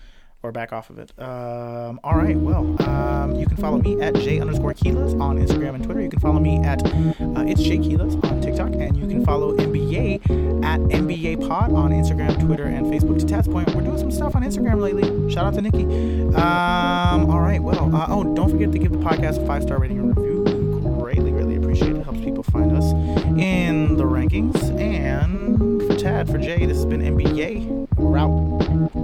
or 0.45 0.53
back 0.53 0.73
off 0.73 0.91
of 0.91 0.99
it. 0.99 1.11
Um, 1.19 1.99
all 2.05 2.17
right. 2.17 2.37
Well, 2.37 2.81
um, 2.89 3.35
you 3.35 3.47
can 3.47 3.57
follow 3.57 3.79
me 3.79 4.01
at 4.01 4.15
j 4.15 4.39
underscore 4.41 4.75
Quiles 4.75 5.15
on 5.15 5.39
Instagram 5.39 5.75
and 5.75 5.85
Twitter. 5.85 6.03
You 6.03 6.11
can 6.11 6.21
follow 6.21 6.39
me 6.39 6.59
at 6.59 6.85
uh, 6.85 7.45
it's 7.49 7.63
J 7.63 7.79
Quiles 7.79 8.15
on 8.17 8.43
TikTok, 8.43 8.75
and 8.75 8.97
you 8.97 9.07
can 9.09 9.25
follow 9.25 9.57
NBYAY 9.57 10.65
at 10.65 10.81
NBYAY 10.81 11.49
Pod 11.49 11.73
on 11.73 11.93
Instagram, 11.93 12.39
Twitter, 12.39 12.65
and 12.65 12.87
Facebook. 12.87 13.19
To 13.19 13.27
Tad's 13.27 13.49
point, 13.49 13.75
we're 13.75 13.81
doing 13.83 13.99
some 13.99 14.11
stuff 14.11 14.37
on 14.37 14.43
Instagram 14.43 14.81
lately. 14.81 15.33
Shout 15.33 15.47
out 15.47 15.55
to 15.55 15.63
Nikki. 15.63 15.85
Um, 16.35 17.31
all 17.31 17.41
right. 17.41 17.63
Well, 17.63 17.95
uh, 17.97 18.07
oh, 18.11 18.35
don't 18.35 18.51
forget 18.51 18.71
to 18.73 18.79
give 18.79 18.93
the 18.93 18.99
podcast 18.99 19.43
a 19.43 19.47
five 19.47 19.63
star 19.63 19.79
rating 19.79 19.99
and 19.99 20.15
review. 20.17 20.43
We 20.43 21.01
greatly, 21.01 21.31
greatly 21.31 21.57
appreciate 21.57 21.93
it. 21.93 21.97
it. 21.97 22.05
Helps 22.05 22.21
people 22.21 22.43
find 22.43 22.77
us 22.77 22.93
in 23.41 23.97
the 23.97 24.05
rankings. 24.05 24.79
And 24.79 25.83
for 25.83 25.97
Tad, 25.97 26.29
for 26.29 26.37
Jay, 26.37 26.67
this 26.67 26.77
has 26.77 26.87
been 26.87 27.01
NBYAY. 27.01 27.89
We're 27.97 28.19
out. 28.19 29.04